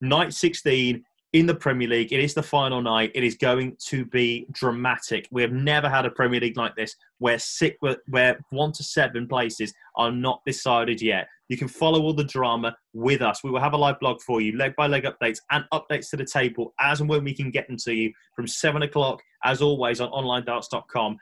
Night 0.00 0.32
16 0.32 1.02
in 1.36 1.44
the 1.44 1.54
Premier 1.54 1.86
League. 1.86 2.14
It 2.14 2.20
is 2.20 2.32
the 2.32 2.42
final 2.42 2.80
night. 2.80 3.12
It 3.14 3.22
is 3.22 3.34
going 3.34 3.76
to 3.88 4.06
be 4.06 4.46
dramatic. 4.52 5.28
We 5.30 5.42
have 5.42 5.52
never 5.52 5.86
had 5.86 6.06
a 6.06 6.10
Premier 6.10 6.40
League 6.40 6.56
like 6.56 6.74
this 6.76 6.96
where 7.18 7.38
six, 7.38 7.76
where 8.08 8.38
one 8.48 8.72
to 8.72 8.82
seven 8.82 9.28
places 9.28 9.74
are 9.96 10.10
not 10.10 10.40
decided 10.46 11.02
yet. 11.02 11.28
You 11.48 11.58
can 11.58 11.68
follow 11.68 12.00
all 12.00 12.14
the 12.14 12.24
drama 12.24 12.74
with 12.94 13.20
us. 13.20 13.44
We 13.44 13.50
will 13.50 13.60
have 13.60 13.74
a 13.74 13.76
live 13.76 14.00
blog 14.00 14.22
for 14.22 14.40
you, 14.40 14.56
leg 14.56 14.74
by 14.76 14.86
leg 14.86 15.04
updates 15.04 15.40
and 15.50 15.64
updates 15.74 16.08
to 16.10 16.16
the 16.16 16.24
table 16.24 16.72
as 16.80 17.00
and 17.00 17.08
when 17.08 17.22
we 17.22 17.34
can 17.34 17.50
get 17.50 17.68
them 17.68 17.76
to 17.84 17.92
you 17.92 18.14
from 18.34 18.46
seven 18.46 18.80
o'clock, 18.80 19.20
as 19.44 19.60
always, 19.60 20.00
on 20.00 20.10
onlinedarts.com. 20.10 21.18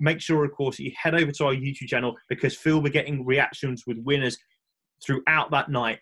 Make 0.00 0.22
sure, 0.22 0.46
of 0.46 0.52
course, 0.52 0.78
you 0.78 0.92
head 0.96 1.14
over 1.14 1.30
to 1.30 1.44
our 1.44 1.54
YouTube 1.54 1.88
channel 1.88 2.16
because 2.30 2.56
Phill 2.56 2.76
will 2.76 2.82
be 2.84 2.90
getting 2.90 3.22
reactions 3.26 3.84
with 3.86 3.98
winners 3.98 4.38
throughout 5.04 5.50
that 5.50 5.70
night 5.70 5.98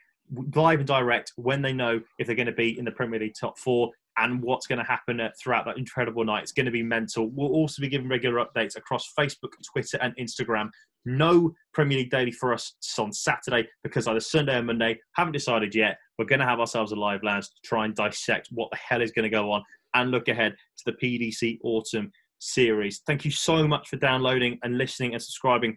live 0.55 0.81
and 0.81 0.89
direct 0.89 1.33
when 1.37 1.63
they 1.63 1.73
know 1.73 2.01
if 2.19 2.27
they're 2.27 2.37
going 2.37 2.47
to 2.47 2.53
be 2.53 2.79
in 2.79 2.85
the 2.85 2.91
Premier 2.91 3.21
League 3.21 3.35
top 3.39 3.59
four 3.59 3.91
and 4.19 4.43
what's 4.43 4.67
going 4.67 4.79
to 4.79 4.85
happen 4.85 5.21
throughout 5.41 5.67
that 5.67 5.77
incredible 5.77 6.25
night. 6.25 6.43
It's 6.43 6.53
going 6.53 6.67
to 6.67 6.73
be 6.73 6.83
mental. 6.83 7.29
We'll 7.29 7.53
also 7.53 7.83
be 7.83 7.89
giving 7.89 8.09
regular 8.09 8.45
updates 8.45 8.77
across 8.77 9.13
Facebook, 9.19 9.51
Twitter, 9.71 9.99
and 10.01 10.17
Instagram. 10.17 10.71
No 11.05 11.53
Premier 11.75 11.99
League 11.99 12.11
daily 12.11 12.33
for 12.33 12.53
us 12.53 12.75
on 12.99 13.13
Saturday 13.13 13.69
because 13.85 14.09
either 14.09 14.21
Sunday 14.21 14.57
or 14.57 14.63
Monday, 14.63 14.99
haven't 15.15 15.33
decided 15.33 15.75
yet. 15.75 15.99
We're 16.19 16.25
going 16.25 16.41
to 16.41 16.47
have 16.47 16.61
ourselves 16.61 16.93
a 16.93 16.97
live 16.97 17.23
lounge 17.23 17.47
to 17.47 17.61
try 17.65 17.85
and 17.85 17.95
dissect 17.95 18.49
what 18.51 18.71
the 18.71 18.79
hell 18.79 19.03
is 19.03 19.13
going 19.13 19.25
to 19.25 19.29
go 19.31 19.53
on 19.53 19.63
and 19.95 20.11
look 20.11 20.29
ahead 20.29 20.57
to 20.79 20.85
the 20.87 20.93
PDC 20.93 21.59
Autumn 21.63 22.11
series. 22.39 23.03
Thank 23.07 23.25
you 23.25 23.31
so 23.31 23.67
much 23.69 23.89
for 23.89 23.97
downloading 23.97 24.59
and 24.63 24.79
listening 24.79 25.13
and 25.13 25.23
subscribing 25.23 25.77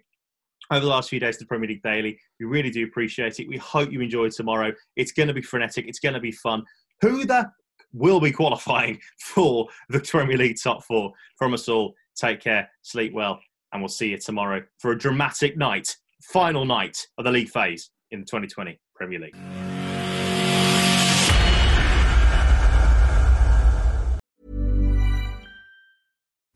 over 0.72 0.82
the 0.82 0.90
last 0.90 1.10
few 1.10 1.20
days 1.20 1.38
to 1.38 1.44
the 1.44 1.48
Premier 1.48 1.70
League 1.70 1.84
Daily. 1.84 2.20
We 2.40 2.46
really 2.46 2.70
do 2.70 2.84
appreciate 2.84 3.40
it. 3.40 3.48
We 3.48 3.58
hope 3.58 3.92
you 3.92 4.02
enjoy 4.02 4.30
tomorrow. 4.30 4.72
It's 4.96 5.12
going 5.12 5.28
to 5.28 5.34
be 5.34 5.42
frenetic. 5.42 5.88
It's 5.88 6.00
going 6.00 6.14
to 6.14 6.20
be 6.20 6.32
fun. 6.32 6.64
Who 7.02 7.26
the 7.26 7.50
will 7.94 8.20
be 8.20 8.32
qualifying 8.32 9.00
for 9.20 9.68
the 9.90 10.00
Premier 10.00 10.38
League 10.38 10.58
top 10.62 10.84
four? 10.84 11.12
From 11.38 11.54
us 11.54 11.68
all, 11.68 11.94
take 12.16 12.42
care, 12.42 12.70
sleep 12.82 13.14
well, 13.14 13.40
and 13.74 13.82
we'll 13.82 13.90
see 13.90 14.10
you 14.10 14.18
tomorrow 14.18 14.62
for 14.80 14.92
a 14.92 14.98
dramatic 14.98 15.58
night, 15.58 15.96
final 16.32 16.66
night 16.66 16.98
of 17.18 17.26
the 17.26 17.32
league 17.32 17.50
phase 17.50 17.90
in 18.12 18.20
the 18.20 18.26
2020 18.26 18.80
Premier 18.96 19.20
League. 19.20 19.89